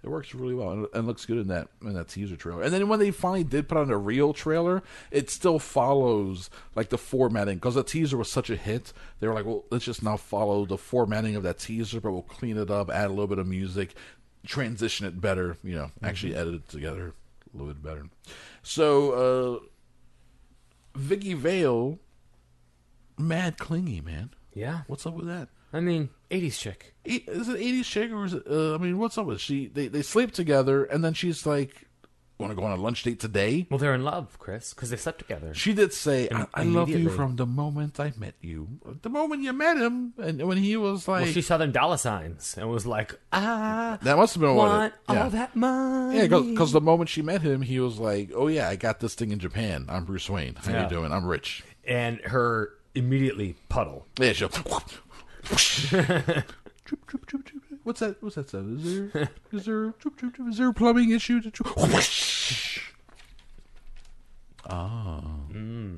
it 0.04 0.10
works 0.10 0.34
really 0.34 0.56
well 0.56 0.72
and, 0.72 0.88
and 0.94 1.08
looks 1.08 1.26
good 1.26 1.38
in 1.38 1.48
that 1.50 1.68
in 1.82 1.94
that 1.94 2.08
teaser 2.08 2.36
trailer. 2.36 2.64
And 2.64 2.74
then 2.74 2.88
when 2.88 3.00
they 3.00 3.12
finally 3.12 3.44
did 3.44 3.68
put 3.68 3.78
on 3.78 3.90
a 3.92 3.98
real 3.98 4.34
trailer, 4.34 4.82
it 5.12 5.30
still 5.30 5.60
follows 5.60 6.50
like 6.76 6.90
the 6.90 6.98
formatting 6.98 7.56
because 7.58 7.76
the 7.76 7.84
teaser 7.84 8.18
was 8.18 8.32
such 8.32 8.50
a 8.50 8.56
hit. 8.56 8.94
They 9.20 9.28
were 9.28 9.34
like, 9.34 9.46
well, 9.46 9.66
let's 9.70 9.86
just 9.86 10.04
now 10.04 10.18
follow 10.18 10.66
the 10.66 10.78
formatting 10.78 11.36
of 11.36 11.44
that 11.44 11.60
teaser, 11.60 12.02
but 12.02 12.12
we'll 12.12 12.24
clean 12.24 12.58
it 12.58 12.72
up, 12.72 12.90
add 12.90 13.08
a 13.08 13.10
little 13.10 13.28
bit 13.28 13.38
of 13.40 13.48
music, 13.48 13.94
transition 14.46 15.06
it 15.06 15.22
better. 15.22 15.58
You 15.64 15.76
know, 15.76 15.92
actually 16.02 16.36
edit 16.36 16.56
it 16.56 16.70
together 16.70 17.14
a 17.54 17.58
little 17.58 17.74
bit 17.74 17.84
better. 17.84 18.06
So. 18.64 19.60
uh 19.64 19.68
Vicki 20.96 21.34
Vale, 21.34 22.00
mad 23.18 23.58
clingy, 23.58 24.02
man. 24.02 24.32
Yeah. 24.54 24.82
What's 24.88 25.06
up 25.06 25.14
with 25.14 25.28
that? 25.28 25.50
I 25.74 25.80
mean, 25.80 26.10
80s 26.30 26.60
chick. 26.60 26.96
E- 27.06 27.24
Is 27.28 27.48
it 27.48 27.58
80s 27.60 27.86
chick 27.86 28.12
or 28.12 28.26
is 28.26 28.34
it? 28.34 28.44
Uh, 28.50 28.76
I 28.76 28.78
mean, 28.78 28.98
what's 28.98 29.18
up 29.18 29.26
with 29.26 29.40
she? 29.40 29.68
They 29.68 29.88
they 29.88 30.02
sleep 30.02 30.32
together 30.32 30.84
and 30.84 31.04
then 31.04 31.14
she's 31.14 31.46
like, 31.46 31.88
"Want 32.42 32.52
to 32.52 32.56
go 32.56 32.64
on 32.64 32.78
a 32.78 32.82
lunch 32.82 33.04
date 33.04 33.20
today?" 33.20 33.68
Well, 33.70 33.78
they're 33.78 33.94
in 33.94 34.04
love, 34.04 34.38
Chris, 34.40 34.74
because 34.74 34.90
they 34.90 34.98
slept 34.98 35.20
together. 35.20 35.54
She 35.54 35.74
did 35.74 35.94
say, 35.94 36.28
I, 36.32 36.48
I 36.54 36.64
love 36.64 36.90
you 36.90 36.96
Immediately. 36.96 37.18
from 37.18 37.36
the 37.38 37.46
moment 37.46 38.00
I 38.00 38.14
met 38.18 38.36
you. 38.42 38.68
The 39.02 39.10
moment 39.10 39.44
you 39.44 39.54
met 39.54 39.78
him, 39.78 40.14
and 40.18 40.46
when 40.48 40.58
he 40.58 40.76
was 40.78 41.08
like, 41.08 41.24
well, 41.24 41.32
she 41.32 41.42
saw 41.42 41.58
them 41.58 41.72
dollar 41.72 41.98
signs 41.98 42.56
and 42.58 42.70
was 42.70 42.86
like, 42.86 43.18
ah, 43.32 43.98
that 44.02 44.18
must 44.18 44.34
have 44.36 44.42
been 44.42 44.56
what 44.56 44.68
want 44.68 44.94
it. 44.94 45.00
Yeah, 45.14 45.30
that 45.30 45.56
money. 45.56 46.18
yeah, 46.18 46.28
because 46.28 46.72
the 46.72 46.82
moment 46.82 47.10
she 47.10 47.22
met 47.22 47.42
him, 47.42 47.62
he 47.62 47.80
was 47.80 48.00
like, 48.00 48.32
"Oh 48.36 48.48
yeah, 48.48 48.70
I 48.70 48.76
got 48.76 49.00
this 49.00 49.16
thing 49.16 49.32
in 49.32 49.40
Japan. 49.40 49.86
I'm 49.90 50.06
Bruce 50.06 50.30
Wayne. 50.30 50.56
How 50.56 50.72
Yeah. 50.72 50.84
you 50.84 50.90
doing? 50.90 51.12
I'm 51.12 51.26
rich." 51.26 51.64
And 51.86 52.20
her 52.22 52.74
immediately 52.96 53.56
puddle. 53.70 54.06
Yeah, 54.20 54.34
she'll. 54.34 54.50
Troop, 54.50 54.66
troop, 57.08 57.26
troop, 57.26 57.46
troop. 57.46 57.61
What's 57.84 58.00
that? 58.00 58.22
What's 58.22 58.36
that 58.36 58.50
sound? 58.50 58.80
Is 58.80 59.12
there? 59.12 59.30
Is 59.52 59.66
there? 59.66 59.94
Is 60.50 60.58
there 60.58 60.70
a 60.70 60.74
plumbing 60.74 61.12
issue? 61.12 61.42
To 61.42 61.52
troop? 61.52 61.74
Ah. 64.70 65.24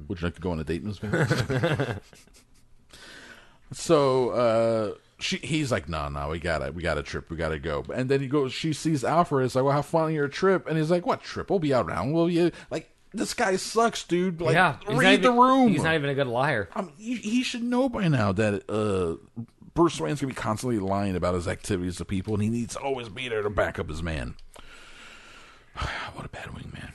Would 0.07 0.21
you 0.21 0.27
like 0.27 0.35
to 0.35 0.41
go 0.41 0.51
on 0.51 0.59
a 0.59 0.63
date 0.63 0.81
in 0.81 0.87
this 0.87 0.99
van? 0.99 1.99
so 3.71 4.29
uh, 4.29 4.93
she, 5.19 5.37
he's 5.37 5.71
like, 5.71 5.89
"No, 5.89 6.07
no, 6.09 6.29
we 6.29 6.39
got 6.39 6.59
to 6.59 6.71
we 6.71 6.81
got 6.81 6.97
a 6.97 7.03
trip. 7.03 7.29
We 7.29 7.37
got 7.37 7.49
to 7.49 7.59
go." 7.59 7.83
And 7.93 8.09
then 8.09 8.19
he 8.19 8.27
goes. 8.27 8.53
She 8.53 8.73
sees 8.73 9.03
Alfred. 9.03 9.45
It's 9.45 9.55
like, 9.55 9.63
"Well, 9.63 9.73
have 9.73 9.85
fun 9.85 10.03
on 10.03 10.13
your 10.13 10.27
trip." 10.27 10.67
And 10.67 10.77
he's 10.77 10.91
like, 10.91 11.05
"What 11.05 11.21
trip? 11.21 11.49
We'll 11.49 11.59
be 11.59 11.73
out 11.73 11.87
around. 11.87 12.13
Will 12.13 12.29
you?" 12.29 12.51
Like, 12.69 12.89
this 13.13 13.33
guy 13.33 13.55
sucks, 13.55 14.03
dude. 14.03 14.41
Like, 14.41 14.55
yeah, 14.55 14.77
he's 14.79 14.89
not 14.89 14.97
read 14.97 15.21
the 15.21 15.31
room. 15.31 15.69
He's 15.69 15.83
not 15.83 15.95
even 15.95 16.09
a 16.09 16.15
good 16.15 16.27
liar. 16.27 16.69
I 16.75 16.81
mean, 16.81 16.93
he, 16.97 17.15
he 17.15 17.43
should 17.43 17.63
know 17.63 17.87
by 17.89 18.07
now 18.07 18.31
that 18.33 18.69
uh, 18.69 19.43
Bruce 19.73 19.99
Wayne's 19.99 20.21
gonna 20.21 20.31
be 20.31 20.35
constantly 20.35 20.79
lying 20.79 21.15
about 21.15 21.33
his 21.33 21.47
activities 21.47 21.97
to 21.97 22.05
people, 22.05 22.33
and 22.33 22.43
he 22.43 22.49
needs 22.49 22.75
to 22.75 22.79
always 22.79 23.09
be 23.09 23.27
there 23.27 23.41
to 23.41 23.49
back 23.49 23.79
up 23.79 23.89
his 23.89 24.03
man. 24.03 24.35
what 26.13 26.25
a 26.25 26.29
bad 26.29 26.47
wingman. 26.47 26.91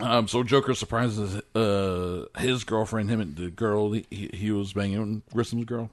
Um, 0.00 0.26
so 0.26 0.42
Joker 0.42 0.74
surprises 0.74 1.40
uh, 1.54 2.26
his 2.38 2.64
girlfriend, 2.64 3.10
him 3.10 3.20
and 3.20 3.36
the 3.36 3.50
girl 3.50 3.92
he, 3.92 4.06
he 4.10 4.50
was 4.50 4.72
banging, 4.72 5.22
Grissom's 5.32 5.66
girl, 5.66 5.90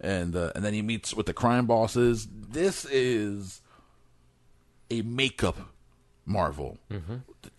and 0.00 0.36
uh, 0.36 0.52
and 0.54 0.64
then 0.64 0.72
he 0.74 0.82
meets 0.82 1.14
with 1.14 1.26
the 1.26 1.32
crime 1.32 1.66
bosses. 1.66 2.28
This 2.30 2.84
is 2.84 3.60
a 4.90 5.02
makeup 5.02 5.56
marvel. 6.26 6.78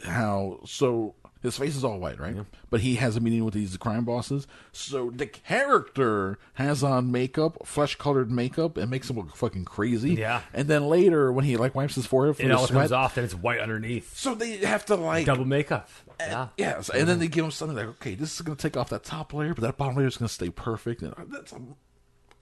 How 0.05 0.59
so? 0.65 1.15
His 1.45 1.57
face 1.57 1.75
is 1.75 1.83
all 1.83 1.99
white, 1.99 2.19
right? 2.19 2.35
But 2.69 2.81
he 2.81 2.95
has 2.95 3.15
a 3.15 3.19
meeting 3.19 3.45
with 3.45 3.53
these 3.53 3.77
crime 3.77 4.03
bosses. 4.05 4.47
So 4.71 5.11
the 5.11 5.25
character 5.27 6.37
has 6.55 6.83
on 6.83 7.11
makeup, 7.11 7.65
flesh 7.65 7.95
colored 7.95 8.31
makeup, 8.31 8.77
and 8.77 8.89
makes 8.89 9.09
him 9.09 9.17
look 9.17 9.35
fucking 9.35 9.65
crazy. 9.65 10.15
Yeah. 10.15 10.41
And 10.53 10.67
then 10.67 10.87
later, 10.87 11.31
when 11.31 11.45
he 11.45 11.57
like 11.57 11.75
wipes 11.75 11.95
his 11.95 12.05
forehead 12.05 12.37
from 12.37 12.45
It 12.45 12.51
all 12.51 12.67
sweat, 12.67 12.79
comes 12.81 12.91
off, 12.91 13.17
and 13.17 13.25
it's 13.25 13.35
white 13.35 13.59
underneath. 13.59 14.17
so 14.17 14.35
they 14.35 14.57
have 14.57 14.85
to 14.85 14.95
like 14.95 15.25
Double 15.25 15.45
makeup. 15.45 15.89
Uh, 16.19 16.23
yeah. 16.27 16.47
Yes, 16.57 16.89
and 16.89 17.07
then 17.07 17.19
they 17.19 17.27
give 17.27 17.43
him 17.45 17.51
something 17.51 17.75
like, 17.77 17.87
okay, 17.87 18.15
this 18.15 18.33
is 18.33 18.41
going 18.41 18.55
to 18.55 18.61
take 18.61 18.77
off 18.77 18.89
that 18.89 19.03
top 19.03 19.33
layer, 19.33 19.53
but 19.53 19.61
that 19.61 19.77
bottom 19.77 19.95
layer 19.95 20.07
is 20.07 20.17
going 20.17 20.27
to 20.27 20.33
stay 20.33 20.49
perfect. 20.49 21.01
And 21.01 21.13
uh, 21.13 21.23
that's 21.27 21.53
am- 21.53 21.75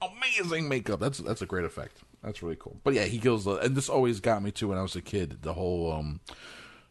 amazing 0.00 0.68
makeup. 0.68 1.00
That's 1.00 1.18
that's 1.18 1.42
a 1.42 1.46
great 1.46 1.64
effect. 1.64 1.98
That's 2.22 2.42
really 2.42 2.56
cool. 2.58 2.80
But 2.84 2.94
yeah, 2.94 3.04
he 3.04 3.18
kills 3.18 3.44
the, 3.44 3.52
uh, 3.52 3.56
and 3.56 3.76
this 3.76 3.88
always 3.88 4.20
got 4.20 4.42
me 4.42 4.50
too 4.50 4.68
when 4.68 4.78
I 4.78 4.82
was 4.82 4.96
a 4.96 5.02
kid. 5.02 5.42
The 5.42 5.52
whole 5.54 5.92
um, 5.92 6.20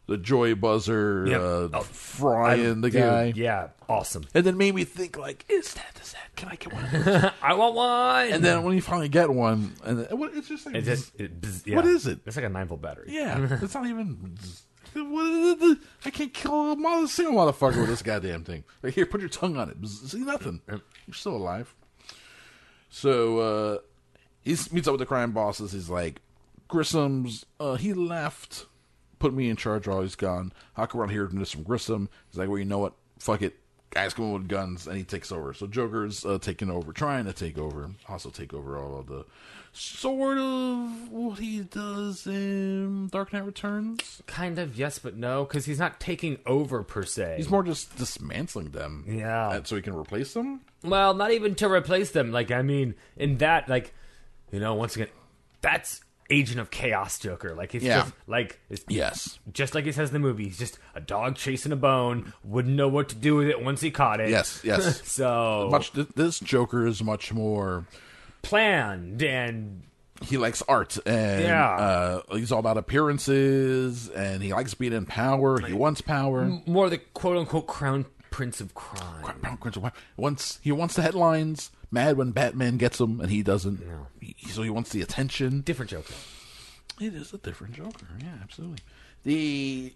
the 0.06 0.16
joy 0.18 0.54
buzzer, 0.54 1.24
Yep. 1.26 1.40
uh, 1.40 1.68
Oh, 1.78 1.80
frying 1.82 2.80
the 2.82 2.90
Dude, 2.90 3.00
guy, 3.00 3.32
Yeah, 3.34 3.68
awesome. 3.88 4.24
and 4.34 4.44
then 4.44 4.56
made 4.56 4.74
me 4.74 4.84
think 4.84 5.16
like, 5.16 5.44
is 5.48 5.72
that 5.74 5.98
is 6.02 6.12
that? 6.12 6.34
Can 6.36 6.48
I 6.50 6.56
get 6.56 6.72
one? 6.72 6.84
of 6.84 7.04
those? 7.04 7.30
I 7.42 7.54
want 7.54 7.74
one. 7.74 8.28
and 8.32 8.44
then 8.44 8.62
when 8.64 8.74
you 8.74 8.82
finally 8.82 9.08
get 9.08 9.30
one, 9.30 9.74
and 9.84 10.00
then, 10.00 10.06
it's 10.34 10.48
just 10.48 10.66
like, 10.66 10.74
it 10.74 10.82
just, 10.82 11.18
it, 11.18 11.30
yeah. 11.64 11.76
What 11.76 11.86
is 11.86 12.06
it? 12.06 12.20
It's 12.26 12.36
like 12.36 12.44
a 12.44 12.48
nine 12.48 12.66
volt 12.66 12.82
battery. 12.82 13.06
yeah, 13.08 13.58
it's 13.62 13.74
not 13.74 13.86
even. 13.86 14.36
What 14.94 15.26
is 15.26 15.62
it? 15.72 15.78
I 16.04 16.10
can't 16.10 16.32
kill 16.32 16.72
a 16.72 17.08
single 17.08 17.34
motherfucker 17.34 17.78
with 17.80 17.88
this 17.88 18.02
goddamn 18.02 18.44
thing. 18.44 18.62
Like, 18.82 18.94
here, 18.94 19.06
put 19.06 19.20
your 19.20 19.28
tongue 19.30 19.56
on 19.56 19.68
it. 19.70 19.76
See 19.88 20.18
nothing. 20.20 20.60
You're 20.68 20.80
still 21.14 21.34
alive. 21.36 21.74
So 22.90 23.38
uh, 23.38 23.78
he 24.42 24.50
meets 24.70 24.86
up 24.86 24.92
with 24.92 25.00
the 25.00 25.06
crime 25.06 25.32
bosses. 25.32 25.72
He's 25.72 25.88
like, 25.90 26.20
Grissom's. 26.68 27.44
Uh, 27.58 27.74
he 27.74 27.92
left, 27.92 28.66
put 29.24 29.32
me 29.32 29.48
in 29.48 29.56
charge 29.56 29.88
while 29.88 30.02
he's 30.02 30.16
gone. 30.16 30.52
Come 30.76 31.00
around 31.00 31.08
here 31.08 31.26
to 31.26 31.46
some 31.46 31.62
Grissom? 31.62 32.10
He's 32.28 32.38
like, 32.38 32.46
well, 32.46 32.58
you 32.58 32.66
know 32.66 32.80
what? 32.80 32.92
Fuck 33.18 33.40
it. 33.40 33.54
Guys 33.88 34.12
come 34.12 34.26
in 34.26 34.32
with 34.34 34.48
guns, 34.48 34.86
and 34.86 34.98
he 34.98 35.02
takes 35.02 35.32
over. 35.32 35.54
So 35.54 35.66
Joker's 35.66 36.26
uh, 36.26 36.36
taking 36.38 36.68
over, 36.68 36.92
trying 36.92 37.24
to 37.24 37.32
take 37.32 37.56
over, 37.56 37.88
also 38.06 38.28
take 38.28 38.52
over 38.52 38.76
all 38.76 38.98
of 38.98 39.06
the 39.06 39.24
sort 39.72 40.36
of 40.36 41.10
what 41.10 41.38
he 41.38 41.60
does 41.60 42.26
in 42.26 43.08
Dark 43.08 43.32
Knight 43.32 43.46
Returns. 43.46 44.20
Kind 44.26 44.58
of 44.58 44.76
yes, 44.76 44.98
but 44.98 45.16
no, 45.16 45.44
because 45.44 45.64
he's 45.64 45.78
not 45.78 46.00
taking 46.00 46.36
over 46.44 46.82
per 46.82 47.04
se. 47.04 47.36
He's 47.38 47.48
more 47.48 47.62
just 47.62 47.96
dismantling 47.96 48.72
them. 48.72 49.06
Yeah. 49.08 49.48
uh, 49.48 49.62
so 49.64 49.76
he 49.76 49.80
can 49.80 49.94
replace 49.96 50.34
them. 50.34 50.60
Well, 50.82 51.14
not 51.14 51.30
even 51.30 51.54
to 51.56 51.70
replace 51.70 52.10
them. 52.10 52.30
Like, 52.30 52.50
I 52.50 52.60
mean, 52.60 52.94
in 53.16 53.38
that, 53.38 53.70
like, 53.70 53.94
you 54.52 54.60
know, 54.60 54.74
once 54.74 54.96
again, 54.96 55.08
that's 55.62 56.02
Agent 56.30 56.58
of 56.60 56.70
Chaos 56.70 57.18
Joker. 57.18 57.54
Like, 57.54 57.72
he's 57.72 57.82
Yeah. 57.82 58.00
just, 58.00 58.12
like, 58.26 58.58
it's 58.70 58.84
Yes. 58.88 59.38
just 59.52 59.74
like 59.74 59.84
he 59.84 59.92
says 59.92 60.08
in 60.08 60.14
the 60.14 60.18
movie, 60.20 60.44
he's 60.44 60.58
just 60.58 60.78
a 60.94 61.00
dog 61.00 61.36
chasing 61.36 61.70
a 61.72 61.76
bone, 61.76 62.32
wouldn't 62.42 62.74
know 62.74 62.88
what 62.88 63.08
to 63.10 63.14
do 63.14 63.36
with 63.36 63.48
it 63.48 63.62
once 63.62 63.80
he 63.82 63.90
caught 63.90 64.20
it. 64.20 64.30
Yes. 64.30 64.60
Yes. 64.64 65.02
So, 65.04 65.68
much. 65.70 65.92
th- 65.92 66.08
This 66.16 66.40
Joker 66.40 66.86
is 66.86 67.02
much 67.02 67.32
more. 67.32 67.86
planned 68.42 69.22
and 69.22 69.82
he 70.22 70.36
likes 70.36 70.62
art 70.68 70.98
and 71.06 71.42
Yeah. 71.42 71.70
uh, 71.70 72.20
he's 72.36 72.52
all 72.52 72.58
about 72.60 72.76
appearances 72.78 74.08
and 74.10 74.42
he 74.42 74.52
likes 74.52 74.74
being 74.74 74.92
in 74.92 75.06
power. 75.06 75.58
He 75.60 75.72
wants 75.72 76.00
power. 76.00 76.60
more 76.66 76.84
of 76.86 76.90
the 76.90 76.98
quote 76.98 77.36
unquote 77.36 77.66
crown 77.66 78.06
prince 78.34 78.60
of 78.60 78.74
crime. 78.74 79.56
Prince 79.60 79.76
of 79.76 79.82
Crime. 79.82 79.92
Once 80.16 80.58
he 80.60 80.72
wants 80.72 80.96
the 80.96 81.02
headlines. 81.02 81.70
Mad 81.92 82.16
when 82.16 82.32
Batman 82.32 82.76
gets 82.78 83.00
him 83.00 83.20
and 83.20 83.30
he 83.30 83.44
doesn't. 83.44 83.80
He- 84.20 84.34
so 84.48 84.62
he 84.62 84.70
wants 84.70 84.90
the 84.90 85.00
attention. 85.02 85.60
Different 85.60 85.92
Joker. 85.92 86.14
It 87.00 87.14
is 87.14 87.32
a 87.32 87.38
different 87.38 87.74
Joker. 87.74 88.06
Yeah, 88.20 88.34
absolutely. 88.42 88.78
The 89.22 89.94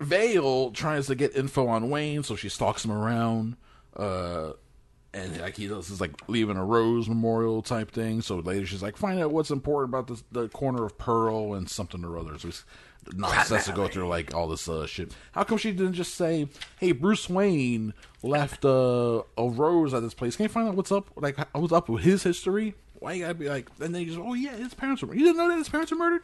Vale 0.00 0.70
tries 0.70 1.06
to 1.08 1.14
get 1.14 1.36
info 1.36 1.66
on 1.68 1.90
Wayne, 1.90 2.22
so 2.22 2.36
she 2.36 2.48
stalks 2.48 2.84
him 2.84 2.90
around. 2.92 3.56
Uh, 3.94 4.52
and 5.12 5.40
like 5.40 5.56
he 5.56 5.66
does 5.66 5.90
is 5.90 6.00
like 6.00 6.12
leaving 6.28 6.56
a 6.56 6.64
rose 6.64 7.08
memorial 7.08 7.62
type 7.62 7.90
thing. 7.90 8.22
So 8.22 8.38
later 8.38 8.66
she's 8.66 8.82
like, 8.82 8.96
find 8.96 9.20
out 9.20 9.32
what's 9.32 9.50
important 9.50 9.92
about 9.92 10.06
this, 10.06 10.22
the 10.30 10.48
corner 10.48 10.84
of 10.84 10.96
Pearl 10.98 11.54
and 11.54 11.68
something 11.68 12.04
or 12.04 12.16
other. 12.18 12.38
So 12.38 12.48
it's 12.48 12.64
nonsense 13.14 13.66
to 13.66 13.72
go 13.72 13.88
through 13.88 14.08
like 14.08 14.34
all 14.34 14.46
this 14.46 14.68
uh, 14.68 14.86
shit. 14.86 15.12
How 15.32 15.44
come 15.44 15.58
she 15.58 15.72
didn't 15.72 15.94
just 15.94 16.14
say, 16.14 16.48
"Hey, 16.78 16.92
Bruce 16.92 17.28
Wayne 17.28 17.92
left 18.22 18.64
uh, 18.64 19.22
a 19.36 19.48
rose 19.48 19.94
at 19.94 20.02
this 20.02 20.14
place. 20.14 20.36
Can 20.36 20.44
you 20.44 20.48
find 20.48 20.68
out 20.68 20.74
what's 20.74 20.92
up? 20.92 21.10
Like 21.16 21.38
what's 21.54 21.72
up 21.72 21.88
with 21.88 22.02
his 22.02 22.22
history?" 22.22 22.74
Why 23.00 23.14
you 23.14 23.22
gotta 23.22 23.34
be 23.34 23.48
like? 23.48 23.70
And 23.80 23.94
then 23.94 24.02
you 24.02 24.08
just, 24.08 24.18
oh 24.18 24.34
yeah, 24.34 24.54
his 24.56 24.74
parents 24.74 25.02
were. 25.02 25.14
You 25.14 25.24
didn't 25.24 25.38
know 25.38 25.48
that 25.48 25.56
his 25.56 25.70
parents 25.70 25.90
were 25.90 25.96
murdered. 25.96 26.22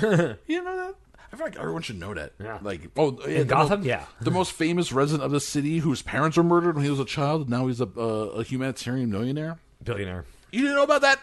you 0.46 0.54
didn't 0.54 0.64
know 0.64 0.76
that. 0.76 0.94
I 1.32 1.36
feel 1.36 1.46
like 1.46 1.56
everyone 1.56 1.82
should 1.82 1.98
know 1.98 2.14
that. 2.14 2.32
Yeah. 2.40 2.58
Like, 2.62 2.88
oh, 2.96 3.18
yeah, 3.26 3.40
In 3.40 3.46
Gotham? 3.48 3.80
most- 3.80 3.86
Yeah. 3.88 4.04
the 4.20 4.30
most 4.30 4.52
famous 4.52 4.92
resident 4.92 5.24
of 5.24 5.30
the 5.32 5.40
city 5.40 5.78
whose 5.78 6.00
parents 6.02 6.36
were 6.36 6.42
murdered 6.44 6.76
when 6.76 6.84
he 6.84 6.90
was 6.90 7.00
a 7.00 7.04
child. 7.04 7.50
Now 7.50 7.66
he's 7.66 7.80
a, 7.80 7.88
uh, 7.96 8.00
a 8.00 8.42
humanitarian 8.44 9.10
millionaire. 9.10 9.58
Billionaire. 9.82 10.24
You 10.52 10.62
didn't 10.62 10.76
know 10.76 10.84
about 10.84 11.02
that? 11.02 11.20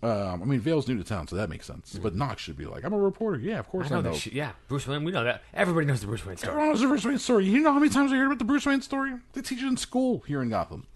Um, 0.00 0.42
I 0.42 0.44
mean, 0.44 0.60
Vale's 0.60 0.86
new 0.86 0.96
to 0.96 1.02
town, 1.02 1.26
so 1.26 1.34
that 1.34 1.50
makes 1.50 1.66
sense. 1.66 1.98
But 2.00 2.14
Knox 2.14 2.40
should 2.42 2.56
be 2.56 2.66
like, 2.66 2.84
I'm 2.84 2.92
a 2.92 2.98
reporter. 2.98 3.38
Yeah, 3.40 3.58
of 3.58 3.68
course 3.68 3.86
I 3.86 3.94
I 3.94 3.96
know 3.96 4.02
know. 4.02 4.12
that 4.12 4.18
shit. 4.20 4.32
Yeah, 4.32 4.52
Bruce 4.68 4.86
Wayne. 4.86 5.02
We 5.02 5.10
know 5.10 5.24
that. 5.24 5.42
Everybody 5.52 5.86
knows 5.86 6.00
the 6.00 6.06
Bruce 6.06 6.24
Wayne 6.24 6.36
story. 6.36 6.50
Everyone 6.52 6.70
knows 6.70 6.80
the 6.82 6.86
Bruce 6.86 7.04
Wayne 7.04 7.18
story. 7.18 7.46
You 7.46 7.60
know 7.62 7.72
how 7.72 7.80
many 7.80 7.90
times 7.92 8.12
I 8.12 8.16
heard 8.16 8.26
about 8.26 8.38
the 8.38 8.44
Bruce 8.44 8.64
Wayne 8.64 8.80
story? 8.80 9.12
They 9.32 9.40
teach 9.42 9.60
it 9.60 9.66
in 9.66 9.76
school 9.76 10.20
here 10.26 10.40
in 10.40 10.50
Gotham. 10.50 10.86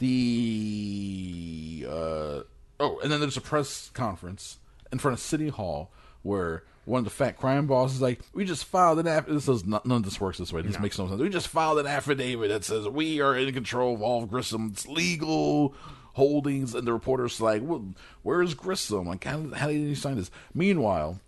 The 0.00 1.86
uh, 1.88 2.42
oh, 2.80 2.98
and 3.02 3.10
then 3.10 3.20
there's 3.20 3.38
a 3.38 3.40
press 3.42 3.90
conference 3.94 4.58
in 4.92 4.98
front 4.98 5.14
of 5.14 5.20
City 5.20 5.48
Hall 5.48 5.90
where 6.22 6.62
one 6.84 6.98
of 6.98 7.04
the 7.04 7.10
fat 7.10 7.36
crime 7.36 7.66
bosses 7.66 7.96
is 7.96 8.02
like, 8.02 8.20
"We 8.32 8.44
just 8.44 8.64
filed 8.64 8.98
an 8.98 9.06
affidavit." 9.06 9.34
This 9.34 9.48
is 9.48 9.64
not, 9.64 9.86
none 9.86 9.98
of 9.98 10.02
this 10.04 10.20
works 10.20 10.38
this 10.38 10.52
way. 10.52 10.62
This 10.62 10.78
makes 10.80 10.98
no 10.98 11.08
sense. 11.08 11.20
We 11.20 11.28
just 11.28 11.48
filed 11.48 11.78
an 11.78 11.86
affidavit 11.86 12.48
that 12.50 12.64
says 12.64 12.88
we 12.88 13.20
are 13.20 13.36
in 13.36 13.52
control 13.54 13.94
of 13.94 14.02
all 14.02 14.22
of 14.24 14.30
Grissom's 14.30 14.86
legal 14.88 15.74
holdings, 16.14 16.74
and 16.74 16.86
the 16.86 16.92
reporter's 16.92 17.40
like, 17.40 17.62
well, 17.64 17.84
"Where's 18.22 18.54
Grissom? 18.54 19.06
Like, 19.06 19.24
how, 19.24 19.48
how 19.54 19.68
did 19.68 19.76
he 19.76 19.94
sign 19.94 20.16
this?" 20.16 20.30
Meanwhile, 20.54 21.20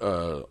uh, 0.00 0.42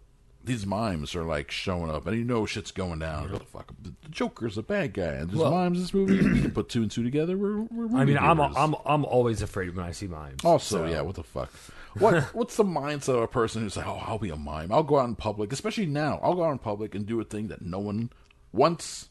these 0.43 0.65
mimes 0.65 1.15
are 1.15 1.23
like 1.23 1.49
showing 1.49 1.89
up, 1.89 2.05
and 2.05 2.17
you 2.17 2.25
know 2.25 2.45
shit's 2.45 2.71
going 2.71 2.99
down. 2.99 3.31
What 3.31 3.39
the 3.39 3.45
fuck? 3.45 3.73
The 3.81 3.93
Joker's 4.09 4.57
a 4.57 4.63
bad 4.63 4.93
guy, 4.93 5.03
and 5.13 5.29
there's 5.29 5.39
Well- 5.39 5.51
mimes 5.51 5.77
in 5.77 5.83
this 5.83 5.93
movie. 5.93 6.15
you 6.15 6.41
can 6.41 6.51
put 6.51 6.67
two 6.67 6.81
and 6.81 6.91
two 6.91 7.03
together. 7.03 7.37
We're, 7.37 7.61
we're 7.61 7.97
I 7.97 8.03
mean, 8.03 8.17
I'm 8.17 8.37
viewers. 8.37 8.53
I'm 8.57 8.75
I'm 8.85 9.05
always 9.05 9.41
afraid 9.41 9.73
when 9.75 9.85
I 9.85 9.91
see 9.91 10.07
mimes. 10.07 10.43
Also, 10.43 10.79
so- 10.79 10.91
yeah, 10.91 10.99
what 11.01 11.15
the 11.15 11.23
fuck? 11.23 11.51
What 11.99 12.23
what's 12.33 12.57
the 12.57 12.63
mindset 12.63 13.15
of 13.15 13.23
a 13.23 13.27
person 13.27 13.61
who's 13.61 13.77
like, 13.77 13.87
oh, 13.87 14.01
I'll 14.05 14.19
be 14.19 14.29
a 14.29 14.35
mime. 14.35 14.71
I'll 14.71 14.83
go 14.83 14.99
out 14.99 15.07
in 15.07 15.15
public, 15.15 15.51
especially 15.51 15.85
now. 15.85 16.19
I'll 16.21 16.35
go 16.35 16.43
out 16.43 16.51
in 16.51 16.59
public 16.59 16.95
and 16.95 17.05
do 17.05 17.19
a 17.19 17.23
thing 17.23 17.47
that 17.49 17.61
no 17.61 17.79
one 17.79 18.11
wants 18.51 19.09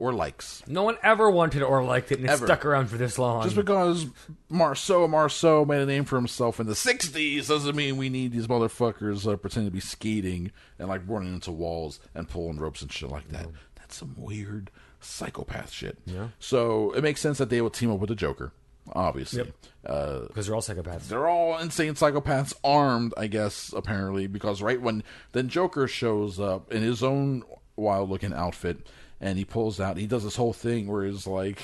or 0.00 0.14
likes. 0.14 0.62
No 0.66 0.82
one 0.82 0.96
ever 1.02 1.30
wanted 1.30 1.62
or 1.62 1.84
liked 1.84 2.10
it, 2.10 2.18
and 2.18 2.24
it 2.26 2.30
Ever. 2.30 2.46
stuck 2.46 2.64
around 2.64 2.86
for 2.86 2.96
this 2.96 3.18
long. 3.18 3.42
Just 3.44 3.54
because 3.54 4.06
Marcel 4.48 5.06
Marceau 5.06 5.64
made 5.66 5.82
a 5.82 5.86
name 5.86 6.04
for 6.06 6.16
himself 6.16 6.58
in 6.58 6.66
the 6.66 6.72
'60s 6.72 7.46
doesn't 7.48 7.76
mean 7.76 7.98
we 7.98 8.08
need 8.08 8.32
these 8.32 8.46
motherfuckers 8.46 9.30
uh, 9.30 9.36
pretending 9.36 9.70
to 9.70 9.74
be 9.74 9.80
skating 9.80 10.50
and 10.78 10.88
like 10.88 11.02
running 11.06 11.34
into 11.34 11.52
walls 11.52 12.00
and 12.14 12.28
pulling 12.28 12.58
ropes 12.58 12.80
and 12.80 12.90
shit 12.90 13.10
like 13.10 13.28
that. 13.28 13.46
That's 13.76 13.96
some 13.96 14.14
weird 14.16 14.70
psychopath 15.00 15.70
shit. 15.70 15.98
Yeah. 16.06 16.28
So 16.38 16.92
it 16.92 17.02
makes 17.02 17.20
sense 17.20 17.38
that 17.38 17.50
they 17.50 17.60
would 17.60 17.74
team 17.74 17.90
up 17.90 18.00
with 18.00 18.08
the 18.08 18.16
Joker, 18.16 18.52
obviously. 18.92 19.38
Yep. 19.38 19.54
Uh, 19.84 20.20
because 20.26 20.46
they're 20.46 20.54
all 20.54 20.60
psychopaths. 20.60 21.08
they're 21.08 21.28
all 21.28 21.58
insane 21.58 21.94
psychopaths 21.94 22.54
armed, 22.62 23.14
I 23.16 23.28
guess, 23.28 23.72
apparently, 23.74 24.26
because 24.26 24.60
right 24.60 24.80
when 24.80 25.02
then 25.32 25.48
Joker 25.48 25.88
shows 25.88 26.38
up 26.38 26.70
in 26.72 26.82
his 26.82 27.02
own 27.02 27.42
wild 27.76 28.10
looking 28.10 28.34
outfit 28.34 28.86
and 29.20 29.38
he 29.38 29.44
pulls 29.44 29.80
out 29.80 29.96
he 29.96 30.06
does 30.06 30.24
this 30.24 30.36
whole 30.36 30.52
thing 30.52 30.86
where 30.86 31.04
he's 31.04 31.26
like 31.26 31.60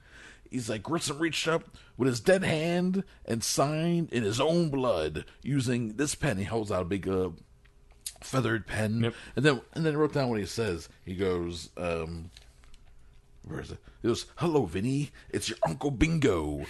he's 0.50 0.70
like 0.70 0.82
Grissom 0.82 1.18
reached 1.18 1.46
up 1.46 1.76
with 1.98 2.08
his 2.08 2.20
dead 2.20 2.42
hand 2.42 3.04
and 3.26 3.44
signed 3.44 4.10
in 4.12 4.22
his 4.22 4.40
own 4.40 4.70
blood 4.70 5.24
using 5.42 5.96
this 5.96 6.14
pen. 6.14 6.38
He 6.38 6.44
holds 6.44 6.70
out 6.72 6.82
a 6.82 6.86
big 6.86 7.08
uh, 7.08 7.30
feathered 8.22 8.66
pen. 8.66 9.02
Yep. 9.02 9.14
And 9.36 9.44
then 9.44 9.60
and 9.74 9.84
then 9.84 9.96
wrote 9.96 10.12
down 10.14 10.30
what 10.30 10.38
he 10.38 10.46
says. 10.46 10.88
He 11.04 11.14
goes, 11.14 11.70
um 11.76 12.30
where 13.42 13.60
is 13.60 13.70
it? 13.70 13.78
It 14.02 14.06
goes, 14.08 14.26
Hello, 14.36 14.64
Vinny. 14.66 15.10
It's 15.30 15.48
your 15.48 15.58
Uncle 15.66 15.90
Bingo. 15.90 16.64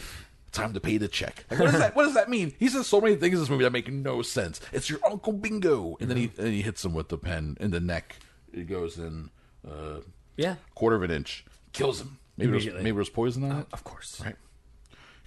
Time 0.51 0.73
to 0.73 0.81
pay 0.81 0.97
the 0.97 1.09
check. 1.09 1.45
Like, 1.51 1.61
what 1.61 1.71
does 1.71 1.79
that? 1.81 1.95
What 1.97 2.05
does 2.05 2.14
that 2.14 2.31
mean? 2.31 2.55
He 2.59 2.69
says 2.69 2.87
so 2.87 3.01
many 3.01 3.16
things 3.16 3.35
in 3.35 3.41
this 3.41 3.51
movie 3.51 3.64
that 3.64 3.71
make 3.73 3.93
no 3.93 4.23
sense. 4.23 4.61
It's 4.73 4.89
your 4.89 4.99
Uncle 5.05 5.33
Bingo, 5.35 5.97
and 6.01 6.09
then 6.09 6.16
he 6.16 6.31
and 6.39 6.49
he 6.49 6.62
hits 6.62 6.85
him 6.85 6.95
with 6.95 7.09
the 7.09 7.19
pen 7.19 7.57
in 7.61 7.71
the 7.71 7.81
neck. 7.81 8.16
It 8.53 8.66
goes 8.66 8.97
in 8.99 9.29
uh, 9.69 10.01
Yeah, 10.37 10.57
quarter 10.75 10.97
of 10.97 11.03
an 11.03 11.11
inch, 11.11 11.45
kills 11.73 12.01
him. 12.01 12.19
Maybe 12.39 12.51
it 12.51 12.55
was, 12.55 12.62
Immediately. 12.64 12.85
maybe 12.85 12.97
was 12.97 13.11
poison 13.11 13.45
on 13.45 13.59
it. 13.61 13.66
of 13.73 13.85
course. 13.85 14.23
Right. 14.25 14.37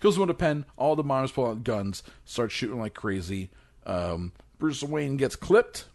Kills 0.01 0.15
him 0.15 0.21
with 0.21 0.31
a 0.31 0.33
pen. 0.33 0.65
All 0.75 0.95
the 0.95 1.03
miners 1.03 1.31
pull 1.31 1.45
out 1.45 1.63
guns, 1.63 2.01
start 2.25 2.51
shooting 2.51 2.79
like 2.79 2.95
crazy. 2.95 3.51
Um, 3.85 4.31
Bruce 4.57 4.81
Wayne 4.81 5.17
gets 5.17 5.35
clipped, 5.35 5.85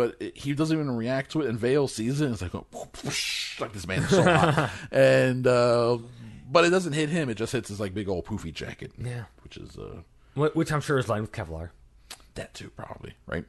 but 0.00 0.16
it, 0.20 0.36
he 0.36 0.54
doesn't 0.54 0.74
even 0.74 0.90
react 0.96 1.32
to 1.32 1.42
it. 1.42 1.48
And 1.48 1.58
Vale 1.58 1.86
sees 1.88 2.20
it 2.20 2.24
and 2.24 2.32
it's 2.32 2.40
like, 2.42 2.54
oh, 2.54 2.66
whoosh, 3.04 3.60
like 3.60 3.72
this 3.72 3.86
man 3.86 4.02
is 4.02 4.08
so 4.10 4.22
hot. 4.22 4.70
and 4.90 5.46
uh, 5.46 5.98
but 6.50 6.64
it 6.64 6.70
doesn't 6.70 6.94
hit 6.94 7.10
him. 7.10 7.28
It 7.28 7.36
just 7.36 7.52
hits 7.52 7.68
his 7.68 7.80
like 7.80 7.92
big 7.92 8.08
old 8.08 8.24
poofy 8.24 8.52
jacket. 8.52 8.92
Yeah. 8.96 9.24
which 9.44 9.56
is 9.58 9.76
uh, 9.76 10.00
Which 10.54 10.72
I'm 10.72 10.80
sure 10.80 10.98
is 10.98 11.08
lined 11.08 11.22
with 11.22 11.32
Kevlar. 11.32 11.70
that 12.34 12.54
too 12.54 12.70
probably 12.70 13.14
right. 13.26 13.44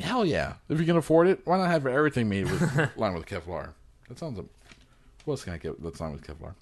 Hell 0.00 0.24
yeah! 0.24 0.54
If 0.70 0.80
you 0.80 0.86
can 0.86 0.96
afford 0.96 1.28
it, 1.28 1.42
why 1.44 1.58
not 1.58 1.68
have 1.70 1.86
everything 1.86 2.28
made 2.28 2.50
with 2.50 2.62
lined 2.96 3.14
with 3.14 3.26
Kevlar? 3.26 3.74
That 4.08 4.18
sounds. 4.18 4.38
A, 4.38 4.44
what 5.24 5.34
else 5.34 5.44
can 5.44 5.52
I 5.52 5.58
get 5.58 5.80
that's 5.82 6.00
lined 6.00 6.14
with 6.14 6.26
Kevlar? 6.26 6.54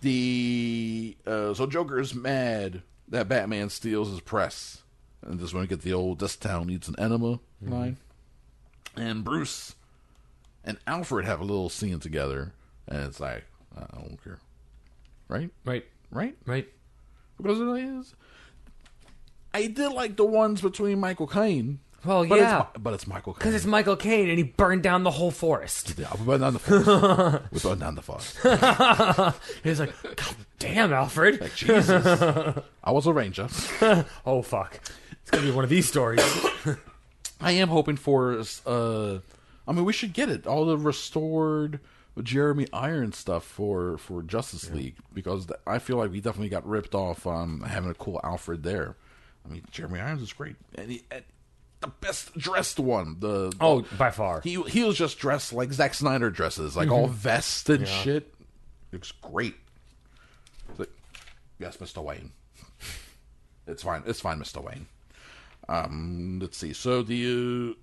The 0.00 1.16
uh, 1.26 1.54
so 1.54 1.66
Joker's 1.66 2.14
mad 2.14 2.82
that 3.08 3.28
Batman 3.28 3.70
steals 3.70 4.10
his 4.10 4.20
press, 4.20 4.82
and 5.22 5.38
just 5.38 5.54
want 5.54 5.68
to 5.68 5.74
get 5.74 5.82
the 5.84 5.92
old 5.92 6.18
"This 6.18 6.36
town 6.36 6.66
needs 6.66 6.88
an 6.88 6.96
enema" 6.98 7.38
line. 7.62 7.96
And 8.96 9.24
Bruce 9.24 9.74
and 10.64 10.78
Alfred 10.86 11.26
have 11.26 11.40
a 11.40 11.44
little 11.44 11.68
scene 11.68 12.00
together, 12.00 12.52
and 12.88 13.02
it's 13.04 13.20
like 13.20 13.44
I 13.76 13.80
don't 13.94 14.18
care, 14.22 14.38
right? 15.28 15.50
Right, 15.64 15.84
Right? 16.10 16.36
right. 16.46 16.66
Because 17.36 17.60
it 17.60 17.84
is. 17.84 18.14
I 19.52 19.66
did 19.66 19.90
like 19.92 20.16
the 20.16 20.24
ones 20.24 20.60
between 20.60 20.98
Michael 21.00 21.26
Caine. 21.26 21.80
Well, 22.04 22.26
but 22.26 22.38
yeah. 22.38 22.60
it's, 22.60 22.68
but 22.78 22.94
it's 22.94 23.06
Michael 23.06 23.32
Caine. 23.32 23.38
Because 23.40 23.54
it's 23.54 23.64
Michael 23.66 23.96
Caine, 23.96 24.28
and 24.28 24.38
he 24.38 24.44
burned 24.44 24.82
down 24.82 25.02
the 25.02 25.10
whole 25.10 25.30
forest. 25.30 25.94
Yeah, 25.98 26.08
we 26.18 26.24
burned 26.24 26.40
down 26.42 26.52
the 26.52 26.58
forest. 26.58 27.42
we 27.52 27.58
burned 27.60 27.80
down 27.80 27.94
the 27.96 28.02
forest. 28.02 28.38
He's 29.64 29.80
like, 29.80 29.94
God 30.16 30.34
damn, 30.58 30.92
Alfred. 30.92 31.40
Like 31.40 31.54
Jesus, 31.54 31.90
I 32.84 32.90
was 32.90 33.06
a 33.06 33.12
ranger. 33.12 33.48
oh 34.24 34.42
fuck, 34.42 34.78
it's 35.22 35.30
gonna 35.30 35.44
be 35.44 35.50
one 35.50 35.64
of 35.64 35.70
these 35.70 35.88
stories. 35.88 36.22
I 37.40 37.52
am 37.52 37.68
hoping 37.68 37.96
for. 37.96 38.42
Uh, 38.64 39.18
I 39.68 39.72
mean, 39.72 39.84
we 39.84 39.92
should 39.92 40.12
get 40.12 40.28
it 40.28 40.46
all 40.46 40.64
the 40.64 40.78
restored 40.78 41.80
Jeremy 42.22 42.66
Irons 42.72 43.16
stuff 43.18 43.44
for 43.44 43.98
for 43.98 44.22
Justice 44.22 44.70
League 44.70 44.96
because 45.12 45.46
th- 45.46 45.60
I 45.66 45.78
feel 45.78 45.96
like 45.98 46.10
we 46.10 46.20
definitely 46.20 46.48
got 46.48 46.66
ripped 46.66 46.94
off 46.94 47.26
on 47.26 47.60
having 47.60 47.90
a 47.90 47.94
cool 47.94 48.20
Alfred 48.24 48.62
there. 48.62 48.96
I 49.44 49.52
mean, 49.52 49.62
Jeremy 49.70 50.00
Irons 50.00 50.22
is 50.22 50.32
great, 50.32 50.56
and, 50.76 50.90
he, 50.90 51.02
and 51.10 51.22
the 51.80 51.88
best 51.88 52.36
dressed 52.38 52.78
one. 52.80 53.16
The 53.20 53.52
Oh, 53.60 53.84
by 53.98 54.10
far. 54.10 54.40
he 54.40 54.60
he 54.62 54.82
was 54.82 54.96
just 54.96 55.18
dressed 55.18 55.52
like 55.52 55.72
Zack 55.72 55.92
Snyder 55.94 56.30
dresses, 56.30 56.74
like 56.76 56.90
all 56.90 57.06
vest 57.06 57.68
and 57.68 57.86
shit. 57.86 58.32
Looks 58.92 59.12
great. 59.12 59.56
Like, 60.78 60.90
yes, 61.58 61.78
Mister 61.80 62.00
Wayne. 62.00 62.32
It's 63.66 63.82
fine. 63.82 64.04
It's 64.06 64.20
fine, 64.20 64.38
Mister 64.38 64.60
Wayne. 64.60 64.86
Um, 65.68 66.38
let's 66.40 66.56
see. 66.56 66.72
So 66.72 67.02
the 67.02 67.74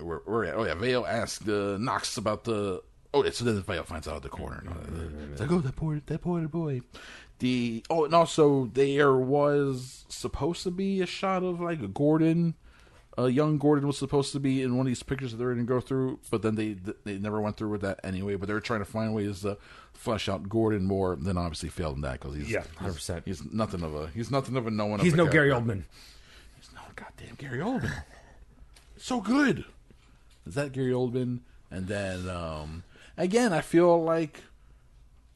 uh, 0.00 0.04
where, 0.04 0.22
where 0.24 0.44
at? 0.44 0.54
Oh 0.54 0.64
yeah, 0.64 0.74
Vale 0.74 1.06
asked 1.06 1.48
uh, 1.48 1.76
Knox 1.78 2.16
about 2.16 2.44
the. 2.44 2.82
Oh, 3.14 3.24
yeah, 3.24 3.30
so 3.30 3.44
then 3.44 3.60
Vale 3.62 3.84
finds 3.84 4.06
out 4.06 4.16
at 4.16 4.22
the 4.22 4.28
corner. 4.28 4.62
It's 5.32 5.40
like, 5.40 5.50
oh, 5.50 5.60
that 5.60 5.76
poor, 5.76 6.00
that 6.04 6.20
poor 6.20 6.46
boy. 6.46 6.82
The 7.38 7.84
oh, 7.88 8.04
and 8.04 8.14
also 8.14 8.66
there 8.74 9.14
was 9.14 10.04
supposed 10.08 10.62
to 10.64 10.70
be 10.70 11.00
a 11.00 11.06
shot 11.06 11.42
of 11.42 11.60
like 11.60 11.80
a 11.80 11.88
Gordon. 11.88 12.54
Uh, 13.16 13.26
young 13.26 13.58
Gordon 13.58 13.86
was 13.86 13.98
supposed 13.98 14.32
to 14.32 14.40
be 14.40 14.62
in 14.62 14.76
one 14.76 14.86
of 14.86 14.90
these 14.90 15.02
pictures 15.02 15.32
that 15.32 15.38
they're 15.38 15.52
going 15.52 15.66
to 15.66 15.72
go 15.72 15.80
through, 15.80 16.20
but 16.30 16.42
then 16.42 16.54
they 16.54 16.76
they 17.04 17.18
never 17.18 17.40
went 17.40 17.56
through 17.56 17.70
with 17.70 17.80
that 17.80 17.98
anyway. 18.04 18.36
But 18.36 18.46
they 18.46 18.54
were 18.54 18.60
trying 18.60 18.80
to 18.80 18.84
find 18.84 19.14
ways 19.14 19.40
to 19.40 19.56
flesh 19.92 20.28
out 20.28 20.48
Gordon 20.48 20.84
more. 20.84 21.16
Then 21.16 21.36
obviously 21.36 21.68
failed 21.68 21.96
in 21.96 22.02
that 22.02 22.20
because 22.20 22.36
he's 22.36 22.50
Yeah, 22.50 22.62
100%. 22.78 23.22
He's 23.24 23.42
nothing 23.52 23.82
of 23.82 23.94
a 23.94 24.08
he's 24.08 24.30
nothing 24.30 24.56
of 24.56 24.66
a 24.66 24.70
no 24.70 24.86
one. 24.86 25.00
He's 25.00 25.14
no 25.14 25.26
Gary. 25.26 25.50
Oldman. 25.50 25.84
He's 26.68 26.74
no 26.74 26.82
goddamn 26.96 27.34
Gary 27.36 27.58
Oldman. 27.58 28.02
so 28.96 29.20
good. 29.20 29.64
Is 30.46 30.54
that 30.54 30.72
Gary 30.72 30.92
Oldman? 30.92 31.40
And 31.70 31.86
then 31.86 32.28
um, 32.28 32.82
again, 33.16 33.52
I 33.52 33.60
feel 33.60 34.02
like 34.02 34.42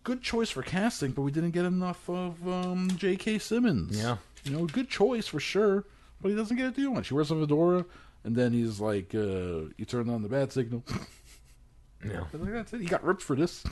good 0.05 0.23
choice 0.23 0.51
for 0.51 0.63
casting, 0.63 1.13
but 1.13 1.23
we 1.23 1.31
didn't 1.31 1.51
get 1.51 1.65
enough 1.65 2.09
of 2.09 2.47
um, 2.49 2.91
J.K. 2.97 3.39
Simmons. 3.39 3.97
Yeah. 3.97 4.17
you 4.45 4.53
know, 4.53 4.65
good 4.67 4.89
choice 4.89 5.27
for 5.27 5.41
sure, 5.41 5.85
but 6.21 6.31
he 6.31 6.35
doesn't 6.35 6.57
get 6.57 6.75
to 6.75 6.81
do 6.81 6.91
much. 6.91 7.09
He 7.09 7.15
wears 7.15 7.31
a 7.31 7.37
fedora, 7.39 7.85
and 8.25 8.35
then 8.35 8.53
he's 8.53 8.81
like, 8.81 9.15
uh, 9.15 9.69
"You 9.77 9.85
turned 9.87 10.11
on 10.11 10.23
the 10.23 10.29
bad 10.29 10.53
signal." 10.53 10.83
Yeah. 12.05 12.21
Like, 12.33 12.33
That's 12.53 12.73
it. 12.73 12.81
He 12.81 12.87
got 12.87 13.05
ripped 13.05 13.23
for 13.23 13.37
this. 13.37 13.63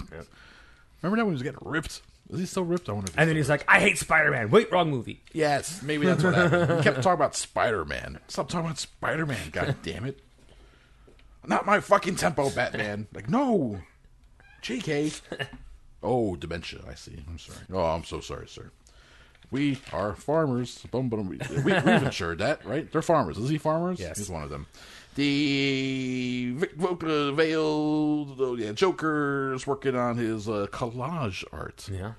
Remember 1.03 1.17
that 1.17 1.25
when 1.25 1.27
he 1.27 1.33
was 1.33 1.43
getting 1.43 1.59
ripped? 1.63 2.03
Is 2.33 2.39
he 2.41 2.47
still 2.47 2.65
ripped? 2.65 2.89
I 2.89 2.93
wonder. 2.93 3.11
If 3.11 3.19
And 3.19 3.29
then 3.29 3.37
he's 3.37 3.49
like, 3.49 3.65
I 3.67 3.81
hate 3.81 3.99
Spider 3.99 4.31
Man. 4.31 4.51
Wait, 4.51 4.71
wrong 4.71 4.91
movie. 4.91 5.21
Yes, 5.33 5.83
maybe 5.83 6.07
that's 6.07 6.23
what 6.23 6.35
happened. 6.35 6.79
He 6.79 6.83
kept 6.85 6.97
talking 7.03 7.13
about 7.13 7.35
Spider 7.35 7.85
Man. 7.85 8.19
Stop 8.29 8.49
talking 8.49 8.67
about 8.67 8.79
Spider 8.79 9.27
Man, 9.27 9.49
god 9.53 9.77
damn 9.83 10.05
it. 10.05 10.21
Not 11.47 11.67
my 11.67 11.81
fucking 11.81 12.17
tempo, 12.17 12.51
Batman. 12.51 13.09
Like, 13.13 13.29
no. 13.29 13.81
JK. 14.63 15.21
Oh, 16.03 16.35
dementia, 16.35 16.81
I 16.89 16.95
see. 16.95 17.23
I'm 17.29 17.39
sorry. 17.39 17.59
Oh, 17.71 17.85
I'm 17.85 18.05
so 18.05 18.21
sorry, 18.21 18.49
sir. 18.49 18.71
We 19.51 19.79
are 19.93 20.15
farmers. 20.15 20.79
Bum, 20.91 21.11
bum, 21.11 21.29
we, 21.29 21.39
we, 21.63 21.63
we've 21.63 21.87
insured 21.87 22.39
that, 22.39 22.65
right? 22.65 22.91
They're 22.91 23.03
farmers. 23.03 23.37
Is 23.37 23.51
he 23.51 23.59
farmers? 23.59 24.01
Yes. 24.01 24.17
He's 24.17 24.31
one 24.31 24.43
of 24.43 24.49
them. 24.49 24.67
The 25.17 26.53
Vic 26.57 26.79
Voca 26.79 27.35
Veil, 27.35 27.61
oh, 28.39 28.57
yeah, 28.57 28.73
Joker's 28.73 29.67
working 29.67 29.97
on 29.97 30.17
his 30.17 30.49
uh, 30.49 30.67
collage 30.71 31.45
art. 31.53 31.89
Yeah. 31.91 32.13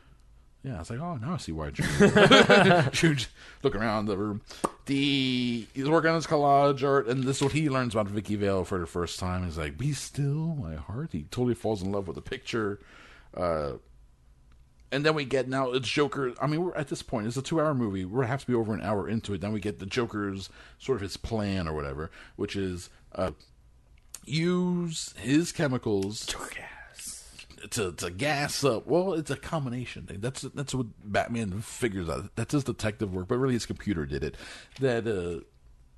Yeah, 0.63 0.75
I 0.75 0.79
was 0.79 0.89
like, 0.91 0.99
oh, 0.99 1.15
now 1.15 1.33
I 1.33 1.37
see 1.37 1.51
why. 1.51 1.71
Jude, 1.71 1.87
look 3.63 3.75
around 3.75 4.05
the 4.05 4.17
room. 4.17 4.41
The 4.85 5.65
he's 5.73 5.89
working 5.89 6.09
on 6.09 6.15
his 6.15 6.27
collage 6.27 6.83
art, 6.83 7.07
and 7.07 7.23
this 7.23 7.37
is 7.37 7.43
what 7.43 7.53
he 7.53 7.69
learns 7.69 7.95
about 7.95 8.07
Vicki 8.07 8.35
Vale 8.35 8.63
for 8.63 8.77
the 8.77 8.85
first 8.85 9.19
time. 9.19 9.43
He's 9.43 9.57
like, 9.57 9.77
"Be 9.77 9.93
still, 9.93 10.55
my 10.55 10.75
heart." 10.75 11.13
He 11.13 11.23
totally 11.23 11.55
falls 11.55 11.81
in 11.81 11.91
love 11.91 12.07
with 12.07 12.15
the 12.15 12.21
picture. 12.21 12.79
Uh, 13.35 13.73
and 14.91 15.05
then 15.05 15.15
we 15.15 15.25
get 15.25 15.47
now 15.47 15.71
it's 15.71 15.87
Joker. 15.87 16.33
I 16.41 16.47
mean, 16.47 16.63
we're 16.63 16.75
at 16.75 16.89
this 16.89 17.01
point. 17.01 17.27
It's 17.27 17.37
a 17.37 17.41
two-hour 17.41 17.73
movie. 17.73 18.05
We 18.05 18.25
have 18.25 18.41
to 18.41 18.47
be 18.47 18.53
over 18.53 18.73
an 18.73 18.81
hour 18.81 19.07
into 19.07 19.33
it. 19.33 19.41
Then 19.41 19.53
we 19.53 19.59
get 19.59 19.79
the 19.79 19.85
Joker's 19.85 20.49
sort 20.79 20.97
of 20.97 21.01
his 21.01 21.17
plan 21.17 21.67
or 21.67 21.73
whatever, 21.73 22.11
which 22.35 22.55
is 22.55 22.89
uh, 23.15 23.31
use 24.25 25.13
his 25.17 25.51
chemicals 25.51 26.25
to 27.69 27.91
to 27.93 28.09
gas 28.09 28.63
up. 28.63 28.87
Well, 28.87 29.13
it's 29.13 29.31
a 29.31 29.37
combination 29.37 30.05
thing. 30.05 30.19
That's 30.19 30.41
that's 30.41 30.75
what 30.75 30.87
Batman 31.03 31.61
figures 31.61 32.09
out. 32.09 32.35
That's 32.35 32.53
his 32.53 32.63
detective 32.63 33.13
work, 33.13 33.27
but 33.27 33.37
really 33.37 33.53
his 33.53 33.65
computer 33.65 34.05
did 34.05 34.23
it. 34.23 34.35
That 34.79 35.07
uh, 35.07 35.43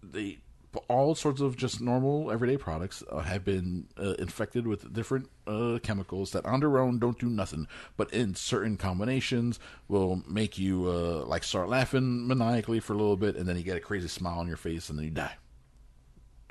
they 0.03 0.39
all 0.87 1.15
sorts 1.15 1.41
of 1.41 1.55
just 1.55 1.81
normal 1.81 2.31
everyday 2.31 2.57
products 2.57 3.03
uh, 3.11 3.19
have 3.19 3.45
been 3.45 3.87
uh, 3.97 4.13
infected 4.13 4.65
with 4.65 4.91
different 4.93 5.29
uh, 5.45 5.79
chemicals 5.83 6.31
that 6.31 6.45
on 6.45 6.59
their 6.59 6.77
own 6.79 6.99
don't 6.99 7.19
do 7.19 7.29
nothing, 7.29 7.67
but 7.97 8.11
in 8.13 8.35
certain 8.35 8.77
combinations 8.77 9.59
will 9.87 10.23
make 10.27 10.57
you 10.57 10.87
uh, 10.87 11.25
like 11.25 11.43
start 11.43 11.69
laughing 11.69 12.27
maniacally 12.27 12.79
for 12.79 12.93
a 12.93 12.97
little 12.97 13.17
bit, 13.17 13.35
and 13.35 13.47
then 13.47 13.57
you 13.57 13.63
get 13.63 13.77
a 13.77 13.81
crazy 13.81 14.07
smile 14.07 14.39
on 14.39 14.47
your 14.47 14.57
face, 14.57 14.89
and 14.89 14.97
then 14.97 15.05
you 15.05 15.11
die. 15.11 15.35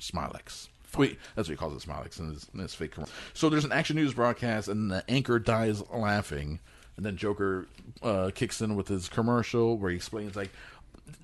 Smilex. 0.01 0.69
Wait, 0.97 1.19
that's 1.35 1.49
what 1.49 1.55
he 1.55 1.57
calls 1.57 1.73
it, 1.73 1.89
Smilex, 1.89 2.19
his, 2.19 2.49
in 2.53 2.61
his 2.61 2.75
fake 2.75 2.93
commercial. 2.93 3.15
So 3.33 3.49
there's 3.49 3.65
an 3.65 3.73
action 3.73 3.97
news 3.97 4.13
broadcast, 4.13 4.69
and 4.69 4.91
the 4.91 5.03
anchor 5.09 5.39
dies 5.39 5.83
laughing, 5.91 6.61
and 6.97 7.07
then 7.07 7.17
Joker 7.17 7.67
uh, 8.03 8.31
kicks 8.35 8.61
in 8.61 8.77
with 8.77 8.89
his 8.89 9.09
commercial 9.09 9.79
where 9.79 9.91
he 9.91 9.97
explains 9.97 10.37
like, 10.37 10.51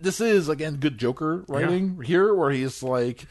this 0.00 0.20
is 0.20 0.48
again 0.48 0.76
good 0.76 0.98
Joker 0.98 1.44
writing 1.48 2.02
here, 2.02 2.34
where 2.34 2.50
he's 2.50 2.82
like, 2.82 3.26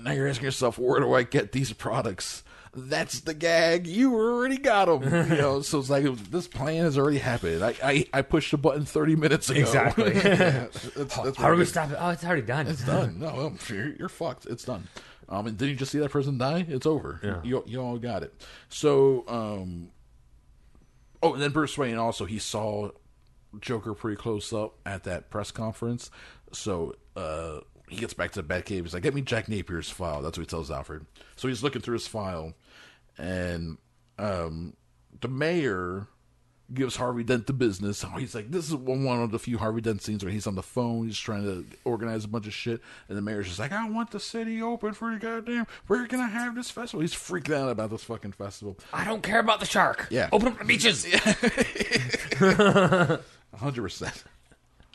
now 0.00 0.12
you're 0.12 0.28
asking 0.28 0.44
yourself, 0.46 0.78
where 0.78 1.00
do 1.00 1.12
I 1.12 1.22
get 1.22 1.52
these 1.52 1.72
products? 1.72 2.42
That's 2.76 3.20
the 3.20 3.34
gag. 3.34 3.86
You 3.86 4.14
already 4.16 4.56
got 4.56 4.86
them. 4.86 5.28
You 5.30 5.36
know, 5.36 5.62
so 5.62 5.78
it's 5.78 5.90
like 5.90 6.04
this 6.30 6.48
plan 6.48 6.82
has 6.84 6.98
already 6.98 7.18
happened. 7.18 7.62
I 7.62 7.74
I, 7.82 8.06
I 8.12 8.22
pushed 8.22 8.50
the 8.50 8.58
button 8.58 8.84
thirty 8.84 9.14
minutes 9.14 9.48
ago. 9.48 9.60
Exactly. 9.60 10.12
Yeah, 10.14 10.66
that's, 10.94 11.14
that's 11.14 11.36
How 11.36 11.50
do 11.52 11.56
we 11.56 11.64
stop 11.64 11.90
it? 11.90 11.96
Oh, 12.00 12.10
it's 12.10 12.24
already 12.24 12.42
done. 12.42 12.66
It's 12.66 12.84
done. 12.84 13.18
No, 13.20 13.54
you're, 13.68 13.94
you're 13.94 14.08
fucked. 14.08 14.46
It's 14.46 14.64
done. 14.64 14.88
Um, 15.28 15.46
and 15.46 15.56
did 15.56 15.68
you 15.68 15.76
just 15.76 15.92
see 15.92 15.98
that 16.00 16.10
person 16.10 16.36
die? 16.36 16.66
It's 16.68 16.84
over. 16.86 17.20
Yeah. 17.22 17.40
You 17.44 17.62
you 17.66 17.80
all 17.80 17.98
got 17.98 18.22
it. 18.24 18.34
So, 18.68 19.24
um, 19.28 19.90
oh, 21.22 21.32
and 21.34 21.42
then 21.42 21.52
Bruce 21.52 21.78
Wayne 21.78 21.96
also 21.96 22.24
he 22.24 22.38
saw 22.38 22.90
Joker 23.60 23.94
pretty 23.94 24.16
close 24.16 24.52
up 24.52 24.74
at 24.86 25.04
that 25.04 25.30
press 25.30 25.50
conference. 25.50 26.10
So, 26.52 26.94
uh, 27.16 27.60
he 27.88 27.96
gets 27.96 28.14
back 28.14 28.32
to 28.32 28.42
the 28.42 28.48
Batcave. 28.48 28.82
He's 28.82 28.94
like, 28.94 29.02
"Get 29.02 29.14
me 29.14 29.20
Jack 29.20 29.46
Napier's 29.46 29.90
file." 29.90 30.22
That's 30.22 30.38
what 30.38 30.44
he 30.44 30.50
tells 30.50 30.70
Alfred. 30.70 31.06
So 31.36 31.48
he's 31.48 31.62
looking 31.62 31.82
through 31.82 31.94
his 31.94 32.06
file, 32.06 32.54
and 33.18 33.78
um, 34.18 34.74
the 35.20 35.28
mayor 35.28 36.08
gives 36.72 36.96
Harvey 36.96 37.22
Dent 37.24 37.46
the 37.46 37.52
business. 37.52 38.04
Oh, 38.04 38.16
he's 38.18 38.34
like, 38.34 38.50
this 38.50 38.68
is 38.68 38.74
one 38.74 39.04
one 39.04 39.20
of 39.20 39.30
the 39.30 39.38
few 39.38 39.58
Harvey 39.58 39.80
Dent 39.80 40.02
scenes 40.02 40.24
where 40.24 40.32
he's 40.32 40.46
on 40.46 40.54
the 40.54 40.62
phone, 40.62 41.06
he's 41.06 41.18
trying 41.18 41.42
to 41.44 41.64
organize 41.84 42.24
a 42.24 42.28
bunch 42.28 42.46
of 42.46 42.54
shit, 42.54 42.80
and 43.08 43.18
the 43.18 43.22
mayor's 43.22 43.46
just 43.46 43.58
like, 43.58 43.72
I 43.72 43.88
want 43.88 44.10
the 44.10 44.20
city 44.20 44.62
open 44.62 44.94
for 44.94 45.12
the 45.12 45.18
goddamn. 45.18 45.66
Where 45.86 46.06
can 46.06 46.20
I 46.20 46.28
have 46.28 46.54
this 46.54 46.70
festival? 46.70 47.02
He's 47.02 47.14
freaking 47.14 47.54
out 47.54 47.70
about 47.70 47.90
this 47.90 48.04
fucking 48.04 48.32
festival. 48.32 48.78
I 48.92 49.04
don't 49.04 49.22
care 49.22 49.40
about 49.40 49.60
the 49.60 49.66
shark. 49.66 50.08
Yeah. 50.10 50.28
Open 50.32 50.48
up 50.48 50.58
the 50.58 50.64
beaches. 50.64 51.04
hundred 53.54 53.82
percent. 53.82 54.24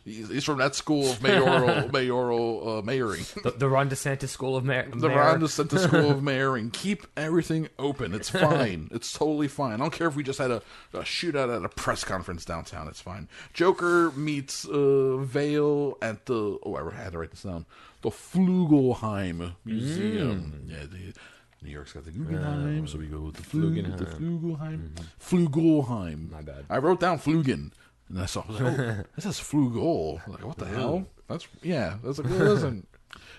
He's, 0.09 0.29
he's 0.29 0.43
from 0.43 0.57
that 0.57 0.73
school 0.73 1.11
of 1.11 1.21
mayoral 1.21 1.87
mayoral 1.93 2.79
uh, 2.79 2.81
mayoring. 2.81 3.43
The, 3.43 3.51
the 3.51 3.69
Ron 3.69 3.89
DeSantis 3.89 4.29
School 4.29 4.55
of 4.55 4.65
Mayor. 4.65 4.89
The 4.91 5.09
Ron 5.09 5.39
DeSantis 5.39 5.83
School 5.83 6.09
of 6.09 6.17
Mayoring. 6.21 6.73
Keep 6.73 7.05
everything 7.15 7.69
open. 7.77 8.15
It's 8.15 8.29
fine. 8.29 8.89
it's 8.91 9.13
totally 9.13 9.47
fine. 9.47 9.73
I 9.73 9.77
don't 9.77 9.93
care 9.93 10.07
if 10.07 10.15
we 10.15 10.23
just 10.23 10.39
had 10.39 10.49
a, 10.49 10.63
a 10.93 11.01
shootout 11.01 11.55
at 11.55 11.63
a 11.63 11.69
press 11.69 12.03
conference 12.03 12.43
downtown. 12.43 12.87
It's 12.87 13.01
fine. 13.01 13.29
Joker 13.53 14.11
meets 14.11 14.65
uh, 14.65 15.17
Vale 15.17 15.97
at 16.01 16.25
the. 16.25 16.57
Oh, 16.63 16.75
I 16.75 16.91
had 16.95 17.11
to 17.11 17.19
write 17.19 17.31
this 17.31 17.43
down. 17.43 17.67
The 18.01 18.09
Flugelheim 18.09 19.53
Museum. 19.63 20.65
Yeah, 20.65 20.85
the, 20.89 21.13
New 21.61 21.71
York's 21.71 21.91
got 21.91 22.05
the 22.05 22.11
Guggenheim, 22.11 22.87
so 22.87 22.97
we 22.97 23.07
go 23.07 23.19
with 23.19 23.35
the, 23.35 23.43
Flug, 23.43 23.97
the 23.97 24.05
Flugelheim. 24.05 24.91
Flugelheim. 25.19 26.31
My 26.31 26.41
bad. 26.41 26.65
I 26.69 26.77
wrote 26.77 27.01
down 27.01 27.19
Flugen. 27.19 27.71
And 28.09 28.19
I 28.19 28.25
saw, 28.25 28.43
I 28.47 28.51
was 28.51 28.61
like, 28.61 28.79
oh, 28.79 29.03
this 29.15 29.25
is 29.25 29.39
Flugel. 29.39 30.27
Like, 30.27 30.43
what 30.43 30.57
the 30.57 30.65
hell? 30.65 31.05
That's, 31.27 31.47
yeah. 31.61 31.97
That's 32.03 32.17
like, 32.17 32.29
well, 32.29 32.41
it 32.41 32.45
doesn't, 32.45 32.87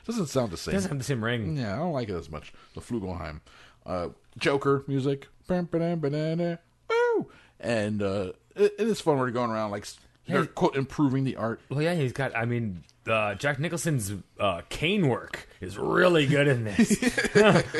doesn't 0.06 0.26
sound 0.28 0.52
the 0.52 0.56
same. 0.56 0.72
It 0.72 0.76
doesn't 0.76 0.90
have 0.90 0.98
the 0.98 1.04
same 1.04 1.24
ring. 1.24 1.56
Yeah, 1.56 1.74
I 1.74 1.78
don't 1.78 1.92
like 1.92 2.08
it 2.08 2.14
as 2.14 2.30
much. 2.30 2.52
The 2.74 2.80
Flugelheim. 2.80 3.40
Uh, 3.84 4.08
Joker 4.38 4.84
music. 4.86 5.26
Bam, 5.48 5.64
ba-dam, 5.64 5.98
ba-da-da. 5.98 6.56
Woo! 6.88 7.30
And 7.58 8.00
uh, 8.00 8.32
it, 8.54 8.74
it 8.78 8.86
is 8.86 9.00
fun 9.00 9.18
you're 9.18 9.30
going 9.32 9.50
around, 9.50 9.72
like, 9.72 9.86
they're, 10.26 10.46
quote, 10.46 10.76
improving 10.76 11.24
the 11.24 11.36
art. 11.36 11.60
Well, 11.68 11.82
yeah, 11.82 11.94
he's 11.94 12.12
got. 12.12 12.36
I 12.36 12.44
mean, 12.44 12.84
uh, 13.06 13.34
Jack 13.34 13.58
Nicholson's 13.58 14.12
uh, 14.38 14.62
cane 14.68 15.08
work 15.08 15.48
is 15.60 15.78
really 15.78 16.26
good 16.26 16.48
in 16.48 16.64
this. 16.64 16.96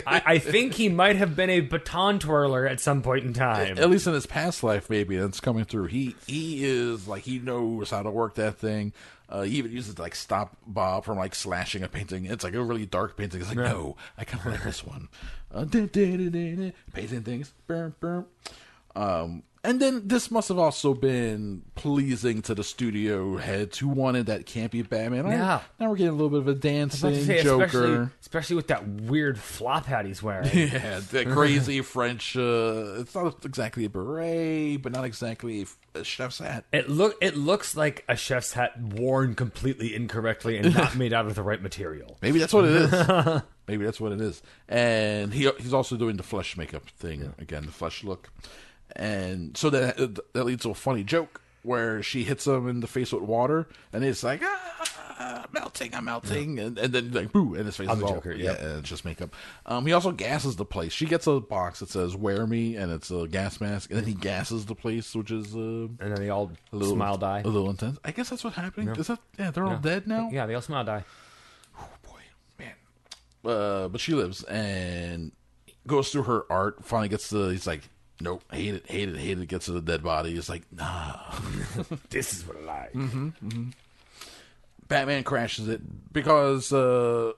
I, 0.07 0.23
I 0.27 0.39
think 0.39 0.75
he 0.75 0.89
might 0.89 1.17
have 1.17 1.37
been 1.37 1.51
a 1.51 1.61
baton 1.61 2.19
twirler 2.19 2.67
at 2.67 2.81
some 2.81 3.03
point 3.03 3.25
in 3.25 3.33
time. 3.33 3.79
At 3.79 3.91
least 3.91 4.07
in 4.07 4.15
his 4.15 4.27
past 4.27 4.63
life, 4.63 4.91
maybe 4.91 5.17
that's 5.17 5.41
coming 5.41 5.65
through. 5.65 5.87
He 5.87 6.17
he 6.27 6.65
is 6.65 7.07
like 7.07 7.23
he 7.23 7.39
knows 7.39 7.91
how 7.91 8.03
to 8.03 8.11
work 8.11 8.35
that 8.37 8.59
thing. 8.59 8.93
Uh, 9.29 9.43
he 9.43 9.59
even 9.59 9.71
uses 9.71 9.93
it 9.93 9.97
to, 9.97 10.03
like 10.03 10.17
stop 10.17 10.57
Bob 10.67 11.05
from 11.05 11.17
like 11.17 11.35
slashing 11.35 11.85
a 11.85 11.89
painting. 11.89 12.25
It's 12.25 12.43
like 12.43 12.55
a 12.55 12.63
really 12.63 12.87
dark 12.87 13.17
painting. 13.17 13.41
It's 13.41 13.49
like 13.49 13.59
no, 13.59 13.97
I 14.19 14.25
kind 14.25 14.45
of 14.45 14.53
like 14.53 14.65
this 14.65 14.85
one. 14.85 15.09
Uh, 15.53 15.65
da, 15.65 15.87
da, 15.87 16.17
da, 16.17 16.31
da, 16.31 16.73
painting 16.93 17.23
things. 17.23 17.53
Um, 18.97 19.45
and 19.63 19.79
then 19.79 20.09
this 20.09 20.31
must 20.31 20.49
have 20.49 20.59
also 20.59 20.95
been 20.95 21.63
pleasing 21.75 22.41
to 22.43 22.55
the 22.55 22.65
studio 22.65 23.37
heads 23.37 23.77
who 23.77 23.89
wanted 23.89 24.27
that 24.27 24.47
campy 24.47 24.87
Batman. 24.89 25.27
Yeah. 25.27 25.61
Now 25.79 25.91
we're 25.91 25.97
getting 25.97 26.13
a 26.13 26.17
little 26.17 26.31
bit 26.31 26.39
of 26.39 26.49
a 26.49 26.55
dancing 26.55 27.15
say, 27.15 27.43
Joker. 27.43 27.65
especially, 27.65 28.09
especially 28.23 28.57
with 28.57 28.69
that 28.69 28.89
weird 28.89 29.39
flop 29.39 29.85
hat 29.85 30.07
he's 30.07 30.23
wearing. 30.23 30.49
Yeah, 30.71 31.01
the 31.11 31.27
crazy 31.33 31.83
French. 31.83 32.37
Uh, 32.37 33.01
it's 33.01 33.15
not 33.15 33.45
exactly 33.45 33.85
a 33.85 33.91
beret, 33.91 34.81
but 34.81 34.93
not 34.93 35.05
exactly 35.05 35.67
a 35.95 36.05
chef's 36.05 36.39
hat. 36.39 36.65
It 36.73 36.89
look 36.89 37.17
it 37.21 37.37
looks 37.37 37.77
like 37.77 38.05
a 38.09 38.17
chef's 38.17 38.55
hat 38.55 38.81
worn 38.81 39.35
completely 39.35 39.95
incorrectly 39.95 40.57
and 40.57 40.75
not 40.75 40.97
made 40.97 41.13
out 41.13 41.27
of 41.27 41.35
the 41.35 41.43
right 41.43 41.61
material. 41.61 42.17
Maybe 42.23 42.39
that's 42.39 42.55
what 42.55 42.65
it 42.65 42.73
is. 42.73 43.43
Maybe 43.69 43.85
that's 43.85 44.01
what 44.01 44.13
it 44.13 44.21
is. 44.23 44.43
And 44.69 45.35
he 45.35 45.51
he's 45.59 45.75
also 45.75 45.97
doing 45.97 46.17
the 46.17 46.23
flesh 46.23 46.57
makeup 46.57 46.89
thing 46.89 47.35
again, 47.39 47.67
the 47.67 47.73
flesh 47.73 48.05
look. 48.05 48.31
And 48.97 49.57
so 49.57 49.71
that 49.71 49.97
that 50.33 50.45
leads 50.45 50.63
to 50.63 50.71
a 50.71 50.75
funny 50.75 51.05
joke 51.05 51.41
where 51.63 52.03
she 52.03 52.25
hits 52.25 52.47
him 52.47 52.69
in 52.69 52.81
the 52.81 52.87
face 52.87 53.13
with 53.13 53.23
water, 53.23 53.69
and 53.93 54.05
it's 54.05 54.23
like 54.23 54.43
ah, 54.43 55.45
melting, 55.53 55.95
I'm 55.95 56.05
melting, 56.05 56.59
and, 56.59 56.79
and 56.79 56.93
then 56.93 57.13
like 57.13 57.33
boo, 57.33 57.55
and 57.55 57.67
his 57.67 57.77
face 57.77 57.89
I'm 57.89 57.95
is 57.97 58.01
the 58.01 58.07
all 58.07 58.15
Joker, 58.15 58.33
yeah, 58.33 58.53
yep. 58.53 58.61
it's 58.79 58.89
just 58.89 59.05
makeup. 59.05 59.35
Um, 59.67 59.87
he 59.87 59.93
also 59.93 60.13
gasses 60.13 60.57
the 60.57 60.65
place. 60.65 60.93
She 60.93 61.07
gets 61.07 61.27
a 61.27 61.41
box 61.41 61.81
that 61.81 61.91
says 61.91 62.17
"Wear 62.17 62.47
me," 62.47 62.77
and 62.77 62.91
it's 62.91 63.11
a 63.11 63.27
gas 63.27 63.61
mask, 63.61 63.91
and 63.91 63.99
then 64.01 64.07
he 64.07 64.15
gasses 64.15 64.67
the 64.67 64.75
place, 64.75 65.15
which 65.15 65.31
is 65.31 65.55
uh, 65.55 65.59
And 65.59 65.99
then 65.99 66.15
they 66.15 66.31
all 66.31 66.51
a 66.73 66.77
little 66.77 66.95
smile 66.95 67.17
die. 67.19 67.43
a 67.45 67.49
little 67.49 67.71
intense. 67.71 67.99
I 68.05 68.13
guess 68.13 68.31
that's 68.31 68.45
what's 68.45 68.57
happening. 68.57 68.89
Is 68.89 69.09
that 69.09 69.19
yeah? 69.39 69.51
They're 69.51 69.65
all 69.65 69.77
dead 69.77 70.07
now. 70.07 70.31
Yeah, 70.33 70.47
they 70.47 70.55
all 70.55 70.63
smile 70.63 70.85
die. 70.85 71.05
Oh 71.79 71.89
boy, 72.03 72.21
man. 72.59 72.75
Uh, 73.45 73.89
but 73.89 74.01
she 74.01 74.15
lives 74.15 74.43
and 74.45 75.33
goes 75.87 76.11
through 76.11 76.25
her 76.25 76.45
art. 76.51 76.85
Finally 76.85 77.09
gets 77.09 77.29
to. 77.31 77.49
He's 77.49 77.67
like, 77.67 77.83
nope, 78.21 78.43
hate 78.53 78.75
it, 78.75 78.87
hate 78.87 79.09
it, 79.09 79.17
hate 79.17 79.39
it. 79.39 79.49
Gets 79.49 79.67
to 79.67 79.73
the 79.73 79.81
dead 79.81 80.03
body. 80.03 80.35
He's 80.35 80.49
like, 80.49 80.63
nah. 80.73 81.17
This 82.11 82.33
is 82.33 82.47
what 82.47 82.57
I 82.59 82.65
like. 82.65 82.93
Mm-hmm. 82.93 83.71
Batman 84.89 85.23
crashes 85.23 85.69
it 85.69 86.13
because 86.13 86.73
uh, 86.73 87.33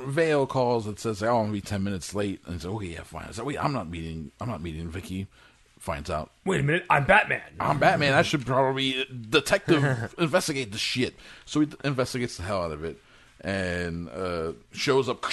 Vale 0.00 0.46
calls 0.46 0.86
and 0.86 0.98
says, 0.98 1.22
"Oh, 1.22 1.36
I'm 1.38 1.44
gonna 1.44 1.52
be 1.52 1.60
ten 1.60 1.84
minutes 1.84 2.14
late." 2.14 2.40
And 2.46 2.54
he's 2.54 2.64
like, 2.64 2.74
"Okay, 2.76 2.86
yeah, 2.86 3.02
fine." 3.02 3.26
I 3.28 3.32
said, 3.32 3.44
"Wait, 3.44 3.62
I'm 3.62 3.72
not 3.72 3.88
meeting. 3.90 4.32
I'm 4.40 4.48
not 4.48 4.62
meeting 4.62 4.88
Vicki." 4.88 5.26
Finds 5.78 6.10
out 6.10 6.32
Wait 6.44 6.58
a 6.58 6.62
minute, 6.64 6.84
I'm 6.90 7.04
Batman. 7.04 7.40
I'm 7.60 7.78
Batman. 7.78 8.12
I 8.12 8.22
should 8.22 8.44
probably 8.44 9.06
detective 9.30 10.12
investigate 10.18 10.72
the 10.72 10.78
shit. 10.78 11.14
So 11.44 11.60
he 11.60 11.68
investigates 11.84 12.36
the 12.36 12.42
hell 12.42 12.64
out 12.64 12.72
of 12.72 12.82
it 12.82 12.98
and 13.40 14.08
uh, 14.08 14.52
shows 14.72 15.08
up 15.08 15.24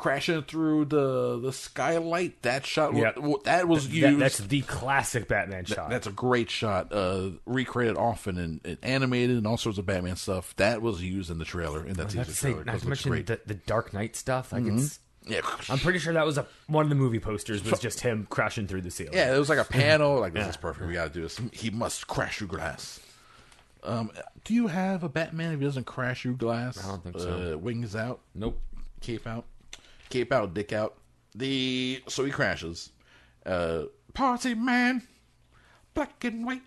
crashing 0.00 0.42
through 0.42 0.86
the 0.86 1.38
the 1.40 1.52
skylight. 1.52 2.42
That 2.42 2.66
shot, 2.66 2.94
Yeah. 2.96 3.12
that 3.44 3.68
was 3.68 3.86
That- 3.88 3.94
used. 3.94 4.18
that's 4.20 4.38
the 4.38 4.62
classic 4.62 5.28
Batman 5.28 5.64
shot. 5.66 5.90
That's 5.90 6.06
a 6.06 6.10
great 6.12 6.50
shot. 6.50 6.92
Uh, 6.92 7.30
recreated 7.46 7.96
often 7.96 8.38
and, 8.38 8.60
and 8.64 8.78
animated 8.82 9.36
and 9.36 9.46
all 9.46 9.56
sorts 9.56 9.78
of 9.78 9.86
Batman 9.86 10.16
stuff. 10.16 10.56
That 10.56 10.82
was 10.82 11.02
used 11.02 11.30
in 11.30 11.38
the 11.38 11.44
trailer 11.44 11.86
in 11.86 11.94
that 11.94 12.08
teaser 12.10 12.24
say, 12.32 12.50
trailer. 12.50 12.64
not 12.64 12.80
to 12.80 12.88
mention 12.88 13.10
great. 13.10 13.26
the, 13.26 13.40
the 13.46 13.54
Dark 13.54 13.92
Knight 13.92 14.16
stuff. 14.16 14.52
Like 14.52 14.64
Mhm. 14.64 14.78
it's 14.78 14.98
Yeah. 15.26 15.40
I'm 15.68 15.78
pretty 15.78 15.98
sure 15.98 16.14
that 16.14 16.24
was 16.24 16.38
a, 16.38 16.46
one 16.66 16.84
of 16.84 16.88
the 16.88 16.94
movie 16.96 17.20
posters 17.20 17.62
was 17.62 17.78
just 17.78 18.00
him 18.00 18.26
crashing 18.30 18.66
through 18.66 18.80
the 18.80 18.90
ceiling. 18.90 19.12
Yeah, 19.14 19.34
it 19.34 19.38
was 19.38 19.48
like 19.50 19.58
a 19.58 19.64
panel. 19.70 20.18
Like 20.18 20.32
this 20.32 20.48
is 20.48 20.56
perfect. 20.56 20.86
We 20.88 20.94
got 20.94 21.08
to 21.08 21.10
do 21.12 21.22
this. 21.22 21.40
He 21.52 21.70
must 21.70 22.06
crash 22.06 22.38
through 22.38 22.48
glass. 22.48 23.00
Um, 23.82 24.10
do 24.44 24.52
you 24.54 24.66
have 24.66 25.02
a 25.04 25.08
Batman 25.08 25.52
if 25.52 25.60
he 25.60 25.64
doesn't 25.66 25.84
crash 25.86 26.22
through 26.22 26.36
glass? 26.36 26.82
I 26.84 26.88
don't 26.88 27.02
think 27.02 27.18
so. 27.18 27.54
Uh, 27.54 27.58
wings 27.58 27.94
out, 27.96 28.20
Nope. 28.34 28.60
cape 29.00 29.26
out, 29.26 29.44
cape 30.10 30.32
out, 30.32 30.52
dick 30.54 30.72
out. 30.72 30.96
The 31.34 32.02
so 32.08 32.24
he 32.24 32.30
crashes. 32.30 32.90
Uh, 33.46 33.84
party 34.12 34.54
man, 34.54 35.02
black 35.94 36.22
and 36.24 36.44
white, 36.44 36.62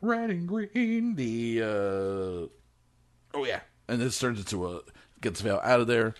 red 0.00 0.30
and 0.30 0.46
green. 0.46 1.16
The 1.16 1.62
uh, 1.62 3.36
oh 3.36 3.44
yeah, 3.44 3.60
and 3.88 4.00
this 4.00 4.18
turns 4.18 4.38
into 4.38 4.68
a 4.68 4.80
gets 5.20 5.40
Vale 5.40 5.60
out 5.64 5.80
of 5.80 5.86
there. 5.86 6.14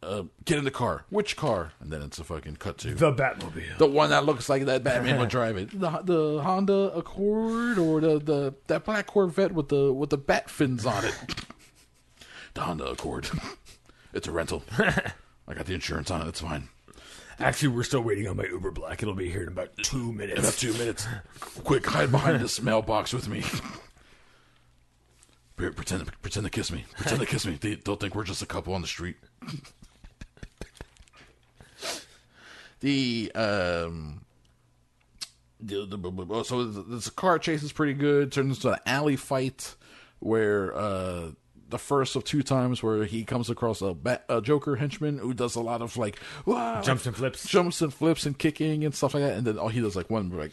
Uh, 0.00 0.22
get 0.44 0.58
in 0.58 0.64
the 0.64 0.70
car. 0.70 1.04
Which 1.10 1.36
car? 1.36 1.72
And 1.80 1.90
then 1.90 2.02
it's 2.02 2.20
a 2.20 2.24
fucking 2.24 2.56
cut 2.56 2.78
to 2.78 2.94
The 2.94 3.12
Batmobile. 3.12 3.78
the 3.78 3.86
one 3.86 4.10
that 4.10 4.24
looks 4.24 4.48
like 4.48 4.64
that 4.66 4.84
Batman 4.84 5.18
would 5.18 5.28
drive 5.38 5.56
it. 5.56 5.70
The 5.72 5.90
the 6.04 6.40
Honda 6.40 6.92
Accord 6.94 7.78
or 7.78 8.00
the, 8.00 8.20
the 8.20 8.54
that 8.68 8.84
black 8.84 9.08
Corvette 9.08 9.52
with 9.52 9.70
the 9.70 9.92
with 9.92 10.10
the 10.10 10.16
bat 10.18 10.48
fins 10.50 10.86
on 10.86 11.04
it. 11.04 11.16
the 12.54 12.60
Honda 12.60 12.84
Accord. 12.90 13.28
it's 14.12 14.28
a 14.28 14.30
rental. 14.30 14.62
I 15.48 15.54
got 15.54 15.66
the 15.66 15.74
insurance 15.74 16.10
on 16.10 16.20
it. 16.22 16.28
It's 16.28 16.40
fine. 16.40 16.68
Actually, 17.40 17.68
we're 17.68 17.84
still 17.84 18.02
waiting 18.02 18.26
on 18.28 18.36
my 18.36 18.44
Uber 18.44 18.70
Black. 18.72 19.00
It'll 19.02 19.14
be 19.14 19.30
here 19.30 19.42
in 19.42 19.48
about 19.48 19.70
two 19.78 20.12
minutes. 20.12 20.38
In 20.38 20.44
about 20.44 20.54
two 20.54 20.72
minutes. 20.74 21.06
Quick, 21.64 21.86
hide 21.86 22.10
behind 22.10 22.40
this 22.40 22.60
mailbox 22.68 23.12
with 23.12 23.28
me. 23.28 23.42
Pre- 25.56 25.70
Pretend, 25.70 26.10
pretend 26.20 26.44
to 26.44 26.50
kiss 26.50 26.70
me. 26.72 26.84
Pretend 26.96 27.20
to 27.20 27.26
kiss 27.26 27.46
me. 27.46 27.56
They, 27.60 27.76
they'll 27.76 27.96
think 27.96 28.14
we're 28.14 28.24
just 28.24 28.42
a 28.42 28.46
couple 28.46 28.74
on 28.74 28.80
the 28.82 28.86
street. 28.88 29.16
the 32.80 33.30
um, 33.34 34.22
the, 35.60 35.86
the, 35.86 35.96
the- 35.96 36.44
so 36.44 36.64
this 36.64 37.08
car 37.10 37.38
chase 37.38 37.62
is 37.62 37.72
pretty 37.72 37.94
good. 37.94 38.32
Turns 38.32 38.56
into 38.58 38.72
an 38.72 38.78
alley 38.86 39.16
fight 39.16 39.74
where 40.20 40.74
uh, 40.76 41.30
the 41.68 41.78
first 41.78 42.16
of 42.16 42.24
two 42.24 42.42
times 42.42 42.82
where 42.82 43.04
he 43.04 43.24
comes 43.24 43.50
across 43.50 43.82
a, 43.82 43.92
bat, 43.94 44.24
a 44.28 44.40
Joker 44.40 44.76
henchman 44.76 45.18
who 45.18 45.34
does 45.34 45.54
a 45.54 45.60
lot 45.60 45.82
of 45.82 45.96
like! 45.96 46.18
Jumps 46.46 47.06
and 47.06 47.14
flips. 47.16 47.46
jumps 47.48 47.80
and 47.82 47.92
flips 47.92 48.24
and 48.26 48.38
kicking 48.38 48.84
and 48.84 48.94
stuff 48.94 49.14
like 49.14 49.22
that, 49.22 49.36
and 49.36 49.46
then 49.46 49.58
all 49.58 49.68
he 49.68 49.80
does 49.80 49.94
like 49.96 50.08
one 50.10 50.30
like 50.30 50.52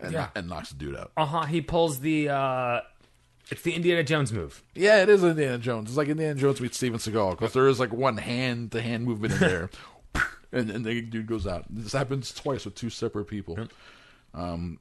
and, 0.00 0.12
Yeah. 0.12 0.28
and 0.34 0.48
knocks 0.48 0.70
the 0.70 0.76
dude 0.76 0.96
out. 0.96 1.12
Uh 1.16 1.26
huh. 1.26 1.42
He 1.44 1.60
pulls 1.60 2.00
the. 2.00 2.28
uh 2.30 2.80
It's 3.50 3.62
the 3.62 3.74
Indiana 3.74 4.02
Jones 4.02 4.32
move. 4.32 4.62
Yeah, 4.74 5.02
it 5.02 5.08
is 5.08 5.22
Indiana 5.22 5.58
Jones. 5.58 5.90
It's 5.90 5.96
like 5.98 6.08
Indiana 6.08 6.34
Jones 6.40 6.60
meets 6.60 6.76
Steven 6.78 6.98
Seagal 6.98 7.32
because 7.32 7.52
there 7.52 7.68
is 7.68 7.78
like 7.78 7.92
one 7.92 8.16
hand 8.16 8.72
to 8.72 8.80
hand 8.80 9.04
movement 9.04 9.34
in 9.34 9.38
there, 9.50 9.70
and 10.52 10.70
and 10.70 10.84
the 10.84 11.02
dude 11.02 11.26
goes 11.26 11.46
out. 11.46 11.66
This 11.68 11.92
happens 11.92 12.32
twice 12.32 12.64
with 12.64 12.74
two 12.74 12.88
separate 12.90 13.26
people. 13.26 13.58
Um, 14.34 14.78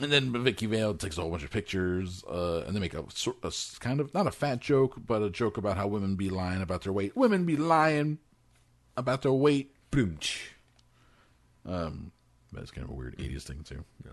and 0.00 0.12
then 0.12 0.32
Vicki 0.44 0.66
Vale 0.66 0.94
takes 0.94 1.18
a 1.18 1.22
whole 1.22 1.30
bunch 1.30 1.44
of 1.44 1.50
pictures, 1.50 2.22
uh, 2.24 2.64
and 2.66 2.74
they 2.76 2.80
make 2.80 2.94
a, 2.94 3.04
sort 3.14 3.36
a 3.42 3.52
kind 3.80 4.00
of 4.00 4.12
not 4.14 4.26
a 4.26 4.30
fat 4.30 4.60
joke, 4.60 4.94
but 5.06 5.22
a 5.22 5.30
joke 5.30 5.56
about 5.56 5.76
how 5.76 5.86
women 5.86 6.14
be 6.16 6.30
lying 6.30 6.62
about 6.62 6.82
their 6.82 6.92
weight. 6.92 7.16
Women 7.16 7.44
be 7.44 7.56
lying 7.56 8.18
about 8.96 9.22
their 9.22 9.32
weight. 9.32 9.74
Boom. 9.90 10.18
Um, 11.66 12.12
that's 12.52 12.70
kind 12.70 12.84
of 12.84 12.90
a 12.90 12.94
weird 12.94 13.16
'80s 13.18 13.42
thing 13.42 13.62
too. 13.62 13.84
Yeah. 14.04 14.12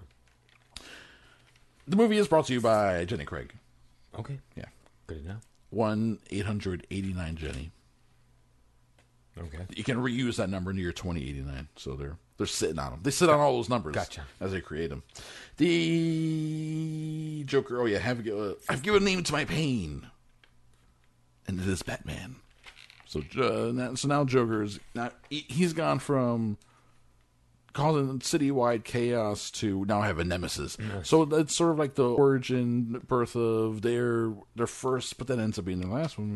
The 1.88 1.96
movie 1.96 2.18
is 2.18 2.28
brought 2.28 2.48
to 2.48 2.54
you 2.54 2.62
by 2.62 3.06
Jenny 3.06 3.26
Craig. 3.26 3.54
Okay. 4.18 4.40
Yeah, 4.56 4.66
Good 5.08 5.24
enough. 5.26 5.46
one 5.70 6.20
eight 6.32 6.46
hundred 6.46 6.88
eighty 6.90 7.14
nine 7.14 7.36
Jenny. 7.36 7.72
Okay. 9.38 9.66
You 9.76 9.84
can 9.84 9.98
reuse 9.98 10.38
that 10.38 10.50
number 10.50 10.72
into 10.72 10.82
your 10.82 10.94
2089. 10.94 11.68
So 11.76 11.96
they're 11.96 12.16
they're 12.38 12.48
sitting 12.48 12.80
on 12.80 12.92
them. 12.92 13.00
They 13.04 13.12
sit 13.12 13.30
on 13.30 13.40
all 13.40 13.54
those 13.56 13.70
numbers 13.70 13.96
Gotcha. 13.96 14.24
as 14.42 14.52
they 14.52 14.62
create 14.62 14.90
them. 14.90 15.04
The 15.58 17.44
Joker. 17.46 17.82
Oh 17.82 17.86
yeah, 17.86 18.00
have 18.00 18.28
uh, 18.28 18.54
I've 18.70 18.84
given 18.84 19.02
a 19.04 19.06
name 19.06 19.24
to 19.24 19.32
my 19.34 19.46
pain, 19.46 20.08
and 21.48 21.60
it 21.60 21.68
is 21.68 21.82
Batman. 21.82 22.38
So 23.06 23.22
uh, 23.38 23.72
now, 23.72 23.96
so 23.96 24.08
now 24.08 24.26
Joker 24.26 24.64
is 24.64 24.80
now 24.94 25.12
he- 25.30 25.46
he's 25.48 25.74
gone 25.74 26.00
from 26.00 26.58
causing 27.74 28.20
citywide 28.20 28.84
chaos 28.86 29.52
to 29.52 29.84
now 29.86 30.02
have 30.02 30.18
a 30.20 30.24
nemesis. 30.24 30.78
So 31.04 31.26
that's 31.26 31.56
sort 31.56 31.72
of 31.72 31.80
like 31.80 31.96
the 31.96 32.08
origin 32.08 33.02
birth 33.08 33.36
of 33.36 33.82
their 33.82 34.34
their 34.56 34.68
first, 34.68 35.18
but 35.18 35.28
that 35.28 35.40
ends 35.40 35.60
up 35.60 35.66
being 35.66 35.80
their 35.82 35.90
last 35.92 36.18
one. 36.18 36.32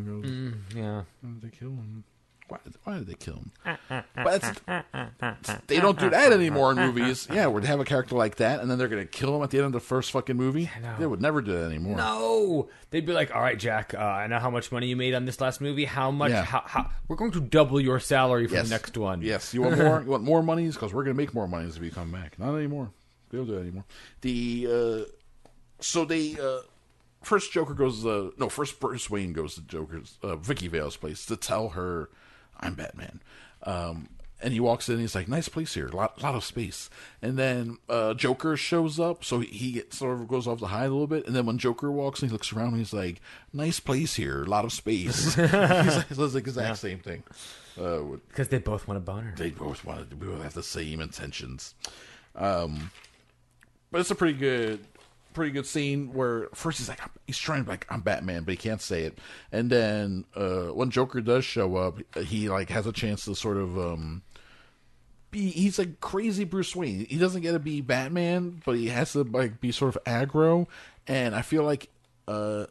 We 0.73 0.77
go, 0.77 0.79
Yeah. 0.79 1.03
they 1.41 1.49
kill 1.49 1.69
him? 1.71 2.03
Why, 2.49 2.57
why 2.83 2.97
did 2.97 3.07
they 3.07 3.13
kill 3.13 3.35
him? 3.35 3.51
But 4.15 4.43
it's- 4.43 5.59
they 5.67 5.79
don't 5.79 5.97
do 5.99 6.09
that 6.09 6.31
anymore 6.33 6.71
in 6.71 6.77
movies. 6.77 7.27
Yeah, 7.31 7.49
they 7.49 7.67
have 7.67 7.79
a 7.79 7.85
character 7.85 8.15
like 8.15 8.35
that, 8.37 8.59
and 8.59 8.69
then 8.69 8.77
they're 8.77 8.87
going 8.87 9.05
to 9.05 9.09
kill 9.11 9.35
him 9.35 9.43
at 9.43 9.49
the 9.51 9.57
end 9.57 9.67
of 9.67 9.71
the 9.73 9.79
first 9.79 10.11
fucking 10.11 10.35
movie. 10.35 10.69
They 10.97 11.05
would 11.05 11.21
never 11.21 11.41
do 11.41 11.53
that 11.53 11.65
anymore. 11.65 11.95
No, 11.97 12.69
they'd 12.91 13.05
be 13.05 13.13
like, 13.13 13.33
"All 13.35 13.41
right, 13.41 13.57
Jack. 13.57 13.93
Uh, 13.93 13.99
I 13.99 14.27
know 14.27 14.39
how 14.39 14.49
much 14.49 14.71
money 14.71 14.87
you 14.87 14.95
made 14.95 15.13
on 15.13 15.25
this 15.25 15.39
last 15.41 15.61
movie. 15.61 15.85
How 15.85 16.11
much? 16.11 16.31
Yeah. 16.31 16.43
How, 16.43 16.63
how? 16.65 16.89
We're 17.07 17.15
going 17.15 17.31
to 17.31 17.39
double 17.41 17.79
your 17.79 17.99
salary 17.99 18.47
for 18.47 18.55
Yes. 18.55 18.65
the 18.67 18.75
next 18.75 18.97
one. 18.97 19.21
Yes, 19.21 19.53
you 19.53 19.61
want 19.61 19.77
more? 19.77 20.01
You 20.05 20.11
want 20.11 20.23
more 20.23 20.43
monies? 20.43 20.75
Because 20.75 20.93
we're 20.93 21.03
going 21.03 21.15
to 21.15 21.21
make 21.21 21.33
more 21.33 21.47
monies 21.47 21.77
if 21.77 21.83
you 21.83 21.91
come 21.91 22.11
back. 22.11 22.37
Not 22.39 22.55
anymore. 22.55 22.91
They 23.29 23.37
don't 23.37 23.47
do 23.47 23.53
that 23.55 23.61
anymore. 23.61 23.85
The 24.21 24.67
uh, 25.07 25.49
so 25.79 26.03
they 26.05 26.35
uh, 26.39 26.59
first 27.21 27.51
Joker 27.51 27.73
goes. 27.73 28.05
Uh, 28.05 28.31
no, 28.37 28.49
first 28.49 28.79
Bruce 28.79 29.09
Wayne 29.09 29.33
goes 29.33 29.55
to 29.55 29.61
Joker's 29.61 30.17
uh, 30.23 30.35
Vicki 30.35 30.67
Vale's 30.67 30.97
place 30.97 31.25
to 31.27 31.37
tell 31.37 31.69
her 31.69 32.09
I'm 32.59 32.75
Batman. 32.75 33.21
Um, 33.63 34.09
and 34.41 34.53
he 34.53 34.59
walks 34.59 34.87
in. 34.87 34.99
He's 34.99 35.15
like, 35.15 35.27
"Nice 35.27 35.49
place 35.49 35.73
here, 35.73 35.89
lot 35.89 36.21
lot 36.21 36.35
of 36.35 36.43
space." 36.43 36.89
And 37.21 37.37
then 37.37 37.77
uh, 37.89 38.13
Joker 38.13 38.55
shows 38.55 38.99
up, 38.99 39.23
so 39.23 39.39
he, 39.39 39.73
gets, 39.73 39.97
sort 39.97 40.19
of 40.19 40.27
goes 40.27 40.47
off 40.47 40.59
the 40.59 40.67
high 40.67 40.85
a 40.85 40.89
little 40.89 41.07
bit. 41.07 41.27
And 41.27 41.35
then 41.35 41.45
when 41.45 41.57
Joker 41.57 41.91
walks 41.91 42.21
in, 42.21 42.29
he 42.29 42.33
looks 42.33 42.53
around. 42.53 42.69
and 42.69 42.77
He's 42.77 42.93
like, 42.93 43.21
"Nice 43.51 43.79
place 43.79 44.15
here, 44.15 44.43
a 44.43 44.45
lot 44.45 44.65
of 44.65 44.71
space." 44.71 45.35
he's 45.35 45.53
like, 45.53 46.07
says 46.07 46.33
the 46.33 46.39
exact 46.39 46.77
same 46.77 46.99
thing. 46.99 47.23
Uh, 47.79 48.17
because 48.27 48.49
they 48.49 48.59
both 48.59 48.87
want 48.87 48.97
a 48.97 49.01
boner. 49.01 49.33
they 49.37 49.49
both 49.49 49.85
wanted 49.85 50.19
we 50.19 50.27
both 50.27 50.43
have 50.43 50.53
the 50.53 50.63
same 50.63 51.01
intentions. 51.01 51.75
Um, 52.35 52.91
but 53.91 54.01
it's 54.01 54.11
a 54.11 54.15
pretty 54.15 54.37
good, 54.37 54.79
pretty 55.39 55.53
good 55.53 55.65
scene 55.65 56.11
where 56.11 56.49
first 56.53 56.79
he's 56.79 56.89
like 56.89 56.99
he's 57.25 57.37
trying 57.37 57.63
to 57.63 57.69
like 57.69 57.87
I'm 57.89 58.01
Batman, 58.01 58.43
but 58.43 58.51
he 58.51 58.57
can't 58.57 58.81
say 58.81 59.03
it. 59.03 59.19
And 59.53 59.69
then 59.69 60.25
uh, 60.35 60.65
when 60.73 60.89
Joker 60.89 61.21
does 61.21 61.45
show 61.45 61.77
up, 61.77 61.99
he 62.17 62.49
like 62.49 62.69
has 62.71 62.85
a 62.85 62.91
chance 62.91 63.23
to 63.23 63.35
sort 63.35 63.55
of 63.55 63.79
um, 63.79 64.21
be 65.31 65.49
he's 65.49 65.79
like 65.79 66.01
crazy 66.01 66.43
Bruce 66.43 66.75
Wayne. 66.75 67.05
He 67.05 67.17
doesn't 67.17 67.41
get 67.41 67.53
to 67.53 67.59
be 67.59 67.79
Batman, 67.79 68.61
but 68.65 68.75
he 68.75 68.87
has 68.89 69.13
to 69.13 69.23
like 69.23 69.61
be 69.61 69.71
sort 69.71 69.95
of 69.95 70.03
aggro. 70.03 70.67
And 71.07 71.33
I 71.33 71.41
feel 71.41 71.63
like 71.63 71.87
uh, 72.27 72.65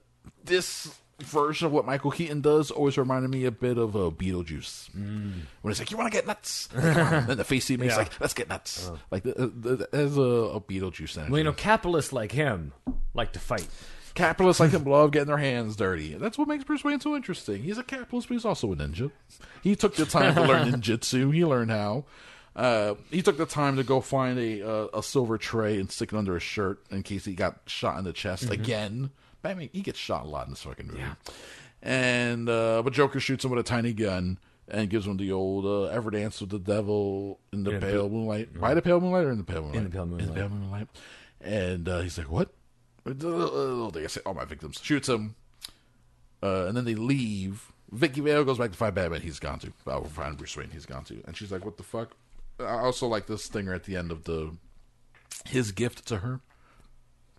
this 0.45 0.95
version 1.21 1.67
of 1.67 1.73
what 1.73 1.85
Michael 1.85 2.11
Keaton 2.11 2.41
does 2.41 2.71
always 2.71 2.97
reminded 2.97 3.29
me 3.31 3.45
a 3.45 3.51
bit 3.51 3.77
of 3.79 3.97
uh, 3.97 4.11
Beetlejuice. 4.11 4.95
When 4.95 5.47
it's 5.71 5.81
like, 5.81 5.91
"You 5.91 5.97
want 5.97 6.13
to 6.13 6.17
get 6.17 6.27
nuts?" 6.27 6.69
Like, 6.75 7.27
then 7.27 7.37
the 7.37 7.45
face 7.45 7.67
he 7.69 7.77
makes 7.77 7.93
Yeah. 7.95 7.99
like, 7.99 8.21
"Let's 8.21 8.35
get 8.35 8.49
nuts." 8.49 8.91
Like 9.11 9.25
the, 9.25 9.33
the, 9.35 9.89
there's 9.91 10.17
a, 10.17 10.21
a 10.21 10.61
Beetlejuice 10.61 11.17
energy. 11.17 11.31
Well, 11.33 11.39
you 11.39 11.45
know, 11.45 11.53
capitalists 11.53 12.13
like 12.13 12.33
him 12.33 12.73
like 13.15 13.33
to 13.33 13.39
fight. 13.41 13.67
capitalists 14.15 14.61
like 14.61 14.71
him 14.71 14.85
love 14.87 15.11
getting 15.11 15.29
their 15.29 15.39
hands 15.39 15.77
dirty. 15.77 16.15
That's 16.15 16.39
what 16.39 16.47
makes 16.49 16.65
Bruce 16.65 16.85
Wayne 16.85 17.01
so 17.01 17.17
interesting. 17.17 17.63
He's 17.63 17.79
a 17.79 17.83
capitalist, 17.85 18.29
but 18.29 18.35
he's 18.35 18.45
also 18.45 18.73
a 18.73 18.77
ninja. 18.77 19.11
He 19.63 19.75
took 19.77 19.97
the 19.97 20.07
time 20.07 20.35
to 20.35 20.43
learn 20.43 20.69
ninjutsu. 20.73 21.35
He 21.35 21.45
learned 21.45 21.71
how. 21.71 22.05
Uh, 22.57 22.95
he 23.11 23.23
took 23.23 23.37
the 23.39 23.47
time 23.47 23.77
to 23.77 23.85
go 23.85 24.01
find 24.01 24.37
a 24.39 24.63
uh, 24.69 24.87
a 24.95 25.03
silver 25.03 25.39
tray 25.39 25.79
and 25.79 25.91
stick 25.93 26.13
it 26.13 26.17
under 26.17 26.35
his 26.35 26.43
shirt 26.43 26.81
in 26.91 27.03
case 27.05 27.25
he 27.25 27.35
got 27.35 27.61
shot 27.67 27.99
in 27.99 28.05
the 28.05 28.13
chest 28.13 28.51
again. 28.51 29.11
Batman, 29.43 29.69
he 29.73 29.81
gets 29.83 29.99
shot 29.99 30.25
a 30.27 30.29
lot 30.29 30.47
in 30.47 30.53
this 30.53 30.63
fucking 30.63 30.87
movie. 30.89 31.03
And 31.83 32.49
uh, 32.49 32.83
but 32.83 32.93
Joker 32.93 33.21
shoots 33.21 33.45
him 33.45 33.51
with 33.51 33.61
a 33.61 33.63
tiny 33.69 33.93
gun 33.93 34.39
and 34.67 34.91
gives 34.91 35.07
him 35.07 35.17
the 35.17 35.33
old 35.33 35.65
uh, 35.65 35.85
ever 35.85 36.11
dance 36.11 36.41
with 36.41 36.51
the 36.51 36.59
devil 36.59 37.39
in 37.53 37.63
the 37.65 37.73
Yeah, 37.73 37.81
pale 37.81 38.03
but- 38.09 38.13
moonlight. 38.13 38.61
By 38.61 38.75
the 38.75 38.83
pale 38.83 39.01
moonlight 39.01 39.25
or 39.25 39.31
in 39.31 39.39
the 39.39 39.45
pale 39.45 39.63
moonlight? 39.63 39.77
In 39.79 39.85
the 39.85 39.91
pale 39.91 40.07
moonlight. 40.07 40.29
In 40.29 40.35
the 40.35 40.41
pale 40.41 40.49
moonlight. 40.49 40.89
And 41.41 41.89
uh, 41.89 42.01
he's 42.01 42.19
like, 42.19 42.31
"What?" 42.31 42.51
Little 43.05 43.91
thing 43.91 44.05
I 44.05 44.09
say, 44.09 44.21
all 44.27 44.35
my 44.35 44.45
victims 44.45 44.81
shoots 44.83 45.09
him, 45.09 45.35
uh, 46.43 46.67
and 46.67 46.77
then 46.77 46.85
they 46.85 46.95
leave. 46.97 47.73
Vicki 47.91 48.21
Vale 48.21 48.45
goes 48.45 48.59
back 48.59 48.71
to 48.73 48.77
find 48.77 48.95
Batman. 48.95 49.23
He's 49.23 49.39
gone 49.39 49.59
to. 49.61 49.73
I 49.87 49.97
will 49.97 50.05
find 50.05 50.37
Bruce 50.37 50.55
Wayne. 50.57 50.69
He's 50.71 50.85
gone 50.85 51.05
to. 51.05 51.23
And 51.27 51.37
she's 51.37 51.51
like, 51.53 51.65
"What 51.65 51.77
the 51.77 51.85
fuck?" 51.85 52.17
I 52.61 52.65
also 52.81 53.07
like 53.07 53.27
this 53.27 53.45
stinger 53.45 53.73
at 53.73 53.85
the 53.85 53.97
end 53.97 54.11
of 54.11 54.25
the 54.25 54.57
his 55.47 55.71
gift 55.73 56.07
to 56.09 56.19
her, 56.19 56.41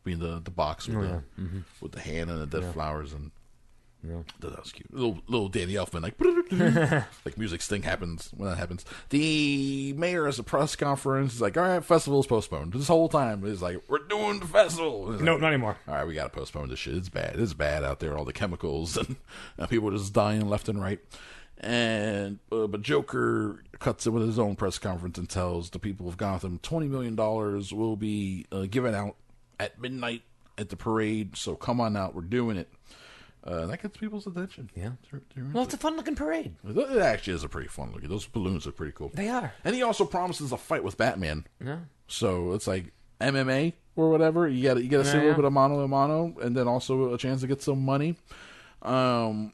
being 0.03 0.19
the 0.19 0.39
the 0.43 0.51
box 0.51 0.87
with 0.87 0.97
Oh, 0.97 1.01
the 1.01 1.07
yeah. 1.07 1.43
Mhm. 1.45 1.63
with 1.81 1.91
the 1.93 1.99
hand 2.01 2.29
and 2.29 2.41
the 2.41 2.45
dead 2.61 2.73
flowers 2.73 3.13
and. 3.13 3.31
Yeah. 4.01 4.19
That 4.39 4.57
was 4.57 4.71
cute. 4.71 4.93
Little 4.93 5.19
little 5.27 5.49
Danny 5.49 5.73
Elfman 5.73 6.01
like 6.03 6.15
like 7.25 7.37
music 7.37 7.61
sting 7.61 7.81
happens 7.83 8.31
when 8.33 8.49
that 8.49 8.55
happens. 8.57 8.85
The 9.09 9.91
mayor 9.97 10.25
has 10.25 10.39
a 10.39 10.43
press 10.43 10.77
conference. 10.77 11.33
He's 11.33 11.41
like, 11.41 11.57
"All 11.57 11.63
right, 11.63 11.83
festival's 11.83 12.25
postponed." 12.25 12.71
This 12.71 12.87
whole 12.87 13.09
time 13.09 13.43
he's 13.43 13.61
like, 13.61 13.81
"We're 13.89 13.97
doing 14.07 14.39
the 14.39 14.45
festival." 14.45 15.07
No, 15.19 15.33
like, 15.33 15.41
not 15.41 15.47
anymore. 15.49 15.75
All 15.85 15.95
right, 15.95 16.07
we 16.07 16.13
got 16.13 16.23
to 16.23 16.29
postpone 16.29 16.69
this 16.69 16.79
shit. 16.79 16.95
It's 16.95 17.09
bad. 17.09 17.35
It's 17.37 17.53
bad 17.53 17.83
out 17.83 17.99
there. 17.99 18.17
All 18.17 18.23
the 18.23 18.31
chemicals 18.31 18.95
and, 18.95 19.17
and 19.57 19.69
people 19.69 19.89
are 19.89 19.97
just 19.97 20.13
dying 20.13 20.47
left 20.47 20.69
and 20.69 20.81
right. 20.81 20.99
And 21.57 22.39
uh, 22.53 22.67
but 22.67 22.81
Joker 22.81 23.63
cuts 23.79 24.07
it 24.07 24.11
with 24.11 24.25
his 24.25 24.39
own 24.39 24.55
press 24.55 24.77
conference 24.79 25.17
and 25.17 25.29
tells 25.29 25.71
the 25.71 25.79
people 25.79 26.07
of 26.07 26.15
Gotham 26.15 26.57
twenty 26.59 26.87
million 26.87 27.15
dollars 27.17 27.73
will 27.73 27.97
be 27.97 28.45
uh, 28.49 28.61
given 28.61 28.95
out 28.95 29.17
at 29.59 29.79
midnight 29.79 30.23
at 30.57 30.69
the 30.69 30.75
parade. 30.75 31.35
So 31.37 31.55
come 31.55 31.79
on 31.81 31.95
out, 31.97 32.15
we're 32.15 32.21
doing 32.21 32.57
it. 32.57 32.69
Uh, 33.43 33.65
that 33.67 33.81
gets 33.81 33.97
people's 33.97 34.27
attention. 34.27 34.69
Yeah. 34.75 34.91
They're- 35.09 35.21
they're 35.33 35.45
Well, 35.53 35.63
it's 35.63 35.73
a 35.73 35.77
fun 35.77 35.95
looking 35.95 36.15
parade. 36.15 36.55
it 36.63 36.97
actually 37.01 37.33
is 37.33 37.43
a 37.43 37.49
pretty 37.49 37.69
fun 37.69 37.91
look. 37.93 38.03
Those 38.03 38.25
balloons 38.25 38.67
are 38.67 38.71
pretty 38.71 38.91
cool. 38.91 39.11
They 39.13 39.29
are. 39.29 39.53
And 39.63 39.73
he 39.73 39.81
also 39.81 40.03
promises 40.05 40.51
a 40.51 40.57
fight 40.57 40.83
with 40.83 40.97
Batman. 40.97 41.45
Yeah. 41.63 41.79
So 42.07 42.51
it's 42.53 42.67
like 42.67 42.91
MMA 43.21 43.73
or 43.95 44.09
whatever. 44.09 44.47
You 44.47 44.63
got 44.63 44.83
you 44.83 44.89
got 44.89 44.99
to 44.99 45.05
see 45.05 45.11
a 45.11 45.15
little 45.15 45.29
yeah. 45.29 45.35
bit 45.37 45.45
of 45.45 45.53
mano 45.53 45.79
a 45.79 45.87
mano, 45.87 46.35
and 46.41 46.55
then 46.55 46.67
also 46.67 47.13
a 47.13 47.17
chance 47.17 47.41
to 47.41 47.47
get 47.47 47.61
some 47.61 47.83
money. 47.83 48.17
Um, 48.81 49.53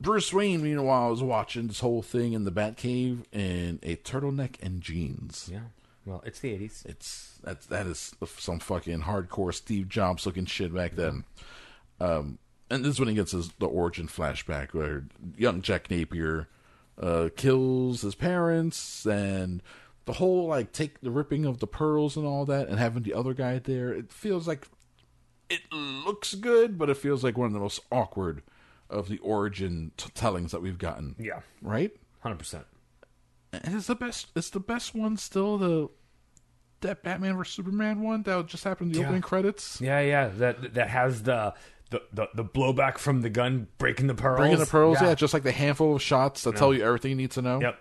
Bruce 0.00 0.32
Wayne, 0.32 0.62
meanwhile, 0.62 1.12
is 1.12 1.22
watching 1.22 1.66
this 1.66 1.80
whole 1.80 2.00
thing 2.02 2.32
in 2.32 2.44
the 2.44 2.52
Batcave 2.52 3.24
in 3.32 3.78
a 3.82 3.96
turtleneck 3.96 4.56
and 4.62 4.80
jeans. 4.80 5.48
Yeah. 5.52 5.60
Well, 6.06 6.22
it's 6.24 6.40
the 6.40 6.50
80s. 6.50 6.86
It's 6.86 7.38
that's 7.42 7.66
that 7.66 7.86
is 7.86 8.14
some 8.38 8.58
fucking 8.58 9.02
hardcore 9.02 9.54
Steve 9.54 9.88
Jobs 9.88 10.26
looking 10.26 10.46
shit 10.46 10.74
back 10.74 10.96
then. 10.96 11.24
Um, 12.00 12.38
and 12.70 12.84
this 12.84 12.94
is 12.94 13.00
when 13.00 13.08
he 13.08 13.14
gets 13.14 13.32
his 13.32 13.50
the 13.58 13.66
origin 13.66 14.08
flashback 14.08 14.72
where 14.72 15.04
young 15.36 15.60
Jack 15.60 15.90
Napier 15.90 16.48
uh, 17.00 17.28
kills 17.36 18.02
his 18.02 18.14
parents 18.14 19.04
and 19.06 19.62
the 20.06 20.14
whole 20.14 20.46
like 20.46 20.72
take 20.72 21.00
the 21.00 21.10
ripping 21.10 21.44
of 21.44 21.60
the 21.60 21.66
pearls 21.66 22.16
and 22.16 22.26
all 22.26 22.44
that 22.46 22.68
and 22.68 22.78
having 22.78 23.02
the 23.02 23.14
other 23.14 23.34
guy 23.34 23.58
there. 23.58 23.92
It 23.92 24.12
feels 24.12 24.48
like 24.48 24.66
it 25.50 25.60
looks 25.72 26.34
good, 26.34 26.78
but 26.78 26.88
it 26.88 26.96
feels 26.96 27.22
like 27.22 27.36
one 27.36 27.48
of 27.48 27.52
the 27.52 27.60
most 27.60 27.80
awkward 27.90 28.42
of 28.88 29.08
the 29.08 29.18
origin 29.18 29.92
t- 29.96 30.10
tellings 30.14 30.52
that 30.52 30.62
we've 30.62 30.78
gotten. 30.78 31.14
Yeah. 31.18 31.40
right. 31.62 31.92
100%. 32.24 32.64
And 33.52 33.74
it's 33.74 33.86
the 33.88 33.94
best. 33.96 34.28
It's 34.36 34.50
the 34.50 34.60
best 34.60 34.94
one 34.94 35.16
still. 35.16 35.58
The 35.58 35.88
that 36.82 37.02
Batman 37.02 37.36
vs 37.36 37.52
Superman 37.54 38.00
one 38.00 38.22
that 38.22 38.46
just 38.46 38.64
happened 38.64 38.90
in 38.90 38.94
the 38.94 39.00
Yeah. 39.00 39.06
opening 39.06 39.22
credits. 39.22 39.80
Yeah, 39.80 40.00
yeah. 40.00 40.28
That 40.28 40.74
that 40.74 40.88
has 40.90 41.22
the 41.24 41.54
the, 41.90 42.00
the, 42.12 42.28
the 42.34 42.44
blowback 42.44 42.98
from 42.98 43.20
the 43.22 43.30
gun 43.30 43.66
breaking 43.78 44.06
the 44.06 44.14
pearls. 44.14 44.38
Bringing 44.38 44.58
the 44.58 44.66
pearls, 44.66 44.98
yeah. 45.02 45.14
just 45.16 45.34
like 45.34 45.42
the 45.42 45.50
handful 45.52 45.96
of 45.96 46.00
shots 46.02 46.44
that 46.44 46.54
Yeah. 46.54 46.58
tell 46.58 46.72
you 46.72 46.84
everything 46.84 47.10
you 47.10 47.16
need 47.16 47.32
to 47.32 47.42
know. 47.42 47.60
Yep. 47.60 47.78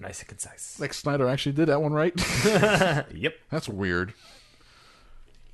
Nice 0.00 0.18
and 0.18 0.28
concise. 0.28 0.80
Like 0.80 0.92
Snyder 0.92 1.28
actually 1.28 1.52
did 1.52 1.68
that 1.68 1.80
one 1.80 1.92
right. 1.92 2.12
Yep. 3.14 3.34
That's 3.50 3.68
weird. 3.68 4.14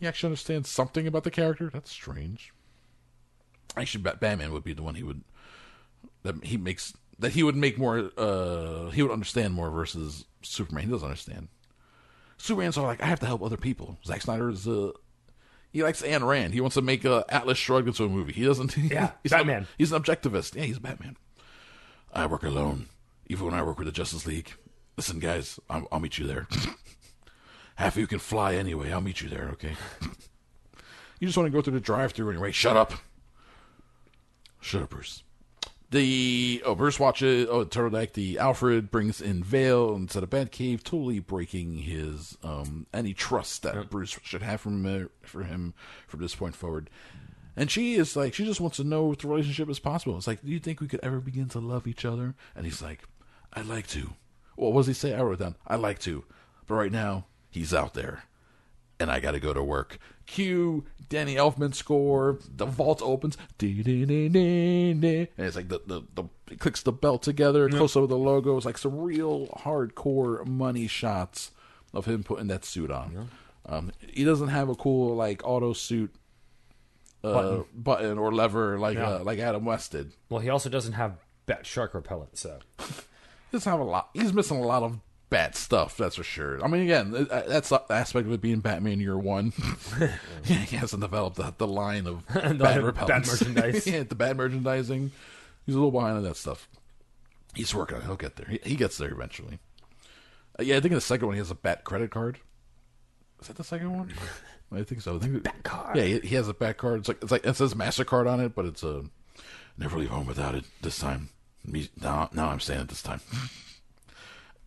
He 0.00 0.06
actually 0.06 0.28
understands 0.28 0.70
something 0.70 1.06
about 1.06 1.24
the 1.24 1.30
character. 1.30 1.68
That's 1.70 1.90
strange. 1.90 2.52
Actually, 3.76 4.04
Bat- 4.04 4.20
Batman 4.20 4.52
would 4.52 4.64
be 4.64 4.72
the 4.72 4.82
one 4.82 4.94
he 4.94 5.02
would 5.02 5.22
that 6.22 6.42
he 6.44 6.56
makes 6.56 6.94
that 7.18 7.32
he 7.32 7.42
would 7.42 7.56
make 7.56 7.78
more. 7.78 8.10
uh 8.16 8.90
He 8.90 9.02
would 9.02 9.12
understand 9.12 9.54
more 9.54 9.70
versus 9.70 10.24
Superman. 10.42 10.84
He 10.84 10.90
doesn't 10.90 11.06
understand. 11.08 11.48
Superman's 12.36 12.78
all 12.78 12.84
like, 12.84 13.02
I 13.02 13.06
have 13.06 13.20
to 13.20 13.26
help 13.26 13.42
other 13.42 13.56
people. 13.56 13.98
Zack 14.04 14.22
Snyder 14.22 14.50
is 14.50 14.66
uh 14.68 14.92
he 15.70 15.82
likes 15.82 16.02
Ayn 16.02 16.26
Rand. 16.26 16.54
He 16.54 16.60
wants 16.60 16.74
to 16.74 16.82
make 16.82 17.04
uh, 17.04 17.24
Atlas 17.28 17.58
Shrugged 17.58 17.88
into 17.88 18.04
a 18.04 18.08
movie. 18.08 18.32
He 18.32 18.44
doesn't. 18.44 18.76
Yeah, 18.90 19.12
he's 19.22 19.32
Batman. 19.32 19.62
An, 19.62 19.68
he's 19.76 19.92
an 19.92 20.02
objectivist. 20.02 20.54
Yeah, 20.54 20.62
he's 20.62 20.78
Batman. 20.78 21.16
I 22.12 22.26
work 22.26 22.42
alone, 22.42 22.86
even 23.26 23.44
when 23.46 23.54
I 23.54 23.62
work 23.62 23.78
with 23.78 23.86
the 23.86 23.92
Justice 23.92 24.26
League. 24.26 24.52
Listen, 24.96 25.18
guys, 25.18 25.60
I'll, 25.68 25.86
I'll 25.92 26.00
meet 26.00 26.16
you 26.18 26.26
there. 26.26 26.48
Half 27.76 27.94
of 27.94 28.00
you 28.00 28.06
can 28.06 28.18
fly 28.18 28.54
anyway. 28.54 28.90
I'll 28.90 29.02
meet 29.02 29.20
you 29.20 29.28
there, 29.28 29.50
okay? 29.52 29.76
you 31.20 31.28
just 31.28 31.36
want 31.36 31.46
to 31.46 31.50
go 31.52 31.60
through 31.60 31.74
the 31.74 31.80
drive-through 31.80 32.30
anyway. 32.30 32.50
Shut 32.50 32.76
up. 32.76 32.94
Shut 34.60 34.82
up, 34.82 34.90
Bruce. 34.90 35.22
The 35.90 36.62
oh, 36.66 36.74
Bruce 36.74 37.00
watches 37.00 37.48
oh 37.50 37.64
turtleneck. 37.64 38.12
The 38.12 38.38
Alfred 38.38 38.90
brings 38.90 39.22
in 39.22 39.42
Vale 39.42 39.94
instead 39.94 40.22
of 40.22 40.30
Batcave, 40.30 40.82
totally 40.82 41.18
breaking 41.18 41.78
his 41.78 42.36
um 42.42 42.86
any 42.92 43.14
trust 43.14 43.62
that 43.62 43.88
Bruce 43.88 44.18
should 44.22 44.42
have 44.42 44.60
from 44.60 44.84
him, 44.84 45.10
for 45.22 45.44
him 45.44 45.72
from 46.06 46.20
this 46.20 46.34
point 46.34 46.54
forward. 46.54 46.90
And 47.56 47.70
she 47.70 47.94
is 47.94 48.14
like, 48.14 48.34
she 48.34 48.44
just 48.44 48.60
wants 48.60 48.76
to 48.76 48.84
know 48.84 49.10
if 49.12 49.18
the 49.18 49.28
relationship 49.28 49.68
is 49.68 49.80
possible. 49.80 50.16
It's 50.16 50.28
like, 50.28 50.44
do 50.44 50.50
you 50.50 50.60
think 50.60 50.80
we 50.80 50.86
could 50.86 51.00
ever 51.02 51.18
begin 51.18 51.48
to 51.48 51.58
love 51.58 51.88
each 51.88 52.04
other? 52.04 52.36
And 52.54 52.64
he's 52.64 52.80
like, 52.80 53.02
I'd 53.52 53.66
like 53.66 53.88
to. 53.88 54.10
Well, 54.56 54.72
what 54.72 54.82
does 54.82 54.88
he 54.88 54.92
say? 54.92 55.14
I 55.14 55.22
wrote 55.22 55.40
down. 55.40 55.56
I'd 55.66 55.80
like 55.80 55.98
to, 56.00 56.24
but 56.66 56.74
right 56.74 56.92
now 56.92 57.24
he's 57.50 57.74
out 57.74 57.94
there, 57.94 58.24
and 59.00 59.10
I 59.10 59.20
got 59.20 59.32
to 59.32 59.40
go 59.40 59.52
to 59.52 59.62
work. 59.62 59.98
Cue 60.26 60.84
Danny 61.08 61.36
Elfman 61.36 61.74
score. 61.74 62.38
The 62.54 62.66
vault 62.66 63.00
opens. 63.02 63.36
And 65.36 65.46
it's 65.46 65.56
like 65.56 65.68
the 65.68 65.80
the, 65.86 66.02
the 66.14 66.24
it 66.50 66.58
clicks 66.60 66.82
the 66.82 66.92
belt 66.92 67.22
together. 67.22 67.68
Close 67.68 67.96
up 67.96 68.04
of 68.04 68.08
the 68.08 68.18
logo. 68.18 68.56
It's 68.56 68.66
like 68.66 68.78
some 68.78 68.98
real 68.98 69.46
hardcore 69.48 70.46
money 70.46 70.86
shots 70.86 71.50
of 71.94 72.06
him 72.06 72.22
putting 72.24 72.48
that 72.48 72.64
suit 72.64 72.90
on. 72.90 73.28
Um, 73.66 73.92
he 74.06 74.24
doesn't 74.24 74.48
have 74.48 74.68
a 74.68 74.74
cool 74.74 75.14
like 75.14 75.42
auto 75.46 75.72
suit 75.74 76.14
uh, 77.24 77.32
Button. 77.32 77.64
button. 77.74 78.18
or 78.18 78.32
lever 78.32 78.78
like 78.78 78.96
Yeah. 78.96 79.08
uh, 79.16 79.24
like 79.24 79.38
Adam 79.38 79.64
West 79.64 79.92
did. 79.92 80.12
Well, 80.30 80.40
he 80.40 80.48
also 80.48 80.68
doesn't 80.70 80.92
have 80.94 81.16
bat 81.46 81.66
shark 81.66 81.94
repellent, 81.94 82.36
so 82.38 82.58
He 82.78 82.84
doesn't 83.56 83.70
have 83.70 83.80
a 83.80 83.84
lot. 83.84 84.10
He's 84.14 84.32
missing 84.32 84.58
a 84.58 84.62
lot 84.66 84.82
of 84.82 85.00
bad 85.30 85.54
stuff. 85.54 85.96
That's 85.96 86.16
for 86.16 86.22
sure. 86.22 86.62
I 86.64 86.68
mean, 86.68 86.82
again, 86.82 87.26
uh, 87.30 87.42
that's 87.46 87.68
the 87.68 87.82
aspect 87.90 88.26
of 88.26 88.32
it 88.32 88.40
being 88.40 88.60
Batman 88.60 89.00
Year 89.00 89.18
One. 89.18 89.52
he 90.44 90.76
hasn't 90.76 91.02
developed 91.02 91.36
the, 91.36 91.54
the 91.56 91.66
line 91.66 92.06
of 92.06 92.26
bad 92.34 92.58
bad 92.58 93.26
merchandise. 93.26 93.86
yeah, 93.86 94.02
the 94.02 94.14
bad 94.14 94.36
merchandising. 94.36 95.10
He's 95.66 95.74
a 95.74 95.78
little 95.78 95.90
behind 95.90 96.16
on 96.16 96.22
that 96.22 96.36
stuff. 96.36 96.68
He's 97.54 97.74
working 97.74 97.96
on 97.96 98.02
it. 98.02 98.06
He'll 98.06 98.16
get 98.16 98.36
there. 98.36 98.46
He, 98.48 98.60
he 98.62 98.76
gets 98.76 98.98
there 98.98 99.10
eventually. 99.10 99.58
Uh, 100.58 100.62
yeah, 100.62 100.76
I 100.76 100.80
think 100.80 100.92
in 100.92 100.96
the 100.96 101.00
second 101.00 101.26
one 101.26 101.34
he 101.34 101.40
has 101.40 101.50
a 101.50 101.54
bat 101.54 101.84
credit 101.84 102.10
card. 102.10 102.38
Is 103.40 103.48
that 103.48 103.56
the 103.56 103.64
second 103.64 103.96
one? 103.96 104.12
I 104.74 104.82
think 104.82 105.00
so. 105.00 105.16
I 105.16 105.18
think 105.18 105.42
bat 105.42 105.62
card. 105.62 105.96
Yeah, 105.96 106.04
he, 106.04 106.18
he 106.20 106.34
has 106.34 106.48
a 106.48 106.54
bat 106.54 106.76
card. 106.76 107.00
It's 107.00 107.08
like 107.08 107.22
it's 107.22 107.30
like 107.30 107.46
it 107.46 107.56
says 107.56 107.74
Mastercard 107.74 108.30
on 108.30 108.40
it, 108.40 108.54
but 108.54 108.64
it's 108.64 108.82
a 108.82 109.04
never 109.76 109.98
leave 109.98 110.10
home 110.10 110.26
without 110.26 110.54
it. 110.54 110.64
This 110.82 110.98
time, 110.98 111.30
me 111.64 111.88
now 112.00 112.28
now 112.32 112.48
I'm 112.48 112.60
saying 112.60 112.82
it 112.82 112.88
this 112.88 113.02
time. 113.02 113.20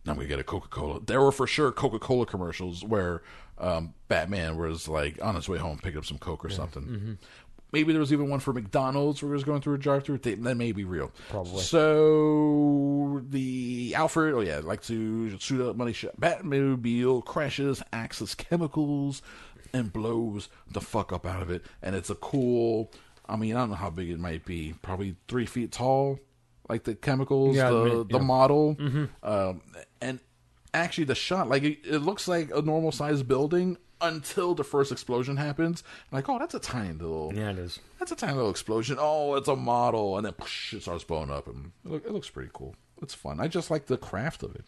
Now 0.04 0.12
I'm 0.12 0.16
gonna 0.16 0.28
get 0.28 0.38
a 0.38 0.44
Coca 0.44 0.68
Cola. 0.68 1.00
There 1.00 1.20
were 1.20 1.32
for 1.32 1.46
sure 1.46 1.70
Coca 1.72 1.98
Cola 1.98 2.26
commercials 2.26 2.84
where 2.84 3.22
um, 3.58 3.94
Batman 4.08 4.56
was 4.56 4.88
like 4.88 5.22
on 5.22 5.34
his 5.36 5.48
way 5.48 5.58
home 5.58 5.78
picking 5.78 5.98
up 5.98 6.04
some 6.04 6.18
Coke 6.18 6.44
or 6.44 6.50
something. 6.50 6.82
Mm-hmm. 6.82 7.12
Maybe 7.72 7.92
there 7.92 8.00
was 8.00 8.12
even 8.12 8.28
one 8.28 8.40
for 8.40 8.52
McDonald's 8.52 9.22
where 9.22 9.30
he 9.30 9.32
was 9.32 9.44
going 9.44 9.62
through 9.62 9.74
a 9.74 9.78
drive-through. 9.78 10.18
That 10.18 10.56
may 10.58 10.72
be 10.72 10.84
real. 10.84 11.10
Probably. 11.30 11.62
So 11.62 13.22
the 13.30 13.94
Alfred, 13.96 14.34
oh 14.34 14.40
yeah, 14.40 14.58
like 14.58 14.82
to 14.82 15.38
shoot 15.38 15.66
up 15.66 15.76
money 15.76 15.94
shot. 15.94 16.20
Batmobile 16.20 17.24
crashes, 17.24 17.82
axes 17.90 18.34
chemicals, 18.34 19.22
and 19.72 19.90
blows 19.90 20.50
the 20.70 20.82
fuck 20.82 21.14
up 21.14 21.24
out 21.24 21.40
of 21.40 21.50
it. 21.50 21.64
And 21.80 21.96
it's 21.96 22.10
a 22.10 22.14
cool. 22.14 22.90
I 23.26 23.36
mean, 23.36 23.56
I 23.56 23.60
don't 23.60 23.70
know 23.70 23.76
how 23.76 23.88
big 23.88 24.10
it 24.10 24.18
might 24.18 24.44
be. 24.44 24.74
Probably 24.82 25.16
three 25.26 25.46
feet 25.46 25.72
tall, 25.72 26.18
like 26.72 26.84
the 26.84 26.94
chemicals, 26.94 27.54
Yeah, 27.56 27.70
the 27.70 27.80
I 27.80 27.84
mean, 27.84 28.08
the 28.08 28.18
yeah. 28.18 28.24
model, 28.36 28.76
um, 29.22 29.60
and 30.00 30.18
actually 30.74 31.04
the 31.04 31.14
shot, 31.14 31.48
like 31.48 31.62
it, 31.62 31.78
it 31.84 31.98
looks 31.98 32.26
like 32.26 32.50
a 32.54 32.62
normal 32.62 32.92
sized 32.92 33.28
building 33.28 33.76
until 34.00 34.54
the 34.54 34.64
first 34.64 34.90
explosion 34.90 35.36
happens. 35.36 35.84
Like, 36.10 36.28
oh, 36.28 36.38
that's 36.38 36.54
a 36.54 36.58
tiny 36.58 36.92
little. 36.94 37.32
yeah, 37.34 37.50
it 37.50 37.58
is. 37.58 37.78
That's 37.98 38.10
a 38.10 38.16
tiny 38.16 38.32
little 38.34 38.50
explosion. 38.50 38.96
Oh, 38.98 39.34
it's 39.36 39.48
a 39.48 39.54
model, 39.56 40.16
and 40.16 40.26
then 40.26 40.34
whoosh, 40.40 40.74
it 40.74 40.82
starts 40.82 41.04
blowing 41.04 41.30
up, 41.30 41.46
and 41.46 41.72
it, 41.84 41.90
look, 41.90 42.04
it 42.06 42.12
looks 42.12 42.30
pretty 42.30 42.50
cool. 42.52 42.74
It's 43.00 43.14
fun. 43.14 43.38
I 43.40 43.48
just 43.48 43.70
like 43.70 43.86
the 43.86 43.96
craft 43.96 44.42
of 44.42 44.54
it. 44.56 44.64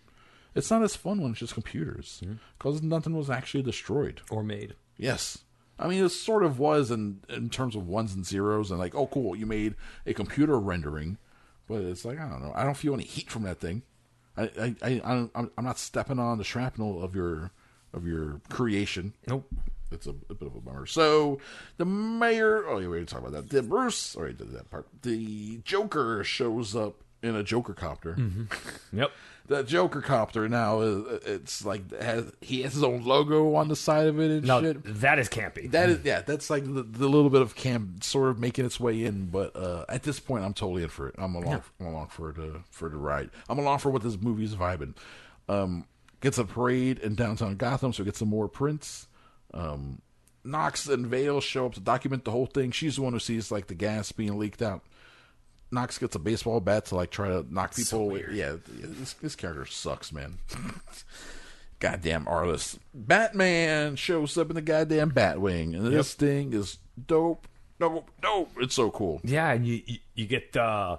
It's 0.54 0.70
not 0.70 0.82
as 0.84 0.94
fun 0.94 1.20
when 1.20 1.32
it's 1.32 1.40
just 1.40 1.54
computers, 1.54 2.20
because 2.58 2.80
nothing 2.82 3.16
was 3.16 3.28
actually 3.30 3.64
destroyed. 3.64 4.20
Or 4.30 4.44
made. 4.44 4.74
Yes, 4.96 5.38
I 5.80 5.88
mean 5.88 6.04
it 6.04 6.10
sort 6.10 6.44
of 6.44 6.60
was 6.60 6.92
in 6.92 7.20
in 7.28 7.50
terms 7.50 7.74
of 7.74 7.88
ones 7.88 8.14
and 8.14 8.24
zeros, 8.24 8.70
and 8.70 8.78
like, 8.78 8.94
oh, 8.94 9.08
cool, 9.08 9.34
you 9.34 9.46
made 9.46 9.74
a 10.06 10.14
computer 10.14 10.56
rendering, 10.60 11.18
but 11.68 11.82
it's 11.82 12.04
like 12.04 12.18
I 12.18 12.28
don't 12.28 12.42
know. 12.42 12.52
I 12.54 12.64
don't 12.64 12.76
feel 12.76 12.94
any 12.94 13.04
heat 13.04 13.30
from 13.30 13.42
that 13.44 13.60
thing. 13.60 13.82
I 14.36 14.42
I, 14.42 14.76
I 14.82 15.00
I'm, 15.04 15.30
I'm 15.56 15.64
not 15.64 15.78
stepping 15.78 16.18
on 16.18 16.38
the 16.38 16.44
shrapnel 16.44 17.02
of 17.02 17.14
your 17.14 17.50
of 17.92 18.06
your 18.06 18.40
creation. 18.50 19.14
Nope. 19.26 19.48
It's 19.90 20.06
a, 20.06 20.14
a 20.28 20.34
bit 20.34 20.48
of 20.48 20.56
a 20.56 20.60
bummer. 20.60 20.86
So 20.86 21.38
the 21.76 21.84
mayor. 21.84 22.64
Oh, 22.66 22.78
yeah, 22.78 22.86
we 22.86 22.86
already 22.86 23.06
talked 23.06 23.26
about 23.26 23.48
that. 23.48 23.50
The 23.50 23.62
Bruce. 23.62 24.16
Already 24.16 24.34
did 24.34 24.52
that 24.52 24.70
part. 24.70 24.88
The 25.02 25.58
Joker 25.58 26.24
shows 26.24 26.74
up 26.74 26.96
in 27.22 27.36
a 27.36 27.42
Joker 27.42 27.74
copter. 27.74 28.14
Mm-hmm. 28.14 28.44
Yep. 28.98 29.10
The 29.46 29.62
Joker 29.62 30.00
copter 30.00 30.48
now 30.48 30.80
is 30.80 31.20
it's 31.26 31.64
like 31.66 31.92
has 32.00 32.32
he 32.40 32.62
has 32.62 32.72
his 32.72 32.82
own 32.82 33.04
logo 33.04 33.54
on 33.56 33.68
the 33.68 33.76
side 33.76 34.06
of 34.06 34.18
it 34.18 34.30
and 34.30 34.46
No, 34.46 34.62
shit. 34.62 34.78
that 35.00 35.18
is 35.18 35.28
campy. 35.28 35.70
That 35.70 35.90
is 35.90 36.00
yeah, 36.02 36.22
that's 36.22 36.48
like 36.48 36.64
the, 36.64 36.82
the 36.82 37.06
little 37.08 37.28
bit 37.28 37.42
of 37.42 37.54
camp 37.54 38.02
sort 38.02 38.30
of 38.30 38.38
making 38.38 38.64
its 38.64 38.80
way 38.80 39.04
in, 39.04 39.26
but 39.26 39.54
uh, 39.54 39.84
at 39.90 40.02
this 40.02 40.18
point, 40.18 40.44
I'm 40.44 40.54
totally 40.54 40.82
in 40.82 40.88
for 40.88 41.08
it. 41.08 41.14
I'm 41.18 41.34
along, 41.34 41.62
I'm 41.78 41.86
along 41.86 42.06
for 42.06 42.32
the 42.32 42.60
for 42.70 42.88
the 42.88 42.96
ride. 42.96 43.28
I'm 43.48 43.58
along 43.58 43.80
for 43.80 43.90
what 43.90 44.02
this 44.02 44.18
movie's 44.18 44.54
vibing. 44.54 44.94
Um, 45.46 45.84
gets 46.22 46.38
a 46.38 46.44
parade 46.46 46.98
in 47.00 47.14
downtown 47.14 47.56
Gotham, 47.56 47.92
so 47.92 48.02
we 48.02 48.06
get 48.06 48.16
some 48.16 48.28
more 48.28 48.48
Prince. 48.48 49.08
Um, 49.52 50.00
Knox 50.42 50.88
and 50.88 51.06
Vale 51.06 51.40
show 51.42 51.66
up 51.66 51.74
to 51.74 51.80
document 51.80 52.24
the 52.24 52.30
whole 52.30 52.46
thing. 52.46 52.70
She's 52.70 52.96
the 52.96 53.02
one 53.02 53.12
who 53.12 53.18
sees 53.18 53.50
like 53.50 53.66
the 53.66 53.74
gas 53.74 54.10
being 54.12 54.38
leaked 54.38 54.62
out. 54.62 54.82
Knox 55.70 55.98
gets 55.98 56.14
a 56.14 56.18
baseball 56.18 56.60
bat 56.60 56.86
to 56.86 56.96
like 56.96 57.10
try 57.10 57.28
to 57.28 57.44
knock 57.48 57.74
people 57.74 58.00
away. 58.00 58.24
Yeah, 58.32 58.56
this 58.66 59.14
this 59.14 59.36
character 59.36 59.66
sucks, 59.66 60.12
man. 60.12 60.38
goddamn 61.80 62.26
artist. 62.28 62.78
Batman 62.94 63.96
shows 63.96 64.38
up 64.38 64.48
in 64.50 64.54
the 64.54 64.62
goddamn 64.62 65.10
Batwing, 65.10 65.76
and 65.76 65.86
this 65.86 66.14
thing 66.14 66.52
is 66.52 66.78
dope, 67.06 67.46
dope, 67.78 68.10
dope. 68.22 68.50
It's 68.58 68.74
so 68.74 68.90
cool. 68.90 69.20
Yeah, 69.24 69.50
and 69.50 69.66
you 69.66 69.82
you, 69.86 69.98
you 70.14 70.26
get 70.26 70.56
uh, 70.56 70.98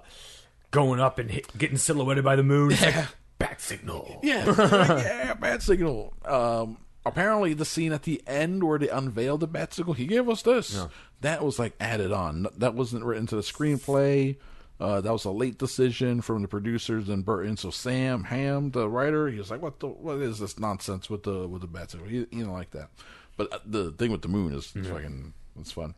going 0.70 1.00
up 1.00 1.18
and 1.18 1.30
hit, 1.30 1.56
getting 1.56 1.78
silhouetted 1.78 2.24
by 2.24 2.36
the 2.36 2.42
moon. 2.42 2.72
It's 2.72 2.82
like 2.82 3.06
bat 3.38 3.60
signal. 3.60 4.20
Yeah, 4.22 4.44
yeah, 4.58 5.34
bat 5.34 5.62
signal. 5.62 6.14
Um, 6.24 6.78
apparently, 7.04 7.54
the 7.54 7.64
scene 7.64 7.92
at 7.92 8.02
the 8.02 8.22
end 8.26 8.62
where 8.62 8.78
they 8.78 8.88
unveiled 8.88 9.40
the 9.40 9.46
bat 9.46 9.74
signal, 9.74 9.94
he 9.94 10.06
gave 10.06 10.28
us 10.28 10.42
this. 10.42 10.86
That 11.22 11.42
was 11.42 11.58
like 11.58 11.74
added 11.80 12.12
on. 12.12 12.46
That 12.56 12.74
wasn't 12.74 13.04
written 13.04 13.26
to 13.28 13.36
the 13.36 13.42
screenplay. 13.42 14.36
Uh, 14.78 15.00
that 15.00 15.12
was 15.12 15.24
a 15.24 15.30
late 15.30 15.58
decision 15.58 16.20
from 16.20 16.42
the 16.42 16.48
producers 16.48 17.08
and 17.08 17.24
Burton. 17.24 17.56
So 17.56 17.70
Sam 17.70 18.24
Hamm, 18.24 18.72
the 18.72 18.88
writer, 18.88 19.28
he 19.28 19.38
was 19.38 19.50
like, 19.50 19.62
"What 19.62 19.80
the? 19.80 19.88
What 19.88 20.18
is 20.18 20.38
this 20.38 20.58
nonsense 20.58 21.08
with 21.08 21.22
the 21.22 21.48
with 21.48 21.62
the 21.62 21.66
bat 21.66 21.90
signal?" 21.90 22.08
He, 22.08 22.18
he 22.18 22.24
didn't 22.24 22.52
like 22.52 22.72
that. 22.72 22.90
But 23.36 23.52
uh, 23.52 23.58
the 23.64 23.92
thing 23.92 24.12
with 24.12 24.22
the 24.22 24.28
moon 24.28 24.52
is 24.54 24.66
fucking. 24.66 25.32
It's 25.58 25.72
fun. 25.72 25.94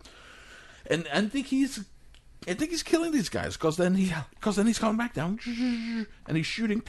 And 0.86 1.08
I 1.12 1.22
think 1.22 1.48
he's 1.48 1.84
I 2.46 2.54
think 2.54 2.70
he's 2.70 2.82
killing 2.82 3.12
these 3.12 3.28
guys 3.28 3.54
because 3.56 3.76
then 3.76 3.94
he 3.94 4.12
because 4.34 4.56
then 4.56 4.66
he's 4.66 4.78
coming 4.78 4.96
back 4.96 5.14
down 5.14 5.40
and 6.26 6.36
he's 6.36 6.46
shooting 6.46 6.82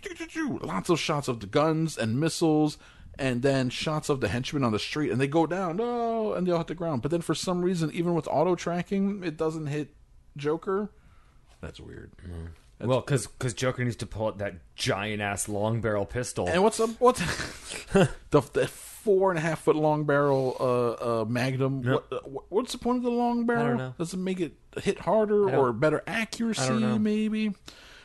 lots 0.61 0.89
of 0.89 0.99
shots 0.99 1.27
of 1.27 1.39
the 1.39 1.47
guns 1.47 1.97
and 1.97 2.19
missiles 2.19 2.77
and 3.17 3.41
then 3.41 3.69
shots 3.69 4.09
of 4.09 4.21
the 4.21 4.27
henchmen 4.27 4.63
on 4.63 4.71
the 4.71 4.79
street 4.79 5.11
and 5.11 5.19
they 5.19 5.27
go 5.27 5.47
down 5.47 5.77
no 5.77 6.33
and 6.33 6.45
they 6.45 6.51
all 6.51 6.59
hit 6.59 6.67
the 6.67 6.75
ground 6.75 7.01
but 7.01 7.09
then 7.09 7.21
for 7.21 7.33
some 7.33 7.63
reason 7.63 7.89
even 7.91 8.13
with 8.13 8.27
auto 8.27 8.55
tracking 8.55 9.23
it 9.23 9.37
doesn't 9.37 9.67
hit 9.67 9.95
Joker 10.37 10.91
that's 11.61 11.79
weird. 11.79 12.11
Well, 12.81 13.01
because 13.01 13.53
Joker 13.53 13.83
needs 13.83 13.97
to 13.97 14.05
pull 14.05 14.27
out 14.27 14.37
that 14.37 14.75
giant 14.75 15.21
ass 15.21 15.49
long 15.49 15.81
barrel 15.81 16.05
pistol. 16.05 16.47
and 16.47 16.63
what's 16.63 16.79
up 16.79 16.89
what's 16.99 17.19
the, 17.93 18.09
the 18.31 18.67
four 18.67 19.31
and 19.31 19.37
a 19.37 19.41
half 19.41 19.61
foot 19.61 19.75
long 19.75 20.05
barrel 20.05 20.55
uh, 20.59 21.21
uh, 21.21 21.25
Magnum? 21.25 21.83
What, 21.83 22.05
uh, 22.11 22.19
what's 22.49 22.71
the 22.71 22.77
point 22.77 22.99
of 22.99 23.03
the 23.03 23.11
long 23.11 23.45
barrel? 23.45 23.77
know. 23.77 23.93
does 23.97 24.13
it 24.13 24.17
make 24.17 24.39
it 24.39 24.53
hit 24.81 24.99
harder 24.99 25.49
or 25.49 25.73
better 25.73 26.03
accuracy 26.07 26.71
maybe? 26.73 27.53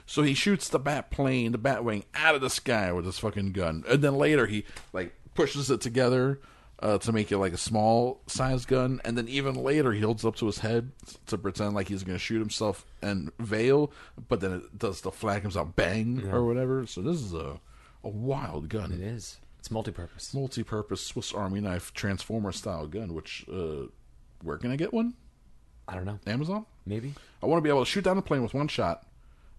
So 0.07 0.23
he 0.23 0.35
shoots 0.35 0.69
the 0.69 0.79
bat 0.79 1.11
plane 1.11 1.53
the 1.53 1.59
bat 1.59 1.85
wing 1.85 2.05
out 2.15 2.35
of 2.35 2.41
the 2.41 2.51
sky 2.51 2.93
with 2.93 3.07
his 3.07 3.19
fucking 3.19 3.53
gun. 3.53 3.85
And 3.89 4.03
then 4.03 4.17
later 4.17 4.47
he 4.47 4.65
like 4.93 5.15
pushes 5.35 5.71
it 5.71 5.81
together 5.81 6.41
uh, 6.85 6.99
to 6.99 7.13
make 7.13 7.33
it 7.33 7.39
like 7.39 7.53
a 7.53 7.57
small 7.59 8.21
size 8.27 8.65
gun 8.65 9.01
and 9.05 9.19
then 9.19 9.27
even 9.27 9.55
later 9.55 9.93
he 9.93 10.01
holds 10.01 10.25
up 10.25 10.37
to 10.37 10.47
his 10.47 10.59
head 10.59 10.93
to 11.27 11.37
pretend 11.37 11.75
like 11.75 11.89
he's 11.89 12.05
going 12.05 12.15
to 12.15 12.23
shoot 12.23 12.39
himself 12.39 12.87
and 13.03 13.33
veil 13.41 13.91
but 14.29 14.41
then 14.41 14.53
it 14.53 14.79
does 14.79 15.01
the 15.01 15.11
flag 15.11 15.43
comes 15.43 15.57
out 15.57 15.75
bang 15.75 16.23
or 16.31 16.45
whatever 16.45 16.87
so 16.87 17.01
this 17.01 17.21
is 17.21 17.33
a 17.33 17.59
a 18.05 18.09
wild 18.09 18.69
gun 18.69 18.93
it 18.93 19.01
is. 19.01 19.39
It's 19.59 19.71
multi-purpose. 19.71 20.35
multi-purpose 20.35 21.01
Swiss 21.01 21.33
Army 21.33 21.59
knife 21.59 21.95
transformer 21.95 22.53
style 22.53 22.87
gun. 22.87 23.15
Which 23.15 23.47
uh, 23.51 23.87
where 24.43 24.59
can 24.59 24.71
I 24.71 24.77
get 24.77 24.93
one? 24.93 25.15
I 25.89 25.95
don't 25.95 26.05
know. 26.05 26.19
Amazon. 26.27 26.67
Maybe. 26.85 27.15
I 27.43 27.47
want 27.47 27.59
to 27.59 27.63
be 27.63 27.71
able 27.71 27.83
to 27.83 27.91
shoot 27.91 28.05
down 28.05 28.17
the 28.17 28.23
plane 28.23 28.43
with 28.43 28.53
one 28.53 28.69
shot, 28.69 29.07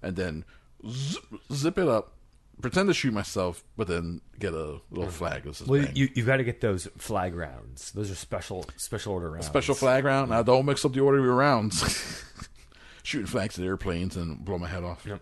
and 0.04 0.16
then 0.16 0.46
zip, 0.88 1.24
zip 1.52 1.80
it 1.80 1.88
up, 1.88 2.14
pretend 2.62 2.88
to 2.88 2.94
shoot 2.94 3.14
myself, 3.14 3.64
but 3.78 3.88
then 3.88 4.22
get 4.40 4.54
a 4.54 4.80
little 4.92 5.10
flag. 5.12 5.44
This 5.44 5.62
is 5.62 5.68
Well, 5.68 5.84
bang. 5.84 5.96
you 5.96 6.10
you 6.16 6.24
got 6.26 6.38
to 6.38 6.44
get 6.44 6.62
those 6.62 6.88
flag 6.98 7.36
rounds. 7.36 7.92
Those 7.92 8.12
are 8.12 8.16
special 8.16 8.66
special 8.78 9.14
order 9.14 9.30
rounds. 9.32 9.46
special 9.46 9.76
flag 9.76 10.04
round. 10.06 10.30
Now 10.32 10.44
don't 10.44 10.66
mix 10.66 10.84
up 10.86 10.94
the 10.94 11.02
order 11.02 11.20
of 11.20 11.24
your 11.26 11.36
rounds. 11.36 12.24
Shooting 13.04 13.28
flags 13.28 13.60
at 13.60 13.66
airplanes 13.66 14.16
and 14.18 14.44
blow 14.44 14.58
my 14.58 14.68
head 14.68 14.84
off. 14.84 15.06
Yep. 15.06 15.22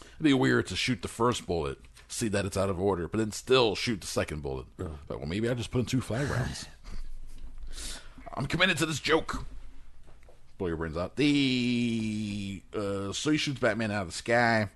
It'd 0.00 0.22
be 0.22 0.32
weird 0.32 0.66
to 0.68 0.76
shoot 0.76 1.02
the 1.02 1.08
first 1.08 1.46
bullet, 1.46 1.78
see 2.06 2.28
that 2.28 2.44
it's 2.44 2.56
out 2.56 2.70
of 2.70 2.80
order, 2.80 3.08
but 3.08 3.18
then 3.18 3.32
still 3.32 3.74
shoot 3.74 4.00
the 4.00 4.06
second 4.06 4.42
bullet. 4.42 4.66
But 4.76 5.18
well, 5.18 5.26
maybe 5.26 5.48
I 5.48 5.54
just 5.54 5.72
put 5.72 5.80
in 5.80 5.86
two 5.86 6.00
flag 6.00 6.28
rounds. 6.30 6.66
I'm 8.34 8.46
committed 8.46 8.76
to 8.78 8.86
this 8.86 9.00
joke. 9.00 9.44
Blow 10.58 10.68
your 10.68 10.76
brains 10.76 10.96
out. 10.96 11.16
The 11.16 12.62
uh, 12.76 13.12
so 13.12 13.30
he 13.30 13.36
shoots 13.36 13.58
Batman 13.58 13.90
out 13.90 14.02
of 14.02 14.08
the 14.08 14.14
sky. 14.14 14.68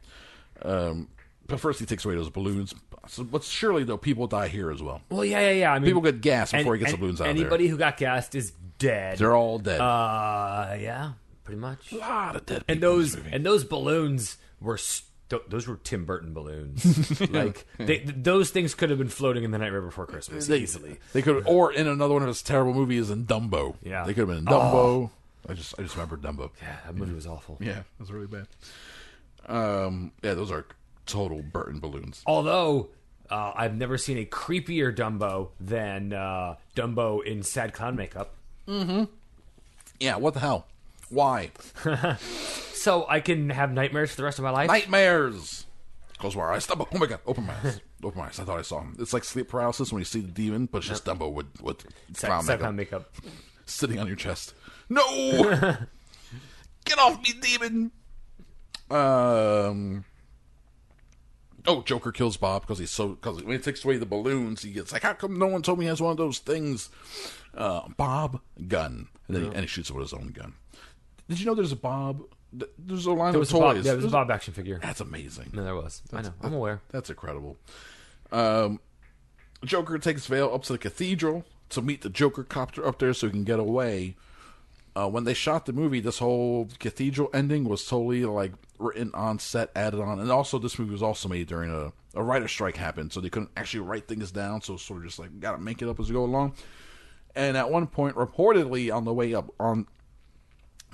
Um, 0.63 1.09
but 1.47 1.61
first 1.61 1.81
he 1.81 1.87
takes 1.87 2.05
away 2.05 2.15
those 2.15 2.31
balloons. 2.31 2.75
So, 3.09 3.25
but 3.25 3.43
surely 3.45 3.85
though, 3.85 3.97
people 3.99 4.27
die 4.27 4.49
here 4.49 4.71
as 4.71 4.83
well. 4.83 5.01
Well, 5.11 5.25
yeah, 5.25 5.41
yeah, 5.41 5.51
yeah. 5.53 5.73
I 5.73 5.79
mean, 5.79 5.87
People 5.87 6.03
get 6.03 6.21
gassed 6.21 6.53
before 6.53 6.75
and- 6.75 6.81
he 6.81 6.85
gets 6.85 6.93
the 6.93 6.99
balloons 6.99 7.21
out 7.21 7.29
Anybody 7.29 7.65
there. 7.67 7.73
who 7.73 7.79
got 7.79 7.97
gassed 7.97 8.35
is 8.35 8.53
dead. 8.79 9.19
They're 9.19 9.37
all 9.37 9.59
dead. 9.59 9.81
Uh, 9.81 10.77
yeah, 10.81 11.13
pretty 11.45 11.61
much. 11.61 11.93
a 11.93 11.97
lot 11.97 12.37
of 12.37 12.47
dead. 12.47 12.65
And 12.69 12.81
people 12.81 12.95
in 12.97 13.01
this 13.03 13.13
those 13.15 13.33
and 13.33 13.47
those 13.47 13.65
balloons 13.65 14.37
were 14.61 14.77
st- 14.79 15.05
those 15.49 15.67
were 15.67 15.77
Tim 15.83 16.05
Burton 16.05 16.33
balloons. 16.33 17.21
like 17.33 17.67
they, 17.79 17.99
th- 17.99 18.15
those 18.17 18.51
things 18.51 18.75
could 18.77 18.91
have 18.91 18.99
been 18.99 19.09
floating 19.09 19.43
in 19.43 19.51
the 19.51 19.59
night 19.59 19.71
before 19.73 20.07
Christmas 20.07 20.47
They- 20.47 20.59
easily. 20.59 20.99
They 21.13 21.23
could, 21.23 21.45
or 21.49 21.73
in 21.73 21.87
another 21.89 22.15
one 22.15 22.23
of 22.23 22.29
his 22.29 22.43
terrible 22.43 22.75
movies 22.75 23.11
in 23.11 23.25
Dumbo. 23.27 23.75
Yeah. 23.83 24.05
they 24.05 24.15
could 24.15 24.21
have 24.21 24.29
been 24.29 24.39
in 24.39 24.45
Dumbo. 24.45 25.11
I 25.49 25.55
just, 25.55 25.75
I 25.79 25.83
just 25.83 25.95
remember 25.97 26.17
Dumbo. 26.17 26.51
Yeah, 26.63 26.77
that 26.87 26.95
movie 26.97 27.13
was 27.15 27.27
awful. 27.27 27.57
Yeah, 27.61 27.79
it 27.81 27.85
was 28.01 28.11
really 28.13 28.27
bad. 28.29 28.47
Um, 29.49 30.13
yeah, 30.23 30.35
those 30.35 30.51
are 30.51 30.65
total 31.07 31.43
Burton 31.43 31.81
balloons. 31.81 32.23
Although 32.27 32.91
uh, 33.31 33.53
I've 33.55 33.77
never 33.77 33.97
seen 33.99 34.19
a 34.19 34.25
creepier 34.25 34.95
Dumbo 34.95 35.51
than 35.61 36.13
uh, 36.13 36.57
Dumbo 36.75 37.25
in 37.25 37.43
sad 37.43 37.73
clown 37.73 37.97
makeup. 37.97 38.35
Mm-hmm. 38.69 39.05
Yeah, 40.01 40.17
what 40.17 40.35
the 40.35 40.41
hell? 40.41 40.67
Why 41.09 41.51
So 42.19 43.07
I 43.09 43.21
can 43.21 43.51
have 43.51 43.73
nightmares 43.73 44.11
for 44.11 44.17
the 44.17 44.25
rest 44.25 44.39
of 44.39 44.45
my 44.45 44.51
life. 44.51 44.69
nightmares? 44.69 45.67
Close 46.19 46.35
my 46.37 46.43
eyes. 46.55 46.67
Dumbo. 46.67 46.87
Oh 46.93 46.99
my 46.99 47.07
god! 47.07 47.21
Open 47.27 47.47
my 47.47 47.55
eyes. 47.65 47.81
Open 48.03 48.19
my 48.21 48.27
eyes. 48.27 48.39
I 48.41 48.45
thought 48.45 48.59
I 48.59 48.63
saw 48.63 48.81
him. 48.81 48.97
It's 48.99 49.13
like 49.13 49.25
sleep 49.25 49.49
paralysis 49.49 49.93
when 49.93 50.01
you 50.01 50.05
see 50.05 50.21
the 50.21 50.31
demon, 50.31 50.67
but 50.71 50.79
it's 50.79 50.89
just 50.89 51.05
Dumbo 51.05 51.33
with 51.33 51.47
with 51.63 51.85
sad, 52.15 52.29
clown 52.29 52.43
sad 52.43 52.53
makeup 52.53 52.61
clown 52.61 52.77
makeup. 52.77 53.15
sitting 53.67 53.99
on 53.99 54.07
your 54.07 54.17
chest. 54.17 54.55
No! 54.89 55.03
Get 56.85 56.99
off 56.99 57.21
me, 57.23 57.35
demon! 57.41 57.91
Um. 58.91 60.05
Oh, 61.67 61.83
Joker 61.83 62.13
kills 62.13 62.37
Bob 62.37 62.63
because 62.63 62.79
he's 62.79 62.91
so 62.91 63.09
because 63.09 63.43
when 63.43 63.57
he 63.57 63.63
takes 63.63 63.85
away 63.85 63.97
the 63.97 64.07
balloons, 64.07 64.63
he 64.63 64.73
gets 64.73 64.93
like, 64.93 65.03
"How 65.03 65.15
come 65.15 65.39
no 65.39 65.47
one 65.47 65.63
told 65.63 65.79
me 65.79 65.85
he 65.85 65.89
has 65.89 66.01
one 66.01 66.13
of 66.13 66.17
those 66.17 66.39
things?" 66.39 66.91
Uh, 67.55 67.89
Bob 67.97 68.41
gun, 68.69 69.09
and 69.27 69.37
then 69.37 69.43
he, 69.45 69.49
and 69.49 69.61
he 69.61 69.67
shoots 69.67 69.91
it 69.91 69.95
with 69.95 70.05
his 70.05 70.13
own 70.13 70.29
gun. 70.29 70.55
Did 71.29 71.41
you 71.41 71.47
know 71.47 71.55
there's 71.55 71.73
a 71.73 71.77
Bob? 71.77 72.23
There's 72.79 73.07
a 73.07 73.13
line 73.13 73.33
There 73.33 73.43
of 73.43 73.51
a 73.51 73.59
Bob, 73.59 73.77
yeah, 73.77 73.83
there 73.83 73.97
was 73.97 74.05
a 74.05 74.09
Bob 74.09 74.31
action 74.31 74.55
figure. 74.55 74.79
That's 74.81 75.01
amazing. 75.01 75.51
No, 75.53 75.65
there 75.65 75.75
was. 75.75 76.03
I 76.13 76.23
know. 76.23 76.33
I'm 76.43 76.55
aware. 76.55 76.81
That's 76.91 77.11
incredible. 77.11 77.57
Um, 78.33 78.81
Joker 79.65 79.99
takes 79.99 80.27
Vale 80.27 80.53
up 80.55 80.63
to 80.65 80.73
the 80.73 80.79
cathedral 80.79 81.45
to 81.71 81.83
meet 81.83 82.03
the 82.03 82.09
Joker 82.11 82.45
copter 82.45 82.87
up 82.87 82.99
there 82.99 83.13
so 83.13 83.27
he 83.27 83.33
can 83.33 83.45
get 83.45 83.59
away. 83.59 84.17
Uh, 84.97 85.07
when 85.07 85.25
they 85.25 85.35
shot 85.35 85.67
the 85.67 85.75
movie, 85.75 86.01
this 86.01 86.19
whole 86.19 86.69
cathedral 86.79 87.29
ending 87.35 87.65
was 87.65 87.85
totally 87.85 88.25
like 88.25 88.53
written 88.79 89.11
on 89.13 89.39
set, 89.39 89.71
added 89.77 90.01
on, 90.01 90.19
and 90.19 90.31
also 90.31 90.59
this 90.59 90.79
movie 90.79 90.93
was 90.93 91.03
also 91.03 91.29
made 91.29 91.47
during 91.47 91.71
a 91.71 91.93
a 92.19 92.23
writer 92.23 92.49
strike 92.49 92.79
happened, 92.79 93.13
so 93.13 93.21
they 93.21 93.29
couldn't 93.29 93.51
actually 93.59 93.81
write 93.81 94.09
things 94.09 94.31
down. 94.31 94.63
So 94.63 94.79
sort 94.79 95.01
of 95.01 95.05
just 95.05 95.19
like 95.19 95.39
gotta 95.39 95.59
make 95.59 95.83
it 95.83 95.89
up 95.89 96.01
as 96.01 96.09
we 96.09 96.15
go 96.15 96.25
along. 96.25 96.55
And 97.35 97.59
at 97.59 97.71
one 97.71 97.87
point, 97.87 98.17
reportedly 98.17 98.95
on 98.95 99.05
the 99.05 99.13
way 99.13 99.35
up 99.35 99.51
on 99.61 99.87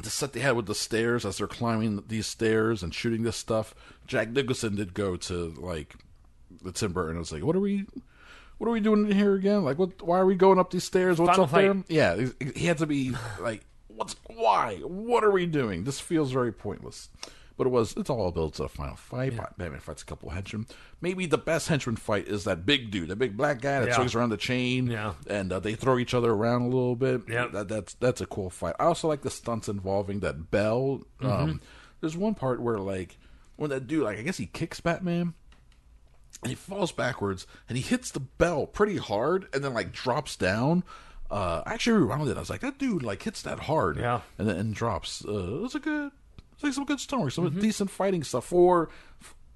the 0.03 0.11
set 0.11 0.33
they 0.33 0.41
had 0.41 0.57
with 0.57 0.66
the 0.66 0.74
stairs 0.74 1.24
as 1.24 1.39
they're 1.39 1.47
climbing 1.47 2.03
these 2.09 2.27
stairs 2.27 2.83
and 2.83 2.93
shooting 2.93 3.23
this 3.23 3.37
stuff. 3.37 3.73
Jack 4.09 4.31
Nicholson 4.31 4.74
did 4.74 4.95
go 4.95 5.16
to 5.16 5.55
like 5.59 5.95
the 6.61 6.73
Tim 6.73 6.93
Burton. 6.93 7.11
and 7.12 7.19
was 7.20 7.31
like, 7.31 7.45
"What 7.45 7.55
are 7.55 7.61
we? 7.61 7.87
What 8.59 8.66
are 8.66 8.73
we 8.73 8.81
doing 8.81 9.09
in 9.09 9.16
here 9.16 9.35
again? 9.35 9.65
Like, 9.65 9.79
what? 9.79 10.03
Why 10.03 10.19
are 10.19 10.27
we 10.27 10.35
going 10.35 10.59
up 10.59 10.73
these 10.73 10.83
stairs? 10.83 11.20
What's 11.20 11.37
Final 11.39 11.45
up 11.45 11.51
there?" 11.53 11.85
Yeah, 11.89 12.27
he 12.57 12.66
had 12.66 12.79
to 12.79 12.87
be 12.87 13.15
like, 13.41 13.65
"What's? 14.03 14.16
Why? 14.39 14.77
What 14.85 15.24
are 15.24 15.31
we 15.31 15.47
doing? 15.47 15.85
This 15.85 16.01
feels 16.01 16.33
very 16.33 16.53
pointless." 16.53 17.09
But 17.59 17.66
it 17.66 17.70
was. 17.70 17.95
It's 17.97 18.09
all 18.09 18.31
built 18.33 18.55
to 18.55 18.65
a 18.65 18.69
final 18.69 18.97
fight. 18.97 19.37
Batman 19.37 19.79
fights 19.79 20.03
a 20.03 20.07
couple 20.07 20.31
henchmen. 20.31 20.66
Maybe 21.03 21.27
the 21.27 21.37
best 21.39 21.69
henchman 21.69 21.97
fight 21.97 22.27
is 22.27 22.45
that 22.45 22.65
big 22.65 22.91
dude, 22.91 23.09
that 23.11 23.16
big 23.16 23.37
black 23.37 23.61
guy 23.61 23.81
that 23.81 23.89
Yeah. 23.89 23.95
swings 23.97 24.15
around 24.15 24.31
the 24.31 24.37
chain. 24.39 24.87
Yeah. 24.87 25.12
and 25.29 25.53
uh, 25.53 25.61
they 25.61 25.74
throw 25.74 25.99
each 25.99 26.15
other 26.15 26.31
around 26.33 26.62
a 26.62 26.66
little 26.69 26.97
bit. 26.97 27.23
Yeah. 27.29 27.49
that, 27.49 27.69
that's 27.69 27.95
that's 27.95 28.20
a 28.23 28.27
cool 28.27 28.49
fight. 28.51 28.74
I 28.81 28.85
also 28.85 29.07
like 29.07 29.20
the 29.20 29.31
stunts 29.31 29.69
involving 29.69 30.20
that 30.20 30.51
bell. 30.51 31.03
Mm-hmm. 31.20 31.31
Um, 31.31 31.61
there's 32.01 32.16
one 32.16 32.35
part 32.35 32.61
where 32.62 32.79
like 32.79 33.19
when 33.57 33.69
that 33.70 33.87
dude, 33.87 34.05
like 34.05 34.19
I 34.19 34.23
guess 34.23 34.39
he 34.39 34.47
kicks 34.47 34.81
Batman, 34.81 35.35
and 36.43 36.49
he 36.51 36.55
falls 36.57 36.91
backwards 36.91 37.47
and 37.69 37.77
he 37.77 37.83
hits 37.85 38.11
the 38.11 38.20
bell 38.20 38.66
pretty 38.66 38.97
hard, 38.97 39.47
and 39.53 39.62
then 39.62 39.74
like 39.74 39.93
drops 39.93 40.37
down. 40.37 40.85
Uh, 41.32 41.62
I 41.64 41.72
actually 41.74 41.98
rewound 42.02 42.28
it. 42.28 42.36
I 42.36 42.40
was 42.40 42.50
like, 42.50 42.60
that 42.60 42.78
dude 42.78 43.02
like 43.02 43.22
hits 43.22 43.42
that 43.42 43.59
hard, 43.60 43.96
Yeah. 43.96 44.20
and 44.38 44.46
then 44.48 44.56
and 44.56 44.74
drops. 44.74 45.24
Uh, 45.24 45.64
a 45.64 45.78
good, 45.78 46.10
it's 46.52 46.62
like 46.62 46.72
some 46.74 46.84
good 46.84 47.00
story, 47.00 47.30
Mm-hmm. 47.30 47.48
some 47.54 47.60
decent 47.60 47.90
fighting 47.90 48.22
stuff 48.22 48.44
for 48.44 48.90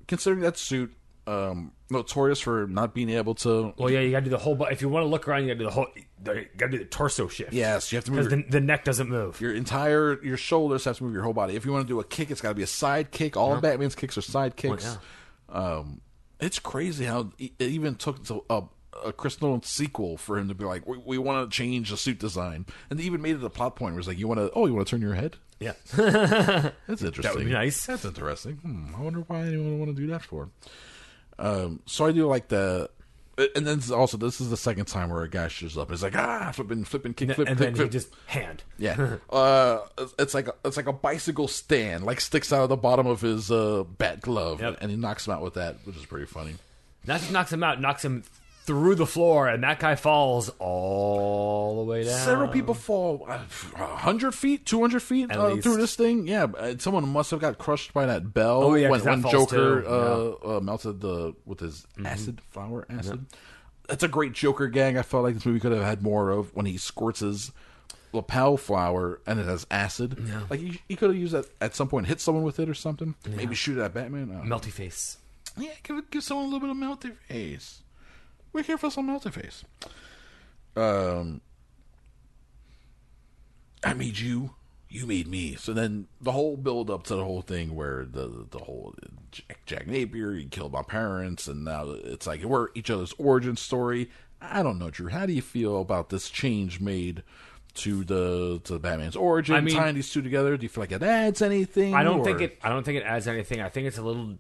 considering 0.08 0.40
that 0.42 0.56
suit 0.56 0.92
um, 1.26 1.72
notorious 1.90 2.40
for 2.40 2.66
not 2.68 2.94
being 2.94 3.10
able 3.10 3.34
to. 3.34 3.74
Well, 3.76 3.90
yeah, 3.90 4.00
you 4.00 4.12
got 4.12 4.20
to 4.20 4.24
do 4.24 4.30
the 4.30 4.38
whole. 4.38 4.54
bu- 4.54 4.64
If 4.66 4.80
you 4.80 4.88
want 4.88 5.04
to 5.04 5.08
look 5.08 5.26
around, 5.28 5.42
you 5.42 5.48
got 5.48 5.54
to 5.54 5.58
do 5.58 5.64
the 5.64 5.70
whole. 5.72 5.86
You 5.96 6.02
got 6.56 6.66
to 6.66 6.68
do 6.70 6.78
the 6.78 6.84
torso 6.84 7.26
shift. 7.28 7.52
Yes, 7.52 7.90
you 7.92 7.96
have 7.96 8.04
to 8.04 8.12
move 8.12 8.28
because 8.28 8.44
the, 8.44 8.50
the 8.52 8.60
neck 8.60 8.84
doesn't 8.84 9.08
move. 9.10 9.40
Your 9.40 9.52
entire 9.52 10.22
your 10.24 10.36
shoulders 10.36 10.84
have 10.84 10.96
to 10.98 11.04
move 11.04 11.12
your 11.12 11.24
whole 11.24 11.32
body. 11.34 11.56
If 11.56 11.66
you 11.66 11.72
want 11.72 11.84
to 11.84 11.88
do 11.92 11.98
a 12.00 12.04
kick, 12.04 12.30
it's 12.30 12.40
got 12.40 12.50
to 12.50 12.54
be 12.54 12.62
a 12.62 12.66
side 12.68 13.10
kick. 13.10 13.36
All 13.36 13.60
Batman's 13.60 13.94
kicks 13.96 14.16
are 14.16 14.22
side 14.22 14.54
kicks. 14.56 14.96
Um, 15.48 16.00
it's 16.40 16.58
crazy 16.58 17.04
how 17.06 17.32
it 17.38 17.52
even 17.60 17.96
took 17.96 18.24
to 18.26 18.44
a, 18.48 18.62
a 19.04 19.12
Chris 19.12 19.40
Nolan 19.42 19.62
sequel 19.62 20.16
for 20.16 20.38
him 20.38 20.48
to 20.48 20.54
be 20.54 20.64
like, 20.64 20.86
we, 20.86 20.98
we 20.98 21.18
want 21.18 21.50
to 21.50 21.56
change 21.56 21.90
the 21.90 21.96
suit 21.96 22.18
design, 22.18 22.66
and 22.90 22.98
they 22.98 23.04
even 23.04 23.22
made 23.22 23.36
it 23.36 23.44
a 23.44 23.50
plot 23.50 23.76
point 23.76 23.94
where 23.94 23.98
it's 24.00 24.08
like, 24.08 24.18
you 24.18 24.28
want 24.28 24.40
to, 24.40 24.50
oh, 24.54 24.66
you 24.66 24.74
want 24.74 24.86
to 24.86 24.90
turn 24.90 25.00
your 25.02 25.14
head? 25.14 25.36
Yeah, 25.58 25.72
That's 25.94 27.02
interesting. 27.02 27.22
That 27.22 27.34
would 27.34 27.44
be 27.46 27.52
nice. 27.52 27.86
That's 27.86 28.04
interesting. 28.04 28.56
Hmm, 28.56 28.94
I 28.94 29.00
wonder 29.00 29.20
why 29.26 29.40
anyone 29.40 29.78
would 29.78 29.86
want 29.86 29.96
to 29.96 30.02
do 30.02 30.08
that 30.08 30.22
for. 30.22 30.50
Um, 31.38 31.80
so 31.86 32.06
I 32.06 32.12
do 32.12 32.26
like 32.26 32.48
the, 32.48 32.90
and 33.54 33.66
then 33.66 33.80
also 33.92 34.16
this 34.16 34.40
is 34.40 34.48
the 34.50 34.56
second 34.56 34.86
time 34.86 35.10
where 35.10 35.22
a 35.22 35.28
guy 35.28 35.48
shows 35.48 35.76
up. 35.76 35.88
and 35.88 35.94
It's 35.94 36.02
like 36.02 36.16
ah, 36.16 36.50
flipping, 36.52 36.84
flipping, 36.84 37.14
kick, 37.14 37.32
flip, 37.32 37.48
and 37.48 37.58
then 37.58 37.72
he 37.72 37.76
flip. 37.80 37.90
just 37.90 38.08
hand. 38.26 38.62
Yeah, 38.78 39.16
uh, 39.30 39.80
it's 40.18 40.34
like 40.34 40.48
a, 40.48 40.54
it's 40.64 40.76
like 40.76 40.86
a 40.86 40.92
bicycle 40.92 41.48
stand, 41.48 42.04
like 42.04 42.20
sticks 42.20 42.52
out 42.52 42.62
of 42.62 42.68
the 42.70 42.76
bottom 42.76 43.06
of 43.06 43.20
his 43.20 43.50
uh, 43.50 43.84
bat 43.98 44.20
glove, 44.22 44.60
Yep. 44.60 44.78
and 44.80 44.90
he 44.90 44.96
knocks 44.96 45.26
him 45.26 45.34
out 45.34 45.42
with 45.42 45.54
that, 45.54 45.76
which 45.84 45.96
is 45.96 46.04
pretty 46.06 46.26
funny. 46.26 46.54
Not 47.06 47.20
just 47.20 47.32
knocks 47.32 47.52
him 47.52 47.62
out, 47.62 47.80
knocks 47.80 48.04
him 48.04 48.24
through 48.66 48.96
the 48.96 49.06
floor, 49.06 49.48
and 49.48 49.62
that 49.62 49.78
guy 49.78 49.94
falls 49.94 50.50
all 50.58 51.76
the 51.84 51.90
way 51.90 52.04
down. 52.04 52.18
Several 52.18 52.48
people 52.48 52.74
fall 52.74 53.24
uh, 53.28 53.38
hundred 53.78 54.32
feet, 54.34 54.66
two 54.66 54.80
hundred 54.80 55.00
feet 55.00 55.30
At 55.30 55.38
uh, 55.38 55.48
least. 55.48 55.62
through 55.62 55.76
this 55.76 55.94
thing. 55.96 56.26
Yeah, 56.26 56.44
uh, 56.44 56.74
someone 56.78 57.08
must 57.08 57.30
have 57.30 57.40
got 57.40 57.58
crushed 57.58 57.94
by 57.94 58.06
that 58.06 58.34
bell 58.34 58.62
Oh, 58.64 58.74
yeah, 58.74 58.90
when, 58.90 59.00
'cause 59.00 59.04
that 59.04 59.10
when 59.12 59.22
falls 59.22 59.32
Joker 59.32 59.80
too. 59.82 59.86
Mm-hmm. 59.88 60.48
uh, 60.50 60.56
uh, 60.56 60.60
melted 60.60 61.00
the 61.00 61.34
with 61.44 61.60
his 61.60 61.86
acid 62.04 62.40
flower 62.50 62.86
acid. 62.90 63.26
That's 63.88 64.02
a 64.02 64.08
great 64.08 64.32
Joker 64.32 64.66
gang. 64.66 64.98
I 64.98 65.02
felt 65.02 65.22
like 65.22 65.34
this 65.34 65.46
movie 65.46 65.60
could 65.60 65.72
have 65.72 65.84
had 65.84 66.02
more 66.02 66.30
of 66.30 66.52
when 66.54 66.66
he 66.66 66.76
squirts 66.76 67.20
his 67.20 67.52
lapel 68.12 68.56
flower 68.56 69.20
and 69.26 69.38
it 69.38 69.46
has 69.46 69.64
acid. 69.70 70.18
Yeah. 70.26 70.40
Like 70.50 70.58
he, 70.60 70.80
he 70.88 70.96
could 70.96 71.10
have 71.10 71.18
used 71.18 71.34
that 71.34 71.46
at 71.60 71.76
some 71.76 71.86
point, 71.88 72.06
hit 72.08 72.20
someone 72.20 72.42
with 72.42 72.58
it 72.58 72.68
or 72.68 72.74
something. 72.74 73.14
Maybe 73.28 73.54
shoot 73.54 73.78
it 73.78 73.82
at 73.82 73.94
Batman. 73.94 74.30
I 74.30 74.38
don't 74.38 74.48
know. 74.48 74.56
Melty 74.56 74.72
face. 74.72 75.18
Yeah, 75.56 75.70
give 75.84 76.10
give 76.10 76.24
someone 76.24 76.46
a 76.46 76.48
little 76.48 76.60
bit 76.66 76.70
of 76.70 76.76
melty 76.76 77.16
face. 77.28 77.82
We're 78.56 78.62
here 78.62 78.78
for 78.78 78.90
some 78.90 79.06
melty 79.06 79.30
face. 79.30 79.64
Um, 80.76 81.42
I 83.84 83.92
made 83.92 84.18
you, 84.18 84.54
you 84.88 85.04
made 85.04 85.28
me. 85.28 85.56
So 85.56 85.74
then 85.74 86.06
the 86.22 86.32
whole 86.32 86.56
build 86.56 86.90
up 86.90 87.02
to 87.08 87.16
the 87.16 87.22
whole 87.22 87.42
thing 87.42 87.74
where 87.74 88.06
the 88.06 88.46
the 88.50 88.60
whole 88.60 88.94
Jack, 89.30 89.58
Jack 89.66 89.86
Napier, 89.86 90.32
he 90.32 90.46
killed 90.46 90.72
my 90.72 90.82
parents, 90.82 91.48
and 91.48 91.66
now 91.66 91.90
it's 91.90 92.26
like 92.26 92.44
we're 92.44 92.68
each 92.74 92.88
other's 92.88 93.12
origin 93.18 93.56
story. 93.56 94.08
I 94.40 94.62
don't 94.62 94.78
know, 94.78 94.88
Drew. 94.88 95.10
How 95.10 95.26
do 95.26 95.34
you 95.34 95.42
feel 95.42 95.78
about 95.82 96.08
this 96.08 96.30
change 96.30 96.80
made? 96.80 97.22
To 97.80 98.04
the 98.04 98.58
to 98.64 98.78
Batman's 98.78 99.16
origin, 99.16 99.54
I 99.54 99.60
mean- 99.60 99.76
tying 99.76 99.96
these 99.96 100.10
two 100.10 100.22
together. 100.22 100.56
Do 100.56 100.62
you 100.62 100.70
feel 100.70 100.80
like 100.80 100.92
it 100.92 101.02
adds 101.02 101.42
anything? 101.42 101.94
I 101.94 102.04
don't 102.04 102.20
or- 102.20 102.24
think 102.24 102.40
it. 102.40 102.58
I 102.62 102.70
don't 102.70 102.84
think 102.84 102.96
it 102.96 103.04
adds 103.04 103.28
anything. 103.28 103.60
I 103.60 103.68
think 103.68 103.86
it's 103.86 103.98
a 103.98 104.02
little 104.02 104.38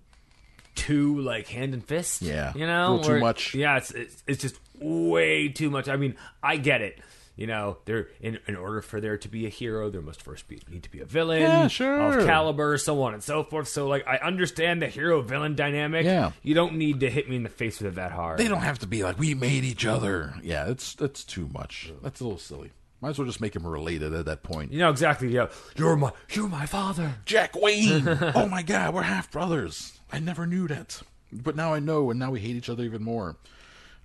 too 0.76 1.18
like 1.20 1.48
hand 1.48 1.74
and 1.74 1.84
fist. 1.84 2.22
Yeah. 2.22 2.52
you 2.54 2.64
A 2.64 2.66
know, 2.68 3.02
too 3.02 3.18
much. 3.18 3.54
Yeah, 3.54 3.78
it's, 3.78 3.90
it's 3.90 4.22
it's 4.28 4.42
just 4.42 4.56
way 4.80 5.48
too 5.48 5.70
much. 5.70 5.88
I 5.88 5.96
mean, 5.96 6.14
I 6.42 6.56
get 6.56 6.82
it. 6.82 7.00
You 7.34 7.46
know, 7.46 7.76
there 7.84 8.08
in 8.20 8.38
in 8.48 8.56
order 8.56 8.80
for 8.80 8.98
there 8.98 9.18
to 9.18 9.28
be 9.28 9.44
a 9.44 9.50
hero, 9.50 9.90
there 9.90 10.00
must 10.00 10.22
first 10.22 10.48
be 10.48 10.58
need 10.70 10.84
to 10.84 10.90
be 10.90 11.00
a 11.00 11.04
villain 11.04 11.42
Yeah, 11.42 11.68
sure. 11.68 12.20
of 12.20 12.26
caliber, 12.26 12.78
so 12.78 13.02
on 13.02 13.12
and 13.12 13.22
so 13.22 13.42
forth. 13.44 13.68
So, 13.68 13.88
like, 13.88 14.06
I 14.06 14.16
understand 14.16 14.80
the 14.80 14.86
hero 14.86 15.20
villain 15.20 15.54
dynamic. 15.54 16.06
Yeah. 16.06 16.30
you 16.42 16.54
don't 16.54 16.76
need 16.76 17.00
to 17.00 17.10
hit 17.10 17.28
me 17.28 17.36
in 17.36 17.42
the 17.42 17.50
face 17.50 17.78
with 17.80 17.92
it 17.92 17.96
that 17.96 18.12
hard. 18.12 18.38
They 18.38 18.48
don't 18.48 18.62
have 18.62 18.78
to 18.78 18.86
be 18.86 19.02
like 19.02 19.18
we 19.18 19.34
made 19.34 19.64
each 19.64 19.84
other. 19.84 20.34
Yeah, 20.42 20.70
it's 20.70 20.94
that's 20.94 21.24
too 21.24 21.50
much. 21.52 21.92
That's 22.02 22.20
a 22.20 22.24
little 22.24 22.38
silly. 22.38 22.70
Might 23.02 23.10
as 23.10 23.18
well 23.18 23.26
just 23.26 23.42
make 23.42 23.54
him 23.54 23.66
related 23.66 24.14
at 24.14 24.24
that 24.24 24.42
point. 24.42 24.72
You 24.72 24.78
know 24.78 24.88
exactly. 24.88 25.28
Yeah, 25.28 25.48
you're 25.76 25.94
my 25.96 26.12
you're 26.30 26.48
my 26.48 26.64
father. 26.64 27.16
Jack 27.26 27.54
Wayne. 27.54 28.08
oh 28.34 28.48
my 28.48 28.62
God, 28.62 28.94
we're 28.94 29.02
half 29.02 29.30
brothers. 29.30 29.95
I 30.12 30.18
never 30.20 30.46
knew 30.46 30.68
that, 30.68 31.02
but 31.32 31.56
now 31.56 31.74
I 31.74 31.80
know, 31.80 32.10
and 32.10 32.18
now 32.20 32.30
we 32.30 32.40
hate 32.40 32.56
each 32.56 32.68
other 32.70 32.84
even 32.84 33.02
more. 33.02 33.36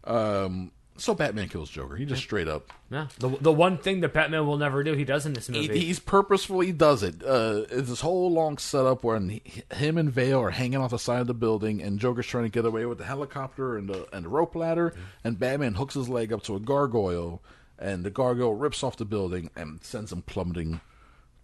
Um, 0.03 0.71
so 0.97 1.13
Batman 1.15 1.47
kills 1.49 1.69
Joker. 1.69 1.95
He 1.95 2.05
just 2.05 2.21
straight 2.21 2.47
up. 2.47 2.71
Yeah, 2.91 3.07
the 3.19 3.29
the 3.29 3.51
one 3.51 3.77
thing 3.77 4.01
that 4.01 4.13
Batman 4.13 4.45
will 4.45 4.57
never 4.57 4.83
do, 4.83 4.93
he 4.93 5.05
does 5.05 5.25
in 5.25 5.33
this 5.33 5.47
He, 5.47 5.53
movie. 5.53 5.79
he's 5.79 5.99
purposefully 5.99 6.71
does 6.71 7.01
it. 7.03 7.23
Uh, 7.23 7.63
it's 7.71 7.89
this 7.89 8.01
whole 8.01 8.31
long 8.31 8.57
setup 8.57 9.03
where 9.03 9.19
he, 9.19 9.41
him 9.73 9.97
and 9.97 10.11
Vale 10.11 10.39
are 10.41 10.49
hanging 10.51 10.77
off 10.79 10.91
the 10.91 10.99
side 10.99 11.21
of 11.21 11.27
the 11.27 11.33
building, 11.33 11.81
and 11.81 11.99
Joker's 11.99 12.27
trying 12.27 12.43
to 12.43 12.49
get 12.49 12.65
away 12.65 12.85
with 12.85 12.97
the 12.97 13.05
helicopter 13.05 13.77
and 13.77 13.87
the 13.89 14.07
and 14.15 14.25
the 14.25 14.29
rope 14.29 14.55
ladder, 14.55 14.93
and 15.23 15.39
Batman 15.39 15.75
hooks 15.75 15.93
his 15.93 16.09
leg 16.09 16.33
up 16.33 16.43
to 16.43 16.55
a 16.55 16.59
gargoyle, 16.59 17.41
and 17.79 18.03
the 18.03 18.11
gargoyle 18.11 18.53
rips 18.55 18.83
off 18.83 18.97
the 18.97 19.05
building 19.05 19.49
and 19.55 19.83
sends 19.83 20.11
him 20.11 20.21
plummeting 20.23 20.81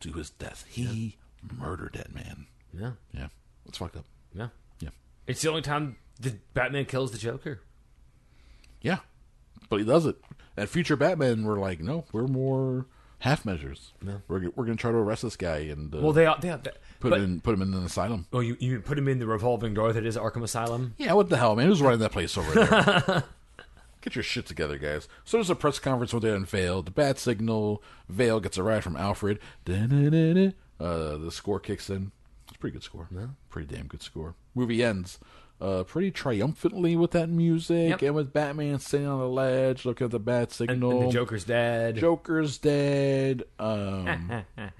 to 0.02 0.14
his 0.14 0.30
death. 0.32 0.66
He 0.68 1.16
murdered 1.58 1.94
that 1.94 2.14
man. 2.14 2.46
yeah, 2.78 2.92
Yeah, 3.14 3.28
it's 3.66 3.78
fucked 3.78 3.96
up. 3.96 4.06
Yeah. 4.38 4.48
Yeah, 4.80 4.90
It's 5.26 5.42
the 5.42 5.50
only 5.50 5.62
time 5.62 5.98
the 6.20 6.36
Batman 6.54 6.86
kills 6.86 7.12
the 7.12 7.18
Joker. 7.18 7.62
yeah, 8.82 9.00
but 9.70 9.80
he 9.80 9.86
does 9.86 10.06
it. 10.06 10.18
And 10.56 10.68
future 10.70 10.96
Batman, 10.96 11.44
we're 11.44 11.60
like, 11.60 11.80
no, 11.80 12.06
we're 12.12 12.28
more 12.28 12.88
half 13.20 13.46
measures. 13.46 13.94
We're 14.28 14.50
we're 14.56 14.66
gonna 14.66 14.76
try 14.76 14.92
to 14.92 14.98
arrest 14.98 15.22
this 15.24 15.36
guy 15.36 15.58
and 15.58 15.94
uh, 15.94 16.00
Well, 16.00 16.14
they. 16.14 16.32
They 16.42 16.50
are 16.50 16.58
put 17.00 17.10
but, 17.12 17.14
him 17.20 17.24
in 17.24 17.42
put 17.42 17.54
him 17.54 17.62
in 17.62 17.74
an 17.74 17.84
asylum. 17.84 18.28
Oh, 18.34 18.40
you 18.40 18.58
you 18.60 18.80
put 18.80 18.98
him 18.98 19.08
in 19.08 19.20
the 19.20 19.28
revolving 19.28 19.74
door 19.74 19.94
that 19.94 20.06
is 20.06 20.18
Arkham 20.18 20.44
Asylum. 20.44 20.96
Yeah, 20.98 21.14
what 21.14 21.30
the 21.30 21.38
hell, 21.38 21.56
man? 21.56 21.68
Who's 21.68 21.82
running 21.82 22.00
that 22.00 22.12
place 22.12 22.38
over 22.38 22.52
there? 22.52 23.24
Get 24.02 24.16
your 24.16 24.24
shit 24.24 24.46
together, 24.46 24.78
guys. 24.78 25.08
So 25.26 25.38
there's 25.38 25.50
a 25.50 25.56
press 25.56 25.80
conference 25.80 26.14
where 26.14 26.22
they 26.22 26.38
Vale. 26.38 26.82
The 26.82 26.92
bat 26.92 27.20
signal. 27.20 27.84
Vale 28.08 28.40
gets 28.40 28.58
a 28.58 28.64
ride 28.64 28.84
from 28.84 28.96
Alfred. 28.96 29.40
Uh, 30.80 31.18
the 31.18 31.30
score 31.32 31.60
kicks 31.60 31.90
in. 31.90 32.12
It's 32.58 32.60
a 32.60 32.62
pretty 32.62 32.74
good 32.74 32.84
score. 32.84 33.08
Pretty 33.50 33.76
damn 33.76 33.88
good 33.88 34.02
score. 34.02 34.36
Movie 34.56 34.84
ends 34.84 35.20
uh, 35.60 35.84
pretty 35.84 36.12
triumphantly 36.12 36.96
with 36.96 37.12
that 37.12 37.30
music 37.30 37.90
Yep. 37.90 38.02
and 38.04 38.16
with 38.16 38.32
Batman 38.34 38.78
sitting 38.80 39.08
on 39.08 39.20
the 39.20 39.28
ledge, 39.28 39.86
looking 39.86 40.06
at 40.06 40.12
the 40.12 40.20
bat 40.20 40.42
And, 40.44 40.52
signal. 40.52 41.00
and 41.02 41.08
the 41.10 41.14
Joker's 41.14 41.44
dead. 41.44 41.96
Joker's 41.98 42.58
dead. 42.60 43.44
Um, 43.58 44.44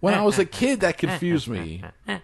when 0.00 0.14
I 0.14 0.22
was 0.22 0.38
a 0.38 0.44
kid, 0.44 0.80
that 0.80 0.98
confused 0.98 1.48
me 1.48 1.82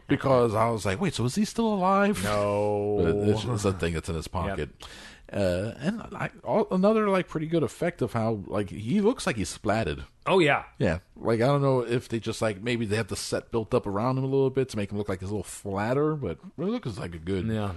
because 0.09 0.55
I 0.55 0.69
was 0.71 0.85
like, 0.87 1.01
"Wait, 1.01 1.15
so 1.15 1.25
is 1.25 1.35
he 1.35 1.45
still 1.45 1.73
alive?" 1.73 2.23
No. 2.25 2.99
But 3.03 3.09
it- 3.17 3.29
it's 3.29 3.45
just 3.45 3.65
a 3.65 3.73
thing 3.73 3.95
that's 3.95 4.09
in 4.09 4.15
his 4.17 4.29
pocket. 4.29 4.71
Uh, 5.33 5.75
and 5.79 6.03
I, 6.13 6.31
all, 6.43 6.67
another 6.73 7.09
like 7.09 7.29
pretty 7.29 7.47
good 7.47 7.63
effect 7.63 8.03
of 8.03 8.13
how 8.13 8.43
like 8.47 8.71
he 8.71 9.01
looks 9.01 9.27
like 9.27 9.37
he's 9.37 9.57
splatted. 9.57 10.05
oh 10.27 10.41
yeah. 10.41 10.65
Yeah, 10.79 10.99
like 11.17 11.41
I 11.41 11.47
don't 11.47 11.63
know 11.63 11.81
if 11.81 12.09
they 12.09 12.19
just 12.19 12.43
like 12.43 12.61
maybe 12.63 12.85
they 12.85 12.97
have 12.97 13.09
the 13.09 13.17
set 13.17 13.53
built 13.53 13.73
up 13.73 13.87
around 13.87 14.19
him 14.19 14.25
a 14.25 14.27
little 14.27 14.51
bit 14.51 14.69
to 14.71 14.77
make 14.77 14.91
him 14.91 14.99
look 14.99 15.09
like 15.09 15.21
he's 15.21 15.29
a 15.29 15.33
little 15.33 15.45
flatter, 15.45 16.17
but 16.17 16.39
it 16.59 16.65
looks 16.65 16.99
like 16.99 17.15
a 17.15 17.19
good 17.19 17.47
Yeah. 17.47 17.73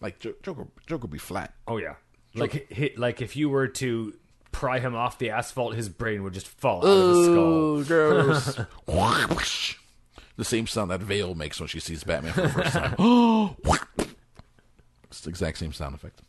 Like 0.00 0.18
Joker, 0.18 0.66
Joker 0.86 1.06
be 1.06 1.18
flat. 1.18 1.52
Oh 1.68 1.76
yeah. 1.76 1.96
Like 2.34 2.72
hit, 2.72 2.98
like 2.98 3.20
if 3.20 3.36
you 3.36 3.48
were 3.48 3.68
to 3.68 4.14
pry 4.50 4.78
him 4.78 4.94
off 4.94 5.18
the 5.18 5.30
asphalt, 5.30 5.74
his 5.74 5.88
brain 5.88 6.22
would 6.22 6.32
just 6.32 6.48
fall 6.48 6.78
out 6.78 6.90
of 6.90 7.16
his 7.16 7.26
skull. 7.26 7.36
Oh, 7.36 7.84
gross. 7.84 8.60
the 10.36 10.44
same 10.44 10.66
sound 10.66 10.90
that 10.90 11.00
Vale 11.00 11.34
makes 11.34 11.60
when 11.60 11.68
she 11.68 11.80
sees 11.80 12.02
Batman 12.02 12.32
for 12.32 12.42
the 12.42 12.48
first 12.48 12.72
time. 12.72 12.94
Oh, 12.98 13.56
it's 15.08 15.20
the 15.20 15.28
exact 15.28 15.58
same 15.58 15.72
sound 15.72 15.94
effect. 15.94 16.22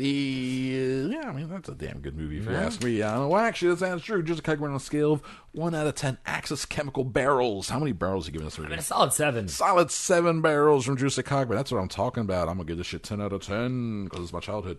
The 0.00 1.08
yeah, 1.12 1.28
I 1.28 1.32
mean 1.32 1.50
that's 1.50 1.68
a 1.68 1.74
damn 1.74 2.00
good 2.00 2.16
movie 2.16 2.38
if 2.38 2.46
you 2.46 2.52
Yeah. 2.52 2.62
ask 2.62 2.82
me. 2.82 3.02
I. 3.02 3.18
Well, 3.18 3.36
actually, 3.36 3.68
that's 3.74 3.82
not 3.82 4.02
true. 4.02 4.22
Just 4.22 4.40
a 4.40 4.42
on 4.70 4.74
a 4.76 4.80
scale 4.80 5.12
of 5.12 5.22
one 5.52 5.74
out 5.74 5.86
of 5.86 5.94
ten 5.94 6.16
Axis 6.24 6.64
chemical 6.64 7.04
barrels. 7.04 7.68
How 7.68 7.78
many 7.78 7.92
barrels 7.92 8.24
are 8.26 8.28
you 8.28 8.32
giving 8.32 8.46
this 8.46 8.58
I 8.58 8.62
movie? 8.62 8.70
mean, 8.70 8.78
a 8.78 8.82
solid 8.82 9.12
seven. 9.12 9.46
Solid 9.48 9.90
seven 9.90 10.40
barrels 10.40 10.86
from 10.86 10.96
Juicy 10.96 11.22
Cogburn. 11.22 11.50
That's 11.54 11.70
what 11.70 11.80
I'm 11.80 11.88
talking 11.88 12.22
about. 12.22 12.48
I'm 12.48 12.56
gonna 12.56 12.66
give 12.66 12.78
this 12.78 12.86
shit 12.86 13.02
ten 13.02 13.20
out 13.20 13.34
of 13.34 13.42
ten 13.42 14.04
because 14.04 14.22
it's 14.24 14.32
my 14.32 14.40
childhood. 14.40 14.78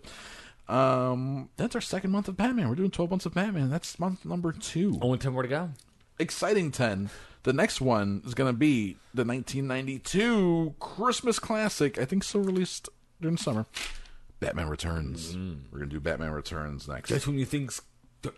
Um, 0.68 1.50
that's 1.56 1.76
our 1.76 1.80
second 1.80 2.10
month 2.10 2.26
of 2.26 2.36
Batman. 2.36 2.68
We're 2.68 2.74
doing 2.74 2.90
twelve 2.90 3.10
months 3.10 3.24
of 3.24 3.32
Batman. 3.34 3.70
That's 3.70 4.00
month 4.00 4.24
number 4.24 4.50
two 4.50 4.98
Only 5.00 5.18
ten 5.18 5.32
more 5.34 5.42
to 5.42 5.48
go. 5.48 5.70
exciting 6.18 6.72
10. 6.72 7.10
The 7.44 7.52
next 7.52 7.80
one 7.80 8.22
is 8.26 8.34
going 8.34 8.52
to 8.52 8.56
be 8.58 8.96
the 9.14 9.24
1992 9.24 10.74
Christmas 10.80 11.38
classic. 11.40 11.98
I 11.98 12.04
think 12.04 12.22
so 12.24 12.38
released 12.40 12.88
during 13.20 13.36
the 13.36 13.42
summer. 13.42 13.66
Batman 14.42 14.68
Returns. 14.68 15.34
We're 15.36 15.78
going 15.78 15.88
to 15.90 15.96
do 15.96 16.00
Batman 16.00 16.30
Returns 16.32 16.86
next. 16.88 17.08
Just 17.08 17.26
when 17.26 17.38
you 17.38 17.44
think, 17.46 17.72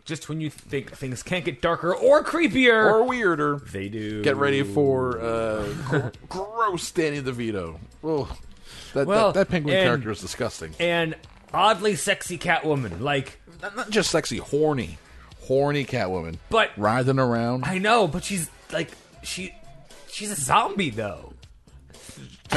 just 0.04 0.28
when 0.28 0.40
you 0.40 0.50
think 0.50 0.92
things 0.92 1.22
can't 1.22 1.44
get 1.44 1.60
darker 1.60 1.94
or 1.94 2.22
creepier, 2.24 2.84
or 2.92 3.04
weirder. 3.04 3.56
they 3.72 3.88
do. 3.88 4.22
Get 4.22 4.36
ready 4.36 4.62
for 4.62 5.20
uh, 5.20 5.66
gr- 5.88 6.08
gross 6.28 6.90
Danny 6.92 7.20
DeVito. 7.20 7.78
Ugh. 8.04 8.28
That, 8.94 9.06
Well, 9.06 9.32
that, 9.32 9.40
that 9.48 9.50
penguin 9.50 9.76
and- 9.76 9.84
character 9.86 10.10
is 10.12 10.20
disgusting. 10.20 10.74
and 10.78 11.16
oddly 11.52 11.96
sexy 11.96 12.38
Catwoman. 12.38 13.00
Like 13.00 13.38
Not, 13.60 13.76
not 13.76 13.90
just 13.90 14.10
sexy, 14.10 14.38
horny. 14.38 14.98
Horny 15.42 15.84
Catwoman. 15.84 16.38
But- 16.48 16.70
Writhing 16.76 17.18
around. 17.18 17.64
I 17.64 17.78
know, 17.78 18.06
but 18.08 18.24
she's 18.24 18.48
like 18.72 18.90
she, 19.22 19.54
she's 20.08 20.30
a 20.30 20.36
zombie 20.36 20.90
though. 20.90 21.33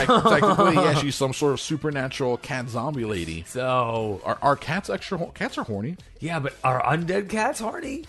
Tec- 0.06 0.24
technically, 0.24 0.76
yeah, 0.76 0.94
she's 0.95 1.15
some 1.15 1.34
sort 1.34 1.53
of 1.53 1.60
supernatural 1.60 2.38
cat 2.38 2.69
zombie 2.69 3.06
lady. 3.06 3.44
So 3.48 4.22
Are, 4.24 4.38
are 4.41 4.56
cats 4.56 4.90
extra? 4.90 5.18
hor- 5.18 5.32
Cats 5.34 5.57
are 5.57 5.64
horny. 5.64 5.98
yeah, 6.19 6.40
but 6.40 6.53
are 6.64 6.82
undead 6.84 7.30
cats 7.30 7.60
horny? 7.60 8.06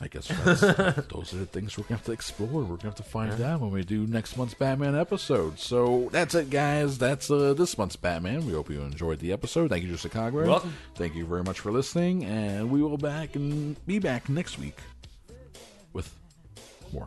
I 0.00 0.08
guess 0.08 0.26
that's, 0.28 0.60
those 1.08 1.32
are 1.32 1.38
the 1.38 1.46
things 1.46 1.78
we're 1.78 1.84
gonna 1.84 1.96
have 1.96 2.04
to 2.06 2.12
explore. 2.12 2.48
We're 2.62 2.76
gonna 2.76 2.82
have 2.84 2.94
to 2.96 3.02
find 3.04 3.40
out 3.40 3.60
when 3.60 3.70
we 3.70 3.84
do 3.84 4.06
next 4.06 4.36
month's 4.36 4.52
Batman 4.52 4.94
episode. 4.94 5.58
So 5.58 6.08
that's 6.12 6.34
it, 6.34 6.50
guys. 6.50 6.98
That's 6.98 7.30
uh, 7.30 7.54
this 7.54 7.78
month's 7.78 7.96
Batman. 7.96 8.44
We 8.44 8.52
hope 8.52 8.68
you 8.70 8.82
enjoyed 8.82 9.20
the 9.20 9.32
episode. 9.32 9.70
Thank 9.70 9.84
you, 9.84 9.90
Jessica 9.92 10.18
Cogburn. 10.18 10.46
welcome. 10.46 10.74
Thank 10.96 11.14
you 11.14 11.24
very 11.24 11.42
much 11.44 11.60
for 11.60 11.70
listening, 11.72 12.24
and 12.24 12.70
we 12.70 12.82
will 12.82 12.98
back 12.98 13.34
and 13.36 13.76
be 13.86 13.98
back 13.98 14.28
next 14.28 14.58
week 14.58 14.78
with 15.94 16.12
more. 16.92 17.06